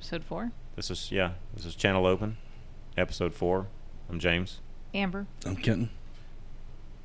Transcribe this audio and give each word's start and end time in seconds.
episode 0.00 0.24
four. 0.24 0.50
This 0.76 0.90
is 0.90 1.12
yeah. 1.12 1.32
This 1.54 1.66
is 1.66 1.74
Channel 1.76 2.06
Open, 2.06 2.38
episode 2.96 3.34
four. 3.34 3.66
I'm 4.08 4.18
James, 4.18 4.60
Amber. 4.94 5.26
I'm 5.44 5.56
Kenton. 5.56 5.90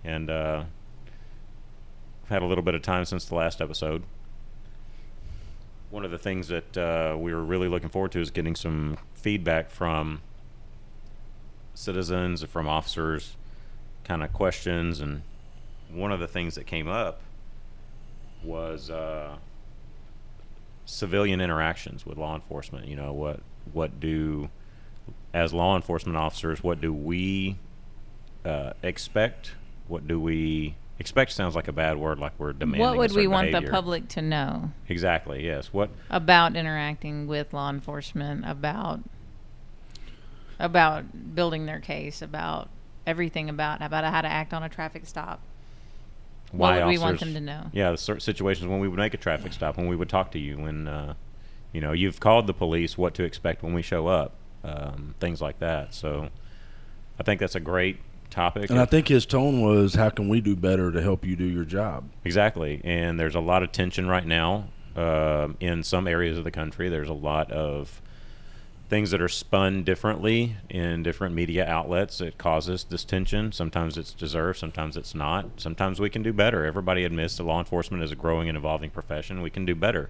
and 0.05 0.29
uh, 0.29 0.63
I've 2.23 2.29
had 2.29 2.41
a 2.41 2.45
little 2.45 2.63
bit 2.63 2.73
of 2.73 2.81
time 2.83 3.03
since 3.03 3.25
the 3.25 3.35
last 3.35 3.59
episode. 3.59 4.03
One 5.89 6.05
of 6.05 6.11
the 6.11 6.17
things 6.17 6.47
that 6.47 6.77
uh, 6.77 7.17
we 7.19 7.33
were 7.33 7.43
really 7.43 7.67
looking 7.67 7.89
forward 7.89 8.13
to 8.13 8.21
is 8.21 8.31
getting 8.31 8.55
some 8.55 8.97
feedback 9.13 9.71
from 9.71 10.21
citizens, 11.73 12.43
or 12.43 12.47
from 12.47 12.65
officers, 12.69 13.35
kind 14.05 14.23
of 14.23 14.31
questions, 14.31 15.01
and 15.01 15.21
one 15.91 16.13
of 16.13 16.21
the 16.21 16.29
things 16.29 16.55
that 16.55 16.65
came 16.65 16.87
up 16.87 17.19
was 18.41 18.89
uh, 18.89 19.35
civilian 20.85 21.41
interactions 21.41 22.05
with 22.05 22.17
law 22.17 22.35
enforcement. 22.35 22.87
You 22.87 22.95
know, 22.95 23.13
what 23.13 23.41
what 23.73 23.99
do 23.99 24.49
as 25.33 25.53
law 25.53 25.75
enforcement 25.75 26.17
officers, 26.17 26.63
what 26.63 26.79
do 26.79 26.93
we 26.93 27.57
uh, 28.45 28.73
expect? 28.81 29.51
What 29.87 30.07
do 30.07 30.19
we 30.19 30.75
expect? 30.97 31.33
Sounds 31.33 31.55
like 31.55 31.67
a 31.67 31.73
bad 31.73 31.97
word, 31.97 32.19
like 32.19 32.31
we're 32.37 32.53
demanding. 32.53 32.81
what 32.81 32.97
would 32.97 33.11
we 33.11 33.27
want 33.27 33.51
the 33.51 33.61
public 33.63 34.07
to 34.09 34.21
know 34.21 34.71
Exactly. 34.87 35.45
Yes. 35.45 35.73
What? 35.73 35.89
about 36.09 36.55
interacting 36.55 37.27
with 37.27 37.53
law 37.53 37.69
enforcement? 37.69 38.45
About 38.47 39.01
about 40.57 41.35
building 41.35 41.65
their 41.65 41.81
case? 41.81 42.21
About 42.21 42.69
everything 43.05 43.49
about 43.49 43.81
about 43.81 44.05
how 44.05 44.21
to 44.21 44.27
act 44.27 44.53
on 44.53 44.63
a 44.63 44.69
traffic 44.69 45.05
stop? 45.05 45.41
Why 46.57 46.77
what 46.77 46.85
would 46.85 46.91
we 46.91 46.97
want 46.97 47.19
them 47.19 47.33
to 47.33 47.39
know? 47.39 47.69
Yeah, 47.73 47.91
the 47.91 47.97
certain 47.97 48.21
situations 48.21 48.67
when 48.67 48.79
we 48.79 48.87
would 48.87 48.99
make 48.99 49.13
a 49.13 49.17
traffic 49.17 49.53
stop, 49.53 49.77
when 49.77 49.87
we 49.87 49.95
would 49.95 50.09
talk 50.09 50.31
to 50.31 50.39
you, 50.39 50.57
when 50.57 50.87
uh, 50.87 51.13
you 51.71 51.81
know 51.81 51.91
you've 51.91 52.19
called 52.19 52.47
the 52.47 52.53
police, 52.53 52.97
what 52.97 53.13
to 53.15 53.23
expect 53.23 53.63
when 53.63 53.73
we 53.73 53.81
show 53.81 54.07
up, 54.07 54.33
um, 54.63 55.15
things 55.19 55.41
like 55.41 55.59
that. 55.59 55.93
So, 55.93 56.29
I 57.19 57.23
think 57.23 57.39
that's 57.39 57.55
a 57.55 57.59
great 57.59 57.99
topic. 58.29 58.69
And 58.69 58.79
I 58.79 58.85
think 58.85 59.07
his 59.07 59.25
tone 59.25 59.61
was, 59.61 59.95
"How 59.95 60.09
can 60.09 60.29
we 60.29 60.41
do 60.41 60.55
better 60.55 60.91
to 60.91 61.01
help 61.01 61.25
you 61.25 61.35
do 61.35 61.45
your 61.45 61.65
job?" 61.65 62.09
Exactly. 62.23 62.81
And 62.83 63.19
there's 63.19 63.35
a 63.35 63.39
lot 63.39 63.63
of 63.63 63.71
tension 63.71 64.07
right 64.07 64.25
now 64.25 64.69
um 64.95 65.57
in 65.59 65.83
some 65.83 66.07
areas 66.07 66.37
of 66.37 66.43
the 66.45 66.51
country. 66.51 66.87
There's 66.89 67.09
a 67.09 67.13
lot 67.13 67.51
of 67.51 68.01
things 68.87 69.11
that 69.11 69.21
are 69.21 69.27
spun 69.29 69.83
differently 69.83 70.55
in 70.69 71.01
different 71.03 71.33
media 71.33 71.65
outlets. 71.67 72.21
It 72.21 72.37
causes 72.37 72.83
this 72.83 73.03
tension. 73.03 73.51
Sometimes 73.51 73.97
it's 73.97 74.13
deserved, 74.13 74.59
sometimes 74.59 74.95
it's 74.95 75.15
not. 75.15 75.45
Sometimes 75.57 75.99
we 75.99 76.09
can 76.09 76.21
do 76.21 76.31
better. 76.31 76.65
Everybody 76.65 77.03
admits 77.03 77.37
that 77.37 77.43
law 77.43 77.59
enforcement 77.59 78.03
is 78.03 78.11
a 78.11 78.15
growing 78.15 78.47
and 78.47 78.57
evolving 78.57 78.91
profession. 78.91 79.41
We 79.41 79.49
can 79.49 79.65
do 79.65 79.73
better. 79.73 80.09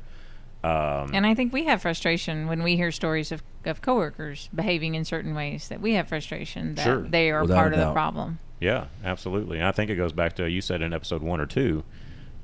Um, 0.63 1.11
And 1.13 1.25
I 1.25 1.35
think 1.35 1.53
we 1.53 1.65
have 1.65 1.81
frustration 1.81 2.47
when 2.47 2.63
we 2.63 2.75
hear 2.75 2.91
stories 2.91 3.31
of, 3.31 3.43
of 3.65 3.81
coworkers 3.81 4.49
behaving 4.53 4.95
in 4.95 5.05
certain 5.05 5.35
ways 5.35 5.67
that 5.69 5.79
we 5.79 5.93
have 5.93 6.07
frustration 6.09 6.75
that 6.75 6.83
Sure. 6.83 7.01
they 7.03 7.31
are 7.31 7.43
Without 7.43 7.55
part 7.55 7.73
of 7.73 7.79
the 7.79 7.91
problem. 7.93 8.39
Yeah, 8.59 8.85
absolutely. 9.03 9.59
And 9.59 9.67
I 9.67 9.71
think 9.71 9.89
it 9.91 9.95
goes 9.95 10.11
back 10.13 10.35
to 10.37 10.49
you 10.49 10.61
said 10.61 10.81
in 10.81 10.91
episode 10.91 11.21
one 11.21 11.39
or 11.39 11.45
two. 11.45 11.83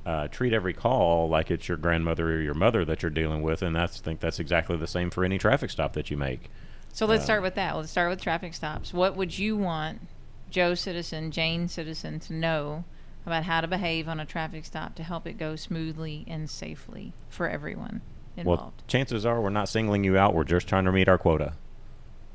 Uh, 0.06 0.28
treat 0.30 0.52
every 0.52 0.74
call 0.74 1.30
like 1.30 1.52
it's 1.52 1.68
your 1.68 1.78
grandmother 1.78 2.28
or 2.38 2.42
your 2.42 2.56
mother 2.56 2.84
that 2.86 3.04
you're 3.04 3.12
dealing 3.12 3.44
with, 3.44 3.62
and 3.62 3.76
that's 3.76 4.00
I 4.00 4.04
think 4.04 4.20
that's 4.20 4.40
exactly 4.40 4.76
the 4.76 4.88
same 4.88 5.12
for 5.12 5.24
any 5.24 5.38
traffic 5.38 5.70
stop 5.70 5.94
that 5.94 6.10
you 6.10 6.18
make. 6.18 6.50
So 6.92 7.06
let's 7.06 7.22
Um, 7.22 7.26
start 7.26 7.44
with 7.44 7.54
that. 7.56 7.76
Let's 7.76 7.92
start 7.92 8.10
with 8.10 8.20
traffic 8.22 8.54
stops. 8.56 8.94
What 8.94 9.16
would 9.16 9.38
you 9.38 9.56
want 9.56 10.02
Joe 10.50 10.74
citizen, 10.74 11.30
Jane 11.32 11.68
citizen 11.68 12.20
to 12.22 12.34
know 12.34 12.84
about 13.28 13.44
how 13.44 13.62
to 13.62 13.68
behave 13.68 14.08
on 14.10 14.20
a 14.20 14.26
traffic 14.26 14.66
stop 14.66 14.96
to 14.96 15.04
help 15.04 15.28
it 15.28 15.34
go 15.38 15.56
smoothly 15.56 16.26
and 16.28 16.50
safely 16.50 17.14
for 17.30 17.48
everyone 17.48 18.02
involved? 18.36 18.48
Well, 18.48 18.54
involved? 18.56 18.88
chances 18.88 19.24
are 19.26 19.40
we're 19.40 19.50
not 19.52 19.70
singling 19.70 20.04
you 20.04 20.18
out. 20.18 20.34
We're 20.34 20.44
just 20.46 20.68
trying 20.68 20.86
to 20.86 20.92
meet 20.92 21.08
our 21.08 21.20
quota. 21.20 21.54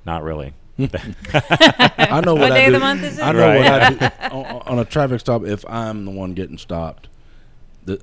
Not 0.05 0.23
really. 0.23 0.55
I 0.78 2.20
know 2.24 2.35
what, 2.35 2.42
What 2.42 2.52
I 2.52 2.57
day 2.58 2.67
of 2.67 2.69
do. 2.69 2.73
the 2.74 2.79
month 2.79 3.02
is 3.02 3.19
it? 3.19 3.23
I 3.24 3.33
know 3.33 3.58
what 3.58 3.67
I 3.67 3.90
do 3.90 4.35
on, 4.36 4.63
on 4.63 4.79
a 4.79 4.85
traffic 4.85 5.20
stop. 5.20 5.45
If 5.45 5.64
I'm 5.69 6.05
the 6.05 6.11
one 6.13 6.35
getting 6.35 6.58
stopped, 6.58 7.08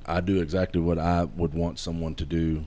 I 0.05 0.21
do 0.21 0.41
exactly 0.41 0.81
what 0.81 0.97
I 0.97 1.25
would 1.25 1.53
want 1.53 1.79
someone 1.79 2.15
to 2.15 2.25
do, 2.25 2.65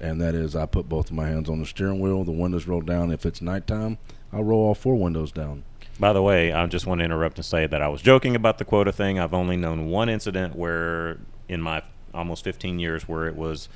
and 0.00 0.20
that 0.20 0.34
is 0.34 0.56
I 0.56 0.66
put 0.66 0.88
both 0.88 1.10
of 1.10 1.16
my 1.16 1.28
hands 1.28 1.48
on 1.48 1.60
the 1.60 1.66
steering 1.66 2.00
wheel, 2.00 2.24
the 2.24 2.32
windows 2.32 2.66
roll 2.66 2.80
down. 2.80 3.12
If 3.12 3.24
it's 3.24 3.40
nighttime, 3.40 3.98
I'll 4.32 4.44
roll 4.44 4.66
all 4.66 4.74
four 4.74 4.96
windows 4.96 5.32
down. 5.32 5.64
By 5.98 6.12
the 6.12 6.22
way, 6.22 6.52
I 6.52 6.66
just 6.66 6.86
want 6.86 7.00
to 7.00 7.04
interrupt 7.04 7.36
and 7.36 7.44
say 7.44 7.66
that 7.66 7.82
I 7.82 7.88
was 7.88 8.00
joking 8.00 8.34
about 8.34 8.58
the 8.58 8.64
quota 8.64 8.90
thing. 8.90 9.18
I've 9.18 9.34
only 9.34 9.56
known 9.56 9.90
one 9.90 10.08
incident 10.08 10.56
where, 10.56 11.18
in 11.48 11.60
my 11.60 11.82
almost 12.14 12.42
15 12.42 12.78
years, 12.78 13.06
where 13.06 13.26
it 13.26 13.36
was 13.36 13.68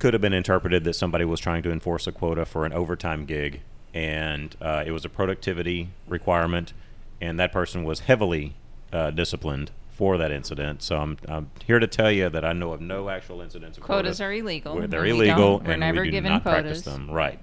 could 0.00 0.12
have 0.12 0.20
been 0.20 0.32
interpreted 0.32 0.84
that 0.84 0.94
somebody 0.94 1.24
was 1.24 1.40
trying 1.40 1.62
to 1.62 1.70
enforce 1.70 2.06
a 2.06 2.12
quota 2.12 2.44
for 2.44 2.66
an 2.66 2.72
overtime 2.72 3.24
gig, 3.24 3.60
and 3.94 4.56
uh, 4.60 4.82
it 4.84 4.90
was 4.90 5.04
a 5.04 5.08
productivity 5.08 5.88
requirement, 6.08 6.72
and 7.20 7.38
that 7.38 7.52
person 7.52 7.84
was 7.84 8.00
heavily 8.00 8.54
uh, 8.92 9.10
disciplined 9.10 9.70
for 9.94 10.18
that 10.18 10.30
incident. 10.32 10.82
So 10.82 10.96
I'm, 10.96 11.16
I'm 11.28 11.50
here 11.64 11.78
to 11.78 11.86
tell 11.86 12.10
you 12.10 12.28
that 12.28 12.44
I 12.44 12.52
know 12.52 12.72
of 12.72 12.80
no 12.80 13.08
actual 13.08 13.40
incidents 13.40 13.78
of 13.78 13.84
Quotas 13.84 14.20
are 14.20 14.32
illegal. 14.32 14.74
Where 14.76 14.86
They're 14.86 15.02
we 15.02 15.10
illegal, 15.10 15.60
We're 15.60 15.72
and 15.72 15.80
never 15.80 16.02
we 16.02 16.08
do 16.08 16.12
given 16.12 16.32
not 16.32 16.42
quotas. 16.42 16.62
practice 16.62 16.82
them. 16.82 17.10
Right. 17.10 17.38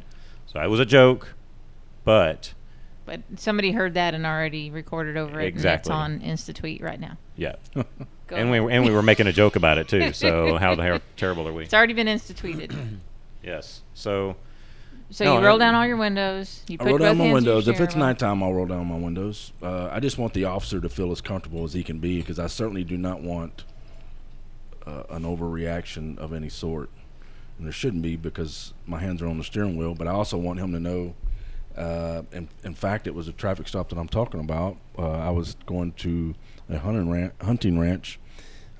So 0.48 0.60
it 0.62 0.70
was 0.70 0.80
a 0.82 0.86
joke, 0.86 1.34
but 2.04 2.54
But 3.06 3.22
somebody 3.38 3.72
heard 3.72 3.94
that 3.94 4.14
and 4.14 4.26
already 4.26 4.70
recorded 4.70 5.16
over 5.18 5.40
it. 5.40 5.46
Exactly. 5.48 5.94
And 5.94 6.14
it's 6.16 6.24
on 6.24 6.30
Institute 6.30 6.82
right 6.82 7.00
now. 7.00 7.18
yeah. 7.36 7.56
And 8.34 8.50
we 8.50 8.60
and 8.60 8.86
we 8.86 8.92
were 8.92 9.02
making 9.02 9.28
a 9.28 9.34
joke 9.34 9.58
about 9.58 9.78
it 9.78 9.90
too. 9.90 10.14
So 10.14 10.56
how 10.58 10.74
the 10.74 10.84
hell 10.84 11.00
terrible 11.18 11.46
are 11.50 11.52
we? 11.54 11.64
It's 11.66 11.74
already 11.74 11.92
been 11.92 12.08
instituted. 12.08 12.74
Yes. 13.44 13.82
So 13.94 14.38
So 15.12 15.26
No, 15.26 15.40
you 15.40 15.46
roll 15.46 15.56
I- 15.58 15.60
down 15.60 15.76
all 15.76 15.86
your 15.86 15.98
windows. 15.98 16.64
You 16.68 16.76
I 16.80 16.84
put 16.84 16.86
roll 16.88 16.98
both 17.00 17.08
down 17.08 17.18
my 17.18 17.24
hands 17.26 17.36
on 17.38 17.44
your 17.46 17.56
windows. 17.56 17.68
If 17.68 17.82
it's 17.82 17.96
wheel. 17.96 18.06
nighttime, 18.06 18.42
I'll 18.44 18.54
roll 18.54 18.66
down 18.66 18.88
my 18.88 18.96
windows. 18.98 19.52
Uh, 19.62 19.90
I 19.92 20.00
just 20.00 20.18
want 20.18 20.34
the 20.34 20.46
officer 20.46 20.80
to 20.80 20.90
feel 20.90 21.12
as 21.12 21.20
comfortable 21.22 21.64
as 21.66 21.74
he 21.74 21.84
can 21.84 22.00
be 22.00 22.20
because 22.20 22.40
I 22.40 22.48
certainly 22.48 22.84
do 22.86 22.98
not 22.98 23.22
want 23.22 23.66
uh, 24.88 25.04
an 25.10 25.24
overreaction 25.24 26.18
of 26.18 26.34
any 26.34 26.50
sort. 26.50 26.90
And 27.58 27.68
there 27.68 27.74
shouldn't 27.74 28.02
be 28.04 28.16
because 28.16 28.74
my 28.88 29.00
hands 29.00 29.22
are 29.22 29.28
on 29.28 29.38
the 29.38 29.44
steering 29.44 29.78
wheel. 29.78 29.94
But 29.96 30.08
I 30.08 30.12
also 30.12 30.38
want 30.38 30.60
him 30.60 30.72
to 30.72 30.80
know. 30.80 31.14
Uh, 31.78 32.24
in, 32.34 32.50
in 32.64 32.74
fact, 32.74 33.06
it 33.08 33.14
was 33.16 33.28
a 33.28 33.32
traffic 33.34 33.68
stop 33.68 33.90
that 33.90 33.98
I'm 33.98 34.10
talking 34.10 34.40
about. 34.40 34.78
Uh, 34.98 35.10
I 35.12 35.30
was 35.30 35.56
going 35.66 35.92
to 35.94 36.36
a 36.70 36.78
hunting, 36.80 37.10
ran- 37.10 37.32
hunting 37.42 37.78
ranch. 37.80 38.20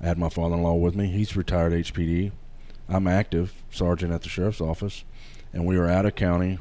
I 0.00 0.06
had 0.06 0.18
my 0.18 0.28
father-in-law 0.28 0.74
with 0.74 0.94
me. 0.96 1.06
He's 1.08 1.36
retired 1.36 1.72
HPD. 1.72 2.32
I'm 2.88 3.06
active 3.06 3.54
sergeant 3.70 4.12
at 4.12 4.22
the 4.22 4.28
sheriff's 4.28 4.60
office, 4.60 5.04
and 5.52 5.66
we 5.66 5.78
were 5.78 5.88
out 5.88 6.06
of 6.06 6.14
county 6.14 6.58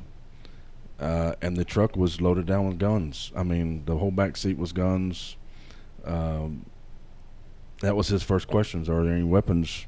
uh, 1.01 1.33
and 1.41 1.57
the 1.57 1.65
truck 1.65 1.97
was 1.97 2.21
loaded 2.21 2.45
down 2.45 2.67
with 2.67 2.77
guns. 2.77 3.31
I 3.35 3.41
mean, 3.41 3.83
the 3.85 3.97
whole 3.97 4.11
back 4.11 4.37
seat 4.37 4.57
was 4.57 4.71
guns. 4.71 5.35
Um, 6.05 6.67
that 7.81 7.95
was 7.95 8.07
his 8.07 8.21
first 8.21 8.47
questions. 8.47 8.87
Are 8.87 9.03
there 9.03 9.13
any 9.13 9.23
weapons? 9.23 9.87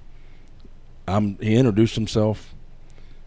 Um, 1.08 1.38
he 1.40 1.56
introduced 1.56 1.94
himself. 1.94 2.56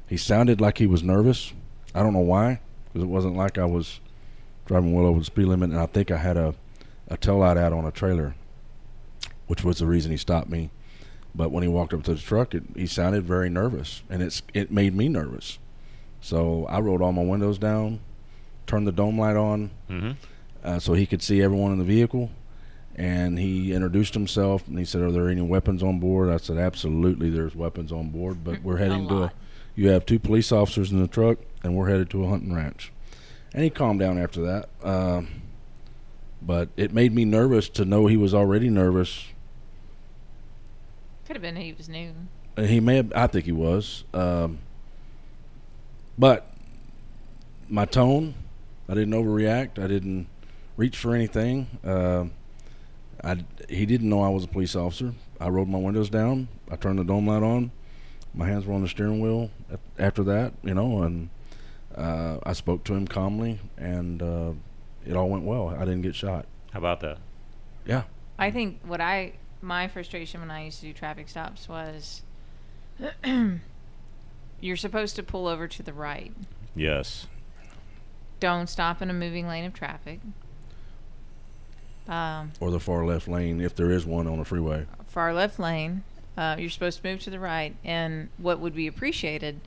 He 0.08 0.16
sounded 0.16 0.60
like 0.60 0.78
he 0.78 0.86
was 0.86 1.04
nervous. 1.04 1.52
I 1.94 2.02
don't 2.02 2.12
know 2.12 2.18
why, 2.18 2.60
because 2.86 3.04
it 3.04 3.08
wasn't 3.08 3.36
like 3.36 3.56
I 3.56 3.64
was 3.64 4.00
driving 4.66 4.92
well 4.92 5.06
over 5.06 5.20
the 5.20 5.24
speed 5.24 5.46
limit, 5.46 5.70
and 5.70 5.78
I 5.78 5.86
think 5.86 6.10
I 6.10 6.16
had 6.16 6.36
a 6.36 6.54
a 7.08 7.16
tail 7.16 7.38
light 7.38 7.56
out 7.56 7.72
on 7.72 7.84
a 7.84 7.92
trailer, 7.92 8.34
which 9.46 9.62
was 9.62 9.78
the 9.78 9.86
reason 9.86 10.10
he 10.10 10.16
stopped 10.16 10.48
me. 10.48 10.70
But 11.36 11.52
when 11.52 11.62
he 11.62 11.68
walked 11.68 11.94
up 11.94 12.02
to 12.04 12.14
the 12.14 12.20
truck, 12.20 12.52
it, 12.52 12.64
he 12.74 12.88
sounded 12.88 13.24
very 13.24 13.48
nervous, 13.48 14.02
and 14.10 14.22
it's 14.22 14.42
it 14.54 14.72
made 14.72 14.94
me 14.94 15.08
nervous. 15.08 15.58
So 16.26 16.66
I 16.68 16.80
rolled 16.80 17.02
all 17.02 17.12
my 17.12 17.22
windows 17.22 17.56
down, 17.56 18.00
turned 18.66 18.84
the 18.84 18.90
dome 18.90 19.16
light 19.16 19.36
on 19.36 19.70
hmm 19.88 20.10
uh, 20.64 20.80
so 20.80 20.94
he 20.94 21.06
could 21.06 21.22
see 21.22 21.40
everyone 21.40 21.70
in 21.70 21.78
the 21.78 21.84
vehicle. 21.84 22.28
And 22.96 23.38
he 23.38 23.72
introduced 23.72 24.14
himself 24.14 24.66
and 24.66 24.76
he 24.76 24.84
said, 24.84 25.02
Are 25.02 25.12
there 25.12 25.28
any 25.28 25.42
weapons 25.42 25.84
on 25.84 26.00
board? 26.00 26.28
I 26.28 26.38
said, 26.38 26.56
Absolutely, 26.56 27.30
there's 27.30 27.54
weapons 27.54 27.92
on 27.92 28.10
board, 28.10 28.42
but 28.42 28.60
we're 28.64 28.76
A 28.78 28.78
heading 28.80 29.06
to 29.06 29.14
a. 29.24 29.32
You 29.76 29.90
have 29.90 30.04
two 30.04 30.18
police 30.18 30.50
officers 30.50 30.90
in 30.90 31.00
the 31.00 31.06
truck, 31.06 31.38
and 31.62 31.76
we're 31.76 31.88
headed 31.88 32.10
to 32.10 32.24
a 32.24 32.28
hunting 32.28 32.52
ranch. 32.52 32.90
And 33.54 33.62
he 33.62 33.70
calmed 33.70 34.00
down 34.00 34.18
after 34.18 34.40
that. 34.42 34.68
Um, 34.82 35.28
but 36.42 36.70
it 36.76 36.92
made 36.92 37.14
me 37.14 37.24
nervous 37.24 37.68
to 37.68 37.84
know 37.84 38.08
he 38.08 38.16
was 38.16 38.34
already 38.34 38.68
nervous. 38.68 39.26
Could 41.26 41.36
have 41.36 41.42
been 41.42 41.54
he 41.54 41.72
was 41.72 41.88
new. 41.88 42.12
He 42.58 42.80
may 42.80 42.96
have, 42.96 43.12
I 43.14 43.28
think 43.28 43.44
he 43.44 43.52
was. 43.52 44.02
Um, 44.12 44.58
but 46.18 46.50
my 47.68 47.84
tone, 47.84 48.34
I 48.88 48.94
didn't 48.94 49.14
overreact. 49.14 49.82
I 49.82 49.86
didn't 49.86 50.28
reach 50.76 50.96
for 50.96 51.14
anything. 51.14 51.66
Um 51.84 52.32
I, 53.24 53.44
he 53.68 53.86
didn't 53.86 54.08
know 54.08 54.22
I 54.22 54.28
was 54.28 54.44
a 54.44 54.48
police 54.48 54.76
officer. 54.76 55.12
I 55.40 55.48
rolled 55.48 55.68
my 55.68 55.78
windows 55.78 56.10
down. 56.10 56.48
I 56.70 56.76
turned 56.76 56.98
the 56.98 57.04
dome 57.04 57.26
light 57.26 57.42
on. 57.42 57.70
My 58.34 58.46
hands 58.46 58.66
were 58.66 58.74
on 58.74 58.82
the 58.82 58.88
steering 58.88 59.20
wheel 59.20 59.50
after 59.98 60.22
that, 60.24 60.52
you 60.62 60.74
know, 60.74 61.02
and 61.02 61.30
uh, 61.96 62.38
I 62.44 62.52
spoke 62.52 62.84
to 62.84 62.94
him 62.94 63.08
calmly, 63.08 63.58
and 63.78 64.22
uh, 64.22 64.52
it 65.06 65.16
all 65.16 65.30
went 65.30 65.44
well. 65.44 65.68
I 65.68 65.80
didn't 65.80 66.02
get 66.02 66.14
shot. 66.14 66.44
How 66.72 66.78
about 66.78 67.00
that? 67.00 67.18
Yeah. 67.86 68.02
I 68.38 68.50
think 68.50 68.80
what 68.84 69.00
I 69.00 69.32
my 69.62 69.88
frustration 69.88 70.40
when 70.40 70.50
I 70.50 70.66
used 70.66 70.80
to 70.80 70.86
do 70.86 70.92
traffic 70.92 71.28
stops 71.28 71.68
was 71.68 72.22
you're 74.60 74.76
supposed 74.76 75.16
to 75.16 75.22
pull 75.22 75.46
over 75.46 75.66
to 75.68 75.82
the 75.82 75.92
right. 75.92 76.32
Yes. 76.74 77.26
Don't 78.40 78.68
stop 78.68 79.00
in 79.02 79.08
a 79.10 79.14
moving 79.14 79.46
lane 79.48 79.64
of 79.64 79.72
traffic. 79.74 80.20
Um, 82.08 82.52
Or 82.60 82.70
the 82.70 82.80
far 82.80 83.04
left 83.04 83.26
lane, 83.28 83.60
if 83.60 83.74
there 83.74 83.90
is 83.90 84.06
one 84.06 84.26
on 84.26 84.38
the 84.38 84.44
freeway. 84.44 84.86
far 85.06 85.32
left 85.34 85.58
lane. 85.58 86.04
Uh, 86.36 86.54
you're 86.58 86.68
supposed 86.70 87.00
to 87.02 87.08
move 87.08 87.20
to 87.20 87.30
the 87.30 87.40
right, 87.40 87.74
and 87.82 88.28
what 88.36 88.60
would 88.60 88.74
be 88.74 88.86
appreciated 88.86 89.58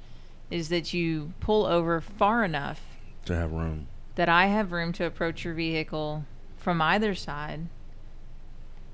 is 0.51 0.69
that 0.69 0.94
you 0.94 1.33
pull 1.39 1.65
over 1.65 2.00
far 2.00 2.44
enough 2.44 2.80
To 3.25 3.36
have 3.36 3.51
room. 3.51 3.88
that 4.15 4.30
I 4.30 4.45
have 4.47 4.71
room 4.71 4.94
to 4.94 5.06
approach 5.06 5.44
your 5.44 5.56
vehicle 5.56 6.25
from 6.57 6.80
either 6.81 7.15
side, 7.15 7.62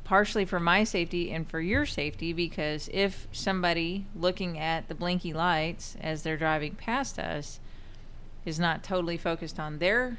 partially 0.05 0.45
for 0.45 0.59
my 0.59 0.85
safety 0.85 1.31
and 1.31 1.49
for 1.49 1.59
your 1.59 1.85
safety, 1.85 2.31
because 2.31 2.89
if 2.93 3.27
somebody 3.33 4.05
looking 4.15 4.57
at 4.57 4.87
the 4.87 4.95
blinky 4.95 5.33
lights 5.33 5.97
as 5.99 6.23
they're 6.23 6.37
driving 6.37 6.75
past 6.75 7.19
us 7.19 7.59
is 8.45 8.59
not 8.59 8.83
totally 8.83 9.17
focused 9.17 9.59
on 9.59 9.79
their 9.79 10.17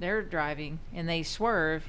their 0.00 0.22
driving 0.22 0.80
and 0.94 1.08
they 1.08 1.22
swerve, 1.22 1.84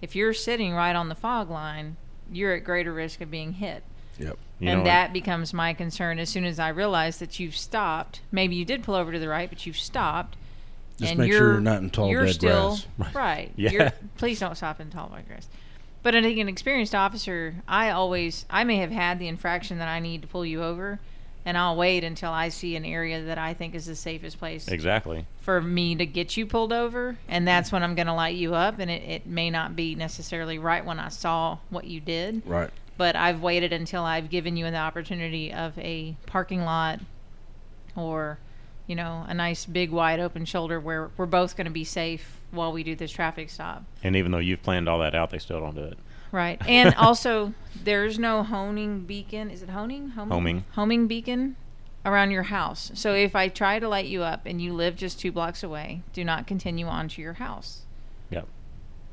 if 0.00 0.16
you're 0.16 0.32
sitting 0.32 0.72
right 0.72 0.96
on 0.96 1.08
the 1.08 1.14
fog 1.14 1.50
line, 1.50 1.96
you're 2.32 2.54
at 2.54 2.64
greater 2.64 2.92
risk 2.92 3.20
of 3.20 3.30
being 3.30 3.52
hit 3.52 3.82
Yep. 4.18 4.38
You 4.60 4.68
and 4.68 4.86
that 4.86 5.12
becomes 5.12 5.52
my 5.52 5.74
concern 5.74 6.18
as 6.18 6.28
soon 6.28 6.44
as 6.44 6.58
I 6.58 6.68
realize 6.68 7.18
that 7.18 7.40
you've 7.40 7.56
stopped. 7.56 8.20
Maybe 8.30 8.54
you 8.54 8.64
did 8.64 8.82
pull 8.82 8.94
over 8.94 9.12
to 9.12 9.18
the 9.18 9.28
right, 9.28 9.48
but 9.48 9.66
you've 9.66 9.76
stopped. 9.76 10.36
Just 10.98 11.10
and 11.10 11.20
make 11.20 11.28
you're, 11.28 11.38
sure 11.38 11.52
you're 11.52 11.60
not 11.60 11.82
in 11.82 11.90
tall 11.90 12.08
you're 12.08 12.26
dead 12.26 12.34
still, 12.34 12.78
grass. 12.96 13.14
Right. 13.14 13.52
Yeah. 13.56 13.90
Please 14.16 14.38
don't 14.38 14.54
stop 14.54 14.80
in 14.80 14.90
tall 14.90 15.10
dead 15.14 15.26
grass. 15.26 15.48
But 16.04 16.14
I 16.14 16.22
think 16.22 16.38
an 16.38 16.48
experienced 16.48 16.94
officer, 16.94 17.56
I 17.66 17.90
always, 17.90 18.44
I 18.50 18.62
may 18.62 18.76
have 18.76 18.90
had 18.92 19.18
the 19.18 19.26
infraction 19.26 19.78
that 19.78 19.88
I 19.88 20.00
need 20.00 20.20
to 20.22 20.28
pull 20.28 20.44
you 20.44 20.62
over, 20.62 21.00
and 21.46 21.56
I'll 21.56 21.76
wait 21.76 22.04
until 22.04 22.30
I 22.30 22.50
see 22.50 22.76
an 22.76 22.84
area 22.84 23.22
that 23.24 23.38
I 23.38 23.54
think 23.54 23.74
is 23.74 23.86
the 23.86 23.96
safest 23.96 24.38
place 24.38 24.68
Exactly. 24.68 25.24
for 25.40 25.62
me 25.62 25.94
to 25.96 26.04
get 26.04 26.36
you 26.36 26.44
pulled 26.46 26.74
over, 26.74 27.16
and 27.26 27.48
that's 27.48 27.72
when 27.72 27.82
I'm 27.82 27.94
going 27.94 28.06
to 28.06 28.12
light 28.14 28.36
you 28.36 28.54
up. 28.54 28.78
And 28.78 28.90
it, 28.90 29.02
it 29.02 29.26
may 29.26 29.48
not 29.48 29.74
be 29.76 29.94
necessarily 29.94 30.58
right 30.58 30.84
when 30.84 31.00
I 31.00 31.08
saw 31.08 31.56
what 31.70 31.86
you 31.86 32.00
did 32.00 32.42
Right. 32.44 32.70
but 32.98 33.16
I've 33.16 33.40
waited 33.40 33.72
until 33.72 34.04
I've 34.04 34.28
given 34.28 34.58
you 34.58 34.70
the 34.70 34.76
opportunity 34.76 35.54
of 35.54 35.78
a 35.78 36.16
parking 36.26 36.64
lot 36.66 37.00
or, 37.96 38.38
you 38.86 38.94
know, 38.94 39.24
a 39.26 39.32
nice 39.32 39.64
big 39.64 39.90
wide 39.90 40.20
open 40.20 40.44
shoulder 40.44 40.78
where 40.78 41.10
we're 41.16 41.24
both 41.24 41.56
going 41.56 41.66
to 41.66 41.70
be 41.72 41.84
safe 41.84 42.40
while 42.54 42.72
we 42.72 42.82
do 42.82 42.94
this 42.94 43.10
traffic 43.10 43.50
stop. 43.50 43.84
And 44.02 44.16
even 44.16 44.32
though 44.32 44.38
you've 44.38 44.62
planned 44.62 44.88
all 44.88 44.98
that 45.00 45.14
out, 45.14 45.30
they 45.30 45.38
still 45.38 45.60
don't 45.60 45.74
do 45.74 45.84
it. 45.84 45.98
Right. 46.32 46.60
And 46.66 46.94
also, 46.98 47.54
there's 47.82 48.18
no 48.18 48.42
honing 48.42 49.00
beacon. 49.00 49.50
Is 49.50 49.62
it 49.62 49.70
honing? 49.70 50.10
Homing? 50.10 50.32
Homing. 50.32 50.64
Homing 50.72 51.06
beacon 51.06 51.56
around 52.04 52.30
your 52.30 52.42
house. 52.44 52.90
So 52.94 53.14
if 53.14 53.34
I 53.34 53.48
try 53.48 53.78
to 53.78 53.88
light 53.88 54.06
you 54.06 54.22
up 54.22 54.42
and 54.44 54.60
you 54.60 54.72
live 54.72 54.96
just 54.96 55.18
two 55.20 55.32
blocks 55.32 55.62
away, 55.62 56.02
do 56.12 56.24
not 56.24 56.46
continue 56.46 56.86
on 56.86 57.08
to 57.08 57.22
your 57.22 57.34
house. 57.34 57.82
Yep. 58.30 58.46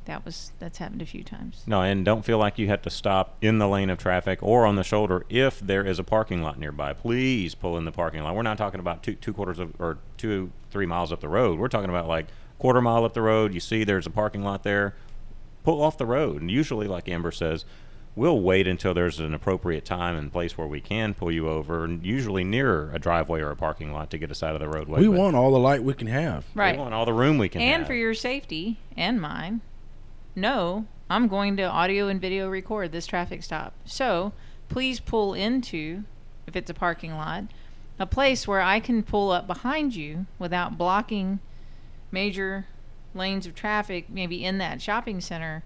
That 0.06 0.26
was 0.26 0.52
that's 0.60 0.80
happened 0.80 1.02
a 1.02 1.06
few 1.06 1.24
times. 1.24 1.64
No, 1.68 1.84
and 1.84 2.04
don't 2.04 2.26
feel 2.26 2.40
like 2.40 2.58
you 2.58 2.68
have 2.68 2.82
to 2.82 2.90
stop 2.90 3.38
in 3.40 3.60
the 3.60 3.68
lane 3.68 3.90
of 3.90 4.00
traffic 4.00 4.42
or 4.42 4.66
on 4.66 4.76
the 4.76 4.84
shoulder 4.84 5.26
if 5.30 5.60
there 5.60 5.86
is 5.86 6.00
a 6.00 6.04
parking 6.04 6.42
lot 6.42 6.60
nearby. 6.60 6.94
Please 6.94 7.54
pull 7.54 7.78
in 7.78 7.86
the 7.86 7.92
parking 7.92 8.24
lot. 8.24 8.36
We're 8.36 8.42
not 8.42 8.58
talking 8.58 8.80
about 8.80 9.04
two 9.04 9.14
two 9.14 9.32
quarters 9.32 9.60
of 9.60 9.80
or 9.80 10.00
two 10.18 10.52
three 10.72 10.88
miles 10.88 11.12
up 11.12 11.22
the 11.22 11.30
road. 11.30 11.60
We're 11.60 11.68
talking 11.68 11.90
about 11.90 12.08
like 12.08 12.26
quarter 12.62 12.80
mile 12.80 13.04
up 13.04 13.16
the 13.16 13.22
road. 13.24 13.56
You 13.56 13.60
see 13.60 13.84
there's 13.84 14.06
a 14.06 14.12
parking 14.12 14.44
lot 14.44 14.62
there. 14.62 14.94
Pull 15.64 15.82
off 15.82 15.98
the 15.98 16.06
road. 16.06 16.42
And 16.42 16.52
usually, 16.52 16.88
like 16.88 17.10
Amber 17.10 17.32
says, 17.32 17.66
we'll 18.16 18.40
wait 18.40 18.68
until 18.68 18.94
there's 18.94 19.20
an 19.20 19.34
appropriate 19.34 19.84
time 19.84 20.16
and 20.16 20.32
place 20.32 20.56
where 20.56 20.68
we 20.68 20.80
can 20.80 21.16
pull 21.16 21.32
you 21.32 21.50
over, 21.50 21.84
and 21.84 22.06
usually 22.06 22.44
near 22.44 22.92
a 22.94 23.00
driveway 23.00 23.42
or 23.42 23.50
a 23.50 23.56
parking 23.56 23.92
lot 23.92 24.12
to 24.12 24.20
get 24.20 24.30
us 24.30 24.44
out 24.44 24.54
of 24.54 24.60
the 24.60 24.68
roadway. 24.68 25.02
We 25.02 25.08
But 25.08 25.18
want 25.18 25.36
all 25.36 25.50
the 25.50 25.58
light 25.58 25.84
we 25.84 25.96
can 25.96 26.06
have. 26.06 26.46
Right. 26.54 26.76
We 26.76 26.82
want 26.84 26.94
all 26.94 27.06
the 27.06 27.14
room 27.14 27.40
we 27.40 27.50
can 27.50 27.62
and 27.62 27.80
have. 27.82 27.88
for 27.88 27.96
your 27.96 28.14
safety 28.14 28.78
and 28.96 29.20
mine, 29.20 29.62
no, 30.36 30.86
I'm 31.10 31.28
going 31.28 31.58
to 31.58 31.64
audio 31.64 32.10
and 32.10 32.22
video 32.22 32.48
record 32.48 32.92
this 32.92 33.08
traffic 33.08 33.42
stop. 33.42 33.74
So 33.86 34.34
please 34.70 35.00
pull 35.00 35.34
into, 35.34 36.04
if 36.46 36.56
it's 36.56 36.70
a 36.70 36.76
parking 36.76 37.16
lot, 37.16 37.46
a 37.98 38.06
place 38.06 38.48
where 38.48 38.62
I 38.62 38.80
can 38.80 39.02
pull 39.02 39.32
up 39.32 39.48
behind 39.48 39.96
you 39.96 40.28
without 40.38 40.78
blocking 40.78 41.40
major 42.12 42.66
lanes 43.14 43.46
of 43.46 43.56
traffic, 43.56 44.10
maybe 44.10 44.44
in 44.44 44.58
that 44.60 44.82
shopping 44.82 45.22
center, 45.22 45.64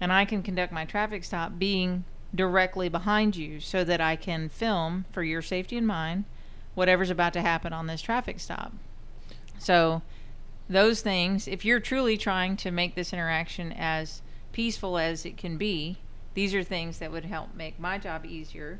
and 0.00 0.12
I 0.12 0.24
can 0.24 0.42
conduct 0.42 0.72
my 0.72 0.84
traffic 0.84 1.24
stop 1.24 1.58
being 1.58 2.04
directly 2.34 2.88
behind 2.88 3.36
you 3.36 3.60
so 3.60 3.84
that 3.84 4.00
I 4.00 4.16
can 4.16 4.48
film 4.48 5.04
for 5.10 5.22
your 5.22 5.42
safety 5.42 5.76
and 5.76 5.86
mine 5.86 6.24
whatever's 6.74 7.10
about 7.10 7.32
to 7.34 7.40
happen 7.40 7.72
on 7.72 7.86
this 7.86 8.00
traffic 8.00 8.40
stop. 8.40 8.72
So, 9.58 10.02
those 10.68 11.02
things, 11.02 11.48
if 11.48 11.64
you're 11.64 11.80
truly 11.80 12.16
trying 12.16 12.56
to 12.58 12.70
make 12.70 12.94
this 12.94 13.12
interaction 13.12 13.72
as 13.72 14.22
peaceful 14.52 14.96
as 14.98 15.26
it 15.26 15.36
can 15.36 15.56
be, 15.56 15.98
these 16.34 16.54
are 16.54 16.62
things 16.62 16.98
that 16.98 17.10
would 17.10 17.24
help 17.24 17.54
make 17.54 17.80
my 17.80 17.98
job 17.98 18.24
easier 18.24 18.78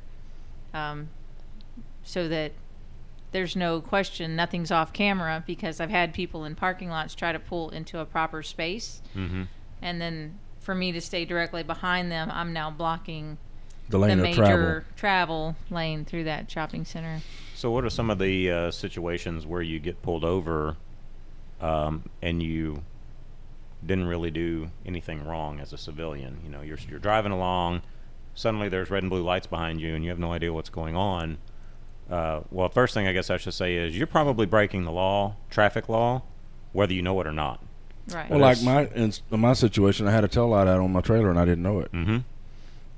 um, 0.72 1.08
so 2.04 2.28
that 2.28 2.52
there's 3.32 3.54
no 3.56 3.80
question 3.80 4.34
nothing's 4.36 4.70
off 4.70 4.92
camera 4.92 5.42
because 5.46 5.80
I've 5.80 5.90
had 5.90 6.12
people 6.12 6.44
in 6.44 6.54
parking 6.54 6.88
lots 6.90 7.14
try 7.14 7.32
to 7.32 7.38
pull 7.38 7.70
into 7.70 7.98
a 7.98 8.04
proper 8.04 8.42
space. 8.42 9.00
hmm 9.12 9.44
And 9.82 10.00
then 10.00 10.38
for 10.58 10.74
me 10.74 10.92
to 10.92 11.00
stay 11.00 11.24
directly 11.24 11.62
behind 11.62 12.10
them, 12.12 12.30
I'm 12.30 12.52
now 12.52 12.70
blocking 12.70 13.38
The 13.88 13.98
the 13.98 14.16
major 14.16 14.34
travel. 14.34 14.82
travel 14.96 15.56
lane 15.70 16.04
through 16.04 16.24
that 16.24 16.50
shopping 16.50 16.84
center. 16.84 17.20
So, 17.54 17.70
what 17.70 17.84
are 17.84 17.90
some 17.90 18.10
of 18.10 18.18
the 18.18 18.50
uh, 18.50 18.70
situations 18.70 19.46
where 19.46 19.62
you 19.62 19.78
get 19.78 20.02
pulled 20.02 20.24
over 20.24 20.76
um, 21.60 22.08
and 22.22 22.42
you 22.42 22.82
didn't 23.84 24.06
really 24.06 24.30
do 24.30 24.70
anything 24.84 25.24
wrong 25.26 25.60
as 25.60 25.72
a 25.72 25.78
civilian? 25.78 26.40
You 26.44 26.50
know, 26.50 26.60
you're 26.62 26.78
you're 26.88 26.98
driving 26.98 27.32
along, 27.32 27.82
suddenly 28.34 28.68
there's 28.68 28.90
red 28.90 29.02
and 29.02 29.10
blue 29.10 29.22
lights 29.22 29.46
behind 29.46 29.80
you, 29.80 29.94
and 29.94 30.04
you 30.04 30.10
have 30.10 30.18
no 30.18 30.32
idea 30.32 30.52
what's 30.52 30.70
going 30.70 30.96
on. 30.96 31.38
Uh, 32.10 32.40
well, 32.50 32.68
first 32.68 32.92
thing 32.94 33.06
I 33.06 33.12
guess 33.12 33.30
I 33.30 33.36
should 33.36 33.54
say 33.54 33.76
is 33.76 33.96
you're 33.96 34.06
probably 34.06 34.44
breaking 34.46 34.84
the 34.84 34.90
law, 34.92 35.36
traffic 35.48 35.88
law, 35.88 36.22
whether 36.72 36.92
you 36.92 37.02
know 37.02 37.20
it 37.20 37.26
or 37.26 37.32
not. 37.32 37.62
Right. 38.12 38.28
Well, 38.28 38.40
like 38.40 38.60
my 38.62 38.86
in, 38.94 39.12
in 39.30 39.40
my 39.40 39.52
situation, 39.52 40.08
I 40.08 40.10
had 40.10 40.24
a 40.24 40.28
tail 40.28 40.48
light 40.48 40.66
out 40.66 40.80
on 40.80 40.92
my 40.92 41.00
trailer 41.02 41.30
and 41.30 41.38
I 41.38 41.44
didn't 41.44 41.62
know 41.62 41.78
it. 41.80 41.92
Mm-hmm. 41.92 42.18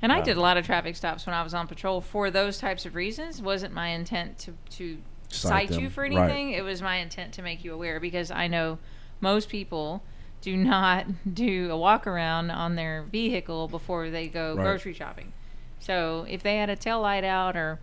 And 0.00 0.12
I 0.12 0.20
Uh, 0.20 0.24
did 0.24 0.36
a 0.36 0.40
lot 0.40 0.56
of 0.56 0.64
traffic 0.64 0.96
stops 0.96 1.26
when 1.26 1.34
I 1.34 1.42
was 1.42 1.52
on 1.52 1.66
patrol 1.68 2.00
for 2.00 2.30
those 2.30 2.58
types 2.58 2.86
of 2.86 2.94
reasons. 2.94 3.42
Wasn't 3.42 3.74
my 3.74 3.88
intent 3.88 4.38
to 4.40 4.54
to 4.76 4.98
Cite 5.28 5.68
cite, 5.68 5.78
you 5.78 5.86
them, 5.86 5.90
for 5.90 6.02
right. 6.02 6.12
anything. 6.12 6.50
It 6.52 6.62
was 6.64 6.80
my 6.82 6.96
intent 6.96 7.32
to 7.34 7.42
make 7.42 7.64
you 7.64 7.72
aware 7.74 8.00
because 8.00 8.30
I 8.30 8.46
know 8.48 8.78
most 9.20 9.48
people 9.50 10.02
do 10.40 10.56
not 10.72 11.06
do 11.34 11.70
a 11.70 11.76
walk 11.76 12.06
around 12.06 12.50
on 12.50 12.76
their 12.76 13.02
vehicle 13.02 13.68
before 13.68 14.08
they 14.10 14.26
go 14.28 14.54
Right. 14.54 14.62
grocery 14.64 14.94
shopping. 14.94 15.32
So 15.80 16.24
if 16.28 16.42
they 16.42 16.56
had 16.56 16.70
a 16.70 16.76
tail 16.76 17.00
light 17.02 17.24
out 17.24 17.56
or 17.56 17.78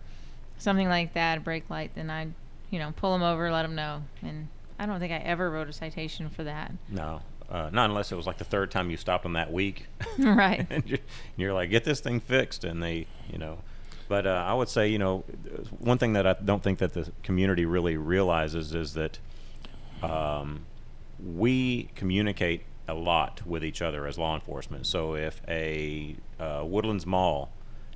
something 0.60 0.88
like 0.88 1.14
that, 1.14 1.38
a 1.38 1.40
brake 1.40 1.68
light, 1.68 1.92
then 1.94 2.10
I'd 2.10 2.32
you 2.70 2.78
know 2.78 2.92
pull 2.96 3.12
them 3.12 3.22
over, 3.22 3.50
let 3.50 3.62
them 3.62 3.74
know. 3.74 4.02
And 4.22 4.48
I 4.78 4.86
don't 4.86 5.00
think 5.00 5.12
I 5.12 5.16
ever 5.16 5.50
wrote 5.50 5.68
a 5.68 5.72
citation 5.72 6.30
for 6.30 6.44
that. 6.44 6.72
No, 6.88 7.22
uh, 7.50 7.70
not 7.72 7.90
unless 7.90 8.12
it 8.12 8.16
was 8.16 8.26
like 8.26 8.38
the 8.38 8.44
third 8.44 8.70
time 8.70 8.90
you 8.90 8.96
stopped 8.96 9.24
them 9.24 9.32
that 9.34 9.52
week. 9.52 9.86
Right. 10.18 10.66
and 10.70 10.88
you're, 10.88 10.98
you're 11.36 11.52
like, 11.52 11.70
get 11.70 11.84
this 11.84 12.00
thing 12.00 12.20
fixed, 12.20 12.64
and 12.64 12.82
they, 12.82 13.06
you 13.30 13.38
know. 13.38 13.58
But 14.08 14.26
uh, 14.26 14.44
I 14.46 14.54
would 14.54 14.68
say, 14.68 14.88
you 14.88 14.98
know, 14.98 15.20
one 15.78 15.98
thing 15.98 16.14
that 16.14 16.26
I 16.26 16.32
don't 16.32 16.62
think 16.62 16.80
that 16.80 16.94
the 16.94 17.12
community 17.22 17.64
really 17.64 17.96
realizes 17.96 18.74
is 18.74 18.94
that 18.94 19.20
um, 20.02 20.66
we 21.24 21.90
communicate 21.94 22.62
a 22.88 22.94
lot 22.94 23.46
with 23.46 23.64
each 23.64 23.80
other 23.80 24.06
as 24.06 24.18
law 24.18 24.34
enforcement. 24.34 24.86
So 24.86 25.14
if 25.14 25.40
a 25.46 26.16
uh, 26.40 26.62
Woodlands 26.64 27.06
Mall 27.06 27.50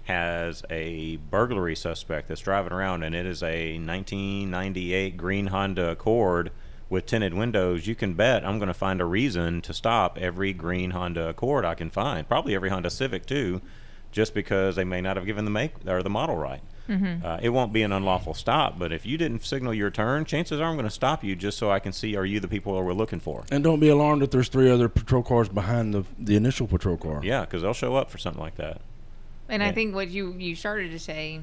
has 0.04 0.62
a 0.70 1.16
burglary 1.16 1.75
suspect 1.75 2.28
that's 2.28 2.42
driving 2.42 2.73
around 2.73 3.02
and 3.02 3.14
it 3.14 3.26
is 3.26 3.42
a 3.42 3.78
1998 3.78 5.16
green 5.16 5.46
Honda 5.46 5.90
Accord 5.90 6.50
with 6.90 7.06
tinted 7.06 7.34
windows, 7.34 7.87
you 7.87 7.94
can 7.94 8.14
bet 8.14 8.44
I'm 8.44 8.58
going 8.58 8.68
to 8.68 8.75
find 8.75 9.00
a 9.00 9.04
reason 9.04 9.62
to 9.62 9.73
stop 9.73 10.18
every 10.18 10.52
green 10.52 10.90
Honda 10.90 11.28
Accord 11.30 11.64
I 11.64 11.75
can 11.75 11.90
find. 11.90 12.28
Probably 12.28 12.54
every 12.54 12.70
Honda 12.70 12.90
Civic 12.90 13.26
too, 13.26 13.62
just 14.12 14.34
because 14.34 14.76
they 14.76 14.84
may 14.84 15.00
not 15.00 15.16
have 15.16 15.26
given 15.26 15.44
the 15.44 15.50
make 15.50 15.73
or 15.87 16.02
the 16.02 16.11
model 16.11 16.37
right. 16.37 16.61
Uh, 17.25 17.38
it 17.42 17.49
won't 17.49 17.73
be 17.73 17.82
an 17.82 17.92
unlawful 17.92 18.34
stop, 18.34 18.78
but 18.78 18.92
if 18.92 19.06
you 19.06 19.16
didn't 19.16 19.42
signal 19.42 19.73
your 19.73 19.90
turn, 19.90 20.26
chances 20.26 20.61
are 20.61 20.64
I'm 20.64 20.75
going 20.75 20.84
to 20.84 20.90
stop 20.90 21.25
you 21.25 21.34
just 21.34 21.56
so 21.56 21.70
I 21.70 21.78
can 21.78 21.92
see 21.94 22.14
are 22.14 22.26
you 22.26 22.40
the 22.40 22.49
people 22.49 22.75
that 22.76 22.82
we're 22.82 22.92
looking 22.92 23.20
for. 23.20 23.44
And 23.50 23.64
don't 23.64 23.80
be 23.80 23.88
alarmed 23.88 24.23
if 24.23 24.30
there's 24.30 24.49
three 24.49 24.70
other 24.70 24.90
patrol 24.90 25.23
cars 25.23 25.49
behind 25.49 25.94
the 25.94 26.04
the 26.18 26.37
initial 26.37 26.66
patrol 26.66 26.99
car. 26.99 27.20
Yeah, 27.25 27.40
because 27.40 27.62
they'll 27.62 27.73
show 27.73 27.96
up 27.96 28.11
for 28.11 28.18
something 28.18 28.42
like 28.42 28.56
that. 28.56 28.82
And 29.48 29.62
I 29.62 29.72
think 29.72 29.94
what 29.94 30.08
you 30.08 30.32
you 30.32 30.56
started 30.56 30.90
to 30.90 30.98
say 30.98 31.40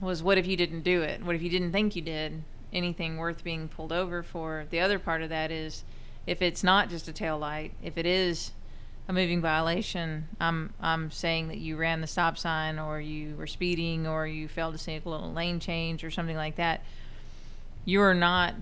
was, 0.00 0.22
what 0.22 0.38
if 0.38 0.46
you 0.46 0.56
didn't 0.56 0.82
do 0.82 1.02
it? 1.02 1.24
What 1.24 1.36
if 1.36 1.42
you 1.42 1.50
didn't 1.50 1.72
think 1.72 1.94
you 1.96 2.02
did 2.02 2.42
anything 2.72 3.18
worth 3.18 3.44
being 3.44 3.68
pulled 3.68 3.92
over 3.92 4.22
for? 4.22 4.66
The 4.70 4.80
other 4.80 4.98
part 4.98 5.22
of 5.22 5.28
that 5.28 5.50
is, 5.50 5.84
if 6.26 6.42
it's 6.42 6.64
not 6.64 6.88
just 6.88 7.06
a 7.08 7.12
tail 7.12 7.38
light, 7.38 7.72
if 7.82 7.98
it 7.98 8.06
is 8.06 8.52
a 9.06 9.12
moving 9.12 9.40
violation, 9.40 10.28
I'm 10.40 10.72
I'm 10.80 11.10
saying 11.10 11.48
that 11.48 11.58
you 11.58 11.76
ran 11.76 12.00
the 12.00 12.06
stop 12.06 12.38
sign 12.38 12.78
or 12.78 13.00
you 13.00 13.36
were 13.36 13.46
speeding 13.46 14.06
or 14.06 14.26
you 14.26 14.48
failed 14.48 14.74
to 14.74 14.78
signal 14.78 15.14
a 15.14 15.16
little 15.16 15.32
lane 15.32 15.60
change 15.60 16.04
or 16.04 16.10
something 16.10 16.36
like 16.36 16.56
that, 16.56 16.82
you 17.84 18.00
are 18.00 18.14
not 18.14 18.54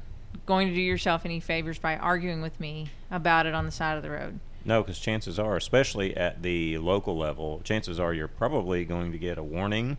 going 0.46 0.68
to 0.68 0.74
do 0.74 0.80
yourself 0.80 1.24
any 1.24 1.38
favors 1.38 1.78
by 1.78 1.96
arguing 1.96 2.42
with 2.42 2.58
me 2.58 2.90
about 3.10 3.46
it 3.46 3.54
on 3.54 3.64
the 3.64 3.70
side 3.70 3.96
of 3.96 4.02
the 4.02 4.10
road. 4.10 4.40
No, 4.64 4.82
because 4.82 4.98
chances 4.98 5.38
are, 5.38 5.56
especially 5.56 6.16
at 6.16 6.42
the 6.42 6.78
local 6.78 7.16
level, 7.16 7.60
chances 7.64 7.98
are 7.98 8.14
you're 8.14 8.28
probably 8.28 8.84
going 8.84 9.12
to 9.12 9.18
get 9.18 9.38
a 9.38 9.42
warning. 9.42 9.96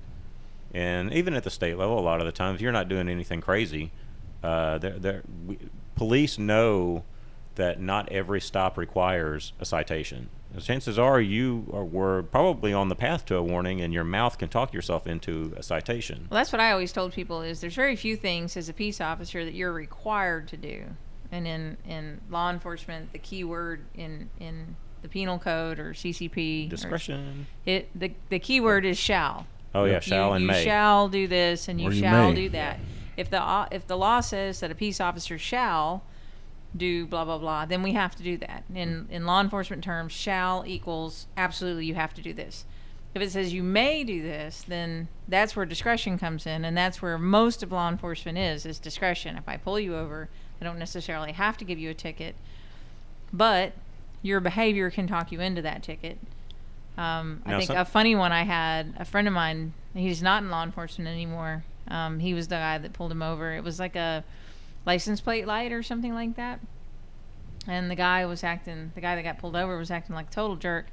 And 0.74 1.14
even 1.14 1.34
at 1.34 1.44
the 1.44 1.50
state 1.50 1.78
level, 1.78 2.00
a 2.00 2.02
lot 2.02 2.20
of 2.20 2.26
the 2.26 2.32
times, 2.32 2.62
you're 2.62 2.72
not 2.72 2.90
doing 2.90 3.08
anything 3.10 3.42
crazy. 3.42 3.92
Uh, 4.44 4.80
police 5.96 6.38
know 6.38 7.04
that 7.56 7.80
not 7.80 8.12
every 8.12 8.42
stop 8.42 8.78
requires 8.78 9.54
a 9.60 9.66
citation. 9.66 10.30
Chances 10.60 11.00
are 11.00 11.20
you 11.20 11.68
are, 11.74 11.84
were 11.84 12.24
probably 12.24 12.74
on 12.74 12.90
the 12.90 12.96
path 12.96 13.26
to 13.26 13.36
a 13.36 13.42
warning, 13.42 13.82
and 13.82 13.94
your 13.94 14.04
mouth 14.04 14.38
can 14.38 14.50
talk 14.50 14.74
yourself 14.74 15.08
into 15.08 15.54
a 15.58 15.64
citation. 15.64 16.28
Well, 16.30 16.40
that's 16.40 16.52
what 16.52 16.60
I 16.60 16.72
always 16.72 16.92
told 16.92 17.14
people: 17.14 17.42
is 17.42 17.62
there's 17.62 17.76
very 17.76 17.96
few 17.96 18.16
things 18.16 18.56
as 18.56 18.70
a 18.70 18.74
peace 18.74 19.02
officer 19.02 19.46
that 19.46 19.56
you're 19.56 19.74
required 19.74 20.48
to 20.50 20.58
do, 20.58 20.84
and 21.34 21.48
in 21.48 21.78
in 21.88 22.22
law 22.30 22.50
enforcement, 22.52 23.12
the 23.12 23.20
key 23.20 23.44
word 23.44 23.82
in 23.96 24.30
in 24.40 24.76
the 25.02 25.10
penal 25.10 25.38
code 25.40 25.80
or 25.80 25.94
CCP 25.94 26.68
or- 26.68 26.70
Discretion. 26.70 27.48
it 27.66 27.90
the 27.94 28.14
the 28.30 28.40
key 28.40 28.60
word 28.62 28.86
is 28.86 28.98
shall. 28.98 29.48
Oh 29.76 29.86
yeah, 29.86 29.96
You- 29.96 30.02
shall 30.02 30.34
and 30.34 30.46
may 30.48 30.54
you 30.54 30.60
may. 30.60 30.64
shall 30.66 31.10
do 31.10 31.28
this 31.28 31.68
and 31.68 31.82
you 31.82 31.90
you 31.92 32.00
shall 32.02 32.30
may. 32.30 32.36
do 32.36 32.50
that. 32.50 32.80
If 33.18 33.30
the 33.30 33.42
uh, 33.42 33.68
if 33.72 33.86
the 33.88 33.98
law 33.98 34.20
says 34.22 34.60
that 34.62 34.72
a 34.72 34.76
peace 34.76 35.02
officer 35.02 35.38
shall 35.38 36.04
do 36.76 37.06
blah 37.06 37.26
blah 37.26 37.38
blah, 37.38 37.66
then 37.66 37.84
we 37.84 37.94
have 37.94 38.16
to 38.16 38.24
do 38.24 38.38
that. 38.38 38.64
In 38.74 39.08
in 39.10 39.26
law 39.26 39.42
enforcement 39.42 39.84
terms, 39.84 40.12
shall 40.12 40.64
equals 40.66 41.28
absolutely 41.38 41.86
you 41.86 41.96
have 41.96 42.14
to 42.16 42.22
do 42.22 42.34
this. 42.34 42.66
If 43.14 43.22
it 43.22 43.30
says 43.32 43.54
you 43.54 43.62
may 43.62 44.04
do 44.04 44.24
this, 44.24 44.64
then 44.68 45.08
that's 45.28 45.56
where 45.56 45.66
discretion 45.68 46.18
comes 46.18 46.48
in, 46.48 46.66
and 46.66 46.76
that's 46.76 47.00
where 47.00 47.20
most 47.20 47.62
of 47.62 47.72
law 47.72 47.88
enforcement 47.90 48.40
is 48.40 48.66
is 48.66 48.80
discretion. 48.80 49.38
If 49.38 49.48
I 49.48 49.58
pull 49.58 49.80
you 49.80 49.96
over, 49.96 50.30
I 50.64 50.66
don't 50.66 50.80
necessarily 50.80 51.34
have 51.34 51.58
to 51.58 51.66
give 51.66 51.78
you 51.78 51.90
a 51.90 51.94
ticket, 51.94 52.36
but 53.34 53.74
your 54.22 54.40
behavior 54.40 54.90
can 54.90 55.08
talk 55.08 55.30
you 55.30 55.42
into 55.42 55.62
that 55.62 55.84
ticket. 55.84 56.18
Um, 56.98 57.42
I 57.46 57.52
Now, 57.52 57.58
think 57.60 57.70
a 57.72 57.84
funny 57.84 58.16
one 58.16 58.32
I 58.32 58.44
had 58.44 58.94
a 58.98 59.04
friend 59.04 59.28
of 59.28 59.34
mine. 59.34 59.74
He's 59.94 60.24
not 60.24 60.42
in 60.42 60.50
law 60.50 60.64
enforcement 60.64 61.10
anymore. 61.10 61.66
Um, 61.90 62.20
he 62.20 62.34
was 62.34 62.48
the 62.48 62.56
guy 62.56 62.78
that 62.78 62.94
pulled 62.94 63.12
him 63.12 63.22
over. 63.22 63.52
It 63.52 63.62
was 63.62 63.78
like 63.78 63.98
a 63.98 64.24
license 64.86 65.20
plate 65.20 65.46
light 65.46 65.74
or 65.74 65.84
something 65.84 66.14
like 66.14 66.38
that. 66.38 66.62
And 67.68 67.92
the 67.92 67.96
guy 67.96 68.26
was 68.26 68.42
acting. 68.42 68.94
The 68.96 69.02
guy 69.02 69.16
that 69.16 69.24
got 69.24 69.40
pulled 69.40 69.58
over 69.58 69.78
was 69.78 69.92
acting 69.92 70.16
like 70.16 70.28
a 70.28 70.34
total 70.34 70.56
jerk. 70.56 70.86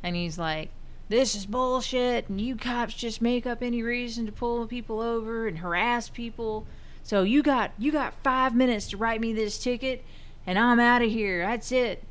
And 0.00 0.14
he's 0.14 0.38
like, 0.38 0.70
"This 1.08 1.34
is 1.34 1.44
bullshit, 1.46 2.28
and 2.28 2.40
you 2.40 2.54
cops 2.54 2.94
just 2.94 3.20
make 3.20 3.46
up 3.46 3.62
any 3.62 3.82
reason 3.82 4.26
to 4.26 4.32
pull 4.32 4.64
people 4.68 5.00
over 5.00 5.48
and 5.48 5.58
harass 5.58 6.08
people. 6.08 6.66
So 7.04 7.22
you 7.22 7.42
got 7.42 7.72
you 7.78 7.92
got 7.92 8.14
five 8.22 8.54
minutes 8.54 8.88
to 8.88 8.96
write 8.96 9.20
me 9.20 9.32
this 9.32 9.58
ticket, 9.58 10.04
and 10.46 10.58
I'm 10.58 10.80
out 10.80 11.02
of 11.02 11.10
here. 11.10 11.44
That's 11.46 11.72
it." 11.72 12.02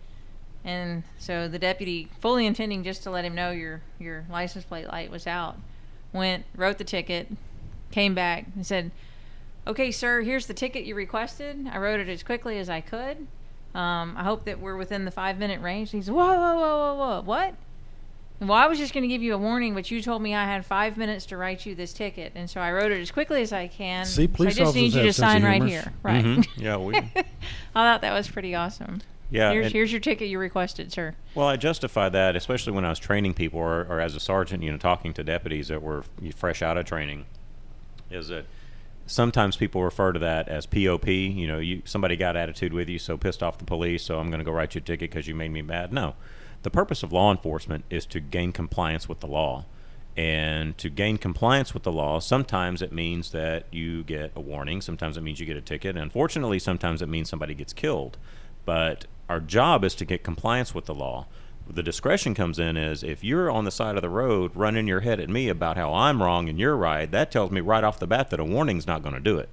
And 0.63 1.03
so 1.17 1.47
the 1.47 1.57
deputy, 1.57 2.07
fully 2.19 2.45
intending 2.45 2.83
just 2.83 3.03
to 3.03 3.11
let 3.11 3.25
him 3.25 3.33
know 3.33 3.51
your 3.51 3.81
your 3.99 4.25
license 4.29 4.65
plate 4.65 4.87
light 4.87 5.09
was 5.09 5.25
out, 5.25 5.57
went 6.13 6.45
wrote 6.55 6.77
the 6.77 6.83
ticket, 6.83 7.29
came 7.91 8.13
back 8.13 8.45
and 8.55 8.65
said, 8.65 8.91
"Okay, 9.65 9.91
sir, 9.91 10.21
here's 10.21 10.47
the 10.47 10.53
ticket 10.53 10.83
you 10.83 10.93
requested. 10.93 11.67
I 11.71 11.77
wrote 11.77 11.99
it 11.99 12.09
as 12.09 12.21
quickly 12.23 12.59
as 12.59 12.69
I 12.69 12.81
could. 12.81 13.27
Um, 13.73 14.15
I 14.17 14.23
hope 14.23 14.43
that 14.45 14.59
we're 14.59 14.75
within 14.75 15.05
the 15.05 15.11
five 15.11 15.39
minute 15.39 15.61
range." 15.61 15.91
He 15.91 16.01
said, 16.01 16.13
"Whoa, 16.13 16.35
whoa, 16.35 16.55
whoa, 16.55 16.77
whoa, 16.77 16.95
whoa, 16.95 17.21
what?" 17.21 17.55
Well, 18.41 18.53
I 18.57 18.65
was 18.65 18.79
just 18.79 18.91
going 18.93 19.03
to 19.03 19.07
give 19.07 19.21
you 19.21 19.35
a 19.35 19.37
warning, 19.37 19.75
but 19.75 19.91
you 19.91 20.01
told 20.01 20.21
me 20.21 20.33
I 20.33 20.45
had 20.45 20.65
five 20.65 20.97
minutes 20.97 21.27
to 21.27 21.37
write 21.37 21.63
you 21.65 21.75
this 21.75 21.93
ticket, 21.93 22.31
and 22.33 22.49
so 22.49 22.59
I 22.59 22.71
wrote 22.71 22.91
it 22.91 22.99
as 22.99 23.11
quickly 23.11 23.41
as 23.43 23.53
I 23.53 23.67
can. 23.67 24.05
See, 24.05 24.27
police 24.27 24.55
so 24.55 24.63
I 24.63 24.65
just 24.65 24.75
need 24.75 24.93
you 24.93 25.03
to 25.03 25.13
sign 25.13 25.43
right 25.43 25.61
here, 25.63 25.93
right? 26.01 26.25
Mhm. 26.25 26.47
Yeah, 26.57 26.77
we. 26.77 26.95
I 26.95 27.03
thought 27.73 28.01
that 28.01 28.13
was 28.13 28.27
pretty 28.27 28.55
awesome. 28.55 29.01
Yeah, 29.29 29.51
here's 29.51 29.71
here's 29.71 29.91
your 29.93 30.01
ticket 30.01 30.27
you 30.27 30.39
requested, 30.39 30.91
sir. 30.91 31.13
Well, 31.35 31.47
I 31.47 31.55
justify 31.55 32.09
that, 32.09 32.35
especially 32.35 32.73
when 32.73 32.83
I 32.83 32.89
was 32.89 32.99
training 32.99 33.35
people, 33.35 33.59
or, 33.59 33.85
or 33.87 34.01
as 34.01 34.15
a 34.15 34.19
sergeant, 34.19 34.63
you 34.63 34.71
know, 34.71 34.77
talking 34.77 35.13
to 35.13 35.23
deputies 35.23 35.67
that 35.69 35.81
were 35.81 36.03
fresh 36.35 36.61
out 36.63 36.77
of 36.77 36.85
training, 36.85 37.25
is 38.09 38.27
that 38.29 38.45
sometimes 39.05 39.55
people 39.55 39.83
refer 39.83 40.11
to 40.13 40.19
that 40.19 40.49
as 40.49 40.65
POP. 40.65 41.07
You 41.07 41.47
know, 41.47 41.59
you 41.59 41.83
somebody 41.85 42.17
got 42.17 42.35
attitude 42.35 42.73
with 42.73 42.89
you, 42.89 42.97
so 42.99 43.17
pissed 43.17 43.41
off 43.43 43.57
the 43.59 43.65
police, 43.65 44.03
so 44.03 44.19
I'm 44.19 44.29
going 44.29 44.39
to 44.39 44.45
go 44.45 44.51
write 44.51 44.73
you 44.75 44.79
a 44.79 44.83
ticket 44.83 45.11
because 45.11 45.27
you 45.27 45.35
made 45.35 45.51
me 45.51 45.61
mad. 45.61 45.93
No, 45.93 46.15
the 46.63 46.69
purpose 46.69 47.03
of 47.03 47.11
law 47.11 47.31
enforcement 47.31 47.85
is 47.89 48.05
to 48.07 48.19
gain 48.19 48.51
compliance 48.51 49.07
with 49.09 49.19
the 49.19 49.27
law. 49.27 49.65
And 50.17 50.77
to 50.77 50.89
gain 50.89 51.17
compliance 51.17 51.73
with 51.73 51.83
the 51.83 51.91
law, 51.91 52.19
sometimes 52.19 52.81
it 52.81 52.91
means 52.91 53.31
that 53.31 53.65
you 53.71 54.03
get 54.03 54.31
a 54.35 54.41
warning. 54.41 54.81
Sometimes 54.81 55.15
it 55.17 55.21
means 55.21 55.39
you 55.39 55.45
get 55.45 55.55
a 55.55 55.61
ticket. 55.61 55.95
And 55.95 56.03
unfortunately, 56.03 56.59
sometimes 56.59 57.01
it 57.01 57.07
means 57.07 57.29
somebody 57.29 57.53
gets 57.53 57.71
killed. 57.71 58.17
But 58.65 59.05
our 59.29 59.39
job 59.39 59.85
is 59.85 59.95
to 59.95 60.05
get 60.05 60.23
compliance 60.23 60.75
with 60.75 60.85
the 60.85 60.93
law. 60.93 61.27
The 61.69 61.81
discretion 61.81 62.35
comes 62.35 62.59
in 62.59 62.75
is 62.75 63.03
if 63.03 63.23
you're 63.23 63.49
on 63.49 63.63
the 63.63 63.71
side 63.71 63.95
of 63.95 64.01
the 64.01 64.09
road 64.09 64.51
running 64.53 64.87
your 64.87 64.99
head 64.99 65.21
at 65.21 65.29
me 65.29 65.47
about 65.47 65.77
how 65.77 65.93
I'm 65.93 66.21
wrong 66.21 66.49
and 66.49 66.59
you're 66.59 66.75
right, 66.75 67.09
that 67.11 67.31
tells 67.31 67.49
me 67.51 67.61
right 67.61 67.83
off 67.83 67.97
the 67.99 68.07
bat 68.07 68.29
that 68.31 68.39
a 68.39 68.43
warning's 68.43 68.85
not 68.87 69.03
going 69.03 69.15
to 69.15 69.21
do 69.21 69.37
it. 69.37 69.47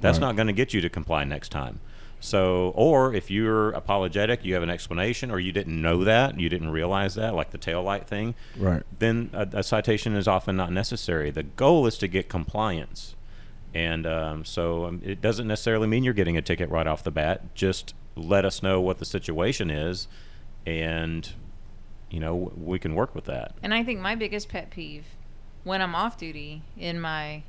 That's 0.00 0.18
Right. 0.18 0.28
not 0.28 0.36
going 0.36 0.46
to 0.46 0.52
get 0.52 0.72
you 0.72 0.80
to 0.80 0.88
comply 0.88 1.24
next 1.24 1.48
time. 1.48 1.80
So, 2.20 2.72
or 2.74 3.14
if 3.14 3.30
you're 3.30 3.70
apologetic, 3.70 4.44
you 4.44 4.54
have 4.54 4.62
an 4.62 4.70
explanation, 4.70 5.30
or 5.30 5.38
you 5.38 5.52
didn't 5.52 5.80
know 5.80 6.02
that, 6.04 6.38
you 6.40 6.48
didn't 6.48 6.70
realize 6.70 7.14
that, 7.14 7.34
like 7.34 7.50
the 7.50 7.58
tail 7.58 7.82
light 7.82 8.06
thing, 8.08 8.34
Right. 8.56 8.82
then 8.98 9.30
a, 9.32 9.46
a 9.52 9.62
citation 9.62 10.14
is 10.16 10.26
often 10.26 10.56
not 10.56 10.72
necessary. 10.72 11.30
The 11.30 11.44
goal 11.44 11.86
is 11.86 11.96
to 11.98 12.08
get 12.08 12.28
compliance. 12.28 13.14
And 13.74 14.06
um, 14.06 14.44
so 14.44 14.86
um, 14.86 15.00
it 15.04 15.20
doesn't 15.20 15.46
necessarily 15.46 15.86
mean 15.86 16.02
you're 16.02 16.14
getting 16.14 16.36
a 16.36 16.42
ticket 16.42 16.68
right 16.70 16.86
off 16.86 17.04
the 17.04 17.10
bat. 17.12 17.54
Just 17.54 17.94
let 18.16 18.44
us 18.44 18.62
know 18.62 18.80
what 18.80 18.98
the 18.98 19.04
situation 19.04 19.70
is, 19.70 20.08
and 20.66 21.30
you 22.10 22.18
know 22.18 22.46
w- 22.46 22.52
we 22.72 22.78
can 22.78 22.94
work 22.94 23.14
with 23.14 23.26
that. 23.26 23.54
And 23.62 23.72
I 23.74 23.84
think 23.84 24.00
my 24.00 24.14
biggest 24.16 24.48
pet 24.48 24.70
peeve 24.70 25.04
when 25.64 25.80
I'm 25.82 25.94
off 25.94 26.16
duty 26.18 26.62
in 26.76 27.00
my 27.00 27.42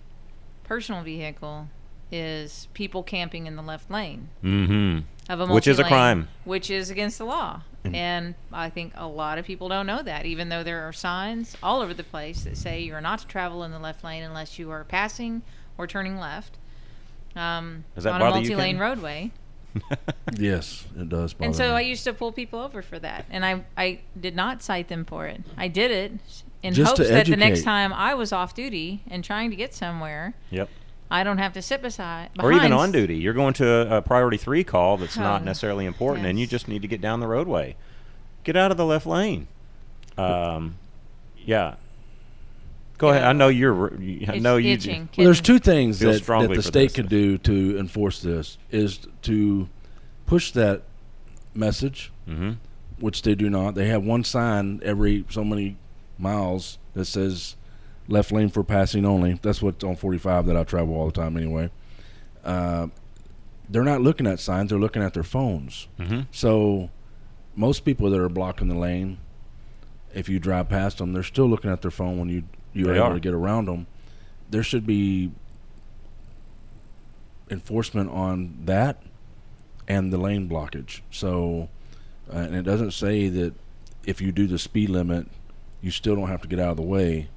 personal 0.63 1.01
vehicle 1.01 1.69
is 2.11 2.67
people 2.73 3.03
camping 3.03 3.45
in 3.47 3.55
the 3.55 3.61
left 3.61 3.89
lane 3.91 4.29
Mm-hmm. 4.43 4.99
of 5.31 5.39
a 5.49 5.53
Which 5.53 5.67
is 5.67 5.79
a 5.79 5.83
crime. 5.83 6.27
which 6.43 6.69
is 6.69 6.89
against 6.89 7.17
the 7.17 7.25
law. 7.25 7.61
And 7.93 8.35
I 8.51 8.69
think 8.69 8.91
a 8.95 9.07
lot 9.07 9.37
of 9.37 9.45
people 9.45 9.69
don't 9.69 9.85
know 9.87 10.03
that, 10.03 10.25
even 10.25 10.49
though 10.49 10.63
there 10.63 10.85
are 10.87 10.91
signs 10.93 11.55
all 11.63 11.81
over 11.81 11.93
the 11.93 12.03
place 12.03 12.43
that 12.43 12.57
say 12.57 12.81
you 12.81 12.93
are 12.93 12.99
not 13.01 13.19
to 13.19 13.27
travel 13.27 13.63
in 13.63 13.71
the 13.71 13.79
left 13.79 14.03
lane 14.03 14.21
unless 14.21 14.59
you 14.59 14.69
are 14.69 14.83
passing 14.83 15.41
or 15.77 15.87
turning 15.87 16.17
left 16.19 16.57
um, 17.37 17.85
Does 17.95 18.03
that 18.03 18.13
on 18.15 18.21
a 18.21 18.29
multi-lane 18.31 18.77
roadway. 18.79 19.31
Yes, 20.37 20.85
it 20.97 21.09
does. 21.09 21.33
And 21.39 21.55
so 21.55 21.69
me. 21.69 21.75
I 21.75 21.79
used 21.81 22.03
to 22.03 22.13
pull 22.13 22.31
people 22.31 22.59
over 22.59 22.81
for 22.81 22.99
that, 22.99 23.25
and 23.29 23.45
I 23.45 23.63
I 23.77 23.99
did 24.19 24.35
not 24.35 24.61
cite 24.61 24.87
them 24.87 25.05
for 25.05 25.25
it. 25.27 25.41
I 25.57 25.67
did 25.67 25.89
it 25.91 26.11
in 26.63 26.73
Just 26.73 26.97
hopes 26.97 27.09
that 27.09 27.27
the 27.27 27.35
next 27.35 27.63
time 27.63 27.91
I 27.93 28.13
was 28.13 28.31
off 28.31 28.53
duty 28.53 29.03
and 29.09 29.23
trying 29.23 29.49
to 29.51 29.55
get 29.55 29.73
somewhere, 29.73 30.33
Yep. 30.51 30.69
I 31.11 31.23
don't 31.23 31.39
have 31.39 31.53
to 31.53 31.61
sit 31.61 31.81
beside 31.81 32.29
Or 32.39 32.51
even 32.51 32.71
on 32.71 32.91
duty, 32.91 33.15
you're 33.17 33.33
going 33.33 33.53
to 33.55 33.67
a, 33.67 33.97
a 33.97 34.01
priority 34.01 34.37
three 34.37 34.63
call 34.63 34.97
that's 34.97 35.17
not 35.17 35.41
Oh, 35.41 35.45
necessarily 35.45 35.85
important, 35.85 36.25
and 36.27 36.39
you 36.39 36.45
just 36.45 36.67
need 36.67 36.81
to 36.83 36.87
get 36.87 37.01
down 37.01 37.19
the 37.19 37.27
roadway. 37.27 37.75
Get 38.43 38.55
out 38.55 38.71
of 38.71 38.77
the 38.77 38.85
left 38.85 39.05
lane. 39.07 39.47
Um, 40.17 40.75
yeah. 41.37 41.75
Go 42.97 43.07
You 43.07 43.13
ahead. 43.13 43.23
I 43.23 43.31
know, 43.33 43.45
know 43.45 43.47
you're. 43.47 43.93
I 43.93 43.97
It's 43.99 44.43
know 44.43 44.57
you. 44.57 44.73
itching. 44.73 45.09
Well, 45.17 45.25
there's 45.25 45.41
two 45.41 45.57
things 45.59 45.99
that, 45.99 46.23
that 46.25 46.49
the 46.53 46.61
state 46.61 46.89
this. 46.89 46.93
could 46.93 47.09
do 47.09 47.37
to 47.39 47.77
enforce 47.79 48.21
this 48.21 48.57
is 48.71 48.99
to 49.23 49.69
push 50.25 50.51
that 50.51 50.83
message, 51.53 52.11
hmm 52.27 52.51
which 52.99 53.21
they 53.21 53.33
do 53.33 53.49
not. 53.49 53.75
They 53.75 53.87
have 53.87 54.03
one 54.03 54.25
sign 54.25 54.81
every 54.83 55.23
so 55.29 55.45
many 55.45 55.77
miles 56.17 56.77
that 56.93 57.05
says 57.05 57.55
left 58.09 58.31
lane 58.31 58.49
for 58.49 58.63
passing 58.63 59.05
only. 59.05 59.39
That's 59.41 59.61
what's 59.61 59.83
on 59.83 59.95
45 59.95 60.47
that 60.47 60.57
I 60.57 60.63
travel 60.65 60.95
all 60.95 61.05
the 61.05 61.11
time 61.13 61.37
anyway. 61.37 61.69
Uh, 62.43 62.87
they're 63.69 63.83
not 63.83 64.01
looking 64.01 64.25
at 64.27 64.39
signs; 64.39 64.71
they're 64.71 64.79
looking 64.79 65.03
at 65.03 65.13
their 65.13 65.23
phones. 65.23 65.87
hmm 65.97 66.21
So, 66.31 66.89
most 67.55 67.85
people 67.85 68.09
that 68.09 68.19
are 68.19 68.29
blocking 68.29 68.67
the 68.67 68.75
lane, 68.75 69.19
if 70.13 70.27
you 70.27 70.39
drive 70.39 70.69
past 70.69 70.97
them, 70.97 71.13
they're 71.13 71.23
still 71.23 71.47
looking 71.47 71.69
at 71.71 71.81
their 71.81 71.91
phone 71.91 72.17
when 72.19 72.29
you 72.29 72.43
you're 72.73 72.95
able 72.95 73.07
are. 73.07 73.13
to 73.13 73.19
get 73.19 73.33
around 73.33 73.65
them. 73.65 73.85
There 74.49 74.63
should 74.63 74.85
be 74.87 75.31
enforcement 77.49 78.09
on 78.11 78.57
that 78.65 79.01
and 79.87 80.13
the 80.13 80.17
lane 80.17 80.47
blockage. 80.47 81.01
So, 81.11 81.69
uh, 82.31 82.37
and 82.37 82.55
it 82.55 82.63
doesn't 82.63 82.91
say 82.91 83.27
that 83.29 83.53
if 84.03 84.21
you 84.21 84.31
do 84.31 84.47
the 84.47 84.59
speed 84.59 84.89
limit, 84.89 85.27
you 85.81 85.91
still 85.91 86.15
don't 86.15 86.27
have 86.27 86.41
to 86.41 86.47
get 86.47 86.59
out 86.59 86.71
of 86.71 86.77
the 86.77 86.83
way. 86.83 87.29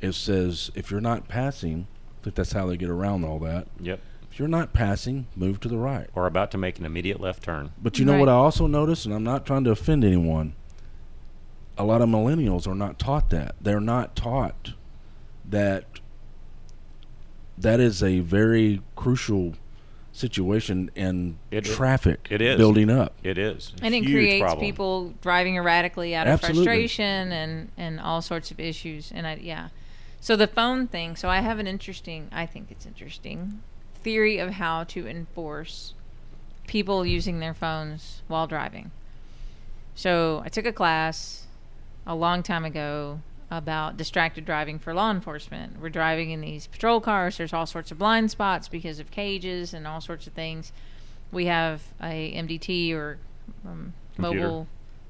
It 0.00 0.12
says 0.12 0.70
if 0.74 0.90
you're 0.90 1.00
not 1.00 1.28
passing, 1.28 1.86
I 2.20 2.24
think 2.24 2.36
that's 2.36 2.52
how 2.52 2.66
they 2.66 2.76
get 2.76 2.90
around 2.90 3.24
all 3.24 3.38
that. 3.40 3.66
Yep. 3.80 4.00
If 4.30 4.38
you're 4.38 4.48
not 4.48 4.72
passing, 4.72 5.26
move 5.34 5.58
to 5.60 5.68
the 5.68 5.78
right. 5.78 6.08
Or 6.14 6.26
about 6.26 6.50
to 6.52 6.58
make 6.58 6.78
an 6.78 6.84
immediate 6.84 7.20
left 7.20 7.42
turn. 7.42 7.72
But 7.82 7.98
you 7.98 8.04
know 8.04 8.18
what 8.18 8.28
I 8.28 8.32
also 8.32 8.66
noticed, 8.66 9.04
and 9.06 9.14
I'm 9.14 9.24
not 9.24 9.44
trying 9.46 9.64
to 9.64 9.70
offend 9.70 10.04
anyone, 10.04 10.54
a 11.76 11.84
lot 11.84 12.02
of 12.02 12.08
millennials 12.08 12.66
are 12.68 12.74
not 12.74 12.98
taught 12.98 13.30
that. 13.30 13.54
They're 13.60 13.80
not 13.80 14.14
taught 14.14 14.72
that 15.48 15.84
that 17.56 17.80
is 17.80 18.02
a 18.02 18.20
very 18.20 18.82
crucial 18.94 19.54
situation 20.12 20.90
in 20.94 21.38
It 21.50 21.66
is. 21.66 21.74
traffic 21.74 22.26
It 22.30 22.42
is. 22.42 22.56
building 22.56 22.90
up. 22.90 23.14
It 23.22 23.38
is. 23.38 23.72
and 23.82 23.94
it 23.94 24.02
creates 24.02 24.42
problem. 24.42 24.64
people 24.64 25.14
driving 25.22 25.56
erratically 25.56 26.14
out 26.14 26.26
of 26.26 26.34
Absolutely. 26.34 26.64
frustration 26.64 27.32
and 27.32 27.70
and 27.76 28.00
all 28.00 28.20
sorts 28.20 28.50
of 28.50 28.58
issues 28.58 29.12
and 29.14 29.26
I, 29.26 29.36
yeah 29.40 29.68
so 30.20 30.36
the 30.36 30.46
phone 30.46 30.86
thing 30.86 31.16
so 31.16 31.28
i 31.28 31.40
have 31.40 31.58
an 31.58 31.66
interesting 31.66 32.28
i 32.32 32.44
think 32.44 32.70
it's 32.70 32.86
interesting 32.86 33.62
theory 33.94 34.38
of 34.38 34.50
how 34.50 34.84
to 34.84 35.06
enforce 35.06 35.94
people 36.66 37.04
using 37.04 37.40
their 37.40 37.54
phones 37.54 38.22
while 38.28 38.46
driving 38.46 38.90
so 39.94 40.42
i 40.44 40.48
took 40.48 40.66
a 40.66 40.72
class 40.72 41.46
a 42.06 42.14
long 42.14 42.42
time 42.42 42.64
ago 42.64 43.20
about 43.50 43.96
distracted 43.96 44.44
driving 44.44 44.78
for 44.78 44.92
law 44.92 45.10
enforcement 45.10 45.80
we're 45.80 45.88
driving 45.88 46.30
in 46.30 46.40
these 46.40 46.66
patrol 46.66 47.00
cars 47.00 47.38
there's 47.38 47.52
all 47.52 47.66
sorts 47.66 47.90
of 47.90 47.98
blind 47.98 48.30
spots 48.30 48.68
because 48.68 49.00
of 49.00 49.10
cages 49.10 49.72
and 49.72 49.86
all 49.86 50.00
sorts 50.00 50.26
of 50.26 50.32
things 50.34 50.72
we 51.32 51.46
have 51.46 51.82
a 52.02 52.32
MDT 52.34 52.94
or 52.94 53.18
um, 53.66 53.92
mobile, 54.16 54.66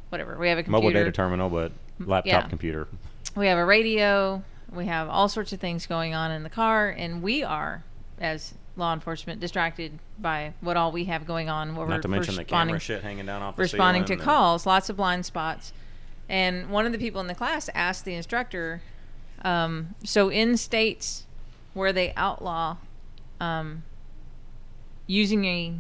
whatever. 0.09 0.37
We 0.39 0.49
have 0.49 0.59
a 0.59 0.63
computer. 0.63 0.83
mobile 0.83 0.93
data 0.93 1.13
terminal, 1.13 1.49
but 1.49 1.73
laptop 2.01 2.27
yeah. 2.27 2.49
computer. 2.49 2.89
we 3.37 3.47
have 3.47 3.59
a 3.59 3.65
radio. 3.65 4.43
We 4.73 4.87
have 4.87 5.09
all 5.09 5.29
sorts 5.29 5.53
of 5.53 5.61
things 5.61 5.87
going 5.87 6.15
on 6.15 6.31
in 6.31 6.43
the 6.43 6.51
car, 6.51 6.91
and 6.91 7.23
we 7.23 7.43
are, 7.43 7.85
as 8.21 8.55
law 8.77 8.93
enforcement, 8.93 9.41
distracted 9.41 9.99
by 10.19 10.53
what 10.61 10.77
all 10.77 10.93
we 10.93 11.05
have 11.07 11.27
going 11.27 11.49
on. 11.49 11.75
What 11.75 11.87
we're 11.87 11.95
Not 11.95 12.03
to 12.03 12.09
mention 12.09 12.35
the 12.35 12.43
responding, 12.43 12.73
camera 12.75 12.81
shit 12.81 13.03
hanging 13.03 13.27
down 13.27 13.43
off 13.43 13.57
the 13.57 13.63
responding 13.63 14.05
to 14.07 14.17
calls. 14.17 14.67
Lots 14.67 14.89
of 14.91 14.97
blind 14.97 15.25
spots. 15.27 15.73
And 16.29 16.69
one 16.71 16.85
of 16.85 16.93
the 16.93 16.99
people 16.99 17.21
in 17.21 17.27
the 17.27 17.35
class 17.35 17.71
asked 17.75 18.05
the 18.05 18.15
instructor, 18.15 18.83
um, 19.43 19.95
so 20.05 20.29
in 20.29 20.57
states 20.57 21.25
where 21.73 21.93
they 21.93 22.13
outlaw 22.17 22.77
um, 23.41 23.85
using 25.07 25.45
a 25.47 25.75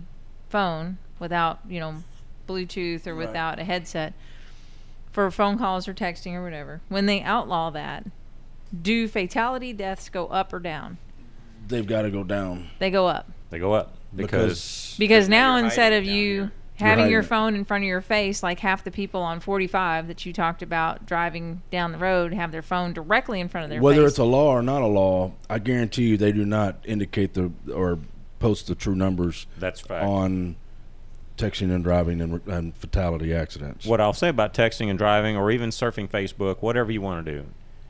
phone 0.49 0.97
without, 1.19 1.59
you 1.69 1.79
know, 1.81 1.97
Bluetooth 2.49 3.07
or 3.07 3.15
Right. 3.15 3.27
without 3.27 3.59
a 3.59 3.65
headset 3.65 4.15
for 5.13 5.31
phone 5.31 5.59
calls 5.59 5.87
or 5.87 5.93
texting 5.93 6.33
or 6.33 6.43
whatever, 6.43 6.81
when 6.89 7.05
they 7.07 7.21
outlaw 7.21 7.69
that, 7.71 8.07
do 8.83 9.09
fatality 9.09 9.73
deaths 9.73 10.09
go 10.09 10.27
up 10.27 10.53
or 10.53 10.61
down? 10.61 10.99
They've 11.67 11.87
got 11.87 12.03
to 12.03 12.11
go 12.11 12.25
down 12.25 12.71
They 12.79 12.91
go 12.91 13.07
up. 13.07 13.31
They 13.51 13.59
go 13.59 13.73
up 13.73 13.97
because 14.15 14.95
because 14.97 14.97
Because 14.99 15.29
now 15.29 15.59
now 15.59 15.65
instead 15.67 15.93
of 15.93 16.05
you 16.05 16.51
here. 16.79 16.87
Having 16.87 17.11
your 17.11 17.25
phone 17.25 17.57
in 17.57 17.65
front 17.65 17.83
of 17.83 17.89
your 17.89 18.01
face, 18.01 18.41
like 18.41 18.61
half 18.61 18.85
the 18.85 18.93
people 18.93 19.21
on 19.21 19.41
45 19.41 20.07
that 20.07 20.25
you 20.25 20.33
talked 20.33 20.63
about 20.63 21.07
driving 21.07 21.61
down 21.73 21.91
the 21.91 21.99
road 21.99 22.33
have 22.33 22.53
their 22.53 22.63
phone 22.63 22.93
directly 22.93 23.41
in 23.41 23.49
front 23.49 23.65
of 23.65 23.71
their 23.71 23.81
whether 23.81 24.03
face. 24.03 24.11
it's 24.11 24.19
a 24.19 24.25
law 24.25 24.51
or 24.53 24.63
not 24.63 24.81
a 24.81 24.87
law, 24.87 25.33
I 25.51 25.59
guarantee 25.59 26.11
you 26.11 26.17
they 26.17 26.31
do 26.31 26.45
not 26.47 26.77
indicate 26.85 27.35
the 27.35 27.51
or 27.75 27.99
post 28.39 28.69
the 28.69 28.77
true 28.77 28.95
numbers 28.95 29.47
that's 29.59 29.81
fact. 29.81 30.05
on 30.05 30.55
texting 31.37 31.75
and 31.75 31.83
driving 31.83 32.21
and, 32.21 32.47
and 32.47 32.77
fatality 32.77 33.35
accidents. 33.35 33.85
What 33.85 34.01
I'll 34.01 34.13
say 34.13 34.29
about 34.29 34.55
texting 34.55 34.89
and 34.89 34.99
driving, 34.99 35.37
or 35.37 35.51
even 35.51 35.71
surfing 35.71 36.09
Facebook, 36.09 36.63
whatever 36.63 36.93
you 36.93 37.01
want 37.01 37.27
to 37.27 37.33
do, 37.33 37.47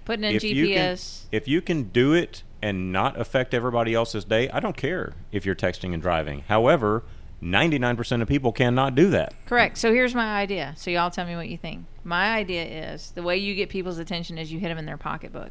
Putting 0.09 0.25
in 0.25 0.35
if 0.35 0.43
you 0.43 0.69
can, 0.69 0.97
if 1.31 1.47
you 1.47 1.61
can 1.61 1.83
do 1.91 2.15
it 2.15 2.43
and 2.63 2.91
not 2.91 3.21
affect 3.21 3.53
everybody 3.53 3.93
else's 3.93 4.25
day, 4.25 4.49
I 4.49 4.59
don't 4.59 4.75
care 4.75 5.13
if 5.33 5.45
you're 5.45 5.55
texting 5.55 5.93
and 5.93 6.01
driving. 6.01 6.45
However, 6.49 7.03
99% 7.43 8.23
of 8.23 8.27
people 8.27 8.51
cannot 8.51 8.95
do 8.95 9.11
that. 9.11 9.35
Correct. 9.45 9.77
So 9.77 9.93
here's 9.93 10.15
my 10.15 10.41
idea. 10.41 10.73
So 10.79 10.91
y'all 10.91 11.11
tell 11.11 11.27
me 11.27 11.37
what 11.37 11.51
you 11.51 11.59
think. 11.59 11.85
My 12.05 12.33
idea 12.33 12.95
is 12.95 13.11
the 13.11 13.23
way 13.23 13.37
you 13.37 13.55
get 13.55 13.69
people's 13.69 13.99
attention 13.99 14.39
is 14.39 14.51
you 14.51 14.59
hit 14.59 14.69
them 14.69 14.79
in 14.79 14.87
their 14.87 14.97
pocketbook, 14.97 15.51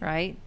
right? 0.00 0.38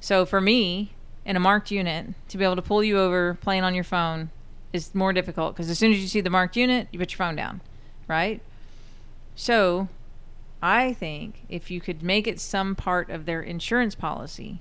So 0.00 0.24
for 0.24 0.40
me, 0.40 0.94
in 1.26 1.36
a 1.36 1.40
marked 1.40 1.70
unit, 1.70 2.14
to 2.30 2.38
be 2.38 2.44
able 2.44 2.56
to 2.56 2.62
pull 2.62 2.82
you 2.82 2.98
over 2.98 3.34
playing 3.42 3.62
on 3.62 3.74
your 3.74 3.84
phone 3.84 4.30
is 4.72 4.94
more 4.94 5.12
difficult 5.12 5.54
because 5.54 5.68
as 5.68 5.78
soon 5.78 5.92
as 5.92 5.98
you 5.98 6.08
see 6.08 6.22
the 6.22 6.30
marked 6.30 6.56
unit, 6.56 6.88
you 6.92 6.98
put 6.98 7.12
your 7.12 7.18
phone 7.18 7.36
down, 7.36 7.60
right? 8.08 8.40
So 9.36 9.90
I 10.62 10.92
think 10.92 11.44
if 11.48 11.70
you 11.70 11.80
could 11.80 12.02
make 12.02 12.26
it 12.26 12.38
some 12.40 12.74
part 12.74 13.08
of 13.10 13.24
their 13.26 13.40
insurance 13.42 13.94
policy 13.94 14.60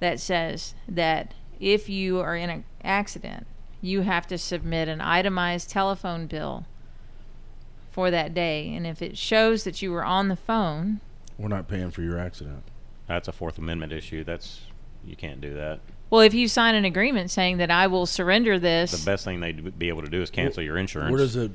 that 0.00 0.20
says 0.20 0.74
that 0.88 1.34
if 1.60 1.88
you 1.88 2.20
are 2.20 2.36
in 2.36 2.50
an 2.50 2.64
accident, 2.82 3.46
you 3.80 4.02
have 4.02 4.26
to 4.26 4.38
submit 4.38 4.88
an 4.88 5.00
itemized 5.00 5.70
telephone 5.70 6.26
bill 6.26 6.66
for 7.90 8.10
that 8.10 8.34
day. 8.34 8.74
And 8.74 8.86
if 8.86 9.00
it 9.00 9.16
shows 9.16 9.64
that 9.64 9.80
you 9.80 9.92
were 9.92 10.04
on 10.04 10.28
the 10.28 10.36
phone, 10.36 11.00
We're 11.38 11.48
not 11.48 11.68
paying 11.68 11.90
for 11.90 12.02
your 12.02 12.18
accident. 12.18 12.62
That's 13.06 13.28
a 13.28 13.32
Fourth 13.32 13.58
Amendment 13.58 13.92
issue. 13.92 14.24
That's 14.24 14.62
you 15.04 15.16
can't 15.16 15.40
do 15.40 15.54
that. 15.54 15.80
well, 16.10 16.22
if 16.22 16.32
you 16.32 16.48
sign 16.48 16.74
an 16.74 16.84
agreement 16.86 17.30
saying 17.30 17.58
that 17.58 17.70
I 17.70 17.86
will 17.86 18.06
surrender 18.06 18.58
this, 18.58 18.92
The 18.92 19.04
best 19.10 19.24
thing 19.24 19.40
they'd 19.40 19.78
be 19.78 19.88
able 19.88 20.02
to 20.02 20.08
do 20.10 20.22
is 20.22 20.30
cancel 20.30 20.62
your 20.62 20.78
insurance. 20.78 21.10
Where 21.10 21.18
does 21.18 21.36
it 21.36 21.50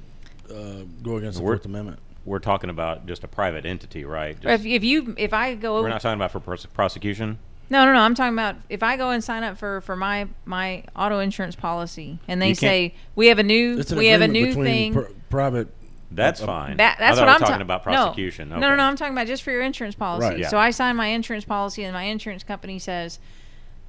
uh, 0.49 0.84
go 1.01 1.17
against 1.17 1.38
the 1.38 1.43
Fourth 1.43 1.65
Amendment? 1.65 1.99
We're 2.25 2.39
talking 2.39 2.69
about 2.69 3.05
just 3.08 3.23
a 3.23 3.27
private 3.27 3.65
entity, 3.65 4.05
right? 4.05 4.38
or 4.45 4.51
if, 4.51 4.65
if 4.65 4.84
you 4.84 5.15
if 5.17 5.34
I 5.34 5.55
go 5.55 5.82
we're 5.82 5.89
not 5.89 6.01
talking 6.01 6.19
about 6.19 6.32
for 6.32 6.39
pros- 6.39 6.65
prosecution. 6.67 7.39
No, 7.71 7.86
no, 7.86 7.93
no. 7.93 7.99
I'm 7.99 8.15
talking 8.15 8.34
about 8.34 8.55
if 8.67 8.82
I 8.84 8.97
go 8.97 9.12
and 9.12 9.23
sign 9.23 9.43
up 9.43 9.58
for 9.58 9.82
for 9.82 9.95
my 9.95 10.27
my 10.45 10.84
auto 10.95 11.19
insurance 11.19 11.55
policy, 11.55 12.19
and 12.27 12.41
they 12.41 12.53
say 12.53 12.95
we 13.15 13.27
have 13.27 13.39
a 13.39 13.43
new 13.43 13.84
we 13.95 14.08
have 14.08 14.21
a 14.21 14.27
new 14.27 14.53
thing. 14.53 14.93
pr- 14.93 15.01
private. 15.29 15.67
That's 16.12 16.41
Uh, 16.41 16.45
fine. 16.47 16.77
That, 16.77 16.97
that's 16.97 17.19
thought 17.19 17.27
what 17.27 17.29
I'm 17.29 17.36
were 17.36 17.39
ta- 17.41 17.45
talking 17.51 17.62
about 17.62 17.84
prosecution. 17.84 18.49
No, 18.49 18.55
Okay. 18.55 18.62
no, 18.62 18.75
no. 18.75 18.82
I'm 18.84 18.95
talking 18.95 19.13
about 19.13 19.27
just 19.27 19.43
for 19.43 19.51
your 19.51 19.62
insurance 19.62 19.93
policy. 19.93 20.27
Right. 20.27 20.39
Yeah. 20.39 20.47
So 20.47 20.58
I 20.58 20.71
sign 20.71 20.95
my 20.95 21.05
insurance 21.08 21.45
policy, 21.45 21.84
and 21.84 21.93
my 21.93 22.01
insurance 22.03 22.43
company 22.43 22.79
says, 22.79 23.19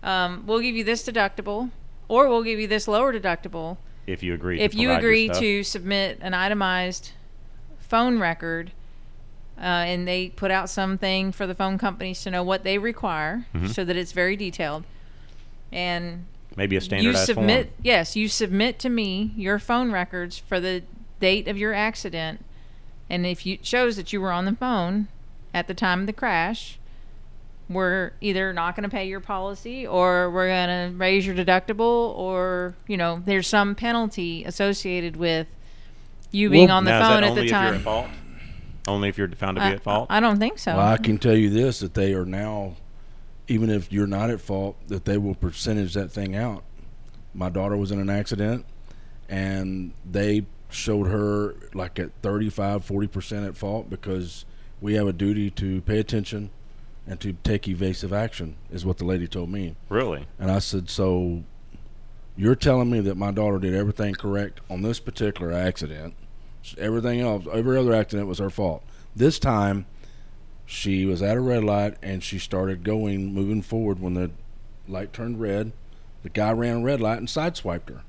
um, 0.03 0.45
"We'll 0.47 0.61
give 0.61 0.77
you 0.77 0.85
this 0.85 1.03
deductible, 1.03 1.71
or 2.09 2.29
we'll 2.29 2.43
give 2.43 2.61
you 2.61 2.67
this 2.67 2.87
lower 2.87 3.11
deductible 3.15 3.79
If 4.07 4.23
you 4.23 4.35
agree, 4.35 4.61
if 4.61 4.73
to 4.73 4.79
you 4.79 4.89
provide 4.89 5.03
your 5.03 5.11
agree 5.13 5.27
stuff. 5.29 5.39
to 5.39 5.63
submit 5.65 6.19
an 6.21 6.35
itemized 6.35 7.13
phone 7.91 8.19
record." 8.19 8.73
Uh, 9.59 9.85
and 9.85 10.09
they 10.09 10.31
put 10.31 10.51
out 10.51 10.71
something 10.71 11.33
for 11.33 11.47
the 11.47 11.55
phone 11.55 11.77
companies 11.77 12.23
to 12.23 12.31
know 12.31 12.43
what 12.43 12.65
they 12.65 12.79
require, 12.79 13.45
Mhm. 13.55 13.69
so 13.69 13.85
that 13.85 13.95
it's 13.95 14.13
very 14.13 14.35
detailed. 14.35 14.85
And 15.71 16.25
maybe 16.57 16.77
a 16.77 16.81
standard 16.81 17.11
you 17.11 17.17
submit 17.17 17.67
form. 17.67 17.75
yes 17.83 18.17
you 18.17 18.27
submit 18.29 18.79
to 18.81 18.89
me 18.89 19.33
your 19.37 19.59
phone 19.59 19.93
records 19.93 20.37
for 20.39 20.59
the 20.59 20.83
date 21.21 21.47
of 21.47 21.57
your 21.57 21.73
accident 21.73 22.45
and 23.09 23.25
if 23.25 23.47
you 23.47 23.55
it 23.55 23.65
shows 23.65 23.97
that 23.97 24.13
you 24.13 24.21
were 24.21 24.33
on 24.33 24.47
the 24.47 24.53
phone 24.57 25.07
at 25.55 25.69
the 25.69 25.75
time 25.75 26.01
of 26.01 26.07
the 26.07 26.13
crash 26.13 26.77
we're 27.69 28.11
either 28.21 28.53
not 28.53 28.75
going 28.75 28.83
to 28.83 28.89
pay 28.91 29.07
your 29.07 29.21
policy 29.21 29.87
or 29.87 30.29
we're 30.29 30.49
going 30.49 30.91
to 30.91 30.97
raise 30.99 31.25
your 31.25 31.37
deductible 31.37 32.13
or 32.19 32.75
you 32.89 32.97
know 32.97 33.23
there's 33.27 33.47
some 33.47 33.77
penalty 33.77 34.43
associated 34.45 35.15
with 35.17 35.47
you 36.31 36.51
being 36.51 36.69
Well, 36.69 36.79
on 36.79 36.85
the 36.85 36.91
now, 36.91 37.01
is 37.01 37.07
phone 37.07 37.21
that 37.21 37.25
at 37.25 37.31
only 37.31 37.41
the 37.43 37.47
if 37.47 37.51
you're 37.51 37.61
time 37.61 37.75
at 37.75 37.81
fault? 37.83 38.07
Only 38.89 39.09
if 39.09 39.19
you're 39.19 39.29
found 39.29 39.57
to 39.57 39.61
be 39.61 39.67
I, 39.67 39.73
at 39.73 39.83
fault. 39.83 40.07
I 40.11 40.21
don't 40.21 40.39
think 40.39 40.59
so 40.59 40.77
Well, 40.77 40.87
I 40.87 40.97
can 40.97 41.19
tell 41.19 41.37
you 41.37 41.51
this: 41.51 41.81
that 41.81 41.95
they 41.95 42.15
are 42.15 42.25
now, 42.25 42.77
even 43.49 43.71
if 43.71 43.93
you're 43.93 44.07
not 44.07 44.31
at 44.31 44.41
fault, 44.41 44.77
that 44.89 45.05
they 45.05 45.19
will 45.19 45.35
percentage 45.35 45.95
that 45.95 46.11
thing 46.11 46.35
out. 46.35 46.65
My 47.35 47.49
daughter 47.49 47.77
was 47.77 47.91
in 47.91 48.01
an 48.01 48.11
accident, 48.11 48.65
and 49.29 49.93
they 50.11 50.47
showed 50.71 51.09
her 51.09 51.55
like 51.75 51.99
at 51.99 52.11
35, 52.23 52.85
40 52.85 53.07
percent 53.07 53.47
at 53.47 53.57
fault 53.57 53.91
because 53.91 54.45
we 54.81 54.95
have 54.95 55.07
a 55.07 55.13
duty 55.13 55.51
to 55.51 55.81
pay 55.83 55.99
attention 55.99 56.51
and 57.07 57.19
to 57.21 57.33
take 57.45 57.67
evasive 57.67 58.13
action, 58.13 58.57
is 58.71 58.85
what 58.85 58.99
the 58.99 59.05
lady 59.05 59.27
told 59.27 59.51
me. 59.51 59.75
really? 59.89 60.27
And 60.39 60.51
I 60.51 60.59
said, 60.61 60.89
so 60.89 61.43
you're 62.37 62.55
telling 62.55 62.91
me 62.91 63.01
that 63.01 63.17
my 63.17 63.31
daughter 63.31 63.59
did 63.59 63.75
everything 63.75 64.15
correct 64.15 64.61
on 64.71 64.83
this 64.83 65.01
particular 65.01 65.53
accident? 65.53 66.15
Everything 66.79 67.21
else, 67.21 67.47
every 67.53 67.77
other 67.79 67.95
accident 67.95 68.29
was 68.29 68.39
her 68.39 68.51
fault. 68.51 68.83
This 69.15 69.39
time, 69.39 69.87
she 70.67 71.05
was 71.05 71.21
at 71.23 71.37
a 71.37 71.41
red 71.41 71.65
light 71.65 71.97
and 72.03 72.23
she 72.23 72.39
started 72.39 72.85
going, 72.85 73.35
moving 73.35 73.63
forward 73.63 74.01
when 74.01 74.15
the 74.15 74.31
light 74.89 75.13
turned 75.13 75.41
red. 75.41 75.73
The 76.23 76.29
guy 76.29 76.53
ran 76.53 76.79
a 76.79 76.81
red 76.81 77.01
light 77.01 77.19
and 77.19 77.29
sideswiped 77.29 77.89
her. 77.89 78.03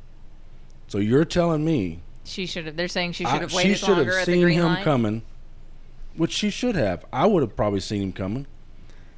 So 0.88 0.98
you're 0.98 1.26
telling 1.26 1.64
me 1.64 2.02
she 2.24 2.46
should 2.46 2.66
have 2.66 2.76
they're 2.76 2.88
saying 2.88 3.14
she 3.14 3.24
should 3.24 3.42
have 3.42 3.54
waited 3.54 3.70
she 3.70 3.86
should 3.86 3.96
longer 3.96 4.12
have 4.12 4.22
at 4.22 4.26
the 4.28 4.34
seen 4.34 4.42
green 4.44 4.60
him 4.60 4.66
light 4.66 4.84
coming, 4.84 5.24
which 6.16 6.32
she 6.32 6.50
should 6.50 6.76
have. 6.76 7.06
I 7.12 7.26
would 7.26 7.42
have 7.42 7.56
probably 7.56 7.80
seen 7.80 8.04
him 8.04 8.14
coming, 8.14 8.46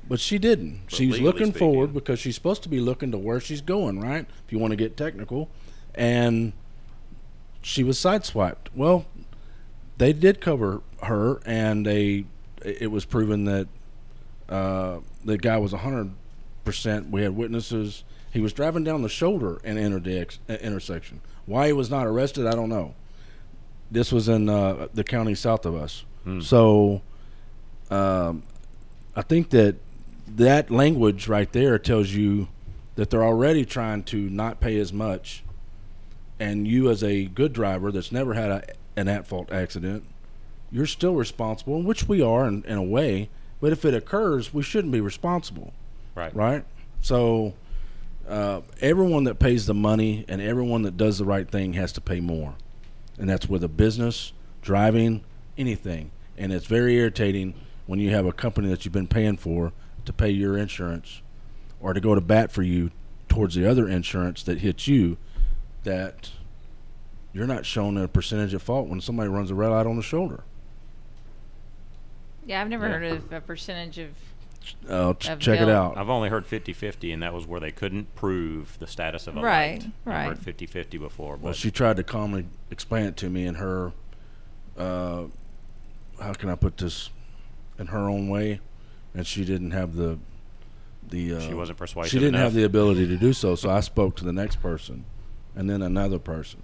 but 0.07 0.19
she 0.19 0.37
didn't. 0.37 0.81
But 0.85 0.93
She 0.95 1.07
was 1.07 1.19
looking 1.21 1.47
speaking. 1.47 1.59
forward 1.59 1.93
because 1.93 2.19
she's 2.19 2.35
supposed 2.35 2.63
to 2.63 2.69
be 2.69 2.79
looking 2.79 3.11
to 3.11 3.17
where 3.17 3.39
she's 3.39 3.61
going, 3.61 3.99
right? 3.99 4.25
If 4.45 4.51
you 4.51 4.59
want 4.59 4.71
to 4.71 4.77
get 4.77 4.97
technical, 4.97 5.49
and 5.95 6.53
she 7.61 7.83
was 7.83 7.97
sideswiped. 7.97 8.67
Well, 8.75 9.05
they 9.97 10.13
did 10.13 10.41
cover 10.41 10.81
her, 11.03 11.41
and 11.45 11.85
they 11.85 12.25
it 12.63 12.91
was 12.91 13.05
proven 13.05 13.45
that 13.45 13.67
uh, 14.49 14.99
the 15.23 15.37
guy 15.37 15.57
was 15.57 15.71
hundred 15.71 16.11
percent. 16.65 17.09
We 17.09 17.21
had 17.23 17.35
witnesses. 17.35 18.03
He 18.31 18.39
was 18.39 18.51
driving 18.53 18.83
down 18.83 19.03
the 19.03 19.09
shoulder 19.09 19.61
and 19.63 19.77
entered 19.77 20.03
the 20.05 20.19
ex- 20.19 20.39
uh, 20.49 20.53
intersection. 20.53 21.21
Why 21.45 21.67
he 21.67 21.73
was 21.73 21.89
not 21.91 22.07
arrested, 22.07 22.47
I 22.47 22.51
don't 22.55 22.69
know. 22.69 22.95
This 23.91 24.11
was 24.11 24.27
in 24.27 24.49
uh, 24.49 24.87
the 24.93 25.03
county 25.03 25.35
south 25.35 25.65
of 25.67 25.75
us. 25.75 26.03
Hmm. 26.23 26.39
So 26.41 27.01
um, 27.91 28.41
I 29.15 29.21
think 29.21 29.51
that 29.51 29.75
that 30.35 30.71
language 30.71 31.27
right 31.27 31.51
there 31.51 31.77
tells 31.77 32.11
you 32.11 32.47
that 32.95 33.09
they're 33.09 33.23
already 33.23 33.65
trying 33.65 34.03
to 34.03 34.17
not 34.29 34.59
pay 34.59 34.77
as 34.79 34.93
much, 34.93 35.43
and 36.39 36.67
you 36.67 36.89
as 36.89 37.03
a 37.03 37.25
good 37.25 37.53
driver 37.53 37.91
that's 37.91 38.11
never 38.11 38.33
had 38.33 38.49
a, 38.49 38.63
an 38.95 39.07
at-fault 39.07 39.51
accident, 39.51 40.03
you're 40.71 40.85
still 40.85 41.13
responsible, 41.15 41.81
which 41.81 42.07
we 42.07 42.21
are 42.21 42.47
in, 42.47 42.63
in 42.63 42.77
a 42.77 42.83
way. 42.83 43.29
But 43.61 43.71
if 43.71 43.85
it 43.85 43.93
occurs, 43.93 44.53
we 44.53 44.61
shouldn't 44.63 44.91
be 44.91 45.01
responsible, 45.01 45.73
Right. 46.15 46.35
right? 46.35 46.65
So 47.01 47.53
uh, 48.27 48.61
everyone 48.81 49.23
that 49.25 49.39
pays 49.39 49.65
the 49.65 49.73
money 49.73 50.25
and 50.27 50.41
everyone 50.41 50.81
that 50.83 50.97
does 50.97 51.17
the 51.17 51.25
right 51.25 51.49
thing 51.49 51.73
has 51.73 51.91
to 51.93 52.01
pay 52.01 52.19
more, 52.19 52.55
and 53.17 53.29
that's 53.29 53.47
with 53.47 53.63
a 53.63 53.67
business, 53.67 54.33
driving, 54.61 55.23
anything. 55.57 56.11
And 56.37 56.51
it's 56.51 56.65
very 56.65 56.95
irritating 56.97 57.53
when 57.85 57.99
you 57.99 58.09
have 58.11 58.25
a 58.25 58.31
company 58.33 58.69
that 58.69 58.85
you've 58.85 58.93
been 58.93 59.07
paying 59.07 59.37
for 59.37 59.71
to 60.05 60.13
pay 60.13 60.29
your 60.29 60.57
insurance, 60.57 61.21
or 61.81 61.93
to 61.93 61.99
go 62.01 62.15
to 62.15 62.21
bat 62.21 62.51
for 62.51 62.61
you 62.63 62.91
towards 63.29 63.55
the 63.55 63.69
other 63.69 63.87
insurance 63.87 64.43
that 64.43 64.59
hits 64.59 64.87
you, 64.87 65.17
that 65.83 66.29
you're 67.33 67.47
not 67.47 67.65
shown 67.65 67.97
a 67.97 68.07
percentage 68.07 68.53
of 68.53 68.61
fault 68.61 68.87
when 68.87 69.01
somebody 69.01 69.29
runs 69.29 69.49
a 69.51 69.55
red 69.55 69.69
light 69.69 69.85
on 69.87 69.95
the 69.95 70.01
shoulder. 70.03 70.43
Yeah, 72.45 72.61
I've 72.61 72.69
never 72.69 72.87
Yeah. 72.87 72.93
heard 72.97 73.03
of 73.17 73.31
a 73.33 73.41
percentage 73.41 73.97
of. 73.99 74.09
Uh, 74.87 75.13
ch- 75.15 75.29
Of 75.29 75.39
check 75.39 75.59
it 75.59 75.67
out. 75.67 75.97
I've 75.97 76.09
only 76.09 76.29
heard 76.29 76.45
50-50, 76.45 77.11
and 77.11 77.21
that 77.21 77.33
was 77.33 77.45
where 77.45 77.59
they 77.59 77.71
couldn't 77.71 78.15
prove 78.15 78.77
the 78.79 78.87
status 78.87 79.27
of 79.27 79.35
a 79.35 79.41
Right, 79.41 79.81
light. 79.81 79.91
right. 80.05 80.21
I've 80.21 80.27
heard 80.27 80.39
50-50 80.57 80.97
before, 80.97 81.35
but 81.35 81.43
Well, 81.43 81.53
she 81.53 81.69
tried 81.69 81.97
to 81.97 82.03
calmly 82.03 82.45
explain 82.71 83.05
it 83.05 83.17
to 83.17 83.29
me 83.29 83.45
in 83.45 83.55
her, 83.55 83.91
uh, 84.77 85.23
how 86.21 86.33
can 86.33 86.49
I 86.49 86.55
put 86.55 86.77
this, 86.77 87.09
in 87.77 87.87
her 87.87 88.07
own 88.09 88.29
way, 88.29 88.61
and 89.15 89.25
she 89.27 89.45
didn't 89.45 89.71
have 89.71 89.95
the, 89.95 90.17
the. 91.09 91.35
Uh, 91.35 91.39
she 91.39 91.53
wasn't 91.53 91.77
persuasive 91.77 92.11
She 92.11 92.19
didn't 92.19 92.35
enough. 92.35 92.45
have 92.45 92.53
the 92.53 92.63
ability 92.63 93.07
to 93.07 93.17
do 93.17 93.33
so, 93.33 93.55
so 93.55 93.69
I 93.69 93.79
spoke 93.81 94.15
to 94.17 94.23
the 94.25 94.33
next 94.33 94.61
person, 94.61 95.05
and 95.55 95.69
then 95.69 95.81
another 95.81 96.19
person, 96.19 96.61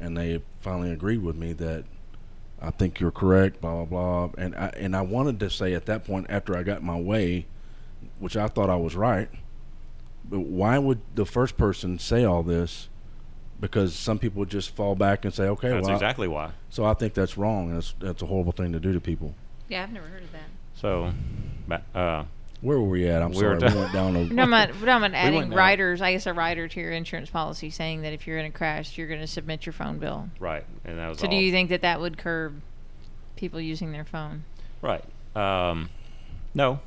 and 0.00 0.16
they 0.16 0.42
finally 0.60 0.90
agreed 0.90 1.22
with 1.22 1.36
me 1.36 1.52
that 1.54 1.84
I 2.60 2.70
think 2.70 3.00
you're 3.00 3.10
correct, 3.10 3.60
blah 3.60 3.84
blah 3.84 4.26
blah, 4.26 4.30
and 4.42 4.54
I 4.54 4.68
and 4.76 4.96
I 4.96 5.02
wanted 5.02 5.40
to 5.40 5.50
say 5.50 5.74
at 5.74 5.86
that 5.86 6.04
point 6.04 6.26
after 6.28 6.56
I 6.56 6.62
got 6.62 6.82
my 6.82 6.98
way, 6.98 7.46
which 8.18 8.36
I 8.36 8.48
thought 8.48 8.70
I 8.70 8.76
was 8.76 8.96
right, 8.96 9.28
but 10.28 10.40
why 10.40 10.78
would 10.78 11.00
the 11.14 11.26
first 11.26 11.56
person 11.56 11.98
say 11.98 12.24
all 12.24 12.42
this? 12.42 12.88
Because 13.60 13.94
some 13.94 14.18
people 14.18 14.40
would 14.40 14.50
just 14.50 14.70
fall 14.70 14.94
back 14.96 15.24
and 15.24 15.32
say, 15.32 15.44
okay, 15.44 15.68
That's 15.70 15.82
well, 15.84 15.92
I- 15.92 15.94
exactly 15.94 16.26
why. 16.28 16.50
so 16.70 16.84
I 16.84 16.92
think 16.92 17.14
that's 17.14 17.38
wrong. 17.38 17.68
and 17.68 17.76
That's 17.76 17.94
that's 18.00 18.20
a 18.22 18.26
horrible 18.26 18.52
thing 18.52 18.72
to 18.72 18.80
do 18.80 18.92
to 18.92 19.00
people. 19.00 19.34
Yeah, 19.68 19.84
I've 19.84 19.92
never 19.92 20.06
heard 20.08 20.22
of 20.24 20.32
that. 20.32 20.33
So, 20.74 21.12
ba- 21.68 21.82
uh, 21.94 22.24
Where 22.60 22.78
were 22.78 22.88
we 22.88 23.06
at? 23.08 23.22
I'm 23.22 23.30
We 23.32 23.42
were 23.44 23.58
sorry, 23.58 23.72
ta- 23.72 23.74
we 23.76 23.80
went 23.82 23.92
down 23.92 24.16
a. 24.16 24.18
We're 24.20 24.28
talking 24.28 24.38
about, 24.40 24.68
we're 24.80 24.86
talking 24.86 25.04
about 25.04 25.14
adding 25.14 25.34
went 25.38 25.50
down. 25.50 25.58
riders, 25.58 26.02
I 26.02 26.12
guess 26.12 26.26
a 26.26 26.32
rider 26.32 26.68
to 26.68 26.80
your 26.80 26.92
insurance 26.92 27.30
policy 27.30 27.70
saying 27.70 28.02
that 28.02 28.12
if 28.12 28.26
you're 28.26 28.38
in 28.38 28.46
a 28.46 28.50
crash, 28.50 28.96
you're 28.98 29.08
going 29.08 29.20
to 29.20 29.26
submit 29.26 29.66
your 29.66 29.72
phone 29.72 29.98
bill. 29.98 30.28
right, 30.40 30.64
and 30.84 30.98
that 30.98 31.08
was 31.08 31.18
So 31.18 31.26
all. 31.26 31.30
do 31.30 31.36
you 31.36 31.52
think 31.52 31.70
that 31.70 31.82
that 31.82 32.00
would 32.00 32.18
curb 32.18 32.60
people 33.36 33.60
using 33.60 33.92
their 33.92 34.04
phone? 34.04 34.44
Right. 34.82 35.04
Um, 35.36 35.90
no, 36.54 36.80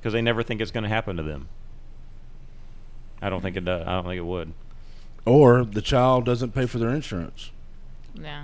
because 0.00 0.12
they 0.12 0.22
never 0.22 0.42
think 0.42 0.60
it's 0.60 0.70
going 0.70 0.84
to 0.84 0.88
happen 0.90 1.16
to 1.16 1.22
them. 1.22 1.48
I 3.20 3.30
don't 3.30 3.40
think 3.40 3.56
it 3.56 3.64
does. 3.64 3.86
I 3.86 3.92
don't 3.92 4.04
think 4.04 4.18
it 4.18 4.24
would. 4.26 4.52
or 5.24 5.64
the 5.64 5.80
child 5.82 6.24
doesn't 6.24 6.52
pay 6.52 6.66
for 6.66 6.78
their 6.78 6.90
insurance. 6.90 7.50
No. 8.14 8.42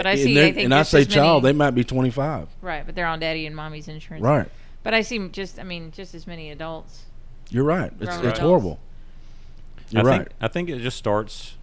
But 0.00 0.06
I 0.06 0.12
And 0.12 0.20
see, 0.20 0.34
they're- 0.34 0.46
I 0.46 0.52
think 0.52 0.64
and 0.64 0.74
I 0.74 0.82
say 0.82 1.00
as 1.02 1.08
child, 1.08 1.42
they 1.44 1.52
might 1.52 1.72
be 1.72 1.84
25. 1.84 2.48
Right, 2.62 2.86
but 2.86 2.94
they're 2.94 3.06
on 3.06 3.20
daddy 3.20 3.44
and 3.46 3.54
mommy's 3.54 3.86
insurance. 3.86 4.22
Right. 4.24 4.48
But 4.82 4.94
I 4.94 5.02
see 5.02 5.28
just, 5.28 5.58
I 5.58 5.62
mean, 5.62 5.92
just 5.94 6.14
as 6.14 6.26
many 6.26 6.50
adults. 6.50 7.04
You're 7.50 7.64
right. 7.64 7.92
It's, 8.00 8.16
Grown 8.16 8.26
it's 8.26 8.38
horrible. 8.38 8.78
You're 9.90 10.02
I 10.02 10.04
right. 10.06 10.18
Think, 10.20 10.28
I 10.40 10.48
think 10.48 10.68
it 10.70 10.78
just 10.78 10.96
starts, 10.96 11.56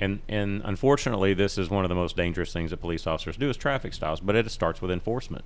and 0.00 0.20
and 0.28 0.60
unfortunately, 0.66 1.32
this 1.32 1.56
is 1.56 1.70
one 1.70 1.84
of 1.84 1.88
the 1.88 1.94
most 1.94 2.14
dangerous 2.16 2.52
things 2.52 2.72
that 2.72 2.78
police 2.78 3.06
officers 3.06 3.36
do 3.38 3.48
is 3.48 3.56
traffic 3.56 3.94
stops. 3.94 4.20
But 4.20 4.36
it 4.36 4.50
starts 4.50 4.82
with 4.82 4.90
enforcement, 4.90 5.44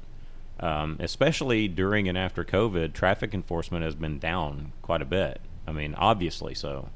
um, 0.59 0.97
especially 0.99 1.69
during 1.69 2.09
and 2.09 2.19
after 2.19 2.43
COVID. 2.45 2.93
Traffic 2.93 3.35
enforcement 3.35 3.85
has 3.85 3.95
been 3.95 4.19
down 4.19 4.73
quite 4.83 5.03
a 5.03 5.05
bit. 5.05 5.41
I 5.67 5.73
mean, 5.73 5.95
obviously 5.97 6.55
so. 6.55 6.89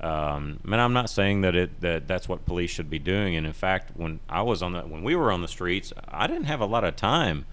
Um, 0.00 0.60
and 0.64 0.80
I'm 0.80 0.94
not 0.94 1.10
saying 1.10 1.42
that 1.42 1.54
it 1.54 1.80
that 1.82 2.08
that's 2.08 2.28
what 2.28 2.46
police 2.46 2.70
should 2.70 2.88
be 2.88 2.98
doing. 2.98 3.36
And 3.36 3.46
in 3.46 3.52
fact, 3.52 3.92
when 3.94 4.20
I 4.28 4.42
was 4.42 4.62
on 4.62 4.72
the 4.72 4.80
when 4.82 5.02
we 5.02 5.14
were 5.14 5.30
on 5.30 5.42
the 5.42 5.48
streets, 5.48 5.92
I 6.08 6.26
didn't 6.26 6.44
have 6.44 6.60
a 6.60 6.66
lot 6.66 6.84
of 6.84 6.96
time 6.96 7.44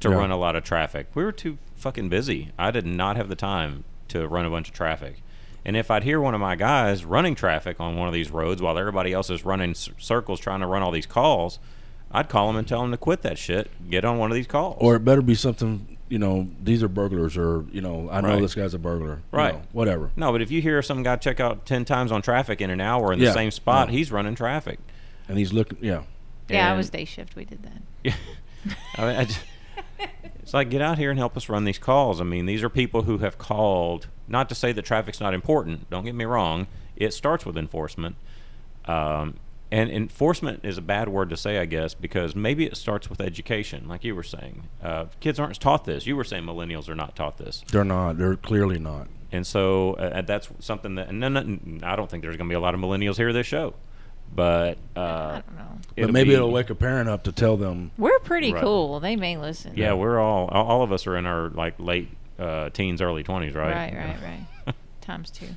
to 0.00 0.10
run 0.10 0.30
a 0.30 0.36
lot 0.36 0.54
of 0.54 0.62
traffic. 0.62 1.08
We 1.14 1.24
were 1.24 1.32
too 1.32 1.58
fucking 1.74 2.08
busy. 2.08 2.52
I 2.58 2.70
did 2.70 2.86
not 2.86 3.16
have 3.16 3.28
the 3.28 3.34
time 3.34 3.84
to 4.08 4.26
run 4.28 4.44
a 4.44 4.50
bunch 4.50 4.68
of 4.68 4.74
traffic. 4.74 5.22
And 5.64 5.76
if 5.76 5.90
I'd 5.90 6.04
hear 6.04 6.20
one 6.20 6.34
of 6.34 6.40
my 6.40 6.54
guys 6.54 7.04
running 7.04 7.34
traffic 7.34 7.80
on 7.80 7.96
one 7.96 8.06
of 8.06 8.14
these 8.14 8.30
roads 8.30 8.62
while 8.62 8.78
everybody 8.78 9.12
else 9.12 9.30
is 9.30 9.44
running 9.44 9.74
circles 9.74 10.38
trying 10.38 10.60
to 10.60 10.66
run 10.66 10.82
all 10.82 10.92
these 10.92 11.06
calls, 11.06 11.58
I'd 12.12 12.28
call 12.28 12.48
him 12.50 12.56
and 12.56 12.68
tell 12.68 12.84
him 12.84 12.92
to 12.92 12.96
quit 12.96 13.22
that 13.22 13.36
shit. 13.36 13.68
Get 13.90 14.04
on 14.04 14.18
one 14.18 14.30
of 14.30 14.36
these 14.36 14.46
calls. 14.46 14.76
Or 14.78 14.94
it 14.94 15.00
better 15.04 15.22
be 15.22 15.34
something, 15.34 15.95
you 16.08 16.18
know, 16.18 16.48
these 16.62 16.82
are 16.82 16.88
burglars, 16.88 17.36
or, 17.36 17.64
you 17.72 17.80
know, 17.80 18.08
I 18.10 18.20
know 18.20 18.28
Right. 18.28 18.40
this 18.40 18.54
guy's 18.54 18.74
a 18.74 18.78
burglar. 18.78 19.16
you 19.16 19.22
Right. 19.38 19.54
know, 19.54 19.62
whatever. 19.72 20.10
no, 20.16 20.30
but 20.32 20.40
if 20.42 20.50
you 20.50 20.62
hear 20.62 20.80
some 20.82 21.02
guy 21.02 21.16
check 21.16 21.40
out 21.40 21.66
ten 21.66 21.84
times 21.84 22.12
on 22.12 22.22
traffic 22.22 22.60
in 22.60 22.70
an 22.70 22.80
hour 22.80 23.12
in 23.12 23.18
Yeah. 23.18 23.28
the 23.28 23.34
same 23.34 23.50
spot, 23.50 23.88
No. 23.88 23.94
he's 23.94 24.12
running 24.12 24.34
traffic. 24.34 24.78
And 25.28 25.36
he's 25.38 25.52
looking, 25.52 25.78
yeah. 25.80 26.02
Yeah, 26.48 26.66
I 26.66 26.68
And- 26.70 26.76
was 26.78 26.90
day 26.90 27.04
shift. 27.04 27.34
We 27.34 27.44
did 27.44 27.62
that. 27.64 27.82
Yeah. 28.04 28.14
I 28.96 29.00
mean, 29.06 29.16
I 29.16 29.24
just, 29.24 29.40
it's 30.40 30.54
like 30.54 30.70
get 30.70 30.80
out 30.80 30.98
here 30.98 31.10
and 31.10 31.18
help 31.18 31.36
us 31.36 31.48
run 31.48 31.64
these 31.64 31.78
calls. 31.78 32.20
I 32.20 32.24
mean, 32.24 32.46
these 32.46 32.62
are 32.62 32.68
people 32.68 33.02
who 33.02 33.18
have 33.18 33.36
called. 33.38 34.06
Not 34.28 34.48
to 34.50 34.54
say 34.54 34.70
that 34.72 34.82
traffic's 34.84 35.20
not 35.20 35.34
important. 35.34 35.90
Don't 35.90 36.04
get 36.04 36.14
me 36.14 36.24
wrong. 36.24 36.66
It 36.96 37.12
starts 37.14 37.44
with 37.44 37.56
enforcement, 37.58 38.14
um, 38.86 39.34
and 39.72 39.90
enforcement 39.90 40.60
is 40.64 40.78
a 40.78 40.82
bad 40.82 41.08
word 41.08 41.30
to 41.30 41.36
say, 41.36 41.58
I 41.58 41.64
guess, 41.66 41.92
because 41.94 42.36
maybe 42.36 42.64
it 42.66 42.76
starts 42.76 43.10
with 43.10 43.20
education, 43.20 43.88
like 43.88 44.04
you 44.04 44.14
were 44.14 44.22
saying. 44.22 44.68
Uh, 44.82 45.06
kids 45.20 45.40
aren't 45.40 45.58
taught 45.60 45.84
this. 45.84 46.06
You 46.06 46.16
were 46.16 46.24
saying 46.24 46.44
millennials 46.44 46.88
are 46.88 46.94
not 46.94 47.16
taught 47.16 47.36
this, 47.38 47.64
They're 47.72 47.84
not. 47.84 48.16
They're 48.18 48.36
clearly 48.36 48.78
not. 48.78 49.08
and 49.32 49.44
so 49.46 49.94
uh, 49.94 50.22
that's 50.22 50.48
something 50.60 50.94
that. 50.94 51.08
And 51.08 51.22
then, 51.22 51.80
I 51.82 51.96
don't 51.96 52.08
think 52.10 52.22
there's 52.22 52.36
going 52.36 52.48
to 52.48 52.52
be 52.52 52.56
a 52.56 52.60
lot 52.60 52.74
of 52.74 52.80
millennials 52.80 53.16
here 53.16 53.32
this 53.32 53.46
show, 53.46 53.74
but 54.34 54.78
uh, 54.96 55.00
I 55.00 55.42
don't 55.46 55.56
know. 55.56 55.78
But 55.96 56.12
maybe 56.12 56.30
be- 56.30 56.34
it'll 56.36 56.52
wake 56.52 56.70
a 56.70 56.74
parent 56.74 57.08
up 57.08 57.24
to 57.24 57.32
tell 57.32 57.56
them, 57.56 57.90
We're 57.98 58.18
pretty 58.20 58.52
Right. 58.52 58.62
cool. 58.62 59.00
They 59.00 59.16
may 59.16 59.36
listen. 59.36 59.72
Yeah, 59.76 59.94
we're 59.94 60.18
all 60.20 60.46
all 60.48 60.66
all 60.66 60.82
of 60.82 60.92
us 60.92 61.06
are 61.06 61.16
in 61.16 61.26
our 61.26 61.48
like 61.50 61.74
late 61.80 62.08
uh, 62.38 62.70
teens, 62.70 63.02
early 63.02 63.22
twenties, 63.24 63.54
right? 63.54 63.72
Right, 63.92 63.94
right, 63.96 64.16
right. 64.66 64.74
Times 65.00 65.30
two. 65.30 65.48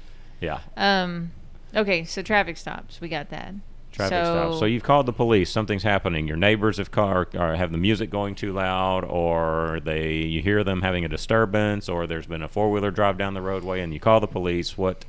yeah, 0.41 0.59
Um, 0.77 1.31
okay, 1.75 2.03
so 2.05 2.21
traffic 2.21 2.55
stops. 2.57 3.01
We 3.01 3.09
got 3.09 3.29
that. 3.31 3.53
Traffic 3.99 4.25
so, 4.25 4.33
stops. 4.33 4.59
So 4.59 4.65
you've 4.65 4.83
called 4.83 5.05
the 5.05 5.13
police. 5.13 5.49
Something's 5.49 5.83
happening. 5.83 6.27
Your 6.27 6.37
neighbors 6.37 6.77
have 6.77 6.91
car 6.91 7.27
or 7.33 7.55
have 7.55 7.71
the 7.71 7.77
music 7.77 8.09
going 8.09 8.35
too 8.35 8.53
loud, 8.53 9.03
or 9.05 9.79
they 9.83 10.15
you 10.15 10.41
hear 10.41 10.63
them 10.63 10.81
having 10.81 11.05
a 11.05 11.07
disturbance, 11.07 11.89
or 11.89 12.07
there's 12.07 12.27
been 12.27 12.41
a 12.41 12.47
four 12.47 12.71
wheeler 12.71 12.91
drive 12.91 13.17
down 13.17 13.33
the 13.33 13.41
roadway, 13.41 13.81
and 13.81 13.93
you 13.93 13.99
call 13.99 14.19
the 14.19 14.27
police. 14.27 14.77
What 14.77 15.05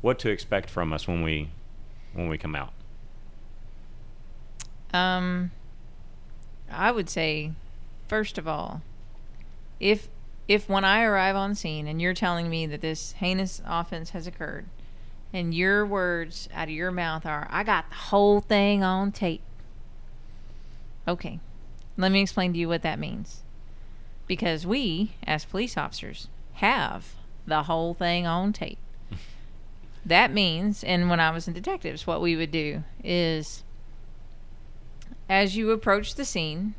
what 0.00 0.18
to 0.20 0.30
expect 0.30 0.70
from 0.70 0.92
us 0.92 1.08
when 1.08 1.22
we 1.22 1.48
when 2.12 2.28
we 2.28 2.38
come 2.38 2.54
out? 2.54 2.72
Um, 4.92 5.50
I 6.70 6.90
would 6.90 7.10
say, 7.10 7.52
first 8.08 8.38
of 8.38 8.46
all, 8.48 8.82
if 9.80 10.08
if 10.48 10.68
when 10.68 10.84
I 10.84 11.02
arrive 11.02 11.36
on 11.36 11.54
scene 11.54 11.86
and 11.86 12.00
you're 12.00 12.14
telling 12.14 12.48
me 12.48 12.66
that 12.66 12.80
this 12.80 13.12
heinous 13.12 13.60
offense 13.66 14.10
has 14.10 14.26
occurred, 14.26 14.66
and 15.36 15.52
your 15.52 15.84
words 15.84 16.48
out 16.54 16.68
of 16.68 16.74
your 16.74 16.90
mouth 16.90 17.26
are, 17.26 17.46
"I 17.50 17.62
got 17.62 17.90
the 17.90 17.96
whole 17.96 18.40
thing 18.40 18.82
on 18.82 19.12
tape." 19.12 19.42
Okay, 21.06 21.40
let 21.98 22.10
me 22.10 22.22
explain 22.22 22.54
to 22.54 22.58
you 22.58 22.68
what 22.68 22.80
that 22.80 22.98
means. 22.98 23.42
Because 24.26 24.66
we, 24.66 25.14
as 25.26 25.44
police 25.44 25.76
officers, 25.76 26.28
have 26.54 27.16
the 27.46 27.64
whole 27.64 27.92
thing 27.92 28.26
on 28.26 28.54
tape. 28.54 28.78
that 30.06 30.32
means, 30.32 30.82
and 30.82 31.10
when 31.10 31.20
I 31.20 31.30
was 31.30 31.46
in 31.46 31.52
detectives, 31.52 32.06
what 32.06 32.22
we 32.22 32.34
would 32.34 32.50
do 32.50 32.84
is 33.04 33.62
as 35.28 35.54
you 35.54 35.70
approach 35.70 36.14
the 36.14 36.24
scene, 36.24 36.74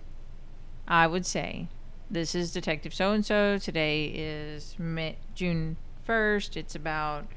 I 0.88 1.06
would 1.06 1.28
say, 1.28 1.68
"This 2.10 2.34
is 2.34 2.52
Detective 2.52 2.94
So 2.94 3.12
and 3.12 3.24
So. 3.24 3.60
Today 3.60 4.06
is 4.08 4.76
June 5.36 5.78
first. 6.04 6.58
It's 6.58 6.74
about 6.74 7.28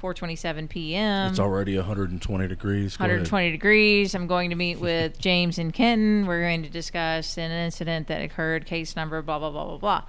4:27 0.00 0.68
p.m. 0.68 1.30
it's 1.30 1.38
already 1.38 1.76
120 1.76 2.48
degrees. 2.48 2.96
Go 2.96 3.04
ahead. 3.04 3.10
120 3.10 3.50
degrees. 3.50 4.14
I'm 4.14 4.26
going 4.26 4.50
to 4.50 4.56
meet 4.56 4.80
with 4.80 5.18
James 5.20 5.58
and 5.58 5.72
Kenton. 5.72 6.26
We're 6.26 6.40
going 6.40 6.62
to 6.62 6.70
discuss 6.70 7.36
an 7.36 7.50
incident 7.50 8.08
that 8.08 8.22
occurred, 8.22 8.66
case 8.66 8.96
number, 8.96 9.20
blah, 9.22 9.38
blah, 9.38 9.50
blah, 9.50 9.66
blah, 9.66 9.78
blah. 9.78 10.02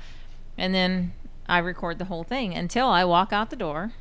And 0.57 0.73
then 0.73 1.13
I 1.47 1.57
record 1.57 1.97
the 1.97 2.05
whole 2.05 2.23
thing 2.23 2.53
until 2.53 2.87
I 2.87 3.03
walk 3.03 3.33
out 3.33 3.49
the 3.49 3.55
door 3.55 3.91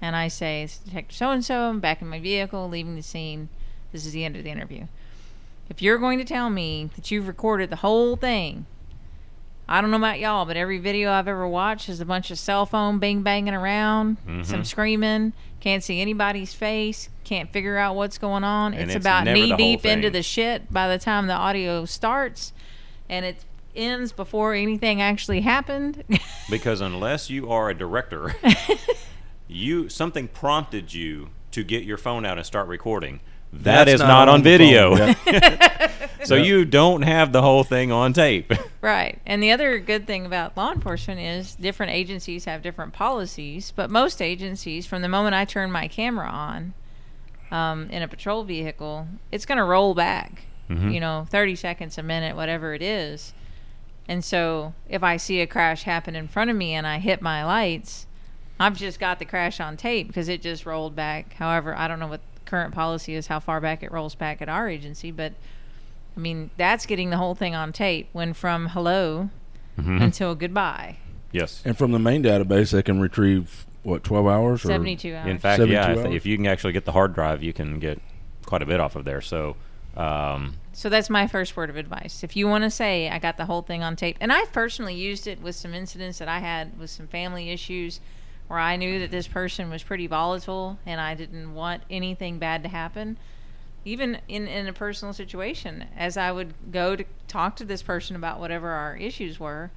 and 0.00 0.16
I 0.16 0.28
say, 0.28 0.62
it's 0.62 0.78
Detective 0.78 1.16
so 1.16 1.30
and 1.30 1.44
so. 1.44 1.70
I'm 1.70 1.80
back 1.80 2.00
in 2.00 2.08
my 2.08 2.20
vehicle, 2.20 2.68
leaving 2.68 2.96
the 2.96 3.02
scene. 3.02 3.48
This 3.92 4.06
is 4.06 4.12
the 4.12 4.24
end 4.24 4.36
of 4.36 4.44
the 4.44 4.50
interview. 4.50 4.86
If 5.68 5.82
you're 5.82 5.98
going 5.98 6.18
to 6.18 6.24
tell 6.24 6.48
me 6.50 6.90
that 6.96 7.10
you've 7.10 7.28
recorded 7.28 7.70
the 7.70 7.76
whole 7.76 8.16
thing 8.16 8.66
I 9.68 9.80
don't 9.80 9.90
know 9.90 9.98
about 9.98 10.18
y'all, 10.18 10.46
but 10.46 10.56
every 10.56 10.78
video 10.78 11.10
I've 11.12 11.28
ever 11.28 11.46
watched 11.46 11.88
is 11.88 12.00
a 12.00 12.06
bunch 12.06 12.30
of 12.30 12.38
cell 12.38 12.64
phone 12.64 12.98
bing 12.98 13.22
banging 13.22 13.54
around, 13.54 14.16
Mm-hmm. 14.26 14.42
some 14.44 14.64
screaming, 14.64 15.34
can't 15.60 15.82
see 15.84 16.00
anybody's 16.00 16.54
face, 16.54 17.08
can't 17.24 17.52
figure 17.52 17.76
out 17.76 17.94
what's 17.94 18.16
going 18.16 18.44
on. 18.44 18.72
It's, 18.72 18.94
it's 18.94 19.04
about 19.04 19.24
knee 19.24 19.48
whole 19.48 19.56
deep 19.58 19.84
into 19.84 20.08
the 20.10 20.22
shit 20.22 20.72
by 20.72 20.88
the 20.88 20.98
time 20.98 21.26
the 21.26 21.34
audio 21.34 21.84
starts, 21.84 22.52
and 23.10 23.26
it 23.26 23.44
ends 23.76 24.10
before 24.12 24.54
anything 24.54 25.02
actually 25.02 25.42
happened. 25.42 26.02
Because 26.50 26.80
unless 26.80 27.28
you 27.28 27.50
are 27.50 27.68
a 27.68 27.74
director, 27.74 28.34
you 29.48 29.90
something 29.90 30.28
prompted 30.28 30.94
you 30.94 31.28
to 31.50 31.62
get 31.62 31.84
your 31.84 31.98
phone 31.98 32.24
out 32.24 32.38
and 32.38 32.46
start 32.46 32.68
recording. 32.68 33.20
That 33.52 33.84
That's 33.84 33.92
is 33.94 34.00
not, 34.00 34.28
on, 34.28 34.42
the 34.42 34.50
phone. 34.56 34.58
video. 34.58 34.96
Yeah. 34.96 35.90
So 36.28 36.36
Yeah. 36.36 36.44
you 36.44 36.64
don't 36.64 37.02
have 37.02 37.32
the 37.32 37.42
whole 37.42 37.64
thing 37.64 37.90
on 37.92 38.12
tape. 38.12 38.52
Right. 38.80 39.18
And 39.26 39.42
the 39.42 39.50
other 39.50 39.80
good 39.80 40.06
thing 40.06 40.24
about 40.24 40.56
law 40.56 40.70
enforcement 40.72 41.18
is 41.18 41.56
different 41.56 41.90
agencies 41.90 42.44
have 42.44 42.62
different 42.62 42.92
policies, 42.92 43.72
but 43.74 43.90
most 43.90 44.22
agencies, 44.22 44.86
from 44.86 45.02
the 45.02 45.08
moment 45.08 45.34
I 45.34 45.44
turn 45.44 45.72
my 45.72 45.88
camera 45.88 46.28
on 46.28 46.74
um, 47.50 47.90
in 47.90 48.02
a 48.02 48.08
patrol 48.08 48.44
vehicle, 48.44 49.08
it's 49.32 49.46
going 49.46 49.58
to 49.58 49.64
roll 49.64 49.94
back, 49.94 50.42
Mhm. 50.70 50.94
you 50.94 51.00
know, 51.00 51.26
30 51.28 51.56
seconds, 51.56 51.98
a 51.98 52.04
minute, 52.04 52.36
whatever 52.36 52.72
it 52.72 52.80
is. 52.82 53.32
And 54.06 54.24
so 54.24 54.74
if 54.88 55.02
I 55.02 55.16
see 55.16 55.40
a 55.40 55.46
crash 55.48 55.82
happen 55.82 56.14
in 56.14 56.28
front 56.28 56.48
of 56.50 56.56
me 56.56 56.72
and 56.74 56.86
I 56.86 56.98
hit 56.98 57.20
my 57.20 57.44
lights, 57.44 58.06
I've 58.60 58.76
just 58.76 59.00
got 59.00 59.18
the 59.18 59.24
crash 59.24 59.58
on 59.60 59.76
tape 59.76 60.06
because 60.06 60.28
it 60.28 60.40
just 60.40 60.66
rolled 60.66 60.94
back. 60.94 61.34
However, 61.34 61.74
I 61.76 61.88
don't 61.88 61.98
know 61.98 62.06
what 62.06 62.20
current 62.44 62.72
policy 62.74 63.14
is, 63.14 63.26
how 63.26 63.40
far 63.40 63.60
back 63.60 63.82
it 63.82 63.90
rolls 63.90 64.14
back 64.14 64.40
at 64.40 64.48
our 64.48 64.68
agency, 64.68 65.10
but 65.10 65.32
I 66.18 66.20
mean, 66.20 66.50
that's 66.56 66.84
getting 66.84 67.10
the 67.10 67.16
whole 67.16 67.36
thing 67.36 67.54
on 67.54 67.72
tape. 67.72 68.08
When 68.12 68.32
from 68.32 68.70
hello 68.70 69.30
Mhm. 69.78 70.02
until 70.02 70.34
goodbye, 70.34 70.96
yes. 71.30 71.62
And 71.64 71.78
from 71.78 71.92
the 71.92 72.00
main 72.00 72.24
database, 72.24 72.72
they 72.72 72.82
can 72.82 72.98
retrieve 72.98 73.66
what 73.84 74.02
12 74.02 74.26
hours 74.26 74.62
72 74.62 75.14
hours. 75.14 75.28
In 75.28 75.38
fact, 75.38 75.64
yeah, 75.66 75.92
if, 75.92 76.06
if 76.06 76.26
you 76.26 76.36
can 76.36 76.46
actually 76.46 76.72
get 76.72 76.84
the 76.84 76.90
hard 76.90 77.14
drive, 77.14 77.44
you 77.44 77.52
can 77.52 77.78
get 77.78 78.00
quite 78.44 78.62
a 78.62 78.66
bit 78.66 78.80
off 78.80 78.96
of 78.96 79.04
there. 79.04 79.20
So, 79.20 79.54
um, 79.96 80.54
so 80.72 80.88
that's 80.88 81.08
my 81.08 81.28
first 81.28 81.56
word 81.56 81.70
of 81.70 81.76
advice. 81.76 82.24
If 82.24 82.34
you 82.34 82.48
want 82.48 82.64
to 82.64 82.70
say 82.70 83.08
I 83.08 83.20
got 83.20 83.36
the 83.36 83.46
whole 83.46 83.62
thing 83.62 83.84
on 83.84 83.94
tape, 83.94 84.16
and 84.20 84.32
I've 84.32 84.52
personally 84.52 84.96
used 84.96 85.28
it 85.28 85.40
with 85.40 85.54
some 85.54 85.72
incidents 85.72 86.18
that 86.18 86.26
I 86.26 86.40
had 86.40 86.76
with 86.80 86.90
some 86.90 87.06
family 87.06 87.50
issues 87.50 88.00
where 88.48 88.58
I 88.58 88.74
knew 88.74 88.98
that 88.98 89.12
this 89.12 89.28
person 89.28 89.70
was 89.70 89.84
pretty 89.84 90.08
volatile 90.08 90.80
and 90.84 91.00
I 91.00 91.14
didn't 91.14 91.54
want 91.54 91.84
anything 91.88 92.40
bad 92.40 92.64
to 92.64 92.68
happen. 92.68 93.18
Even 93.88 94.18
in, 94.28 94.46
in 94.46 94.66
a 94.66 94.72
personal 94.74 95.14
situation, 95.14 95.86
as 95.96 96.18
I 96.18 96.30
would 96.30 96.52
go 96.70 96.94
to 96.94 97.04
talk 97.26 97.56
to 97.56 97.64
this 97.64 97.82
person 97.82 98.16
about 98.16 98.38
whatever 98.38 98.68
our 98.68 98.94
issues 98.96 99.40
were, 99.40 99.70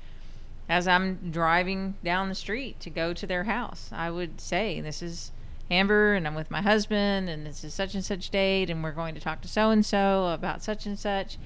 as 0.68 0.86
I'm 0.86 1.32
driving 1.32 1.96
down 2.04 2.28
the 2.28 2.36
street 2.36 2.78
to 2.82 2.90
go 2.90 3.14
to 3.14 3.26
their 3.26 3.46
house, 3.46 3.90
I 3.94 4.12
would 4.12 4.42
say, 4.42 4.82
This 4.82 5.02
is 5.02 5.32
Amber, 5.70 6.14
and 6.14 6.28
I'm 6.28 6.36
with 6.36 6.52
my 6.52 6.62
husband, 6.62 7.30
and 7.30 7.46
this 7.46 7.64
is 7.64 7.74
such 7.74 7.96
and 7.96 8.04
such 8.04 8.30
date, 8.32 8.70
and 8.70 8.84
we're 8.84 8.92
going 8.92 9.16
to 9.16 9.22
talk 9.22 9.40
to 9.42 9.48
so 9.48 9.70
and 9.70 9.86
so 9.86 10.28
about 10.28 10.62
such 10.62 10.86
and 10.86 11.00
such. 11.00 11.38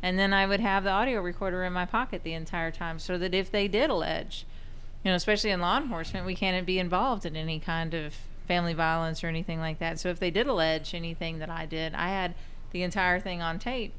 And 0.00 0.16
then 0.16 0.32
I 0.32 0.46
would 0.46 0.60
have 0.60 0.84
the 0.84 0.90
audio 0.90 1.20
recorder 1.20 1.64
in 1.64 1.72
my 1.72 1.86
pocket 1.86 2.22
the 2.22 2.34
entire 2.34 2.70
time 2.70 3.00
so 3.00 3.18
that 3.18 3.34
if 3.34 3.50
they 3.50 3.66
did 3.66 3.90
allege, 3.90 4.46
you 5.04 5.10
know, 5.10 5.16
especially 5.16 5.50
in 5.50 5.60
law 5.60 5.78
enforcement, 5.78 6.24
we 6.24 6.36
can't 6.36 6.64
be 6.64 6.78
involved 6.78 7.26
in 7.26 7.34
any 7.34 7.58
kind 7.58 7.94
of 7.94 8.14
family 8.46 8.74
violence 8.74 9.22
or 9.22 9.28
anything 9.28 9.60
like 9.60 9.78
that. 9.78 9.98
So 10.00 10.08
if 10.08 10.18
they 10.18 10.30
did 10.30 10.46
allege 10.46 10.94
anything 10.94 11.38
that 11.38 11.50
I 11.50 11.66
did, 11.66 11.94
I 11.94 12.08
had 12.08 12.34
the 12.72 12.82
entire 12.82 13.20
thing 13.20 13.40
on 13.42 13.58
tape 13.58 13.92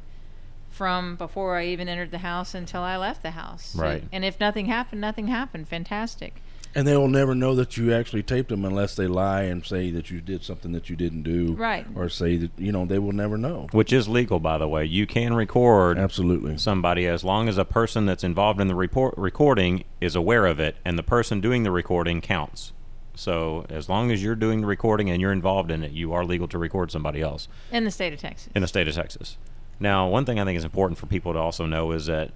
from 0.70 1.16
before 1.16 1.58
I 1.58 1.66
even 1.68 1.88
entered 1.88 2.12
the 2.12 2.18
house 2.20 2.56
until 2.56 2.82
I 2.82 2.98
left 2.98 3.22
the 3.22 3.32
house. 3.32 3.66
So- 3.76 3.82
Right. 3.82 4.04
and 4.12 4.26
if 4.26 4.40
nothing 4.40 4.66
happened, 4.66 5.02
nothing 5.02 5.28
happened. 5.28 5.68
Fantastic. 5.68 6.42
And 6.76 6.88
they 6.88 6.98
will 6.98 7.08
never 7.08 7.36
know 7.36 7.54
that 7.54 7.78
you 7.78 7.94
actually 7.94 8.24
taped 8.24 8.50
them 8.50 8.66
unless 8.66 8.96
they 8.96 9.06
lie 9.06 9.44
and 9.44 9.64
say 9.64 9.92
that 9.92 10.10
you 10.10 10.20
did 10.20 10.44
something 10.44 10.72
that 10.72 10.90
you 10.90 10.96
didn't 10.96 11.22
do. 11.22 11.54
Right. 11.54 11.86
Or 11.96 12.10
say 12.10 12.36
that, 12.38 12.50
you 12.58 12.72
know, 12.72 12.86
they 12.88 12.98
will 12.98 13.12
never 13.12 13.38
know. 13.38 13.68
which 13.74 13.94
is 13.94 14.08
legal, 14.10 14.40
by 14.40 14.58
the 14.58 14.68
way. 14.68 14.84
You 14.84 15.06
can 15.06 15.36
record 15.36 16.00
Absolutely. 16.00 16.58
somebody 16.58 17.06
as 17.06 17.24
long 17.24 17.48
as 17.48 17.60
a 17.60 17.66
person 17.66 18.08
that's 18.08 18.24
involved 18.24 18.60
in 18.60 18.68
the 18.68 18.74
report 18.74 19.14
recording 19.18 19.84
is 20.02 20.16
aware 20.16 20.48
of 20.48 20.60
it 20.60 20.78
and 20.84 20.98
the 20.98 21.04
person 21.04 21.40
doing 21.42 21.62
the 21.62 21.70
recording 21.70 22.22
counts. 22.22 22.72
So 23.16 23.66
as 23.70 23.88
long 23.90 24.12
as 24.12 24.24
you're 24.24 24.36
doing 24.36 24.62
the 24.62 24.68
recording 24.68 25.10
and 25.10 25.22
you're 25.22 25.32
involved 25.32 25.70
in 25.72 25.84
it, 25.84 25.92
you 25.92 26.14
are 26.14 26.26
legal 26.26 26.48
to 26.50 26.58
record 26.58 26.92
somebody 26.92 27.22
else 27.22 27.48
In 27.72 27.84
the 27.84 27.92
state 27.92 28.12
of 28.14 28.20
Texas. 28.20 28.50
in 28.56 28.62
the 28.62 28.68
state 28.68 28.88
of 28.88 28.96
Texas. 28.96 29.38
Now, 29.80 30.08
one 30.08 30.26
thing 30.26 30.40
I 30.40 30.46
think 30.46 30.58
is 30.58 30.64
important 30.64 30.98
for 30.98 31.06
people 31.08 31.34
to 31.34 31.40
also 31.40 31.66
know 31.66 31.92
is 31.92 32.06
that 32.08 32.32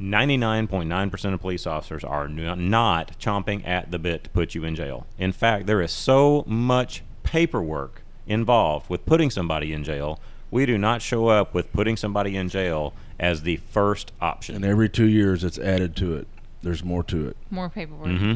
99.9% 0.00 1.32
of 1.34 1.40
police 1.40 1.66
officers 1.66 2.04
are 2.04 2.28
not 2.28 3.18
chomping 3.18 3.66
at 3.66 3.90
the 3.90 3.98
bit 3.98 4.24
to 4.24 4.30
put 4.30 4.54
you 4.54 4.64
in 4.64 4.74
jail. 4.74 5.06
In 5.18 5.32
fact, 5.32 5.66
there 5.66 5.80
is 5.80 5.90
so 5.92 6.44
much 6.46 7.02
paperwork 7.22 8.02
involved 8.26 8.90
with 8.90 9.06
putting 9.06 9.30
somebody 9.30 9.72
in 9.72 9.84
jail. 9.84 10.20
We 10.50 10.66
do 10.66 10.76
not 10.78 11.00
show 11.00 11.28
up 11.28 11.54
with 11.54 11.72
putting 11.72 11.96
somebody 11.96 12.36
in 12.36 12.48
jail 12.48 12.92
as 13.18 13.42
the 13.42 13.56
first 13.56 14.12
option. 14.20 14.54
And 14.56 14.64
every 14.64 14.88
two 14.88 15.06
years, 15.06 15.42
it's 15.44 15.58
added 15.58 15.96
to 15.96 16.14
it. 16.16 16.26
There's 16.62 16.84
more 16.84 17.02
to 17.04 17.28
it. 17.28 17.36
More 17.50 17.68
paperwork. 17.70 18.08
hmm 18.08 18.34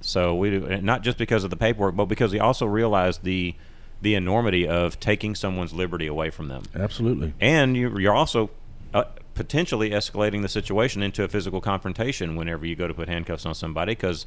So 0.00 0.34
we 0.34 0.50
do 0.50 0.80
not 0.80 1.02
just 1.02 1.18
because 1.18 1.44
of 1.44 1.50
the 1.50 1.56
paperwork, 1.56 1.96
but 1.96 2.06
because 2.06 2.32
we 2.32 2.40
also 2.40 2.66
realize 2.66 3.18
the 3.18 3.54
the 4.02 4.14
enormity 4.14 4.66
of 4.66 4.98
taking 4.98 5.34
someone's 5.34 5.74
liberty 5.74 6.06
away 6.06 6.30
from 6.30 6.48
them, 6.48 6.62
Absolutely. 6.74 7.34
and 7.38 7.76
you, 7.76 7.98
you're 7.98 8.14
also 8.14 8.48
uh, 8.94 9.04
potentially 9.34 9.90
escalating 9.90 10.40
the 10.40 10.48
situation 10.48 11.02
into 11.02 11.22
a 11.22 11.28
physical 11.28 11.60
confrontation 11.60 12.34
whenever 12.34 12.64
you 12.64 12.74
go 12.74 12.88
to 12.88 12.94
put 12.94 13.08
handcuffs 13.08 13.44
on 13.44 13.54
somebody. 13.54 13.92
Because, 13.92 14.24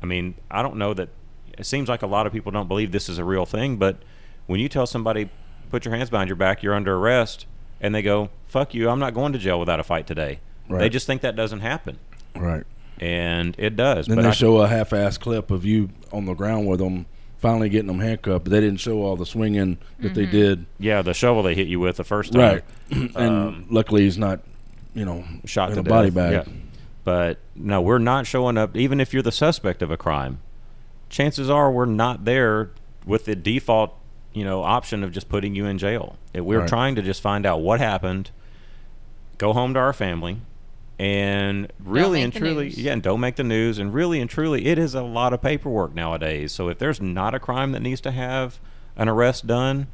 I 0.00 0.06
mean, 0.06 0.34
I 0.48 0.62
don't 0.62 0.76
know 0.76 0.94
that 0.94 1.08
it 1.58 1.66
seems 1.66 1.88
like 1.88 2.02
a 2.02 2.06
lot 2.06 2.28
of 2.28 2.32
people 2.32 2.52
don't 2.52 2.68
believe 2.68 2.92
this 2.92 3.08
is 3.08 3.18
a 3.18 3.24
real 3.24 3.46
thing, 3.46 3.78
but 3.78 3.96
when 4.46 4.60
you 4.60 4.68
tell 4.68 4.86
somebody 4.86 5.28
put 5.70 5.84
your 5.84 5.94
hands 5.94 6.08
behind 6.08 6.28
your 6.28 6.36
back, 6.36 6.62
you're 6.62 6.74
under 6.74 6.94
arrest, 6.94 7.46
and 7.80 7.92
they 7.92 8.02
go, 8.02 8.30
"Fuck 8.46 8.74
you, 8.74 8.88
I'm 8.88 9.00
not 9.00 9.12
going 9.12 9.32
to 9.32 9.40
jail 9.40 9.58
without 9.58 9.80
a 9.80 9.84
fight 9.84 10.06
today." 10.06 10.38
They 10.70 10.88
just 10.88 11.06
think 11.06 11.22
that 11.22 11.36
doesn't 11.36 11.60
happen, 11.60 11.98
Right. 12.34 12.64
And 13.00 13.54
it 13.58 13.76
does. 13.76 14.06
Then 14.06 14.16
but 14.16 14.22
they 14.22 14.28
I- 14.28 14.32
show 14.32 14.58
a 14.58 14.68
half-ass 14.68 15.18
clip 15.18 15.50
of 15.50 15.64
you 15.64 15.90
on 16.12 16.24
the 16.26 16.34
ground 16.34 16.66
with 16.66 16.78
them, 16.80 17.06
finally 17.38 17.68
getting 17.68 17.88
them 17.88 18.00
handcuffed. 18.00 18.44
But 18.44 18.50
they 18.52 18.60
didn't 18.60 18.80
show 18.80 19.02
all 19.02 19.16
the 19.16 19.26
swinging 19.26 19.78
that 20.00 20.14
they 20.14 20.26
did. 20.26 20.66
Yeah, 20.78 21.02
the 21.02 21.14
shovel 21.14 21.42
they 21.42 21.54
hit 21.54 21.68
you 21.68 21.80
with 21.80 21.96
the 21.96 22.04
first 22.04 22.32
time. 22.32 22.40
Right. 22.40 22.64
and 22.90 23.16
Um, 23.16 23.66
luckily, 23.70 24.02
he's 24.02 24.18
not, 24.18 24.40
you 24.94 25.04
know, 25.04 25.24
Shot 25.44 25.70
in 25.70 25.76
the 25.76 25.82
body 25.82 26.10
bag. 26.10 26.32
Yeah. 26.32 26.52
But 27.04 27.38
no, 27.54 27.80
we're 27.80 27.98
not 27.98 28.26
showing 28.26 28.58
up. 28.58 28.76
Even 28.76 29.00
if 29.00 29.12
you're 29.12 29.22
the 29.22 29.30
suspect 29.32 29.80
of 29.82 29.90
a 29.90 29.96
crime, 29.96 30.40
chances 31.08 31.48
are 31.48 31.70
we're 31.70 31.84
not 31.86 32.24
there 32.24 32.70
with 33.04 33.26
the 33.26 33.36
default, 33.36 33.94
you 34.32 34.42
know, 34.44 34.62
option 34.64 35.04
of 35.04 35.12
just 35.12 35.28
putting 35.28 35.54
you 35.54 35.66
in 35.66 35.78
jail. 35.78 36.16
If 36.34 36.42
We're 36.44 36.60
Right. 36.60 36.68
trying 36.68 36.94
to 36.96 37.02
just 37.02 37.22
find 37.22 37.46
out 37.46 37.60
what 37.60 37.78
happened, 37.78 38.30
go 39.38 39.52
home 39.52 39.72
to 39.74 39.80
our 39.80 39.92
family, 39.92 40.38
and 40.98 41.70
really 41.78 42.22
and 42.22 42.32
truly, 42.32 42.68
yeah, 42.68 42.92
and 42.92 43.02
don't 43.02 43.20
make 43.20 43.36
the 43.36 43.44
news. 43.44 43.78
And 43.78 43.92
really 43.92 44.20
and 44.20 44.30
truly, 44.30 44.66
it 44.66 44.78
is 44.78 44.94
a 44.94 45.02
lot 45.02 45.32
of 45.32 45.42
paperwork 45.42 45.94
nowadays. 45.94 46.52
So 46.52 46.68
if 46.68 46.78
there's 46.78 47.00
not 47.00 47.34
a 47.34 47.38
crime 47.38 47.72
that 47.72 47.80
needs 47.80 48.00
to 48.02 48.10
have 48.10 48.58
an 48.96 49.08
arrest 49.08 49.46
done, 49.46 49.88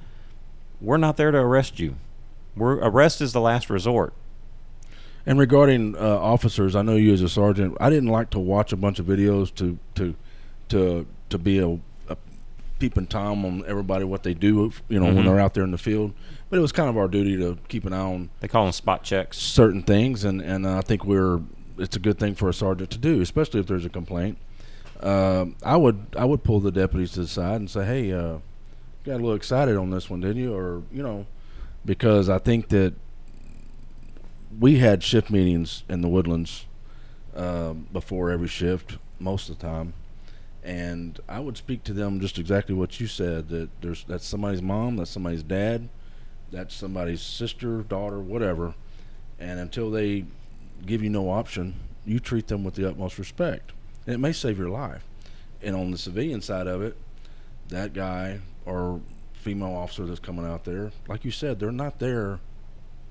we're 0.81 0.99
not 0.99 1.17
there 1.17 1.31
to 1.31 1.38
arrest 1.38 1.81
you. 1.81 1.97
We're 2.57 2.75
arrest 2.75 3.21
is 3.21 3.33
the 3.33 3.41
last 3.41 3.71
resort. 3.71 4.12
And 5.25 5.38
regarding 5.38 5.97
uh, 5.97 6.01
officers, 6.01 6.75
I 6.75 6.83
know 6.83 6.97
you 6.97 7.12
as 7.12 7.23
a 7.23 7.29
sergeant. 7.29 7.77
I 7.81 7.91
didn't 7.91 8.09
like 8.09 8.31
to 8.31 8.38
watch 8.38 8.73
a 8.73 8.77
bunch 8.77 8.99
of 8.99 9.07
videos 9.07 9.55
to 9.57 9.79
to 9.95 10.15
to 10.69 11.07
to 11.31 11.38
be 11.38 11.59
a, 11.59 11.69
a 11.69 11.79
peeping 12.83 13.07
tom 13.07 13.45
on 13.45 13.62
everybody 13.68 14.05
what 14.05 14.25
they 14.25 14.35
do. 14.35 14.73
You 14.88 14.99
know 14.99 15.07
Mhm. 15.07 15.14
when 15.14 15.25
they're 15.27 15.38
out 15.38 15.55
there 15.55 15.62
in 15.62 15.71
the 15.71 15.79
field. 15.79 16.12
But 16.51 16.59
it 16.59 16.62
was 16.62 16.73
kind 16.73 16.88
of 16.88 16.97
our 16.99 17.07
duty 17.07 17.37
to 17.37 17.57
keep 17.68 17.85
an 17.87 17.92
eye 17.92 18.01
on 18.01 18.29
They 18.40 18.49
call 18.49 18.64
them 18.64 18.73
spot 18.73 19.05
checks. 19.05 19.38
certain 19.38 19.83
things, 19.83 20.25
and 20.25 20.40
and 20.40 20.66
I 20.66 20.81
think 20.81 21.05
we're 21.05 21.40
it's 21.79 21.95
a 21.95 22.01
good 22.01 22.18
thing 22.18 22.35
for 22.35 22.49
a 22.49 22.53
sergeant 22.55 22.90
to 22.90 22.99
do, 22.99 23.21
especially 23.21 23.61
if 23.61 23.66
there's 23.68 23.85
a 23.85 23.88
complaint. 23.88 24.37
Um 25.01 25.55
I 25.62 25.77
would 25.77 26.07
I 26.16 26.25
would 26.25 26.42
pull 26.42 26.59
the 26.59 26.73
deputies 26.73 27.12
to 27.12 27.21
the 27.21 27.29
side 27.29 27.61
and 27.61 27.71
say, 27.71 27.85
hey, 27.85 28.12
uh, 28.12 28.38
got 29.05 29.12
a 29.14 29.23
little 29.23 29.35
excited 29.35 29.77
on 29.77 29.90
this 29.90 30.11
one, 30.11 30.21
didn't 30.21 30.42
you? 30.42 30.53
Or 30.53 30.83
you 30.92 31.05
know, 31.05 31.27
because 31.87 32.29
I 32.29 32.38
think 32.38 32.68
that 32.71 32.95
we 34.59 34.79
had 34.79 35.05
shift 35.05 35.31
meetings 35.31 35.85
in 35.88 36.01
the 36.03 36.09
woodlands 36.09 36.66
um, 37.37 37.87
before 37.92 38.31
every 38.33 38.49
shift 38.49 38.99
most 39.21 39.49
of 39.49 39.59
the 39.59 39.64
time 39.66 39.95
and 40.64 41.18
i 41.29 41.40
would 41.40 41.57
speak 41.57 41.83
to 41.83 41.92
them 41.92 42.20
just 42.20 42.38
exactly 42.38 42.75
what 42.75 43.01
you 43.01 43.07
said 43.07 43.48
that 43.48 43.68
there's 43.81 44.05
that's 44.05 44.25
somebody's 44.25 44.62
mom 44.62 44.96
that's 44.96 45.11
somebody's 45.11 45.42
dad 45.42 45.88
that's 46.53 46.75
somebody's 46.75 47.22
sister 47.22 47.83
daughter 47.83 48.20
whatever. 48.20 48.75
And 49.40 49.59
until 49.59 49.90
they 49.90 50.27
give 50.87 51.03
you 51.03 51.11
no 51.11 51.31
option 51.31 51.75
you 52.05 52.20
treat 52.20 52.48
them 52.48 52.64
with 52.64 52.75
the 52.75 52.88
utmost 52.88 53.18
respect. 53.18 53.72
And 54.07 54.14
it 54.14 54.18
may 54.18 54.33
save 54.33 54.59
your 54.59 54.68
life. 54.68 55.05
And 55.62 55.77
on 55.77 55.90
the 55.90 55.98
civilian 55.98 56.42
side 56.42 56.66
of 56.66 56.83
it 56.83 56.96
that 57.68 57.94
guy 57.94 58.40
or 58.66 59.01
female 59.33 59.75
officer 59.75 60.05
that's 60.05 60.20
coming 60.20 60.44
out 60.46 60.64
there 60.64 60.92
like 61.09 61.25
you 61.25 61.31
said 61.31 61.59
they're 61.59 61.72
not 61.72 61.98
there 61.98 62.38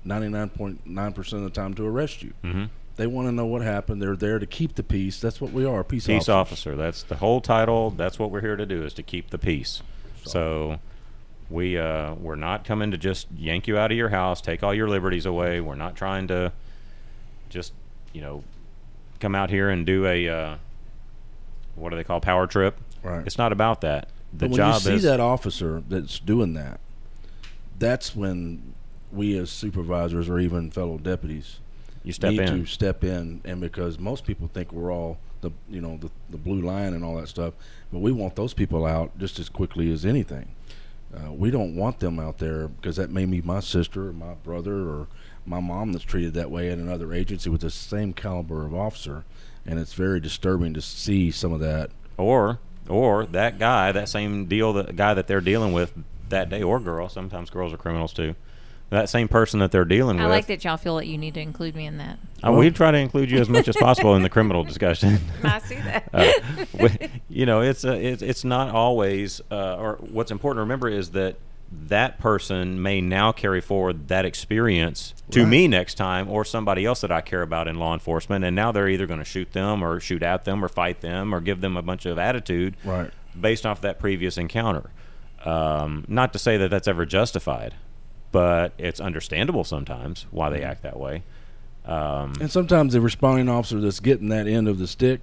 99.9% 0.06 1.32
of 1.32 1.42
the 1.42 1.50
time 1.50 1.74
to 1.74 1.84
arrest 1.84 2.22
you. 2.22 2.32
Mm-hmm. 2.42 2.64
They 2.96 3.06
want 3.06 3.28
to 3.28 3.32
know 3.32 3.46
what 3.46 3.62
happened. 3.62 4.02
They're 4.02 4.16
there 4.16 4.38
to 4.38 4.46
keep 4.46 4.74
the 4.74 4.82
peace. 4.82 5.20
That's 5.20 5.40
what 5.40 5.52
we 5.52 5.64
are, 5.64 5.82
peace, 5.82 6.06
peace 6.06 6.28
officer. 6.28 6.76
That's 6.76 7.02
the 7.02 7.16
whole 7.16 7.40
title. 7.40 7.90
That's 7.90 8.18
what 8.18 8.30
we're 8.30 8.42
here 8.42 8.56
to 8.56 8.66
do 8.66 8.84
is 8.84 8.92
to 8.94 9.02
keep 9.02 9.30
the 9.30 9.38
peace. 9.38 9.82
So 10.24 10.78
we 11.48 11.78
uh, 11.78 12.14
we're 12.14 12.34
not 12.34 12.64
coming 12.64 12.90
to 12.90 12.98
just 12.98 13.28
yank 13.36 13.66
you 13.66 13.78
out 13.78 13.90
of 13.90 13.96
your 13.96 14.10
house, 14.10 14.40
take 14.40 14.62
all 14.62 14.74
your 14.74 14.88
liberties 14.88 15.26
away. 15.26 15.60
We're 15.60 15.74
not 15.74 15.96
trying 15.96 16.28
to 16.28 16.52
just 17.48 17.72
you 18.12 18.20
know 18.20 18.44
come 19.20 19.34
out 19.34 19.50
here 19.50 19.70
and 19.70 19.86
do 19.86 20.06
a 20.06 20.28
uh, 20.28 20.56
what 21.74 21.90
do 21.90 21.96
they 21.96 22.04
call 22.04 22.20
power 22.20 22.46
trip? 22.46 22.78
Right. 23.02 23.26
It's 23.26 23.38
not 23.38 23.52
about 23.52 23.80
that. 23.80 24.08
The 24.32 24.46
But 24.46 24.50
when 24.50 24.56
job 24.56 24.74
you 24.74 24.80
see 24.80 24.94
is 24.94 25.02
that 25.04 25.20
officer 25.20 25.82
that's 25.88 26.18
doing 26.18 26.52
that, 26.54 26.78
that's 27.78 28.14
when 28.14 28.74
we 29.10 29.36
as 29.38 29.50
supervisors 29.50 30.28
or 30.28 30.38
even 30.38 30.70
fellow 30.70 30.98
deputies 30.98 31.58
you 32.04 32.12
step 32.12 32.32
need 32.32 32.40
in. 32.40 32.64
to 32.64 32.66
step 32.66 33.04
in, 33.04 33.40
and 33.44 33.60
because 33.60 33.98
most 33.98 34.24
people 34.24 34.48
think 34.52 34.72
we're 34.72 34.92
all 34.92 35.18
the 35.40 35.50
you 35.68 35.80
know 35.80 35.96
the 35.98 36.10
the 36.30 36.38
blue 36.38 36.60
line 36.62 36.94
and 36.94 37.04
all 37.04 37.16
that 37.16 37.28
stuff, 37.28 37.54
but 37.92 38.00
we 38.00 38.12
want 38.12 38.36
those 38.36 38.54
people 38.54 38.86
out 38.86 39.16
just 39.18 39.38
as 39.38 39.48
quickly 39.48 39.92
as 39.92 40.04
anything. 40.04 40.48
Uh, 41.14 41.30
we 41.32 41.50
don't 41.50 41.76
want 41.76 41.98
them 42.00 42.18
out 42.18 42.38
there 42.38 42.68
because 42.68 42.96
that 42.96 43.10
may 43.10 43.26
be 43.26 43.42
my 43.42 43.60
sister 43.60 44.08
or 44.08 44.12
my 44.14 44.32
brother 44.34 44.88
or 44.88 45.08
my 45.44 45.60
mom 45.60 45.92
that's 45.92 46.04
treated 46.04 46.32
that 46.34 46.50
way 46.50 46.70
in 46.70 46.80
another 46.80 47.12
agency 47.12 47.50
with 47.50 47.60
the 47.60 47.70
same 47.70 48.12
caliber 48.12 48.64
of 48.64 48.74
officer, 48.74 49.24
and 49.66 49.78
it's 49.78 49.92
very 49.92 50.20
disturbing 50.20 50.72
to 50.72 50.80
see 50.80 51.30
some 51.30 51.52
of 51.52 51.60
that. 51.60 51.90
or 52.16 52.58
or 52.88 53.26
that 53.26 53.58
guy, 53.58 53.92
that 53.92 54.08
same 54.08 54.46
deal, 54.46 54.72
the 54.72 54.84
guy 54.92 55.14
that 55.14 55.26
they're 55.28 55.40
dealing 55.40 55.72
with 55.72 55.92
that 56.30 56.48
day, 56.48 56.62
or 56.62 56.80
girl. 56.80 57.08
Sometimes 57.08 57.48
girls 57.50 57.72
are 57.72 57.76
criminals 57.76 58.12
too. 58.12 58.34
That 58.92 59.08
same 59.08 59.26
person 59.26 59.60
that 59.60 59.72
they're 59.72 59.86
dealing 59.86 60.18
I 60.20 60.24
with. 60.24 60.32
I 60.32 60.34
like 60.36 60.46
that 60.48 60.64
y'all 60.64 60.76
feel 60.76 60.96
that 60.96 61.06
you 61.06 61.16
need 61.16 61.32
to 61.34 61.40
include 61.40 61.74
me 61.74 61.86
in 61.86 61.96
that. 61.96 62.18
Uh, 62.46 62.52
we 62.52 62.70
try 62.70 62.90
to 62.90 62.98
include 62.98 63.30
you 63.30 63.38
as 63.38 63.48
much 63.48 63.66
as 63.66 63.74
possible 63.76 64.14
in 64.16 64.22
the 64.22 64.28
criminal 64.28 64.64
discussion. 64.64 65.18
I 65.42 65.58
see 65.60 65.76
that. 65.76 66.08
uh, 66.12 66.30
we- 66.78 67.08
you 67.30 67.46
know, 67.46 67.62
it's 67.62 67.84
a, 67.84 67.94
it's 67.94 68.20
it's 68.22 68.44
not 68.44 68.68
always. 68.74 69.40
Uh, 69.50 69.76
or 69.76 69.94
what's 70.10 70.30
important 70.30 70.58
to 70.58 70.62
remember 70.62 70.88
is 70.88 71.12
that 71.12 71.36
that 71.88 72.18
person 72.18 72.82
may 72.82 73.00
now 73.00 73.32
carry 73.32 73.62
forward 73.62 74.08
that 74.08 74.26
experience 74.26 75.14
to 75.30 75.40
Right. 75.40 75.48
me 75.48 75.68
next 75.68 75.94
time, 75.94 76.28
or 76.28 76.44
somebody 76.44 76.84
else 76.84 77.00
that 77.00 77.10
I 77.10 77.22
care 77.22 77.40
about 77.40 77.68
in 77.68 77.78
law 77.78 77.94
enforcement, 77.94 78.44
and 78.44 78.54
now 78.54 78.72
they're 78.72 78.90
either 78.90 79.06
going 79.06 79.20
to 79.20 79.24
shoot 79.24 79.52
them, 79.54 79.82
or 79.82 79.98
shoot 80.00 80.22
at 80.22 80.44
them, 80.44 80.62
or 80.62 80.68
fight 80.68 81.00
them, 81.00 81.34
or 81.34 81.40
give 81.40 81.62
them 81.62 81.78
a 81.78 81.82
bunch 81.82 82.04
of 82.04 82.18
attitude 82.18 82.76
Right. 82.84 83.10
based 83.40 83.64
off 83.64 83.80
that 83.80 83.98
previous 83.98 84.36
encounter. 84.36 84.90
Um, 85.46 86.04
not 86.08 86.34
to 86.34 86.38
say 86.38 86.58
that 86.58 86.68
that's 86.70 86.86
ever 86.88 87.06
justified, 87.06 87.72
but 88.32 88.72
it's 88.78 89.00
understandable 89.00 89.62
sometimes 89.64 90.26
why 90.30 90.50
they 90.50 90.62
act 90.62 90.82
that 90.82 90.98
way. 90.98 91.22
Um, 91.86 92.32
And 92.40 92.50
sometimes 92.50 92.92
the 92.94 93.00
responding 93.00 93.48
officer 93.48 93.80
that's 93.80 94.00
getting 94.00 94.28
that 94.30 94.46
end 94.46 94.68
of 94.68 94.78
the 94.78 94.86
stick 94.86 95.20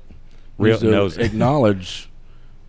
Real- 0.57 0.73
needs 0.73 0.81
to 0.83 0.91
knows 0.91 1.17
acknowledge 1.27 2.09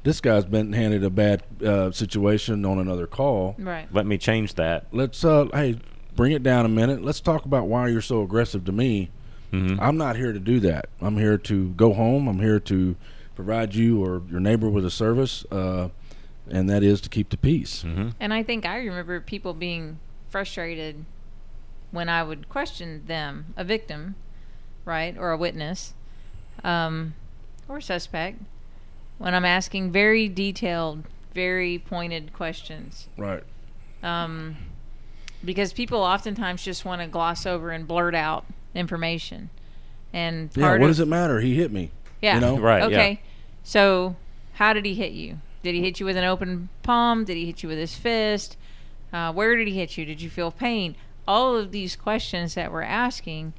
this 0.03 0.21
guy's 0.21 0.45
been 0.47 0.73
handed 0.73 1.05
a 1.05 1.11
bad 1.11 1.43
uh, 1.65 1.91
situation 1.91 2.65
on 2.65 2.79
another 2.79 3.07
call. 3.07 3.55
right. 3.59 3.87
let 3.93 4.07
me 4.07 4.17
change 4.17 4.55
that. 4.55 4.87
Let's 4.93 5.25
uh, 5.25 5.47
hey, 5.53 5.77
bring 6.17 6.33
it 6.33 6.43
down 6.43 6.65
a 6.65 6.69
minute. 6.71 7.05
Let's 7.05 7.21
talk 7.21 7.45
about 7.45 7.67
why 7.67 7.89
you're 7.89 8.01
so 8.01 8.23
aggressive 8.23 8.65
to 8.65 8.73
me. 8.73 9.11
Mhm. 9.53 9.79
I'm 9.81 9.97
not 9.99 10.17
here 10.17 10.33
to 10.33 10.39
do 10.39 10.61
that. 10.61 10.89
I'm 11.03 11.17
here 11.19 11.37
to 11.37 11.71
go 11.71 11.93
home. 11.93 12.29
I'm 12.29 12.39
here 12.39 12.61
to 12.61 12.97
provide 13.35 13.75
you 13.75 14.03
or 14.05 14.23
your 14.31 14.39
neighbor 14.41 14.71
with 14.71 14.85
a 14.87 14.91
service, 14.91 15.45
uh, 15.51 15.89
and 16.49 16.71
that 16.71 16.83
is 16.85 17.01
to 17.03 17.09
keep 17.09 17.31
the 17.31 17.37
peace. 17.37 17.83
Mhm. 17.85 18.15
And 18.21 18.33
I 18.33 18.43
think 18.45 18.65
I 18.65 18.77
remember 18.79 19.21
people 19.21 19.53
being 19.53 19.99
frustrated 20.31 21.05
when 21.91 22.09
I 22.09 22.23
would 22.23 22.49
question 22.49 23.03
them, 23.07 23.53
a 23.57 23.65
victim, 23.65 24.15
right, 24.85 25.17
or 25.19 25.33
a 25.33 25.37
witness, 25.37 25.95
um, 26.63 27.15
or 27.69 27.81
suspect, 27.81 28.41
when 29.19 29.35
I'm 29.35 29.45
asking 29.45 29.93
very 29.93 30.29
detailed, 30.29 31.05
very 31.35 31.79
pointed 31.79 32.33
questions. 32.33 33.09
Right. 33.19 33.43
Um, 34.03 34.57
because 35.45 35.73
people 35.73 36.01
oftentimes 36.01 36.63
just 36.63 36.85
want 36.85 37.03
to 37.03 37.07
gloss 37.07 37.45
over 37.45 37.71
and 37.71 37.87
blurt 37.87 38.15
out 38.15 38.45
information. 38.75 39.51
And 40.13 40.51
Yeah. 40.55 40.73
What 40.73 40.83
of, 40.83 40.89
does 40.89 41.01
it 41.01 41.09
matter? 41.09 41.41
He 41.41 41.55
hit 41.55 41.73
me. 41.73 41.91
yeah. 42.23 42.37
You 42.37 42.41
know? 42.41 42.59
Right, 42.59 42.81
yeah. 42.81 42.87
Okay. 42.87 43.21
So, 43.63 44.17
how 44.55 44.73
did 44.73 44.85
he 44.85 44.95
hit 44.95 45.13
you? 45.13 45.39
Did 45.63 45.75
he 45.75 45.83
hit 45.83 46.01
you 46.01 46.07
with 46.07 46.17
an 46.17 46.25
open 46.25 46.69
palm? 46.83 47.25
Did 47.25 47.37
he 47.37 47.47
hit 47.47 47.63
you 47.63 47.69
with 47.69 47.79
his 47.79 47.95
fist? 47.95 48.57
Uh, 49.13 49.33
where 49.33 49.57
did 49.57 49.69
he 49.69 49.79
hit 49.79 49.99
you? 49.99 50.05
Did 50.05 50.21
you 50.21 50.31
feel 50.31 50.51
pain? 50.51 50.95
All 51.27 51.57
of 51.57 51.73
these 51.73 51.97
questions 51.97 52.55
that 52.55 52.73
we're 52.73 52.83
asking 52.83 53.53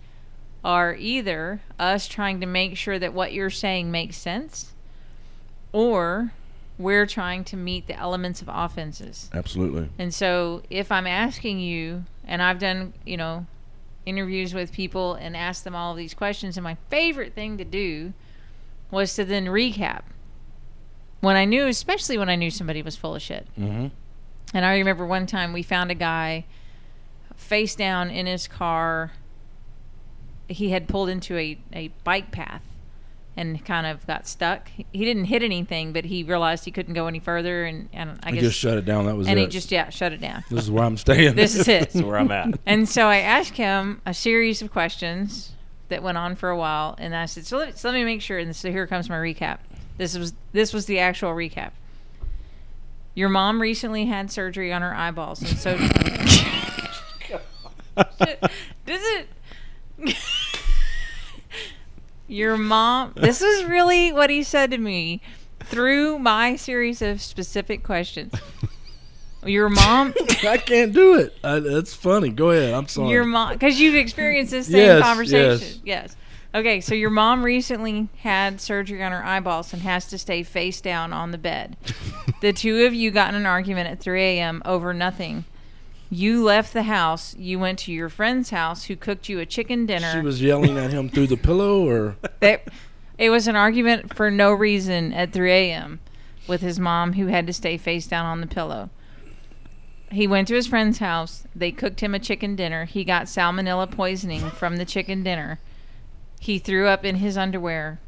are 0.64 0.96
either 0.96 1.62
us 1.80 2.08
trying 2.08 2.40
to 2.40 2.46
make 2.46 2.78
sure 2.78 3.00
that 3.00 3.14
what 3.14 3.34
you're 3.34 3.50
saying 3.50 3.92
makes 3.92 4.18
sense, 4.18 4.74
or 5.72 6.34
we're 6.78 7.06
trying 7.06 7.44
to 7.46 7.58
meet 7.58 7.88
the 7.88 7.98
elements 7.98 8.42
of 8.42 8.50
offenses. 8.52 9.30
Absolutely. 9.34 9.90
And 9.98 10.14
so 10.14 10.62
if 10.70 10.92
I'm 10.92 11.08
asking 11.08 11.60
you, 11.60 12.06
and 12.26 12.42
I've 12.42 12.60
done, 12.60 12.94
you 13.06 13.18
know, 13.18 13.46
interviews 14.06 14.54
with 14.54 14.72
people 14.72 15.14
and 15.16 15.36
asked 15.36 15.64
them 15.64 15.76
all 15.76 15.92
of 15.92 15.98
these 15.98 16.14
questions, 16.14 16.58
and 16.58 16.64
my 16.64 16.78
favorite 16.90 17.34
thing 17.34 17.58
to 17.58 17.66
do 17.66 18.14
was 18.90 19.16
to 19.16 19.26
then 19.26 19.46
recap. 19.46 20.02
When 21.22 21.36
I 21.36 21.46
knew, 21.46 21.68
especially 21.68 22.18
when 22.18 22.30
I 22.30 22.36
knew 22.36 22.50
somebody 22.50 22.82
was 22.82 22.96
full 22.96 23.16
of 23.16 23.22
shit. 23.22 23.48
Mm-hmm. 23.60 23.88
And 24.54 24.66
I 24.66 24.78
remember 24.78 25.06
one 25.06 25.26
time 25.26 25.54
we 25.54 25.64
found 25.64 25.92
a 25.92 25.96
guy 25.96 26.46
face 27.36 27.76
down 27.76 28.10
in 28.10 28.26
his 28.26 28.48
car. 28.48 29.12
He 30.48 30.72
had 30.72 30.88
pulled 30.88 31.10
into 31.10 31.38
a, 31.38 31.58
a 31.74 31.88
bike 32.04 32.32
path 32.32 32.64
and 33.38 33.64
kind 33.64 33.88
of 33.88 34.06
got 34.06 34.28
stuck. 34.28 34.68
He, 34.68 34.86
he 34.92 35.06
didn't 35.06 35.26
hit 35.26 35.42
anything, 35.42 35.94
but 35.94 36.04
he 36.06 36.24
realized 36.24 36.66
he 36.66 36.72
couldn't 36.72 36.94
go 36.94 37.08
any 37.08 37.20
further. 37.20 37.64
And, 37.64 37.88
and 37.94 38.20
I 38.24 38.32
He 38.32 38.36
guess. 38.36 38.44
just 38.44 38.60
shut 38.60 38.78
it 38.78 38.84
down. 38.84 39.06
That 39.06 39.16
was 39.16 39.28
it. 39.28 39.32
and 39.32 39.40
it. 39.40 39.44
he 39.44 39.48
just, 39.48 39.72
yeah, 39.72 39.90
shut 39.90 40.12
it 40.12 40.20
down. 40.20 40.44
this 40.50 40.66
is 40.66 40.70
where 40.72 40.84
I'm 40.84 40.98
staying. 40.98 41.36
This 41.36 41.56
is 41.56 41.68
it. 41.70 41.92
That's 41.92 42.02
where 42.06 42.18
I'm 42.18 42.32
at. 42.32 42.60
And 42.66 42.90
so 42.90 43.08
I 43.08 43.18
asked 43.20 43.56
him 43.56 44.02
a 44.06 44.14
series 44.14 44.62
of 44.62 44.72
questions 44.72 45.54
that 45.88 46.04
went 46.04 46.18
on 46.18 46.36
for 46.36 46.50
a 46.50 46.58
while, 46.58 46.96
and 47.00 47.14
I 47.16 47.26
said, 47.26 47.46
"So 47.46 47.58
let, 47.58 47.78
so 47.78 47.90
let 47.90 47.96
me 47.96 48.04
make 48.06 48.22
sure." 48.22 48.38
And 48.40 48.56
so 48.56 48.72
here 48.72 48.88
comes 48.88 49.10
my 49.10 49.16
recap. 49.18 49.60
This 49.98 50.18
was 50.18 50.34
this 50.54 50.74
was 50.74 50.86
the 50.86 51.00
actual 51.00 51.32
recap. 51.32 51.72
Your 53.14 53.30
mom 53.30 53.62
recently 53.62 54.06
had 54.06 54.32
surgery 54.32 54.72
on 54.72 54.82
her 54.82 54.96
eyeballs, 54.96 55.42
and 55.42 55.58
so 55.58 55.78
does 58.86 58.86
it. 58.86 59.28
Your 62.28 62.56
mom. 62.56 63.14
This 63.16 63.42
is 63.42 63.66
really 63.66 64.14
what 64.14 64.30
he 64.30 64.44
said 64.44 64.72
to 64.72 64.78
me 64.78 65.22
through 65.60 66.20
my 66.20 66.56
series 66.56 67.02
of 67.02 67.22
specific 67.22 67.84
questions. 67.84 68.34
Your 69.46 69.70
mom. 69.70 70.14
I 70.48 70.58
can't 70.58 70.94
do 70.94 71.16
it. 71.16 71.36
I, 71.44 71.60
that's 71.60 71.94
funny. 71.94 72.30
Go 72.30 72.52
ahead. 72.52 72.74
I'm 72.74 72.88
sorry. 72.88 73.10
Your 73.10 73.26
mom, 73.26 73.54
because 73.54 73.80
you've 73.80 73.96
experienced 73.96 74.52
this 74.52 74.68
same 74.68 74.78
Yes, 74.78 75.04
conversation. 75.04 75.82
Yes. 75.84 76.16
Okay, 76.54 76.82
so 76.82 76.94
your 76.94 77.10
mom 77.10 77.46
recently 77.46 78.10
had 78.20 78.60
surgery 78.60 79.02
on 79.02 79.14
her 79.14 79.24
eyeballs 79.24 79.72
and 79.72 79.84
has 79.84 80.06
to 80.08 80.18
stay 80.18 80.44
face 80.44 80.82
down 80.82 81.14
on 81.14 81.32
the 81.32 81.38
bed. 81.38 81.78
the 82.42 82.52
two 82.52 82.86
of 82.86 82.94
you 82.94 83.10
got 83.10 83.30
in 83.30 83.36
an 83.36 83.46
argument 83.46 83.90
at 83.90 84.02
3 84.02 84.22
a.m. 84.22 84.62
over 84.66 84.94
nothing. 84.94 85.46
You 86.10 86.44
left 86.44 86.74
the 86.74 86.84
house. 86.84 87.34
You 87.38 87.58
went 87.58 87.80
to 87.80 87.94
your 87.94 88.10
friend's 88.10 88.50
house 88.50 88.84
who 88.86 88.98
cooked 88.98 89.30
you 89.30 89.40
a 89.40 89.46
chicken 89.46 89.86
dinner. 89.86 90.12
She 90.12 90.20
was 90.20 90.42
yelling 90.42 90.78
at 90.78 90.92
him 90.92 91.08
through 91.08 91.28
the 91.28 91.38
pillow, 91.38 91.88
or 91.88 92.18
They- 92.42 92.62
it 93.18 93.30
was 93.30 93.48
an 93.48 93.56
argument 93.56 94.14
for 94.16 94.30
no 94.30 94.52
reason 94.52 95.14
at 95.14 95.32
3 95.32 95.52
a.m. 95.52 96.00
with 96.48 96.60
his 96.62 96.80
mom 96.80 97.14
who 97.14 97.28
had 97.28 97.48
to 97.48 97.54
stay 97.54 97.78
face 97.78 98.08
down 98.08 98.26
on 98.26 98.42
the 98.42 98.48
pillow. 98.48 98.90
He 100.12 100.28
went 100.28 100.50
to 100.50 100.56
his 100.56 100.68
friend's 100.68 100.98
house. 100.98 101.46
They 101.56 101.72
cooked 101.72 102.02
him 102.02 102.14
a 102.14 102.20
chicken 102.20 102.58
dinner. 102.58 102.84
He 102.84 103.06
got 103.06 103.28
salmonella 103.28 103.90
poisoning 103.90 104.50
from 104.50 104.76
the 104.76 104.84
chicken 104.86 105.24
dinner. 105.24 105.60
He 106.42 106.58
threw 106.58 106.88
up 106.88 107.06
in 107.06 107.18
his 107.18 107.38
underwear. 107.38 108.00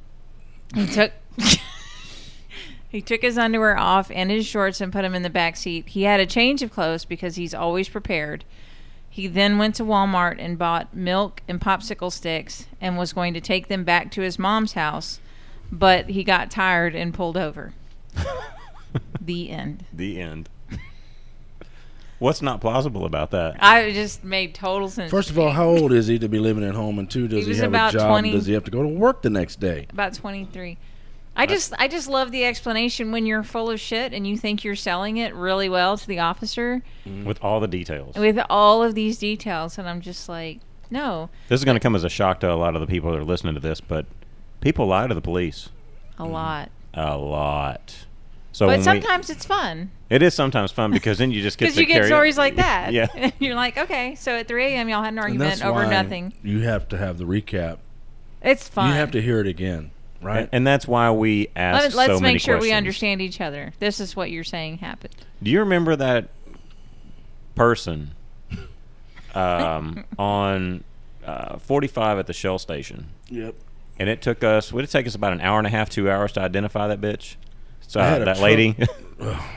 He 0.73 0.87
took 0.87 1.11
He 2.89 2.99
took 2.99 3.21
his 3.21 3.37
underwear 3.37 3.77
off 3.77 4.09
and 4.09 4.31
his 4.31 4.43
shorts 4.43 4.81
and 4.81 4.91
put 4.91 5.03
them 5.03 5.13
in 5.13 5.21
the 5.21 5.29
back 5.29 5.55
seat. 5.55 5.89
He 5.89 6.03
had 6.03 6.19
a 6.19 6.25
change 6.25 6.63
of 6.63 6.71
clothes 6.71 7.05
because 7.05 7.35
he's 7.35 7.53
always 7.53 7.89
prepared. 7.89 8.43
He 9.07 9.27
then 9.27 9.59
went 9.59 9.75
to 9.75 9.83
Walmart 9.83 10.37
and 10.39 10.57
bought 10.57 10.95
milk 10.95 11.43
and 11.47 11.61
popsicle 11.61 12.11
sticks 12.11 12.65
and 12.81 12.97
was 12.97 13.13
going 13.13 13.35
to 13.35 13.41
take 13.41 13.67
them 13.67 13.83
back 13.83 14.09
to 14.11 14.21
his 14.21 14.39
mom's 14.39 14.73
house, 14.73 15.19
but 15.71 16.09
he 16.09 16.23
got 16.23 16.49
tired 16.49 16.95
and 16.95 17.13
pulled 17.13 17.37
over. 17.37 17.73
the 19.21 19.51
end. 19.51 19.85
the 19.93 20.19
end. 20.19 20.49
What's 22.19 22.41
not 22.41 22.61
plausible 22.61 23.05
about 23.05 23.31
that? 23.31 23.57
I 23.59 23.91
just 23.91 24.23
made 24.23 24.55
total 24.55 24.89
sense. 24.89 25.11
first 25.11 25.29
of 25.29 25.37
all, 25.37 25.51
how 25.51 25.65
old 25.65 25.91
is 25.91 26.07
he 26.07 26.17
to 26.19 26.29
be 26.29 26.39
living 26.39 26.63
at 26.63 26.75
home? 26.75 26.99
And 26.99 27.09
two, 27.09 27.27
does 27.27 27.39
He 27.39 27.43
he, 27.43 27.49
was 27.49 27.57
have 27.59 27.69
about 27.69 27.93
a 27.93 27.97
job? 27.97 28.09
20. 28.09 28.31
Does 28.31 28.45
he 28.45 28.53
have 28.53 28.63
to 28.63 28.71
go 28.71 28.81
to 28.81 28.87
work 28.87 29.21
the 29.21 29.29
next 29.29 29.59
day? 29.59 29.87
about 29.91 30.13
23. 30.13 30.77
I 31.35 31.47
just 31.47 31.73
I 31.79 31.87
just 31.87 32.07
love 32.07 32.31
the 32.31 32.45
explanation 32.45 33.11
when 33.11 33.25
you're 33.25 33.41
full 33.41 33.71
of 33.71 33.79
shit 33.79 34.13
and 34.13 34.27
you 34.27 34.37
think 34.37 34.63
you're 34.63 34.75
selling 34.75 35.17
it 35.17 35.33
really 35.33 35.67
well 35.67 35.97
to 35.97 36.07
the 36.07 36.19
officer 36.19 36.83
mm-hmm. 37.07 37.25
With 37.25 37.43
all 37.43 37.59
the 37.59 37.67
details. 37.67 38.15
with 38.15 38.39
all 38.51 38.83
of 38.83 38.93
these 38.93 39.17
details 39.17 39.79
and 39.79 39.89
I'm 39.89 39.99
just 39.99 40.29
like 40.29 40.59
No, 40.91 41.31
This 41.47 41.59
is 41.59 41.65
going 41.65 41.75
to 41.75 41.79
come 41.79 41.95
as 41.95 42.03
a 42.03 42.09
shock 42.09 42.39
to 42.41 42.51
a 42.51 42.53
lot 42.53 42.75
of 42.75 42.81
the 42.81 42.87
people 42.87 43.11
that 43.11 43.17
are 43.17 43.23
listening 43.23 43.55
to 43.55 43.59
this, 43.59 43.81
but 43.81 44.05
people 44.61 44.85
lie 44.85 45.07
to 45.07 45.15
the 45.15 45.21
police 45.21 45.69
a 46.19 46.25
lot. 46.25 46.69
a 46.93 47.17
lot. 47.17 48.05
So 48.53 48.67
but 48.67 48.73
when 48.77 48.83
sometimes 48.83 49.29
it's 49.29 49.45
fun 49.45 49.91
it 50.13 50.21
is 50.21 50.35
sometimes 50.35 50.71
fun 50.71 50.91
because 50.91 51.17
then 51.17 51.31
you 51.31 51.41
just 51.41 51.57
get 51.57 51.65
because 51.73 51.75
to 51.75 51.81
you 51.81 51.87
get 51.87 51.93
carry- 51.95 52.07
stories 52.07 52.37
like 52.37 52.55
that. 52.57 52.93
Yeah. 52.93 53.31
You're 53.39 53.55
like, 53.55 53.77
okay, 53.79 54.13
so 54.13 54.35
at 54.35 54.47
3 54.47 54.63
a.m. 54.65 54.87
y'all 54.87 55.01
had 55.01 55.13
an 55.13 55.17
And 55.17 55.25
argument 55.25 55.49
that's 55.49 55.61
over 55.63 55.85
why 55.85 55.89
nothing. 55.89 56.33
You 56.43 56.59
have 56.61 56.87
to 56.89 56.97
have 56.97 57.17
the 57.17 57.23
recap. 57.25 57.79
It's 58.43 58.67
fun. 58.67 58.89
You 58.89 58.95
have 58.95 59.09
to 59.11 59.21
hear 59.23 59.39
it 59.39 59.47
again, 59.47 59.89
right? 60.21 60.41
And, 60.41 60.49
and 60.51 60.67
that's 60.67 60.87
why 60.87 61.09
we 61.09 61.47
ask 61.55 61.95
Let, 61.95 62.09
us 62.09 62.15
so 62.15 62.19
many 62.19 62.35
make 62.35 62.41
sure 62.41 62.59
we 62.59 62.71
understand 62.71 63.21
each 63.21 63.41
other. 63.41 63.73
This 63.79 63.99
is 63.99 64.15
what 64.15 64.29
you're 64.29 64.43
saying 64.43 64.77
happened. 64.79 65.15
Do 65.41 65.49
you 65.49 65.59
remember 65.59 65.95
that 65.95 66.29
person 67.55 68.11
um, 69.33 70.05
on 70.19 70.83
uh, 71.25 71.57
45 71.57 72.19
at 72.19 72.27
the 72.27 72.33
Shell 72.33 72.59
station? 72.59 73.07
yep. 73.29 73.55
And 73.99 74.09
it 74.09 74.21
took 74.23 74.43
us, 74.43 74.73
would 74.73 74.83
it 74.83 74.89
take 74.89 75.05
us 75.05 75.13
about 75.13 75.33
an 75.33 75.41
hour 75.41 75.59
and 75.59 75.67
a 75.67 75.69
half, 75.69 75.87
two 75.87 76.09
hours 76.09 76.31
to 76.33 76.41
identify 76.41 76.87
that 76.87 76.99
bitch? 76.99 77.35
So 77.87 77.99
I 77.99 78.05
had 78.05 78.19
that 78.21 78.25
truck- 78.37 78.39
lady. 78.41 78.75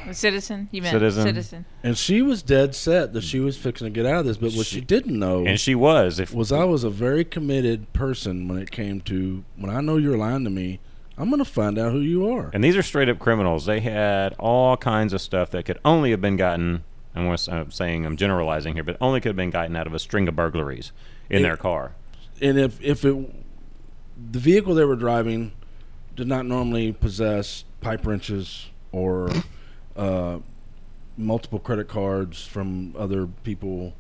A 0.06 0.14
citizen? 0.14 0.68
You 0.70 0.82
meant 0.82 0.92
Citizen. 0.92 1.22
citizen. 1.24 1.64
And 1.82 1.96
she 1.98 2.22
was 2.22 2.42
dead 2.42 2.74
set 2.74 3.12
that 3.14 3.22
she 3.24 3.40
was 3.40 3.56
fixing 3.56 3.86
to 3.86 3.90
get 3.90 4.06
out 4.06 4.20
of 4.20 4.26
this, 4.26 4.36
but 4.36 4.52
what 4.52 4.66
she, 4.66 4.76
She- 4.76 4.80
didn't 4.80 5.18
know 5.18 5.44
and 5.44 5.58
she 5.58 5.74
was. 5.74 6.20
If 6.20 6.32
was 6.32 6.52
I 6.52 6.64
was 6.64 6.84
a 6.84 6.90
very 6.90 7.24
committed 7.24 7.92
person 7.92 8.46
when 8.46 8.58
it 8.58 8.70
came 8.70 9.00
to 9.02 9.44
when 9.56 9.70
I 9.74 9.80
know 9.80 9.96
you're 9.96 10.16
lying 10.18 10.44
to 10.44 10.50
me, 10.50 10.78
I'm 11.18 11.30
going 11.30 11.42
to 11.42 11.50
find 11.50 11.78
out 11.78 11.90
who 11.92 11.98
you 12.00 12.30
are. 12.30 12.50
And 12.52 12.62
these 12.62 12.76
are 12.76 12.82
straight 12.82 13.08
up 13.08 13.18
criminals. 13.18 13.64
They 13.66 13.80
had 13.80 14.34
all 14.38 14.76
kinds 14.76 15.12
of 15.12 15.20
stuff 15.20 15.50
that 15.50 15.64
could 15.64 15.78
only 15.84 16.10
have 16.10 16.20
been 16.20 16.36
gotten. 16.36 16.84
I'm 17.14 17.24
gonna- 17.24 17.38
I'm 17.60 17.70
saying 17.70 18.04
I'm 18.06 18.16
generalizing 18.16 18.74
here, 18.74 18.84
but 18.84 18.98
only 19.00 19.20
could 19.20 19.30
have 19.30 19.36
been 19.36 19.50
gotten 19.50 19.74
out 19.74 19.86
of 19.86 19.94
a 19.94 19.98
string 19.98 20.28
of 20.28 20.36
burglaries 20.36 20.92
in 21.30 21.38
It- 21.40 21.42
their 21.42 21.56
car. 21.56 21.92
and 22.42 22.58
if 22.58 22.78
if 22.82 23.04
it 23.04 23.16
the 24.30 24.38
vehicle 24.38 24.74
they 24.74 24.84
were 24.84 24.96
driving 24.96 25.52
did 26.16 26.26
not 26.26 26.46
normally 26.46 26.92
possess 26.92 27.64
pipe 27.80 28.04
wrenches 28.06 28.66
or 28.92 29.30
uh, 29.96 30.38
multiple 31.16 31.58
credit 31.58 31.86
cards 31.88 32.44
from 32.44 32.94
other 32.98 33.26
people 33.44 33.94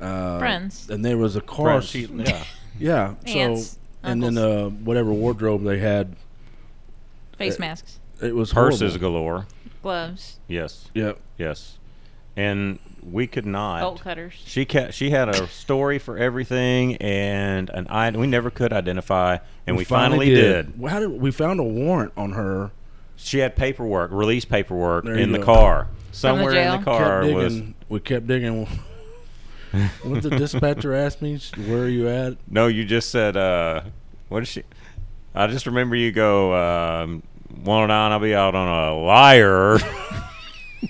uh, 0.00 0.38
Friends. 0.38 0.88
and 0.90 1.04
there 1.04 1.16
was 1.16 1.34
a 1.36 1.40
car 1.40 1.80
Friends, 1.80 1.86
she- 1.88 2.06
yeah. 2.06 2.44
yeah 2.78 3.14
so 3.26 3.38
Aunts, 3.38 3.78
and 4.02 4.22
then 4.22 4.38
uh, 4.38 4.68
whatever 4.68 5.12
wardrobe 5.12 5.64
they 5.64 5.78
had 5.78 6.14
Face 7.38 7.56
uh, 7.56 7.60
masks, 7.60 7.98
it 8.22 8.34
was 8.34 8.52
Purses 8.52 8.92
horrible. 8.96 8.98
galore. 9.20 9.46
gloves, 9.82 10.38
Yes, 10.48 10.90
Yep. 10.94 11.18
yes. 11.38 11.78
And 12.36 12.78
we 13.10 13.26
could 13.26 13.46
not. 13.46 13.80
bolt 13.82 14.00
cutters. 14.00 14.34
She 14.44 14.64
ca- 14.64 14.90
she 14.90 15.10
had 15.10 15.28
a 15.28 15.46
story 15.48 15.98
for 15.98 16.18
everything, 16.18 16.96
and 16.96 17.70
an 17.70 17.86
I 17.88 18.10
we 18.10 18.26
never 18.26 18.50
could 18.50 18.72
identify, 18.72 19.38
and 19.66 19.76
we, 19.76 19.84
finally, 19.84 20.30
did. 20.30 20.78
Well, 20.78 20.92
How 20.92 21.00
did 21.00 21.10
we 21.20 21.30
found 21.30 21.60
a 21.60 21.64
warrant 21.64 22.12
on 22.16 22.32
her? 22.32 22.72
She 23.16 23.38
had 23.38 23.56
paperwork, 23.56 24.10
release 24.12 24.44
paperwork 24.44 25.04
There 25.04 25.14
in 25.14 25.32
the 25.32 25.38
go. 25.38 25.44
car. 25.44 25.88
Somewhere 26.12 26.54
in 26.54 26.78
the 26.78 26.84
car 26.84 27.22
kept 27.22 27.34
was. 27.34 27.62
We 27.88 28.00
kept 28.00 28.26
digging. 28.26 28.66
what 30.02 30.22
the 30.22 30.30
dispatcher 30.30 30.92
asked 30.94 31.22
me, 31.22 31.38
where 31.66 31.84
are 31.84 31.88
you 31.88 32.08
at? 32.08 32.36
no. 32.50 32.66
You 32.66 32.84
just 32.84 33.10
said 33.10 33.36
uh, 33.36 33.82
what 34.28 34.42
is 34.42 34.48
she? 34.48 34.64
I 35.34 35.46
just 35.46 35.66
remember 35.66 35.94
you 35.96 36.12
go 36.12 36.54
um, 36.54 37.22
one 37.62 37.82
oh 37.82 37.86
nine. 37.86 38.12
I'll 38.12 38.18
be 38.18 38.34
out 38.34 38.54
on 38.54 38.68
a 38.68 38.98
liar. 38.98 39.78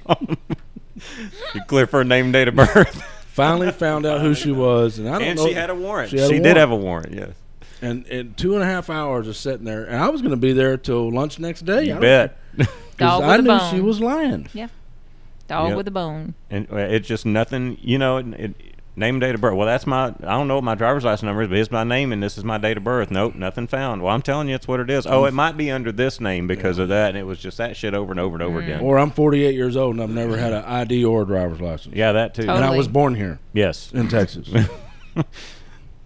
you 1.54 1.60
clear 1.66 1.86
for 1.86 1.98
her 1.98 2.04
name, 2.04 2.26
and 2.26 2.32
date 2.32 2.48
of 2.48 2.54
birth, 2.56 3.02
Finally 3.28 3.70
found 3.72 4.06
out 4.06 4.20
who 4.22 4.34
she 4.34 4.50
was, 4.50 4.98
and 4.98 5.08
I 5.08 5.18
don't 5.18 5.22
and 5.28 5.38
know. 5.38 5.46
she 5.46 5.52
had 5.52 5.68
a 5.70 5.74
warrant. 5.74 6.10
she 6.10 6.16
She, 6.16 6.22
had 6.22 6.30
a 6.30 6.34
did 6.34 6.40
warrant. 6.42 6.58
have 6.58 6.70
a 6.70 6.76
warrant. 6.76 7.12
Yes, 7.14 7.30
and, 7.82 8.06
and 8.06 8.36
two 8.36 8.54
and 8.54 8.62
a 8.62 8.66
half 8.66 8.88
hours 8.88 9.28
of 9.28 9.36
sitting 9.36 9.64
there, 9.64 9.84
and 9.84 9.96
I 9.96 10.08
was 10.08 10.22
going 10.22 10.30
to 10.30 10.36
be 10.38 10.52
there 10.54 10.76
till 10.78 11.10
lunch 11.12 11.38
next 11.38 11.66
day. 11.66 11.78
I 11.78 11.80
you 11.80 11.88
don't- 11.92 12.00
bet. 12.00 12.38
'cause 12.56 12.66
Dog 12.96 13.26
with 13.26 13.38
a 13.40 13.42
knew 13.42 13.48
bone. 13.48 13.70
she 13.74 13.80
was 13.82 14.00
lying. 14.00 14.48
Yeah. 14.54 14.68
Dog 15.48 15.68
Yep. 15.68 15.76
with 15.76 15.88
a 15.88 15.90
bone. 15.90 16.34
and 16.50 16.66
uh, 16.72 16.76
it's 16.76 17.06
just 17.06 17.26
nothing. 17.26 17.76
You 17.82 17.98
know, 17.98 18.16
it, 18.16 18.26
it, 18.40 18.54
name 18.96 19.16
and 19.16 19.20
date 19.20 19.34
of 19.34 19.40
birth. 19.40 19.54
Well, 19.54 19.66
that's 19.66 19.86
my. 19.86 20.06
I 20.06 20.32
don't 20.32 20.48
know 20.48 20.56
what 20.56 20.64
my 20.64 20.74
driver's 20.74 21.04
license 21.04 21.22
number 21.22 21.42
is, 21.42 21.48
but 21.48 21.58
it's 21.58 21.70
my 21.70 21.84
name 21.84 22.12
and 22.12 22.22
this 22.22 22.36
is 22.36 22.44
my 22.44 22.58
date 22.58 22.76
of 22.76 22.84
birth. 22.84 23.10
Nope, 23.10 23.34
nothing 23.34 23.66
found. 23.66 24.02
Well, 24.02 24.14
I'm 24.14 24.22
telling 24.22 24.48
you, 24.48 24.54
it's 24.54 24.66
what 24.66 24.80
it 24.80 24.90
is. 24.90 25.06
Oh, 25.06 25.26
it 25.26 25.34
might 25.34 25.56
be 25.56 25.70
under 25.70 25.92
this 25.92 26.20
name 26.20 26.46
because 26.46 26.78
of 26.78 26.88
that, 26.88 27.10
and 27.10 27.18
it 27.18 27.24
was 27.24 27.38
just 27.38 27.58
that 27.58 27.76
shit 27.76 27.94
over 27.94 28.10
and 28.10 28.18
over 28.18 28.34
and 28.34 28.42
over 28.42 28.60
mm. 28.60 28.64
again. 28.64 28.80
Or 28.80 28.98
I'm 28.98 29.10
48 29.10 29.54
years 29.54 29.76
old 29.76 29.94
and 29.94 30.02
I've 30.02 30.10
never 30.10 30.36
had 30.36 30.52
an 30.52 30.64
ID 30.64 31.04
or 31.04 31.22
a 31.22 31.26
driver's 31.26 31.60
license. 31.60 31.94
yeah, 31.94 32.12
that 32.12 32.34
too. 32.34 32.42
and 32.42 32.64
I 32.64 32.76
was 32.76 32.88
born 32.88 33.14
here 33.14 33.38
Yes. 33.52 33.92
in 33.92 34.08
Texas. 34.08 34.50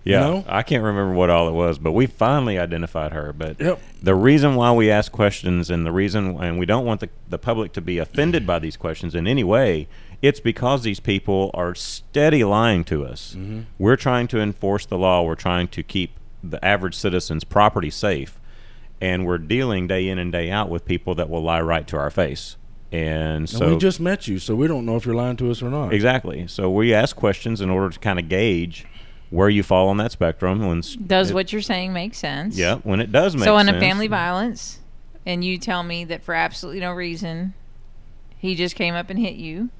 Yeah, 0.04 0.20
know? 0.20 0.44
I 0.48 0.62
can't 0.62 0.82
remember 0.82 1.12
what 1.12 1.28
all 1.30 1.48
it 1.48 1.52
was, 1.52 1.78
but 1.78 1.92
we 1.92 2.06
finally 2.06 2.58
identified 2.58 3.12
her. 3.12 3.32
But 3.32 3.60
Yep. 3.60 3.80
the 4.02 4.14
reason 4.14 4.54
why 4.54 4.72
we 4.72 4.90
ask 4.90 5.12
questions 5.12 5.68
and 5.70 5.84
the 5.84 5.92
reason, 5.92 6.38
and 6.40 6.58
we 6.58 6.66
don't 6.66 6.86
want 6.86 7.00
the, 7.00 7.10
the 7.28 7.38
public 7.38 7.72
to 7.74 7.80
be 7.80 7.98
offended 7.98 8.46
by 8.46 8.58
these 8.58 8.76
questions 8.76 9.14
in 9.14 9.26
any 9.26 9.44
way, 9.44 9.88
it's 10.22 10.40
because 10.40 10.82
these 10.82 11.00
people 11.00 11.50
are 11.54 11.74
steady 11.74 12.44
lying 12.44 12.84
to 12.84 13.04
us. 13.04 13.34
Mm-hmm. 13.36 13.60
We're 13.78 13.96
trying 13.96 14.28
to 14.28 14.40
enforce 14.40 14.86
the 14.86 14.98
law, 14.98 15.22
we're 15.22 15.34
trying 15.34 15.68
to 15.68 15.82
keep 15.82 16.12
the 16.42 16.62
average 16.64 16.94
citizen's 16.94 17.44
property 17.44 17.90
safe, 17.90 18.38
and 19.00 19.26
we're 19.26 19.38
dealing 19.38 19.86
day 19.86 20.08
in 20.08 20.18
and 20.18 20.30
day 20.32 20.50
out 20.50 20.68
with 20.68 20.84
people 20.84 21.14
that 21.16 21.28
will 21.30 21.42
lie 21.42 21.60
right 21.60 21.86
to 21.88 21.96
our 21.96 22.10
face. 22.10 22.56
And 22.92 23.40
And 23.40 23.48
so 23.48 23.70
we 23.70 23.78
just 23.78 24.00
met 24.00 24.26
you, 24.26 24.38
so 24.38 24.54
we 24.56 24.66
don't 24.66 24.84
know 24.84 24.96
if 24.96 25.06
you're 25.06 25.14
lying 25.14 25.36
to 25.36 25.50
us 25.50 25.62
or 25.62 25.70
not. 25.70 25.92
Exactly. 25.94 26.46
So 26.48 26.70
we 26.70 26.92
ask 26.92 27.14
questions 27.14 27.60
in 27.60 27.70
order 27.70 27.90
to 27.90 27.98
kind 27.98 28.18
of 28.18 28.28
gauge 28.28 28.84
where 29.30 29.48
you 29.48 29.62
fall 29.62 29.88
on 29.88 29.96
that 29.98 30.10
spectrum. 30.12 30.66
When 30.66 30.82
Does 31.06 31.30
it- 31.30 31.34
what 31.34 31.52
you're 31.52 31.62
saying 31.62 31.92
make 31.92 32.14
sense? 32.14 32.56
Yeah, 32.58 32.76
when 32.78 33.00
it 33.00 33.12
does 33.12 33.34
make 33.34 33.44
sense. 33.44 33.46
so 33.48 33.58
in 33.58 33.66
sense. 33.66 33.76
a 33.76 33.80
family 33.80 34.08
violence, 34.08 34.80
and 35.24 35.44
you 35.44 35.56
tell 35.56 35.82
me 35.84 36.04
that 36.04 36.24
for 36.24 36.34
absolutely 36.34 36.80
no 36.80 36.90
reason, 36.92 37.54
he 38.36 38.54
just 38.56 38.74
came 38.74 38.94
up 38.94 39.08
and 39.08 39.18
hit 39.20 39.34
you. 39.34 39.70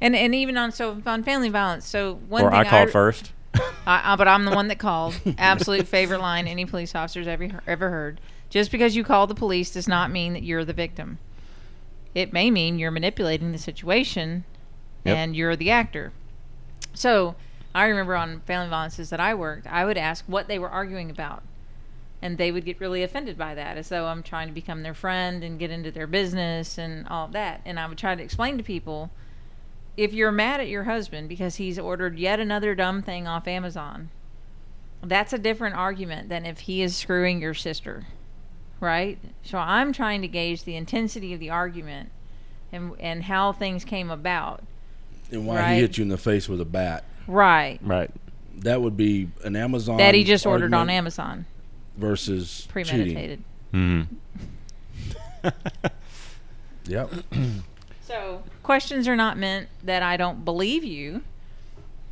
And 0.00 0.16
and 0.16 0.34
even 0.34 0.56
on 0.56 0.72
so 0.72 1.00
on 1.06 1.22
family 1.22 1.48
violence, 1.50 1.86
so 1.86 2.14
one 2.28 2.44
or 2.44 2.52
I 2.54 2.64
called 2.64 2.90
first. 2.90 3.32
I, 3.86 4.12
I, 4.12 4.16
but 4.16 4.28
I'm 4.28 4.44
the 4.44 4.52
one 4.52 4.68
that 4.68 4.78
called. 4.78 5.20
Absolute 5.38 5.86
favorite 5.86 6.20
line 6.20 6.46
any 6.46 6.64
police 6.64 6.94
officer's 6.94 7.26
ever 7.26 7.48
ever 7.66 7.90
heard. 7.90 8.20
Just 8.48 8.70
because 8.70 8.96
you 8.96 9.04
call 9.04 9.26
the 9.26 9.34
police 9.34 9.70
does 9.72 9.86
not 9.86 10.10
mean 10.10 10.32
that 10.32 10.42
you're 10.42 10.64
the 10.64 10.72
victim. 10.72 11.18
It 12.14 12.32
may 12.32 12.50
mean 12.50 12.78
you're 12.78 12.90
manipulating 12.90 13.52
the 13.52 13.58
situation, 13.58 14.44
Yep. 15.04 15.16
and 15.16 15.36
you're 15.36 15.54
the 15.56 15.70
actor. 15.70 16.12
So 16.94 17.36
I 17.74 17.86
remember 17.86 18.16
on 18.16 18.40
family 18.40 18.68
violences 18.68 19.10
that 19.10 19.20
I 19.20 19.34
worked, 19.34 19.66
I 19.66 19.84
would 19.84 19.96
ask 19.96 20.24
what 20.26 20.48
they 20.48 20.58
were 20.58 20.68
arguing 20.68 21.10
about. 21.10 21.42
And 22.22 22.36
they 22.36 22.52
would 22.52 22.66
get 22.66 22.80
really 22.80 23.02
offended 23.02 23.38
by 23.38 23.54
that, 23.54 23.78
as 23.78 23.88
though 23.88 24.06
I'm 24.06 24.22
trying 24.22 24.48
to 24.48 24.52
become 24.52 24.82
their 24.82 24.92
friend 24.92 25.42
and 25.42 25.58
get 25.58 25.70
into 25.70 25.90
their 25.90 26.06
business 26.06 26.76
and 26.76 27.06
all 27.08 27.26
of 27.26 27.32
that. 27.32 27.62
And 27.64 27.80
I 27.80 27.86
would 27.86 27.96
try 27.96 28.14
to 28.14 28.22
explain 28.22 28.58
to 28.58 28.62
people 28.64 29.10
if 30.00 30.14
you're 30.14 30.32
mad 30.32 30.60
at 30.60 30.68
your 30.68 30.84
husband 30.84 31.28
because 31.28 31.56
he's 31.56 31.78
ordered 31.78 32.18
yet 32.18 32.40
another 32.40 32.74
dumb 32.74 33.02
thing 33.02 33.26
off 33.28 33.46
Amazon, 33.46 34.08
that's 35.02 35.32
a 35.34 35.38
different 35.38 35.74
argument 35.76 36.28
than 36.30 36.46
if 36.46 36.60
he 36.60 36.80
is 36.82 36.96
screwing 36.96 37.40
your 37.42 37.52
sister, 37.54 38.06
right? 38.80 39.18
So 39.42 39.58
I'm 39.58 39.92
trying 39.92 40.22
to 40.22 40.28
gauge 40.28 40.64
the 40.64 40.74
intensity 40.76 41.34
of 41.34 41.40
the 41.40 41.50
argument 41.50 42.10
and 42.72 42.92
and 42.98 43.24
how 43.24 43.52
things 43.52 43.84
came 43.84 44.10
about. 44.10 44.62
And 45.30 45.46
why 45.46 45.56
Right. 45.56 45.74
he 45.74 45.80
hit 45.80 45.98
you 45.98 46.02
in 46.02 46.08
the 46.08 46.16
face 46.18 46.48
with 46.48 46.60
a 46.60 46.64
bat. 46.64 47.04
Right. 47.26 47.78
right. 47.82 48.10
That 48.58 48.80
would 48.80 48.96
be 48.96 49.28
an 49.44 49.54
Amazon 49.54 49.98
that 49.98 50.14
he 50.14 50.24
just 50.24 50.46
ordered 50.46 50.72
on 50.74 50.88
Amazon, 50.90 51.44
versus 51.96 52.66
cheating. 52.72 52.84
premeditated. 52.86 53.44
hmm 53.72 54.02
Yep. 56.86 57.10
So 58.10 58.42
questions 58.64 59.06
are 59.06 59.14
not 59.14 59.38
meant 59.38 59.68
that 59.84 60.02
I 60.02 60.16
don't 60.16 60.44
believe 60.44 60.82
you. 60.82 61.22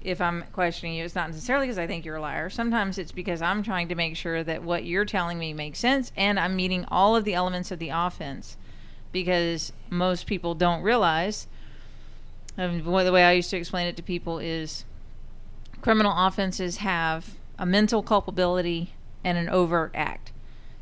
If 0.00 0.20
I'm 0.20 0.44
questioning 0.52 0.94
you, 0.94 1.04
it's 1.04 1.16
not 1.16 1.28
necessarily 1.28 1.66
because 1.66 1.76
I 1.76 1.88
think 1.88 2.04
you're 2.04 2.14
a 2.14 2.20
liar. 2.20 2.50
Sometimes 2.50 2.98
it's 2.98 3.10
because 3.10 3.42
I'm 3.42 3.64
trying 3.64 3.88
to 3.88 3.96
make 3.96 4.14
sure 4.14 4.44
that 4.44 4.62
what 4.62 4.84
you're 4.84 5.04
telling 5.04 5.40
me 5.40 5.52
makes 5.52 5.80
sense 5.80 6.12
and 6.16 6.38
I'm 6.38 6.54
meeting 6.54 6.84
all 6.86 7.16
of 7.16 7.24
the 7.24 7.34
elements 7.34 7.72
of 7.72 7.80
the 7.80 7.88
offense. 7.88 8.56
Because 9.10 9.72
most 9.90 10.26
people 10.26 10.54
don't 10.54 10.82
realize, 10.82 11.48
wh- 12.56 13.02
the 13.02 13.10
way 13.12 13.24
I 13.24 13.32
used 13.32 13.50
to 13.50 13.56
explain 13.56 13.88
it 13.88 13.96
to 13.96 14.02
people 14.04 14.38
is 14.38 14.84
criminal 15.80 16.14
offenses 16.16 16.76
have 16.76 17.34
a 17.58 17.66
mental 17.66 18.04
culpability 18.04 18.92
and 19.24 19.36
an 19.36 19.48
overt 19.48 19.90
act. 19.94 20.30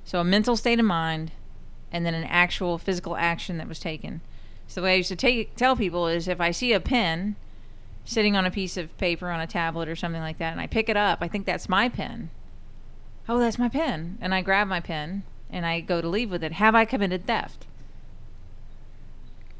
So 0.05 0.21
a 0.21 0.25
mental 0.25 0.59
state 0.59 0.79
of 0.79 0.85
mind 0.85 1.33
and 1.91 2.05
then 2.05 2.13
an 2.13 2.25
actual 2.25 2.77
physical 2.77 3.17
action 3.17 3.57
that 3.57 3.67
was 3.67 3.79
taken. 3.79 4.21
So 4.69 4.81
the 4.81 4.85
way 4.87 4.93
I 4.95 4.97
used 4.97 5.09
to 5.09 5.17
take, 5.17 5.55
tell 5.57 5.77
people 5.77 6.07
is 6.09 6.29
if 6.29 6.41
I 6.41 6.51
see 6.51 6.73
a 6.73 6.81
pen 6.81 7.37
sitting 8.05 8.37
on 8.37 8.45
a 8.45 8.51
piece 8.51 8.77
of 8.77 8.97
paper 8.99 9.31
on 9.31 9.41
a 9.41 9.47
tablet 9.47 9.89
or 9.89 9.97
something 9.97 10.21
like 10.21 10.39
that, 10.39 10.53
and 10.53 10.61
I 10.61 10.67
pick 10.67 10.89
it 10.89 10.97
up, 10.97 11.19
I 11.21 11.29
think 11.29 11.47
that's 11.47 11.69
my 11.69 11.89
pen. 11.89 12.31
Oh, 13.29 13.39
that's 13.39 13.59
my 13.59 13.69
pen. 13.69 14.19
And 14.21 14.35
I 14.35 14.43
grab 14.43 14.69
my 14.69 14.81
pen 14.81 15.25
and 15.51 15.65
I 15.67 15.81
go 15.81 16.01
to 16.01 16.09
leave 16.09 16.31
with 16.31 16.45
it. 16.45 16.53
Have 16.53 16.75
I 16.75 16.85
committed 16.85 17.27
theft? 17.27 17.67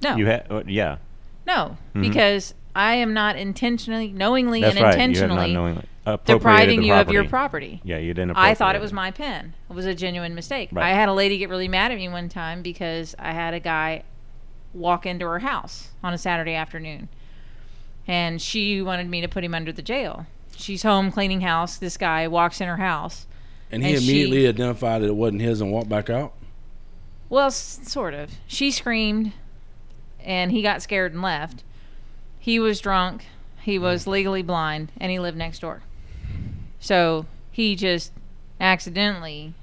No. 0.03 0.17
You 0.17 0.27
had, 0.27 0.47
uh, 0.51 0.63
yeah. 0.67 0.99
no, 1.47 1.79
Mhm. 1.95 2.03
because 2.03 2.55
I 2.75 2.95
am 2.97 3.15
not 3.15 3.37
intentionally, 3.37 4.09
knowingly 4.09 4.61
That's 4.61 4.77
and 4.77 4.85
right. 4.85 4.95
You 4.97 5.03
intentionally 5.03 5.55
knowingly. 5.55 5.85
depriving 6.27 6.83
you 6.83 6.93
of 6.93 7.11
your 7.11 7.25
property. 7.25 7.79
property. 7.79 7.81
Yeah, 7.85 7.99
you 7.99 8.13
didn't. 8.13 8.37
I 8.37 8.55
thought 8.55 8.75
it 8.77 8.81
was 8.81 8.93
my 8.93 9.11
pen. 9.11 9.55
It 9.71 9.75
was 9.75 9.87
a 9.87 9.95
genuine 9.95 10.35
mistake. 10.35 10.69
Right. 10.73 10.87
I 10.87 10.91
had 10.95 11.09
a 11.09 11.13
lady 11.15 11.39
get 11.39 11.49
really 11.49 11.69
mad 11.69 11.91
at 11.91 11.97
me 11.97 12.09
one 12.09 12.29
time 12.29 12.63
because 12.63 13.15
I 13.19 13.33
had 13.33 13.55
a 13.55 13.61
guy 13.61 14.03
walk 14.77 15.07
into 15.07 15.25
her 15.27 15.41
house 15.41 15.89
on 16.03 16.13
a 16.13 16.19
Saturday 16.19 16.55
afternoon. 16.55 17.09
And 18.07 18.41
she 18.41 18.81
wanted 18.83 19.09
me 19.09 19.21
to 19.21 19.29
put 19.29 19.43
him 19.43 19.55
under 19.55 19.73
the 19.73 19.83
jail. 19.83 20.27
She's 20.57 20.83
home 20.83 21.11
cleaning 21.11 21.41
house. 21.41 21.77
This 21.77 21.97
guy 21.97 22.29
walks 22.29 22.61
in 22.61 22.69
her 22.69 22.77
house. 22.77 23.27
And 23.71 23.85
he 23.85 23.95
And 23.95 24.03
she- 24.03 24.11
immediately 24.11 24.49
identified 24.49 25.03
that 25.03 25.09
it 25.09 25.17
wasn't 25.17 25.43
his 25.43 25.61
and 25.61 25.73
walked 25.73 25.89
back 25.89 26.09
out. 26.09 26.33
Well, 27.29 27.49
s- 27.49 27.81
sort 27.83 28.15
of. 28.15 28.31
She 28.47 28.71
screamed 28.71 29.33
and 30.23 30.53
he 30.53 30.63
got 30.63 30.83
scared 30.83 31.13
and 31.13 31.23
left. 31.23 31.65
He 32.39 32.61
was 32.61 32.81
drunk. 32.81 33.27
He 33.61 33.79
mm. 33.79 33.83
was 33.83 34.07
legally 34.07 34.43
blind 34.43 34.93
and 34.99 35.11
he 35.11 35.19
lived 35.19 35.37
next 35.37 35.61
door. 35.61 35.83
So 36.79 37.27
he 37.51 37.75
just 37.75 38.13
accidentally 38.61 39.55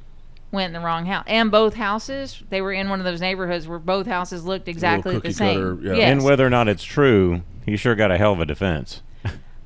went 0.54 0.74
in 0.74 0.80
the 0.80 0.86
wrong 0.86 1.06
house. 1.06 1.26
And 1.28 1.52
both 1.52 1.74
houses, 1.74 2.42
they 2.50 2.62
were 2.62 2.72
in 2.72 2.88
one 2.90 3.00
of 3.00 3.06
those 3.06 3.20
neighborhoods 3.20 3.68
where 3.68 3.80
both 3.80 4.06
houses 4.08 4.46
looked 4.46 4.68
exactly 4.70 5.18
the 5.20 5.34
same. 5.34 5.58
cutter, 5.58 5.78
yeah. 5.82 5.94
Yes. 5.96 6.12
And 6.12 6.24
whether 6.24 6.46
or 6.46 6.50
not 6.50 6.68
it's 6.70 6.84
true, 6.84 7.42
he 7.66 7.76
sure 7.76 7.96
got 7.96 8.12
a 8.12 8.18
hell 8.18 8.32
of 8.34 8.40
a 8.40 8.46
defense. 8.46 9.02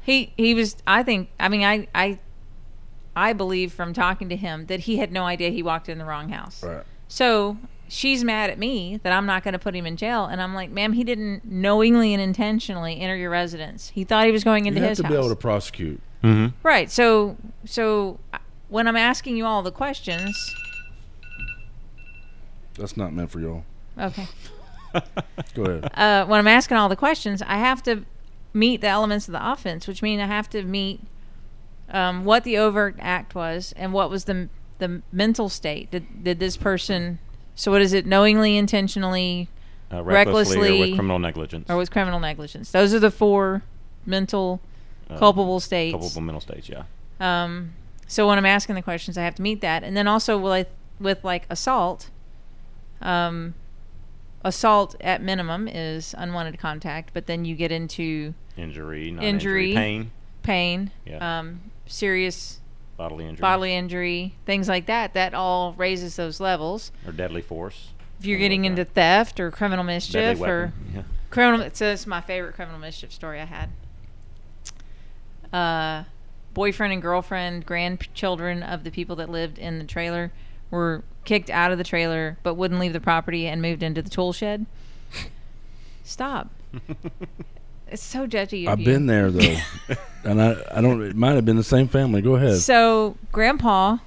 he 0.02 0.34
he 0.38 0.54
was 0.56 0.78
I 0.88 1.04
think 1.04 1.30
I 1.40 1.50
mean 1.50 1.64
I 1.64 1.88
I 1.94 2.20
I 3.16 3.34
believe 3.34 3.74
from 3.74 3.94
talking 3.94 4.30
to 4.30 4.36
him 4.36 4.68
that 4.68 4.82
he 4.82 4.98
had 4.98 5.12
no 5.12 5.24
idea 5.26 5.50
he 5.50 5.62
walked 5.62 5.90
in 5.90 5.98
the 5.98 6.06
wrong 6.06 6.30
house. 6.30 6.64
Right. 6.64 6.84
So 7.08 7.58
she's 7.90 8.24
mad 8.24 8.50
at 8.50 8.58
me 8.60 9.00
that 9.04 9.12
I'm 9.14 9.26
not 9.26 9.44
going 9.44 9.54
to 9.54 9.60
put 9.60 9.74
him 9.76 9.86
in 9.86 9.96
jail, 9.98 10.26
and 10.26 10.42
I'm 10.42 10.54
like, 10.54 10.70
ma'am, 10.70 10.92
he 10.94 11.04
didn't 11.06 11.46
knowingly 11.46 12.14
and 12.14 12.22
intentionally 12.22 13.00
enter 13.00 13.16
your 13.16 13.30
residence. 13.32 13.90
He 13.90 14.04
thought 14.04 14.26
he 14.26 14.32
was 14.32 14.44
going 14.44 14.66
You 14.66 14.70
into 14.70 14.82
have 14.82 14.90
his 14.90 14.98
to 15.00 15.04
house. 15.06 15.12
be 15.12 15.18
able 15.18 15.30
to 15.30 15.36
prosecute. 15.36 16.00
Mm-hmm. 16.24 16.56
Right. 16.64 16.90
So 16.92 17.36
so 17.66 18.20
when 18.70 18.88
I'm 18.88 18.98
asking 18.98 19.36
you 19.38 19.46
all 19.46 19.64
the 19.64 19.72
questions, 19.72 20.56
That's 22.78 22.98
not 22.98 23.14
meant 23.14 23.32
for 23.32 23.40
y'all. 23.40 23.64
okay. 24.00 24.28
Go 25.54 25.64
ahead. 25.64 25.92
Uh, 25.94 26.26
when 26.26 26.40
I'm 26.40 26.48
asking 26.48 26.78
all 26.78 26.90
the 26.90 26.96
questions, 26.96 27.42
I 27.42 27.58
have 27.58 27.84
to 27.84 28.04
meet 28.54 28.82
the 28.82 28.88
elements 28.88 29.28
of 29.28 29.34
the 29.34 29.52
offense, 29.52 29.88
which 29.88 30.02
mean 30.02 30.20
I 30.20 30.26
have 30.28 30.50
to 30.52 30.64
meet 30.64 31.02
um, 31.90 32.26
what 32.26 32.44
the 32.44 32.58
overt 32.58 32.96
act 33.00 33.36
was 33.36 33.74
and 33.78 33.94
what 33.94 34.10
was 34.10 34.26
the 34.26 34.50
the 34.80 35.02
mental 35.12 35.50
state. 35.50 35.92
Did 35.92 36.24
did 36.24 36.40
this 36.40 36.58
person? 36.58 37.20
So 37.56 37.72
what 37.72 37.82
is 37.82 37.94
it? 37.94 38.06
Knowingly, 38.06 38.56
intentionally, 38.58 39.50
Uh, 39.92 40.04
recklessly, 40.04 40.78
or 40.78 40.80
with 40.80 40.94
criminal 40.96 41.20
negligence. 41.20 41.70
or 41.70 41.76
was 41.76 41.90
criminal 41.90 42.20
negligence? 42.20 42.72
Those 42.72 42.94
are 42.94 43.00
the 43.00 43.12
four 43.12 43.64
mental 44.06 44.62
Uh, 45.10 45.18
culpable 45.18 45.60
states. 45.60 45.94
Culpable 45.98 46.22
mental 46.22 46.42
states, 46.42 46.70
yeah. 46.70 46.84
Um, 47.20 47.74
so 48.08 48.28
when 48.28 48.38
I'm 48.38 48.46
asking 48.46 48.76
the 48.76 48.82
questions, 48.82 49.18
I 49.18 49.24
have 49.24 49.36
to 49.36 49.42
meet 49.42 49.62
that, 49.62 49.84
and 49.84 49.96
then 49.98 50.08
also 50.08 50.38
will 50.38 50.52
I, 50.54 50.66
with 51.00 51.24
like 51.24 51.46
assault. 51.50 52.10
Um, 53.02 53.54
assault 54.44 54.96
at 55.02 55.22
minimum 55.22 55.68
is 55.68 56.16
unwanted 56.18 56.58
contact, 56.60 57.12
but 57.14 57.26
then 57.28 57.44
you 57.46 57.56
get 57.56 57.72
into 57.72 58.34
Injury, 58.56 59.10
Injury. 59.10 59.74
pain, 59.74 60.12
pain, 60.44 60.92
Yeah. 61.06 61.40
um, 61.40 61.62
serious 61.86 62.60
bodily 62.98 63.26
injury, 63.26 63.42
bodily 63.42 63.76
injury, 63.76 64.36
things 64.46 64.68
like 64.68 64.86
that. 64.88 65.14
That 65.14 65.34
all 65.34 65.74
raises 65.74 66.16
those 66.16 66.40
levels. 66.40 66.92
or 67.06 67.12
deadly 67.12 67.42
force. 67.42 67.90
If 68.20 68.26
you're 68.26 68.40
getting 68.40 68.66
into 68.66 68.84
theft 68.84 69.40
or 69.40 69.52
criminal 69.52 69.84
mischief 69.84 70.42
or. 70.42 70.74
Yeah. 70.96 71.04
criminal, 71.30 71.70
so 71.74 71.92
it's 71.92 72.08
my 72.08 72.22
favorite 72.22 72.56
criminal 72.56 72.80
mischief 72.80 73.12
story 73.14 73.40
I 73.40 73.46
had. 73.46 73.70
Uh, 75.54 76.04
boyfriend 76.54 76.94
and 76.94 77.02
girlfriend, 77.02 77.66
grandchildren 77.66 78.64
of 78.64 78.84
the 78.84 78.92
people 78.92 79.16
that 79.18 79.30
lived 79.30 79.58
in 79.60 79.78
the 79.80 79.86
trailer 79.86 80.32
were 80.72 81.04
kicked 81.28 81.52
out 81.52 81.72
of 81.72 81.78
the 81.78 81.84
trailer, 81.84 82.38
but 82.42 82.56
wouldn't 82.56 82.80
leave 82.80 82.94
the 82.94 83.00
property 83.00 83.46
and 83.46 83.62
moved 83.62 83.84
into 83.84 84.02
the 84.02 84.10
tool 84.10 84.34
shed. 84.34 84.66
Stop. 86.04 86.50
It's 87.90 88.04
so 88.04 88.28
judgy. 88.28 88.64
Of 88.64 88.74
I've 88.74 88.80
you. 88.82 88.86
been 88.86 89.06
there 89.06 89.32
though, 89.32 89.58
and 90.26 90.42
I 90.42 90.62
I 90.74 90.82
don't. 90.82 91.02
It 91.02 91.16
might 91.16 91.36
have 91.36 91.46
been 91.46 91.56
the 91.56 91.64
same 91.64 91.88
family. 91.88 92.22
Go 92.22 92.36
ahead. 92.36 92.58
So 92.58 93.16
grandpa 93.32 94.00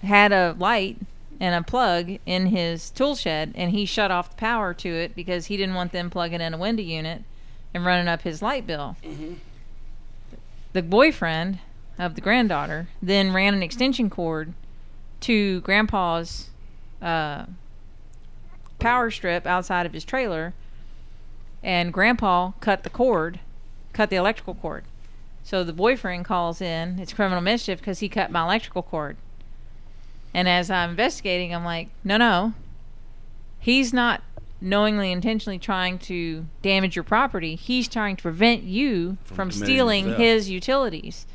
had 0.00 0.32
a 0.32 0.54
light 0.60 0.98
and 1.40 1.54
a 1.56 1.62
plug 1.62 2.18
in 2.24 2.46
his 2.46 2.90
tool 2.90 3.16
shed 3.16 3.52
and 3.56 3.72
he 3.72 3.84
shut 3.84 4.12
off 4.12 4.30
the 4.30 4.36
power 4.36 4.72
to 4.74 4.88
it 4.88 5.16
because 5.16 5.46
he 5.46 5.56
didn't 5.56 5.74
want 5.74 5.90
them 5.90 6.08
plugging 6.08 6.40
in 6.40 6.54
a 6.54 6.58
window 6.58 6.84
unit 6.84 7.24
and 7.72 7.84
running 7.84 8.06
up 8.06 8.22
his 8.22 8.40
light 8.40 8.64
bill. 8.64 8.96
Mm-hmm. 9.02 9.34
The 10.72 10.82
boyfriend 10.82 11.58
of 11.98 12.14
the 12.14 12.20
granddaughter 12.20 12.86
then 13.02 13.32
ran 13.32 13.54
an 13.54 13.62
extension 13.62 14.08
cord 14.08 14.54
to 15.24 15.60
grandpa's 15.62 16.50
uh, 17.00 17.46
power 18.78 19.10
strip 19.10 19.46
outside 19.46 19.86
of 19.86 19.92
his 19.92 20.04
trailer 20.04 20.52
and 21.62 21.92
grandpa 21.92 22.52
cut 22.60 22.82
the 22.82 22.90
cord, 22.90 23.40
cut 23.94 24.10
the 24.10 24.16
electrical 24.16 24.54
cord. 24.54 24.84
So 25.42 25.64
the 25.64 25.72
boyfriend 25.72 26.26
calls 26.26 26.60
in. 26.60 26.98
It's 26.98 27.12
criminal 27.12 27.40
mischief 27.40 27.78
because 27.78 28.00
he 28.00 28.08
cut 28.08 28.30
my 28.30 28.42
electrical 28.42 28.82
cord. 28.82 29.16
And 30.34 30.48
as 30.48 30.70
I'm 30.70 30.90
investigating, 30.90 31.54
I'm 31.54 31.64
like, 31.64 31.88
no, 32.02 32.16
no. 32.18 32.52
He's 33.58 33.92
not 33.94 34.22
knowingly, 34.60 35.10
intentionally 35.10 35.58
trying 35.58 35.98
to 36.00 36.46
damage 36.60 36.96
your 36.96 37.02
property. 37.02 37.54
He's 37.54 37.88
trying 37.88 38.16
to 38.16 38.22
prevent 38.22 38.62
you 38.62 39.16
From 39.24 39.36
from, 39.36 39.52
stealing 39.52 40.16
his 40.16 40.50
utilities. 40.50 41.26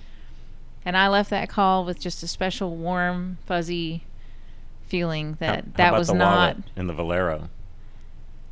And 0.85 0.97
I 0.97 1.07
left 1.07 1.29
that 1.29 1.49
call 1.49 1.85
with 1.85 1.99
just 1.99 2.23
a 2.23 2.27
special 2.27 2.75
warm, 2.75 3.37
fuzzy 3.45 4.03
feeling 4.87 5.37
that 5.39 5.65
how 5.65 5.71
that 5.75 5.87
about 5.89 5.99
was 5.99 6.11
not. 6.11 6.57
in 6.75 6.87
the 6.87 6.93
Valero. 6.93 7.49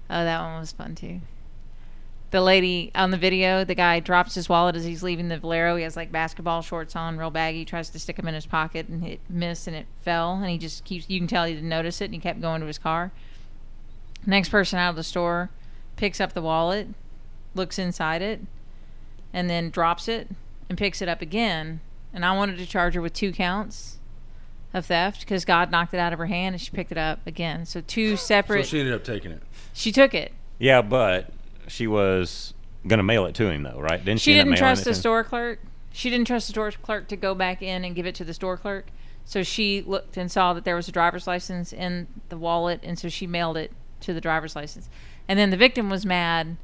Oh, 0.09 0.23
that 0.23 0.41
one 0.41 0.59
was 0.59 0.71
fun 0.71 0.95
too. 0.95 1.21
The 2.29 2.41
lady 2.41 2.91
on 2.93 3.11
the 3.11 3.17
video, 3.17 3.63
the 3.63 3.75
guy 3.75 4.01
drops 4.01 4.35
his 4.35 4.49
wallet 4.49 4.75
as 4.75 4.83
he's 4.83 5.01
leaving 5.01 5.29
the 5.29 5.37
Valero. 5.37 5.77
He 5.77 5.83
has 5.83 5.95
like 5.95 6.11
basketball 6.11 6.61
shorts 6.61 6.95
on, 6.95 7.17
real 7.17 7.29
baggy. 7.29 7.63
Tries 7.63 7.89
to 7.89 7.99
stick 7.99 8.17
them 8.17 8.27
in 8.27 8.33
his 8.33 8.45
pocket 8.45 8.87
and 8.89 9.05
it 9.05 9.21
missed 9.29 9.67
and 9.67 9.75
it 9.75 9.85
fell. 10.01 10.33
And 10.33 10.49
he 10.49 10.57
just 10.57 10.83
keeps, 10.83 11.09
you 11.09 11.19
can 11.19 11.27
tell 11.27 11.45
he 11.45 11.53
didn't 11.53 11.69
notice 11.69 12.01
it 12.01 12.05
and 12.05 12.13
he 12.13 12.19
kept 12.19 12.41
going 12.41 12.59
to 12.61 12.67
his 12.67 12.77
car. 12.77 13.11
Next 14.25 14.49
person 14.49 14.77
out 14.77 14.89
of 14.89 14.95
the 14.97 15.03
store 15.03 15.49
picks 15.95 16.19
up 16.19 16.33
the 16.33 16.41
wallet, 16.41 16.89
looks 17.55 17.79
inside 17.79 18.21
it, 18.21 18.41
and 19.33 19.49
then 19.49 19.69
drops 19.69 20.09
it 20.09 20.29
and 20.67 20.77
picks 20.77 21.01
it 21.01 21.07
up 21.07 21.21
again. 21.21 21.79
And 22.13 22.25
I 22.25 22.35
wanted 22.35 22.57
to 22.57 22.65
charge 22.65 22.95
her 22.95 23.01
with 23.01 23.13
two 23.13 23.31
counts 23.31 23.97
of 24.73 24.85
theft 24.85 25.21
because 25.21 25.45
God 25.45 25.71
knocked 25.71 25.93
it 25.93 25.99
out 25.99 26.13
of 26.13 26.19
her 26.19 26.25
hand 26.25 26.53
and 26.55 26.61
she 26.61 26.71
picked 26.71 26.91
it 26.91 26.97
up 26.97 27.25
again. 27.25 27.65
So 27.65 27.81
two 27.81 28.17
separate. 28.17 28.17
So 28.17 28.25
separate. 28.27 28.65
she 28.67 28.79
ended 28.79 28.93
up 28.93 29.03
taking 29.03 29.31
it. 29.31 29.41
she 29.73 29.91
took 29.91 30.13
it. 30.13 30.33
Yeah, 30.59 30.81
but 30.81 31.29
she 31.67 31.87
was 31.87 32.53
gonna 32.85 33.03
mail 33.03 33.25
it 33.25 33.35
to 33.35 33.49
him 33.49 33.63
though, 33.63 33.79
right? 33.79 34.03
Didn't 34.03 34.21
she? 34.21 34.31
she 34.31 34.37
didn't 34.37 34.55
trust 34.55 34.85
the 34.85 34.93
store 34.93 35.23
clerk. 35.23 35.59
She 35.91 36.09
didn't 36.09 36.27
trust 36.27 36.47
the 36.47 36.53
store 36.53 36.71
clerk 36.71 37.07
to 37.09 37.15
go 37.15 37.33
back 37.35 37.61
in 37.61 37.83
and 37.83 37.95
give 37.95 38.05
it 38.05 38.15
to 38.15 38.23
the 38.23 38.33
store 38.33 38.57
clerk. 38.57 38.87
So 39.25 39.43
she 39.43 39.81
looked 39.81 40.15
and 40.15 40.31
saw 40.31 40.53
that 40.53 40.63
there 40.63 40.75
was 40.75 40.87
a 40.87 40.91
driver's 40.91 41.27
license 41.27 41.73
in 41.73 42.07
the 42.29 42.37
wallet, 42.37 42.79
and 42.83 42.97
so 42.97 43.09
she 43.09 43.27
mailed 43.27 43.57
it 43.57 43.71
to 44.01 44.13
the 44.13 44.21
driver's 44.21 44.55
license. 44.55 44.89
And 45.27 45.37
then 45.37 45.49
the 45.49 45.57
victim 45.57 45.89
was 45.89 46.05
mad 46.05 46.55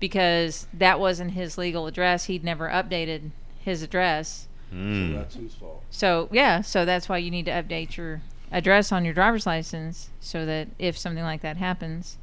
because 0.00 0.66
that 0.72 0.98
wasn't 0.98 1.32
his 1.32 1.56
legal 1.56 1.86
address. 1.86 2.24
He'd 2.24 2.42
never 2.42 2.68
updated 2.68 3.30
his 3.60 3.82
address. 3.82 4.48
Mm. 4.72 5.14
That's 5.14 5.34
whose 5.34 5.54
fault. 5.54 5.82
So 5.90 6.28
yeah, 6.32 6.60
so 6.60 6.84
that's 6.84 7.08
why 7.08 7.18
you 7.18 7.30
need 7.30 7.46
to 7.46 7.52
update 7.52 7.96
your 7.96 8.22
address 8.52 8.92
on 8.92 9.04
your 9.04 9.14
driver's 9.14 9.46
license 9.46 10.10
so 10.20 10.44
that 10.46 10.68
if 10.78 10.98
something 10.98 11.24
like 11.24 11.42
that 11.42 11.56
happens, 11.56 12.18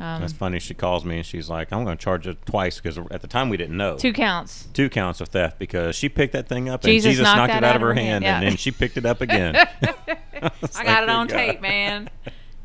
um, 0.00 0.20
That's 0.20 0.32
funny. 0.32 0.60
She 0.60 0.74
calls 0.74 1.04
me 1.04 1.16
and 1.16 1.26
she's 1.26 1.50
like, 1.50 1.72
"I'm 1.72 1.84
going 1.84 1.96
to 1.96 2.02
charge 2.02 2.28
it 2.28 2.38
twice 2.46 2.80
because 2.80 2.98
at 3.10 3.20
the 3.20 3.26
time 3.26 3.48
we 3.48 3.56
didn't 3.56 3.76
know 3.76 3.96
two 3.96 4.12
counts. 4.12 4.68
two 4.72 4.88
counts 4.88 5.20
of 5.20 5.28
theft 5.28 5.58
because 5.58 5.96
she 5.96 6.08
picked 6.08 6.34
that 6.34 6.46
thing 6.46 6.68
up 6.68 6.82
Jesus 6.82 7.06
and 7.06 7.12
Jesus 7.12 7.24
knocked 7.24 7.52
knocked, 7.52 7.54
it 7.54 7.64
out 7.64 7.74
of 7.74 7.82
her 7.82 7.94
hand, 7.94 8.22
yeah. 8.22 8.38
and 8.38 8.46
then 8.46 8.56
she 8.56 8.70
picked 8.70 8.96
it 8.96 9.04
up 9.04 9.20
again. 9.20 9.56
I 9.82 10.84
got 10.84 11.02
it 11.02 11.08
on 11.08 11.26
tape, 11.26 11.60
man. 11.60 12.10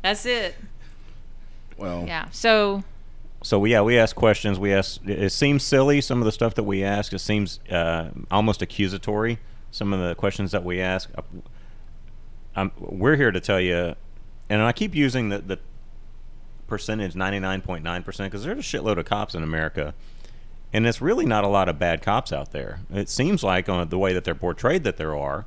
That's 0.02 0.26
it. 0.26 0.54
Well, 1.76 2.04
Yeah. 2.06 2.28
So 2.30 2.84
So 3.44 3.64
yeah, 3.64 3.82
we 3.82 3.98
ask 3.98 4.16
questions. 4.16 4.58
We 4.58 4.72
ask. 4.72 5.00
It 5.06 5.30
seems 5.30 5.62
silly. 5.62 6.00
Some 6.00 6.20
of 6.20 6.24
the 6.24 6.32
stuff 6.32 6.54
that 6.54 6.64
we 6.64 6.82
ask. 6.82 7.12
It 7.12 7.20
seems 7.20 7.60
uh, 7.70 8.08
almost 8.30 8.62
accusatory. 8.62 9.38
Some 9.70 9.92
of 9.92 10.00
the 10.00 10.14
questions 10.14 10.50
that 10.52 10.64
we 10.64 10.80
ask. 10.80 11.10
Uh, 11.16 11.22
Um, 12.56 12.70
we're 12.78 13.16
here 13.16 13.32
to 13.32 13.40
tell 13.40 13.60
you, 13.60 13.96
and 14.48 14.62
I 14.62 14.70
keep 14.72 14.94
using 14.94 15.28
the, 15.30 15.38
the 15.40 15.58
percentage 16.68 17.16
ninety 17.16 17.40
nine 17.40 17.60
point 17.60 17.82
nine 17.82 18.04
percent 18.04 18.30
because 18.30 18.44
there's 18.44 18.58
a 18.58 18.62
shitload 18.62 18.96
of 18.96 19.06
cops 19.06 19.34
in 19.34 19.42
America, 19.42 19.92
and 20.72 20.86
it's 20.86 21.02
really 21.02 21.26
not 21.26 21.42
a 21.42 21.48
lot 21.48 21.68
of 21.68 21.80
bad 21.80 22.00
cops 22.00 22.32
out 22.32 22.52
there. 22.52 22.78
It 22.92 23.08
seems 23.08 23.42
like 23.42 23.68
on 23.68 23.88
the 23.88 23.98
way 23.98 24.12
that 24.12 24.22
they're 24.22 24.36
portrayed 24.36 24.84
that 24.84 24.96
there 24.96 25.16
are, 25.16 25.46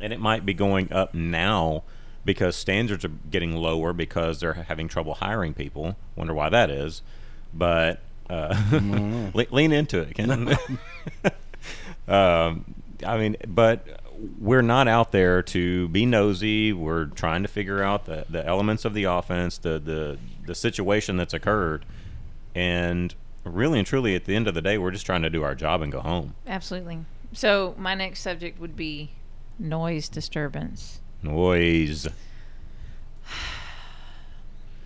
and 0.00 0.10
it 0.10 0.20
might 0.20 0.46
be 0.46 0.54
going 0.54 0.90
up 0.90 1.12
now 1.12 1.82
because 2.24 2.56
standards 2.56 3.04
are 3.04 3.12
getting 3.30 3.56
lower 3.56 3.92
because 3.92 4.40
they're 4.40 4.54
having 4.54 4.88
trouble 4.88 5.14
hiring 5.14 5.54
people. 5.54 5.96
Wonder 6.16 6.34
why 6.34 6.48
that 6.48 6.70
is, 6.70 7.02
but 7.52 8.00
uh, 8.30 8.56
le- 9.34 9.46
lean 9.50 9.72
into 9.72 10.00
it. 10.00 10.14
Ken. 10.14 10.48
um, 12.08 12.74
I 13.04 13.18
mean, 13.18 13.36
but 13.46 13.86
we're 14.38 14.62
not 14.62 14.88
out 14.88 15.12
there 15.12 15.42
to 15.42 15.88
be 15.88 16.06
nosy. 16.06 16.72
We're 16.72 17.06
trying 17.06 17.42
to 17.42 17.48
figure 17.48 17.82
out 17.82 18.06
the, 18.06 18.24
the 18.28 18.46
elements 18.46 18.84
of 18.84 18.94
the 18.94 19.04
offense, 19.04 19.58
the, 19.58 19.78
the 19.78 20.18
the 20.44 20.54
situation 20.54 21.16
that's 21.16 21.34
occurred, 21.34 21.84
and 22.54 23.14
really 23.44 23.78
and 23.78 23.86
truly, 23.86 24.14
at 24.14 24.24
the 24.24 24.34
end 24.34 24.48
of 24.48 24.54
the 24.54 24.62
day, 24.62 24.78
we're 24.78 24.90
just 24.90 25.06
trying 25.06 25.22
to 25.22 25.30
do 25.30 25.42
our 25.42 25.54
job 25.54 25.82
and 25.82 25.92
go 25.92 26.00
home. 26.00 26.34
Absolutely. 26.46 26.98
So 27.32 27.74
my 27.78 27.94
next 27.94 28.20
subject 28.20 28.60
would 28.60 28.76
be 28.76 29.10
noise 29.58 30.08
disturbance. 30.08 31.00
Noise. 31.22 32.08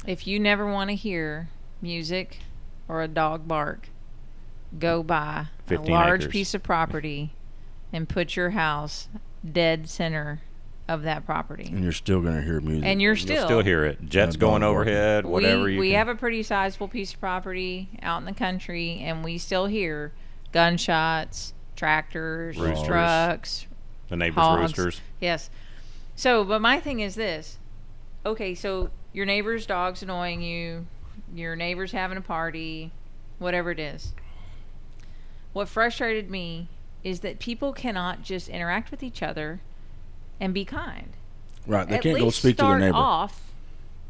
If 0.07 0.26
you 0.26 0.39
never 0.39 0.70
want 0.70 0.91
to 0.91 0.97
hear 0.97 1.49
music 1.82 2.39
or 2.89 3.03
a 3.03 3.09
dog 3.09 3.49
bark, 3.49 3.89
go 4.78 5.03
buy 5.03 5.47
a 5.70 5.74
large 5.76 6.22
acres. 6.22 6.32
piece 6.32 6.55
of 6.55 6.62
property 6.62 7.32
and 7.93 8.09
put 8.09 8.37
your 8.37 8.51
house 8.51 9.09
dead 9.51 9.89
center 9.89 10.43
of 10.89 11.03
that 11.03 11.26
property. 11.26 11.64
And 11.72 11.82
you're 11.82 11.91
still 11.93 12.20
going 12.20 12.37
to 12.37 12.43
hear 12.43 12.61
music. 12.61 12.84
And 12.84 13.03
you're 13.03 13.14
You'll 13.14 13.22
still 13.26 13.45
still 13.47 13.62
hear 13.62 13.84
it. 13.84 14.05
Jets 14.09 14.37
going 14.37 14.61
dog 14.61 14.74
barking. 14.74 14.93
overhead, 14.93 15.26
whatever 15.26 15.64
we, 15.64 15.74
you 15.74 15.80
we 15.80 15.89
can. 15.91 15.99
have 15.99 16.09
a 16.09 16.14
pretty 16.14 16.43
sizable 16.45 16.87
piece 16.89 17.12
of 17.14 17.18
property 17.20 17.89
out 18.03 18.18
in 18.20 18.24
the 18.26 18.32
country 18.34 19.01
and 19.01 19.24
we 19.24 19.39
still 19.39 19.66
hear 19.66 20.12
gunshots, 20.53 21.55
tractors, 21.74 22.57
Roosters. 22.57 22.87
trucks, 22.87 23.66
the 24.09 24.16
neighbors' 24.16 24.37
hogs. 24.37 24.61
roosters. 24.78 25.01
Yes. 25.20 25.51
So, 26.16 26.44
but 26.44 26.60
my 26.60 26.80
thing 26.80 27.00
is 27.00 27.14
this. 27.14 27.58
Okay, 28.24 28.54
so 28.54 28.90
your 29.12 29.26
neighbor's 29.26 29.66
dog's 29.66 30.02
annoying 30.02 30.42
you, 30.42 30.86
your 31.34 31.54
neighbor's 31.54 31.92
having 31.92 32.18
a 32.18 32.22
party, 32.22 32.90
whatever 33.38 33.70
it 33.70 33.78
is. 33.78 34.12
What 35.52 35.68
frustrated 35.68 36.30
me 36.30 36.68
is 37.04 37.20
that 37.20 37.38
people 37.38 37.72
cannot 37.72 38.22
just 38.22 38.48
interact 38.48 38.90
with 38.90 39.02
each 39.02 39.22
other 39.22 39.60
and 40.40 40.52
be 40.52 40.64
kind. 40.64 41.12
right. 41.66 41.88
They 41.88 41.96
At 41.96 42.02
can't 42.02 42.18
go 42.18 42.30
speak 42.30 42.56
to 42.58 42.64
their 42.64 42.78
neighbor. 42.78 42.96
off 42.96 43.52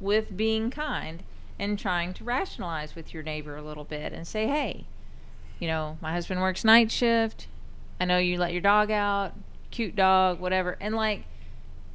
with 0.00 0.36
being 0.36 0.70
kind 0.70 1.22
and 1.58 1.78
trying 1.78 2.14
to 2.14 2.24
rationalize 2.24 2.94
with 2.94 3.12
your 3.14 3.22
neighbor 3.22 3.56
a 3.56 3.62
little 3.62 3.84
bit 3.84 4.12
and 4.12 4.26
say, 4.26 4.46
"Hey, 4.46 4.84
you 5.58 5.66
know, 5.68 5.98
my 6.00 6.12
husband 6.12 6.40
works 6.40 6.64
night 6.64 6.90
shift. 6.90 7.46
I 8.00 8.04
know 8.06 8.18
you 8.18 8.38
let 8.38 8.52
your 8.52 8.60
dog 8.60 8.90
out, 8.90 9.32
cute 9.70 9.94
dog, 9.96 10.40
whatever." 10.40 10.76
And 10.80 10.94
like 10.96 11.24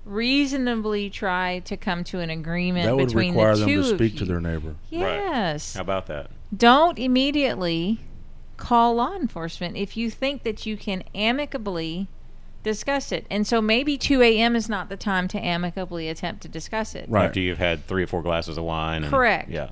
reasonably 0.06 1.10
try 1.10 1.60
to 1.60 1.78
come 1.78 2.04
to 2.06 2.20
an 2.20 2.30
agreement 2.30 2.86
That 2.86 2.96
would 2.96 3.08
between 3.08 3.34
require 3.34 3.54
the 3.54 3.62
them 3.62 3.70
two 3.70 3.84
to 3.84 3.96
speak 3.96 4.18
to 4.18 4.26
their 4.26 4.42
neighbor. 4.42 4.76
Yes. 4.90 5.76
How 5.76 5.82
about 5.82 6.08
that? 6.08 6.32
Don't 6.56 6.98
immediately 6.98 8.00
call 8.58 8.96
law 8.96 9.16
enforcement 9.16 9.78
if 9.78 9.98
you 9.98 10.10
think 10.10 10.44
that 10.44 10.66
you 10.66 10.78
can 10.78 11.04
amicably 11.16 12.08
discuss 12.64 13.12
it. 13.12 13.26
And 13.30 13.46
so 13.48 13.62
maybe 13.62 13.98
2 13.98 14.22
a.m. 14.22 14.56
is 14.56 14.70
not 14.70 14.90
the 14.90 14.98
time 14.98 15.28
to 15.30 15.40
amicably 15.40 16.10
attempt 16.10 16.42
to 16.44 16.48
discuss 16.48 16.94
it. 16.96 17.10
Right. 17.10 17.26
After 17.26 17.40
you've 17.40 17.58
had 17.58 17.88
three 17.88 18.04
or 18.04 18.08
four 18.08 18.22
glasses 18.22 18.58
of 18.58 18.64
wine. 18.64 19.04
And, 19.04 19.12
Correct. 19.12 19.50
Yeah. 19.50 19.72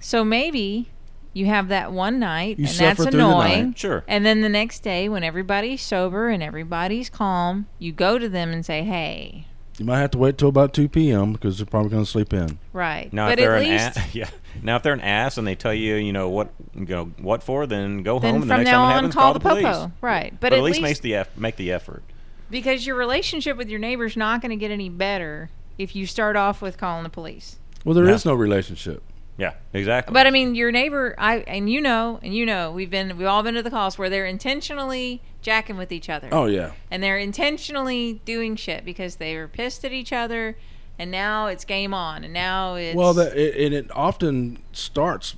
So 0.00 0.24
maybe 0.24 0.90
you 1.32 1.46
have 1.46 1.68
that 1.68 1.92
one 1.92 2.18
night, 2.18 2.58
You 2.58 2.66
and 2.66 2.74
that's 2.76 2.98
suffer 2.98 3.10
the 3.10 3.18
annoying. 3.18 3.74
Sure. 3.74 4.04
And 4.06 4.24
then 4.24 4.40
the 4.42 4.48
next 4.48 4.80
day, 4.80 5.08
when 5.08 5.22
everybody's 5.22 5.82
sober 5.82 6.28
and 6.28 6.42
everybody's 6.42 7.08
calm, 7.08 7.66
you 7.78 7.92
go 7.92 8.18
to 8.18 8.28
them 8.28 8.52
and 8.52 8.64
say, 8.64 8.82
"Hey, 8.82 9.46
You 9.78 9.84
might 9.84 9.98
have 9.98 10.10
to 10.12 10.18
wait 10.18 10.38
till 10.38 10.48
about 10.48 10.72
2 10.72 10.88
p.m. 10.88 11.32
because 11.34 11.58
they're 11.58 11.66
probably 11.66 11.90
going 11.90 12.04
to 12.04 12.10
sleep 12.10 12.32
in. 12.32 12.58
right." 12.72 13.12
Now, 13.12 13.26
but 13.28 13.32
if 13.32 13.38
they're 13.44 13.56
at 13.56 13.62
an 13.64 13.68
least 13.70 13.98
ass, 13.98 14.14
yeah. 14.14 14.30
Now, 14.62 14.76
if 14.76 14.82
they're 14.82 14.94
an 14.94 15.00
ass 15.02 15.36
and 15.36 15.46
they 15.46 15.54
tell 15.54 15.74
you, 15.74 15.96
you 15.96 16.12
know 16.12 16.30
what, 16.30 16.48
you 16.74 16.86
know 16.86 17.04
what 17.18 17.42
for, 17.42 17.66
then 17.66 18.02
go 18.02 18.18
then 18.18 18.34
home. 18.34 18.42
and 18.42 18.42
the 18.44 18.54
from 18.54 18.56
next 18.62 18.70
now 18.70 18.78
time 18.78 18.82
it 18.82 18.86
on, 18.86 18.92
happens, 18.94 19.14
call 19.14 19.32
the 19.34 19.40
police. 19.40 19.64
popo. 19.64 19.92
Right. 20.00 20.30
But, 20.32 20.40
But, 20.40 20.52
at, 20.54 20.58
at 20.60 20.64
least, 20.64 20.80
least, 20.80 20.82
make 20.82 21.00
the 21.02 21.14
eff- 21.16 21.36
make 21.36 21.56
the 21.56 21.72
effort. 21.72 22.02
because 22.50 22.86
your 22.86 22.96
relationship 22.96 23.56
with 23.58 23.68
your 23.68 23.78
neighbor's 23.80 24.16
not 24.16 24.40
going 24.40 24.50
to 24.50 24.56
get 24.56 24.70
any 24.70 24.88
better 24.88 25.50
if 25.78 25.94
you 25.94 26.06
start 26.06 26.36
off 26.36 26.62
with 26.62 26.78
calling 26.78 27.02
the 27.02 27.10
police. 27.10 27.58
Well, 27.84 27.94
there 27.94 28.08
is 28.08 28.24
No. 28.24 28.32
no 28.32 28.38
relationship. 28.38 29.02
Yeah, 29.38 29.52
exactly. 29.72 30.14
But 30.14 30.26
I 30.26 30.30
mean, 30.30 30.54
your 30.54 30.72
neighbor, 30.72 31.14
I 31.18 31.38
and 31.46 31.68
you 31.70 31.80
know, 31.80 32.18
and 32.22 32.34
you 32.34 32.46
know, 32.46 32.70
we've 32.72 32.90
been, 32.90 33.16
we've 33.18 33.26
all 33.26 33.42
been 33.42 33.54
to 33.54 33.62
the 33.62 33.70
calls 33.70 33.98
where 33.98 34.08
they're 34.08 34.24
intentionally 34.26 35.20
jacking 35.42 35.76
with 35.76 35.92
each 35.92 36.08
other. 36.08 36.28
Oh, 36.32 36.46
yeah. 36.46 36.72
and 36.90 37.02
they're 37.02 37.18
intentionally 37.18 38.20
doing 38.24 38.56
shit 38.56 38.84
because 38.84 39.16
they 39.16 39.36
were 39.36 39.46
pissed 39.48 39.84
at 39.84 39.92
each 39.92 40.12
other 40.12 40.56
and 40.98 41.10
now 41.10 41.46
it's 41.48 41.64
game 41.66 41.92
on 41.92 42.24
and 42.24 42.32
now 42.32 42.74
it's 42.74 42.96
Well, 42.96 43.12
that, 43.14 43.36
it, 43.36 43.54
and 43.66 43.74
it 43.74 43.90
often 43.94 44.58
starts 44.72 45.36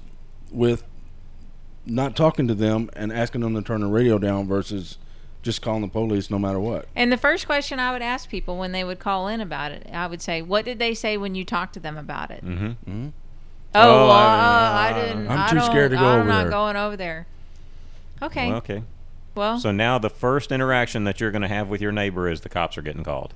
with 0.53 0.84
not 1.84 2.14
talking 2.14 2.46
to 2.49 2.55
them 2.55 2.88
and 2.94 3.12
asking 3.12 3.40
them 3.40 3.55
to 3.55 3.62
turn 3.62 3.80
the 3.80 3.86
radio 3.88 4.18
down 4.18 4.46
versus 4.46 4.99
just 5.42 5.61
calling 5.62 5.82
the 5.82 5.88
police 5.88 6.30
no 6.30 6.38
matter 6.38 6.61
what. 6.61 6.86
and 6.94 7.11
the 7.11 7.16
first 7.16 7.46
question 7.46 7.78
i 7.78 7.92
would 7.92 8.03
ask 8.03 8.28
people 8.28 8.59
when 8.59 8.72
they 8.72 8.84
would 8.84 8.99
call 8.99 9.28
in 9.28 9.40
about 9.40 9.72
it 9.72 9.86
i 9.92 10.07
would 10.07 10.20
say 10.20 10.42
what 10.42 10.64
did 10.64 10.78
they 10.78 10.92
say 10.92 11.16
when 11.16 11.34
you 11.34 11.44
talked 11.44 11.72
to 11.74 11.80
them 11.80 11.96
about 11.96 12.30
it 12.30 12.44
mm-hmm. 12.44 12.90
Mhm. 12.90 13.12
Oh, 13.75 13.81
Oh, 13.81 14.07
well, 14.07 14.11
I- 14.11 14.91
uh, 14.91 14.97
i 14.97 15.01
didn't 15.07 15.29
I'm 15.31 15.39
I 15.39 15.49
too 15.49 15.57
don't- 15.57 15.66
scared 15.66 15.91
to 15.93 15.97
go 15.97 16.05
i'm 16.07 16.21
over 16.21 16.29
not 16.29 16.43
there. 16.43 16.51
going 16.51 16.77
over 16.77 16.97
there 16.97 17.27
okay 18.23 18.49
Well, 18.49 18.57
okay. 18.59 18.83
well 19.35 19.59
So 19.61 19.71
now 19.73 19.99
the 19.99 20.11
first 20.11 20.51
interaction 20.53 21.05
that 21.05 21.21
you're 21.21 21.31
going 21.31 21.43
to 21.43 21.49
have 21.49 21.69
with 21.69 21.81
your 21.81 21.93
neighbor 21.93 22.29
is 22.29 22.41
the 22.41 22.49
cops 22.49 22.77
are 22.79 22.83
getting 22.83 23.05
called. 23.05 23.35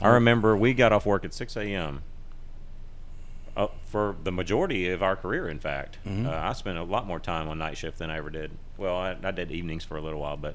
I 0.00 0.08
remember 0.08 0.56
we 0.56 0.72
got 0.72 0.92
off 0.92 1.04
work 1.04 1.24
at 1.26 1.34
6 1.34 1.56
a.m. 1.58 2.02
Uh, 3.56 3.66
for 3.84 4.16
the 4.22 4.32
majority 4.32 4.88
of 4.88 5.02
our 5.02 5.14
career, 5.16 5.46
in 5.48 5.58
fact, 5.58 5.98
Mhm. 6.08 6.26
uh, 6.26 6.30
I 6.48 6.52
spent 6.54 6.78
a 6.78 6.84
lot 6.84 7.06
more 7.06 7.18
time 7.20 7.48
on 7.48 7.58
night 7.58 7.76
shift 7.76 7.98
than 7.98 8.08
I 8.10 8.16
ever 8.16 8.30
did. 8.30 8.52
Well, 8.78 8.96
I, 8.96 9.16
I 9.22 9.30
did 9.32 9.50
evenings 9.50 9.84
for 9.84 9.96
a 9.98 10.00
little 10.00 10.20
while, 10.20 10.38
but 10.38 10.54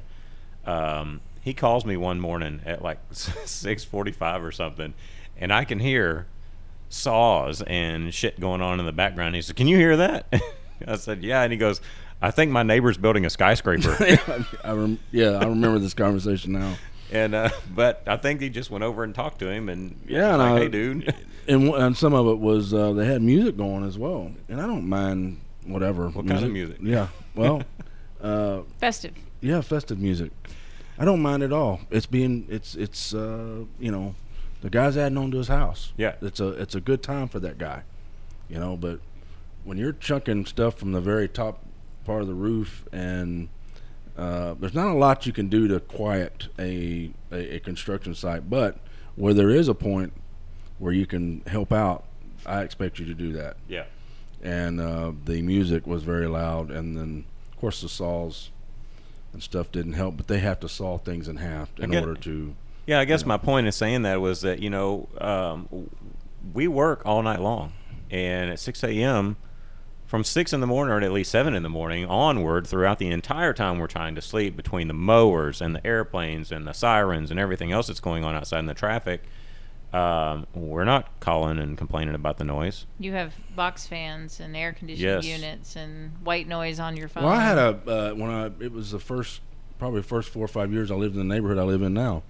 um, 0.66 1.22
he 1.42 1.54
calls 1.54 1.86
me 1.86 1.96
one 1.98 2.20
morning 2.20 2.62
at 2.66 2.82
like 2.82 2.98
6:45 3.12 4.42
or 4.44 4.52
something, 4.52 4.94
and 5.38 5.54
I 5.54 5.66
can 5.66 5.78
hear 5.80 6.26
saws 6.96 7.62
and 7.62 8.14
shit 8.14 8.40
going 8.40 8.62
on 8.62 8.80
in 8.80 8.86
the 8.86 8.94
background. 8.94 9.36
He 9.36 9.42
said, 9.42 9.56
"Can 9.56 9.68
you 9.68 9.78
hear 9.78 9.98
that?" 9.98 10.34
I 10.88 10.96
said, 10.96 11.24
"Yeah," 11.24 11.42
and 11.44 11.52
he 11.52 11.58
goes, 11.58 11.82
"I 12.22 12.32
think 12.32 12.52
my 12.52 12.64
neighbor's 12.64 12.98
building 12.98 13.26
a 13.26 13.30
skyscraper." 13.30 13.96
I 14.64 14.72
rem- 14.72 15.00
yeah, 15.12 15.32
I 15.32 15.46
remember 15.46 15.80
this 15.80 15.94
conversation 15.94 16.54
now. 16.54 16.76
And 17.12 17.36
uh, 17.36 17.50
but 17.74 18.02
I 18.08 18.18
think 18.18 18.42
he 18.42 18.50
just 18.50 18.72
went 18.72 18.84
over 18.84 19.04
and 19.04 19.14
talked 19.14 19.40
to 19.40 19.50
him 19.50 19.70
and 19.70 20.00
Yeah, 20.08 20.30
and 20.34 20.38
like, 20.40 20.52
I- 20.52 20.60
hey 20.60 20.68
dude, 20.70 21.14
And, 21.48 21.66
w- 21.68 21.76
and 21.76 21.96
some 21.96 22.14
of 22.16 22.26
it 22.28 22.40
was 22.40 22.74
uh, 22.74 22.94
they 22.94 23.06
had 23.06 23.22
music 23.22 23.56
going 23.58 23.86
as 23.86 23.98
well, 24.00 24.32
and 24.50 24.60
I 24.60 24.66
don't 24.66 24.88
mind 24.90 25.40
whatever. 25.66 26.10
What 26.10 26.28
kind 26.28 26.44
of 26.44 26.52
music? 26.52 26.78
Yeah, 26.82 27.10
well, 27.36 27.62
uh, 28.22 28.62
festive 28.80 29.14
yeah, 29.42 29.62
festive 29.62 30.00
music. 30.00 30.32
I 30.98 31.06
don't 31.06 31.22
mind 31.22 31.44
at 31.44 31.54
all. 31.54 31.82
It's 31.92 32.08
being 32.08 32.48
it's 32.50 32.74
it's 32.74 33.14
uh, 33.14 33.66
you 33.80 33.92
know, 33.92 34.16
the 34.66 34.72
guy's 34.72 34.98
adding 34.98 35.18
on 35.20 35.30
to 35.30 35.38
his 35.38 35.48
house. 35.48 35.94
Yeah. 35.96 36.16
it's 36.22 36.40
a 36.40 36.48
it's 36.50 36.74
a 36.74 36.82
good 36.82 37.04
time 37.04 37.28
for 37.28 37.40
that 37.40 37.60
guy, 37.60 37.84
you 38.50 38.58
know. 38.60 38.76
But 38.76 39.00
when 39.64 39.78
you're 39.78 39.94
chunking 39.94 40.46
stuff 40.48 40.76
from 40.80 40.92
the 40.92 41.02
very 41.02 41.28
top 41.30 41.64
part 42.04 42.22
of 42.24 42.28
the 42.28 42.34
roof 42.34 42.84
and 42.92 43.50
uh, 44.18 44.56
there's 44.60 44.74
not 44.74 44.88
a 44.88 44.98
lot 44.98 45.26
you 45.28 45.34
can 45.34 45.50
do 45.50 45.68
to 45.68 45.80
quiet 45.80 46.48
a, 46.58 47.12
a, 47.32 47.56
a 47.58 47.60
construction 47.60 48.16
site, 48.16 48.50
but 48.50 48.78
where 49.16 49.34
there 49.36 49.50
is 49.52 49.68
a 49.68 49.76
point 49.76 50.14
where 50.80 50.94
you 50.94 51.06
can 51.06 51.42
help 51.48 51.72
out, 51.72 52.06
I 52.46 52.62
expect 52.62 52.98
you 52.98 53.06
to 53.06 53.14
do 53.14 53.34
that. 53.34 53.58
yeah, 53.68 53.84
And 54.42 54.80
uh, 54.82 55.12
the 55.26 55.42
music 55.44 55.86
was 55.86 56.02
very 56.04 56.28
loud, 56.28 56.72
and 56.72 56.98
then 56.98 57.26
of 57.52 57.60
course 57.60 57.82
the 57.82 57.90
saws 57.90 58.50
and 59.34 59.44
stuff 59.44 59.72
didn't 59.72 59.94
help, 59.94 60.18
but 60.18 60.28
they 60.28 60.40
have 60.40 60.60
to 60.62 60.70
saw 60.70 60.98
things 60.98 61.28
in 61.28 61.36
half 61.38 61.70
in 61.80 61.92
get- 61.92 62.04
order 62.04 62.20
to. 62.22 62.56
Yeah. 62.86 63.00
I 63.00 63.06
guess 63.06 63.26
my 63.26 63.38
point 63.38 63.66
in 63.66 63.72
saying 63.72 64.04
that 64.04 64.22
was 64.22 64.42
that 64.42 64.60
you 64.60 64.70
know 64.70 65.08
um, 65.20 65.90
we 66.54 66.68
work 66.68 67.04
all 67.06 67.22
night 67.22 67.42
long, 67.42 67.74
and 68.12 68.52
at 68.52 68.60
6 68.60 68.84
a.m. 68.84 69.38
from 70.06 70.24
six 70.24 70.54
in 70.54 70.60
the 70.60 70.68
morning 70.68 70.94
or 70.94 71.02
at 71.02 71.12
least 71.12 71.32
seven 71.32 71.56
in 71.56 71.64
the 71.64 71.70
morning 71.70 72.06
onward 72.06 72.68
throughout 72.68 73.00
the 73.00 73.08
entire 73.10 73.54
time 73.54 73.80
we're 73.80 73.88
trying 73.88 74.14
to 74.16 74.22
sleep 74.22 74.56
between 74.56 74.88
the 74.88 74.94
mowers 74.94 75.62
and 75.62 75.76
the 75.76 75.86
airplanes 75.86 76.52
and 76.52 76.68
the 76.68 76.74
sirens 76.74 77.32
and 77.32 77.40
everything 77.40 77.72
else 77.72 77.88
that's 77.88 78.00
going 78.00 78.24
on 78.24 78.36
outside 78.36 78.60
in 78.60 78.66
the 78.68 78.74
traffic. 78.76 79.24
Um, 79.94 80.46
we're 80.54 80.84
not 80.84 81.20
calling 81.22 81.58
and 81.58 81.78
complaining 81.78 82.16
about 82.16 82.38
the 82.38 82.44
noise. 82.44 82.86
you 83.00 83.14
have 83.14 83.34
box 83.56 83.88
fans 83.88 84.42
and 84.42 84.56
air 84.56 84.74
conditioning 84.74 85.10
Yes. 85.16 85.26
units 85.26 85.76
and 85.78 86.12
white 86.22 86.48
noise 86.50 86.80
on 86.82 86.98
your 86.98 87.08
phone 87.08 87.24
Well, 87.24 87.32
I 87.32 87.42
had 87.42 87.58
a 87.58 87.80
uh, 87.88 88.14
when 88.14 88.30
I 88.30 88.48
it 88.60 88.74
was 88.74 88.92
the 88.92 89.00
first 89.00 89.40
probably 89.80 90.02
the 90.02 90.08
first 90.08 90.30
four 90.30 90.44
or 90.44 90.48
five 90.50 90.74
years 90.74 90.92
I 90.92 90.96
lived 90.96 91.16
in 91.16 91.26
the 91.26 91.34
neighborhood 91.34 91.58
I 91.58 91.64
live 91.64 91.82
in 91.82 91.94
now. 91.94 92.24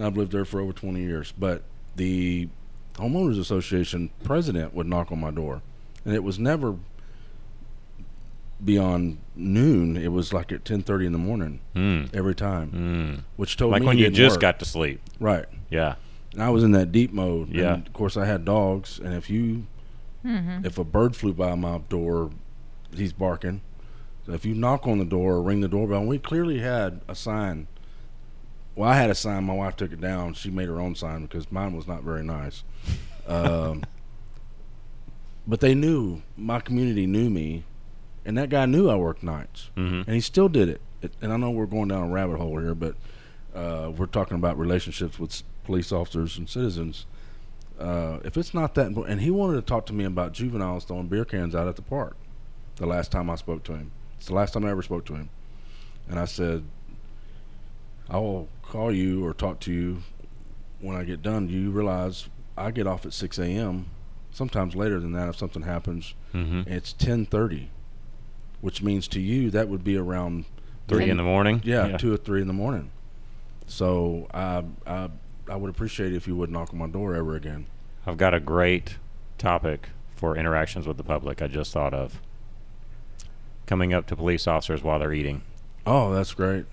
And 0.00 0.06
I've 0.06 0.16
lived 0.16 0.32
there 0.32 0.46
for 0.46 0.60
over 0.62 0.72
20 0.72 0.98
years, 0.98 1.34
but 1.38 1.62
the 1.94 2.48
homeowners 2.94 3.38
association 3.38 4.08
president 4.24 4.72
would 4.72 4.86
knock 4.86 5.12
on 5.12 5.20
my 5.20 5.30
door, 5.30 5.60
and 6.06 6.14
it 6.14 6.24
was 6.24 6.38
never 6.38 6.76
beyond 8.64 9.18
noon. 9.36 9.98
It 9.98 10.08
was 10.10 10.32
like 10.32 10.52
at 10.52 10.64
10:30 10.64 11.04
in 11.04 11.12
the 11.12 11.18
morning 11.18 11.60
Mm. 11.74 12.08
every 12.14 12.34
time, 12.34 12.70
Mm. 12.72 13.24
which 13.36 13.58
told 13.58 13.72
Like 13.72 13.82
me 13.82 13.88
when 13.88 13.98
you 13.98 14.08
just 14.08 14.36
work. 14.36 14.40
got 14.40 14.58
to 14.60 14.64
sleep. 14.64 15.02
right. 15.18 15.44
Yeah. 15.68 15.96
And 16.32 16.42
I 16.42 16.48
was 16.48 16.64
in 16.64 16.70
that 16.72 16.92
deep 16.92 17.12
mode. 17.12 17.50
Yeah. 17.50 17.74
And 17.74 17.86
of 17.86 17.92
course, 17.92 18.16
I 18.16 18.24
had 18.24 18.46
dogs, 18.46 18.98
and 19.04 19.12
if 19.12 19.28
you 19.28 19.64
Mhm. 20.24 20.64
if 20.64 20.78
a 20.78 20.84
bird 20.84 21.14
flew 21.14 21.34
by 21.34 21.54
my 21.56 21.78
door, 21.90 22.30
he's 22.96 23.12
barking. 23.12 23.60
So 24.24 24.32
if 24.32 24.46
you 24.46 24.54
knock 24.54 24.86
on 24.86 24.98
the 24.98 25.04
door 25.04 25.34
or 25.34 25.42
ring 25.42 25.60
the 25.60 25.68
doorbell, 25.68 25.98
and 26.00 26.08
we 26.08 26.18
clearly 26.18 26.60
had 26.60 27.02
a 27.06 27.14
sign. 27.14 27.66
Well, 28.80 28.88
I 28.88 28.94
had 28.94 29.10
a 29.10 29.14
sign. 29.14 29.44
My 29.44 29.52
wife 29.52 29.76
took 29.76 29.92
it 29.92 30.00
down. 30.00 30.32
She 30.32 30.48
made 30.50 30.66
her 30.68 30.80
own 30.80 30.94
sign 30.94 31.26
because 31.26 31.52
mine 31.52 31.76
was 31.76 31.86
not 31.86 32.02
very 32.02 32.22
nice. 32.24 32.64
Um, 33.26 33.82
but 35.46 35.60
they 35.60 35.74
knew 35.74 36.22
my 36.34 36.60
community 36.60 37.06
knew 37.06 37.28
me, 37.28 37.64
and 38.24 38.38
that 38.38 38.48
guy 38.48 38.64
knew 38.64 38.88
I 38.88 38.94
worked 38.94 39.22
nights, 39.22 39.68
Mhm. 39.76 40.06
and 40.06 40.14
he 40.14 40.20
still 40.22 40.48
did 40.48 40.70
it. 40.70 40.80
it. 41.02 41.12
And 41.20 41.30
I 41.30 41.36
know 41.36 41.50
we're 41.50 41.66
going 41.66 41.88
down 41.88 42.04
a 42.04 42.08
rabbit 42.08 42.38
hole 42.38 42.58
here, 42.58 42.74
but 42.74 42.94
uh, 43.54 43.92
we're 43.94 44.06
talking 44.06 44.38
about 44.38 44.58
relationships 44.58 45.18
with 45.18 45.42
police 45.64 45.92
officers 45.92 46.38
and 46.38 46.48
citizens. 46.48 47.04
Uh, 47.78 48.20
if 48.24 48.38
it's 48.38 48.54
not 48.54 48.74
that 48.76 48.86
important, 48.86 49.12
and 49.12 49.20
he 49.20 49.30
wanted 49.30 49.56
to 49.56 49.62
talk 49.62 49.84
to 49.86 49.92
me 49.92 50.04
about 50.04 50.32
juveniles 50.32 50.86
throwing 50.86 51.06
beer 51.06 51.26
cans 51.26 51.54
out 51.54 51.68
at 51.68 51.76
the 51.76 51.82
park. 51.82 52.16
The 52.76 52.86
last 52.86 53.12
time 53.12 53.28
I 53.28 53.34
spoke 53.34 53.62
to 53.64 53.74
him, 53.74 53.90
it's 54.16 54.28
the 54.28 54.34
last 54.34 54.54
time 54.54 54.64
I 54.64 54.70
ever 54.70 54.80
spoke 54.80 55.04
to 55.04 55.16
him, 55.16 55.28
and 56.08 56.18
I 56.18 56.24
said, 56.24 56.64
"I 58.08 58.16
will 58.16 58.48
call 58.70 58.92
you 58.94 59.24
or 59.24 59.34
talk 59.34 59.60
to 59.60 59.72
you 59.72 60.02
when 60.80 60.96
I 60.96 61.04
get 61.04 61.22
done. 61.22 61.48
Do 61.48 61.52
you 61.52 61.70
realize 61.70 62.28
I 62.56 62.70
get 62.70 62.86
off 62.86 63.04
at 63.04 63.12
6 63.12 63.38
a.m. 63.38 63.86
Sometimes 64.30 64.76
later 64.76 65.00
than 65.00 65.12
that 65.12 65.28
if 65.28 65.36
something 65.36 65.62
happens. 65.62 66.14
Mm-hmm. 66.32 66.70
It's 66.72 66.92
10:30, 66.94 67.66
which 68.60 68.80
means 68.82 69.08
to 69.08 69.20
you 69.20 69.50
that 69.50 69.68
would 69.68 69.82
be 69.82 69.96
around 69.96 70.44
Three 70.86 71.10
in 71.10 71.16
the 71.16 71.22
morning. 71.22 71.60
yeah, 71.64 71.96
two 71.96 72.12
or 72.12 72.16
three 72.16 72.40
in 72.40 72.46
the 72.46 72.52
morning. 72.52 72.90
So 73.66 74.28
I 74.32 74.64
I 74.86 75.10
I 75.48 75.56
would 75.56 75.70
appreciate 75.70 76.12
it 76.12 76.16
if 76.16 76.28
you 76.28 76.36
would 76.36 76.50
knock 76.50 76.72
on 76.72 76.78
my 76.78 76.86
door 76.86 77.14
ever 77.14 77.34
again. 77.34 77.66
I've 78.06 78.16
got 78.16 78.34
a 78.34 78.40
great 78.40 78.98
topic 79.36 79.88
for 80.14 80.36
interactions 80.36 80.86
with 80.86 80.96
the 80.96 81.02
public. 81.04 81.42
I 81.42 81.48
just 81.48 81.72
thought 81.72 81.92
of 81.94 82.20
coming 83.66 83.92
up 83.92 84.06
to 84.08 84.16
police 84.16 84.46
officers 84.46 84.82
while 84.82 84.98
they're 84.98 85.12
eating. 85.12 85.42
Oh, 85.86 86.12
that's 86.12 86.34
great. 86.34 86.66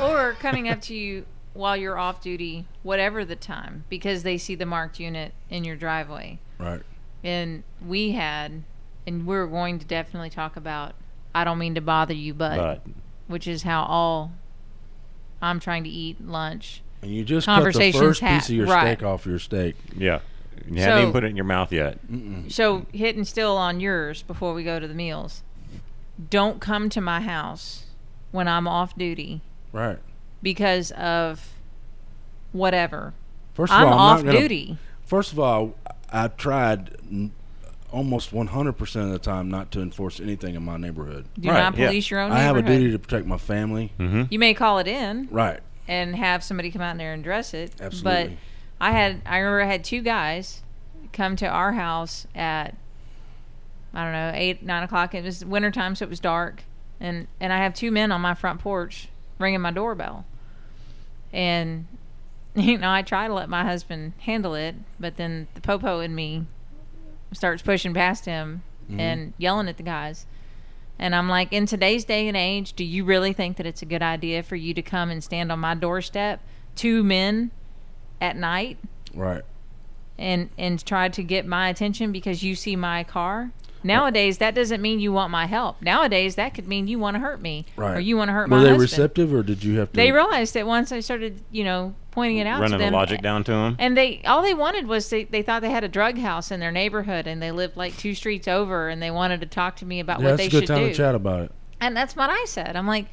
or 0.00 0.32
coming 0.34 0.68
up 0.68 0.80
to 0.82 0.94
you 0.94 1.24
while 1.52 1.76
you're 1.76 1.98
off 1.98 2.22
duty, 2.22 2.66
whatever 2.82 3.24
the 3.24 3.36
time, 3.36 3.84
because 3.88 4.22
they 4.22 4.38
see 4.38 4.54
the 4.54 4.66
marked 4.66 5.00
unit 5.00 5.32
in 5.48 5.64
your 5.64 5.76
driveway. 5.76 6.38
Right. 6.58 6.82
And 7.24 7.64
we 7.84 8.12
had, 8.12 8.62
and 9.06 9.26
we're 9.26 9.46
going 9.46 9.78
to 9.78 9.84
definitely 9.84 10.30
talk 10.30 10.56
about. 10.56 10.94
I 11.34 11.44
don't 11.44 11.58
mean 11.58 11.74
to 11.74 11.80
bother 11.80 12.14
you, 12.14 12.34
but, 12.34 12.56
But 12.56 12.82
which 13.28 13.46
is 13.46 13.62
how 13.64 13.82
all 13.84 14.32
I'm 15.42 15.60
trying 15.60 15.84
to 15.84 15.90
eat 15.90 16.24
lunch. 16.24 16.82
And 17.02 17.10
you 17.10 17.24
just 17.24 17.46
cut 17.46 17.52
the 17.52 17.56
Conversations 17.56 18.02
first 18.02 18.20
ha- 18.20 18.38
piece 18.38 18.48
of 18.50 18.54
your 18.56 18.66
right. 18.66 18.96
steak 18.96 19.02
off 19.06 19.26
your 19.26 19.38
steak. 19.38 19.74
yeah, 19.96 20.20
you 20.66 20.76
So- 20.78 20.82
haven't 20.82 21.00
even 21.02 21.12
put 21.12 21.24
it 21.24 21.28
in 21.28 21.36
your 21.36 21.44
mouth 21.46 21.72
yet. 21.72 21.98
So 22.48 22.86
hitting 22.92 23.24
still 23.24 23.56
on 23.56 23.80
yours 23.80 24.22
before 24.22 24.54
we 24.54 24.64
go 24.64 24.78
to 24.78 24.86
the 24.88 24.94
meals. 24.94 25.42
Don't 26.28 26.60
come 26.60 26.88
to 26.90 27.00
my 27.00 27.20
house 27.20 27.86
when 28.30 28.46
I'm 28.46 28.68
off 28.68 28.94
duty 28.96 29.40
Right. 29.72 29.98
Because 30.42 30.90
of 30.92 31.52
whatever. 32.52 33.14
First 33.54 33.72
of 33.72 33.78
I'm 33.80 33.86
all, 33.88 33.92
I'm 33.94 33.98
off 33.98 34.24
not 34.24 34.26
gonna, 34.32 34.40
duty. 34.40 34.78
First 35.04 35.32
of 35.32 35.38
all, 35.38 35.74
I 36.12 36.28
tried 36.28 36.96
n- 37.10 37.32
almost 37.92 38.32
100% 38.32 39.04
of 39.04 39.10
the 39.10 39.18
time 39.18 39.50
not 39.50 39.70
to 39.72 39.80
enforce 39.82 40.20
anything 40.20 40.54
in 40.54 40.64
my 40.64 40.76
neighborhood. 40.76 41.26
Do 41.38 41.48
Right, 41.50 41.58
not 41.58 41.76
yeah. 41.76 41.86
police 41.88 42.10
your 42.10 42.20
own 42.20 42.30
I 42.32 42.40
have 42.40 42.56
a 42.56 42.62
duty 42.62 42.90
to 42.92 42.98
protect 42.98 43.26
my 43.26 43.38
family. 43.38 43.92
Mm-hmm. 43.98 44.24
You 44.30 44.38
may 44.38 44.54
call 44.54 44.78
it 44.78 44.86
in 44.86 45.28
Right. 45.30 45.60
and 45.88 46.14
have 46.16 46.42
somebody 46.44 46.70
come 46.70 46.82
out 46.82 46.96
there 46.98 47.12
and 47.12 47.22
dress 47.24 47.52
it. 47.54 47.72
Absolutely. 47.80 48.02
But 48.02 48.30
I 48.80 48.92
had 48.92 49.20
I 49.26 49.38
remember 49.38 49.62
I 49.62 49.66
had 49.66 49.84
two 49.84 50.02
guys 50.02 50.62
come 51.12 51.34
to 51.36 51.46
our 51.48 51.72
house 51.72 52.26
at 52.34 52.76
I 53.92 54.04
don't 54.04 54.12
know 54.12 54.32
eight 54.34 54.62
nine 54.62 54.84
o'clock. 54.84 55.14
It 55.14 55.24
was 55.24 55.44
wintertime, 55.44 55.96
so 55.96 56.04
it 56.04 56.08
was 56.08 56.20
dark, 56.20 56.62
and 57.00 57.26
and 57.40 57.52
I 57.52 57.58
have 57.58 57.74
two 57.74 57.90
men 57.90 58.12
on 58.12 58.20
my 58.20 58.34
front 58.34 58.60
porch 58.60 59.08
ringing 59.40 59.60
my 59.60 59.72
doorbell, 59.72 60.24
and 61.32 61.86
you 62.54 62.78
know 62.78 62.90
I 62.90 63.02
try 63.02 63.28
to 63.28 63.34
let 63.34 63.48
my 63.48 63.64
husband 63.64 64.12
handle 64.20 64.54
it, 64.54 64.74
but 64.98 65.16
then 65.16 65.48
the 65.54 65.60
popo 65.60 66.00
in 66.00 66.14
me 66.14 66.46
starts 67.32 67.62
pushing 67.62 67.94
past 67.94 68.24
him 68.24 68.62
mm-hmm. 68.88 69.00
and 69.00 69.32
yelling 69.38 69.68
at 69.68 69.76
the 69.76 69.82
guys. 69.82 70.26
And 70.98 71.14
I'm 71.14 71.28
like, 71.28 71.50
in 71.52 71.64
today's 71.64 72.04
day 72.04 72.28
and 72.28 72.36
age, 72.36 72.74
do 72.74 72.84
you 72.84 73.04
really 73.04 73.32
think 73.32 73.56
that 73.56 73.64
it's 73.64 73.80
a 73.80 73.86
good 73.86 74.02
idea 74.02 74.42
for 74.42 74.56
you 74.56 74.74
to 74.74 74.82
come 74.82 75.08
and 75.08 75.24
stand 75.24 75.50
on 75.50 75.58
my 75.58 75.74
doorstep, 75.74 76.42
two 76.74 77.02
men 77.02 77.50
at 78.20 78.36
night, 78.36 78.76
Right. 79.14 79.42
and 80.18 80.50
and 80.58 80.84
try 80.84 81.08
to 81.08 81.22
get 81.22 81.46
my 81.46 81.68
attention 81.68 82.12
because 82.12 82.42
you 82.42 82.54
see 82.54 82.76
my 82.76 83.04
car? 83.04 83.50
Nowadays, 83.82 84.38
that 84.38 84.54
doesn't 84.54 84.80
mean 84.82 85.00
you 85.00 85.12
want 85.12 85.30
my 85.30 85.46
help. 85.46 85.80
Nowadays, 85.82 86.34
that 86.36 86.54
could 86.54 86.68
mean 86.68 86.86
you 86.86 86.98
want 86.98 87.14
to 87.14 87.20
hurt 87.20 87.40
me 87.40 87.64
Right. 87.76 87.96
or 87.96 88.00
you 88.00 88.16
want 88.16 88.28
to 88.28 88.32
hurt 88.32 88.44
Were 88.50 88.56
my 88.56 88.56
Were 88.58 88.62
they 88.64 88.68
husband. 88.70 88.82
receptive 88.90 89.34
or 89.34 89.42
did 89.42 89.64
you 89.64 89.78
have 89.78 89.90
to? 89.92 89.96
They 89.96 90.12
realized 90.12 90.54
that 90.54 90.66
once 90.66 90.92
I 90.92 91.00
started, 91.00 91.40
you 91.50 91.64
know, 91.64 91.94
pointing 92.10 92.38
it 92.38 92.46
out 92.46 92.60
Running 92.60 92.78
to 92.78 92.84
the 92.84 92.90
logic 92.90 93.22
down 93.22 93.44
to 93.44 93.52
them. 93.52 93.76
and 93.78 93.96
they 93.96 94.20
all 94.26 94.42
they 94.42 94.52
wanted 94.54 94.86
was 94.88 95.08
they, 95.10 95.24
they 95.24 95.42
thought 95.42 95.62
they 95.62 95.70
had 95.70 95.84
a 95.84 95.88
drug 95.88 96.18
house 96.18 96.50
in 96.50 96.58
their 96.60 96.72
neighborhood 96.72 97.26
and 97.28 97.40
they 97.40 97.52
lived 97.52 97.76
like 97.76 97.96
two 97.96 98.14
streets 98.14 98.48
over 98.48 98.88
and 98.88 99.00
they 99.00 99.10
wanted 99.12 99.40
to 99.40 99.46
talk 99.46 99.76
to 99.76 99.86
me 99.86 100.00
about 100.00 100.18
yeah, 100.20 100.24
what 100.26 100.36
that's 100.36 100.42
they 100.42 100.46
a 100.48 100.50
good 100.60 100.66
should 100.66 100.74
time 100.74 100.84
do. 100.86 100.90
to 100.90 100.94
chat 100.94 101.14
about 101.14 101.42
it. 101.42 101.52
And 101.80 101.96
that's 101.96 102.16
what 102.16 102.28
I 102.28 102.44
said. 102.46 102.74
I'm 102.76 102.86
like, 102.88 103.06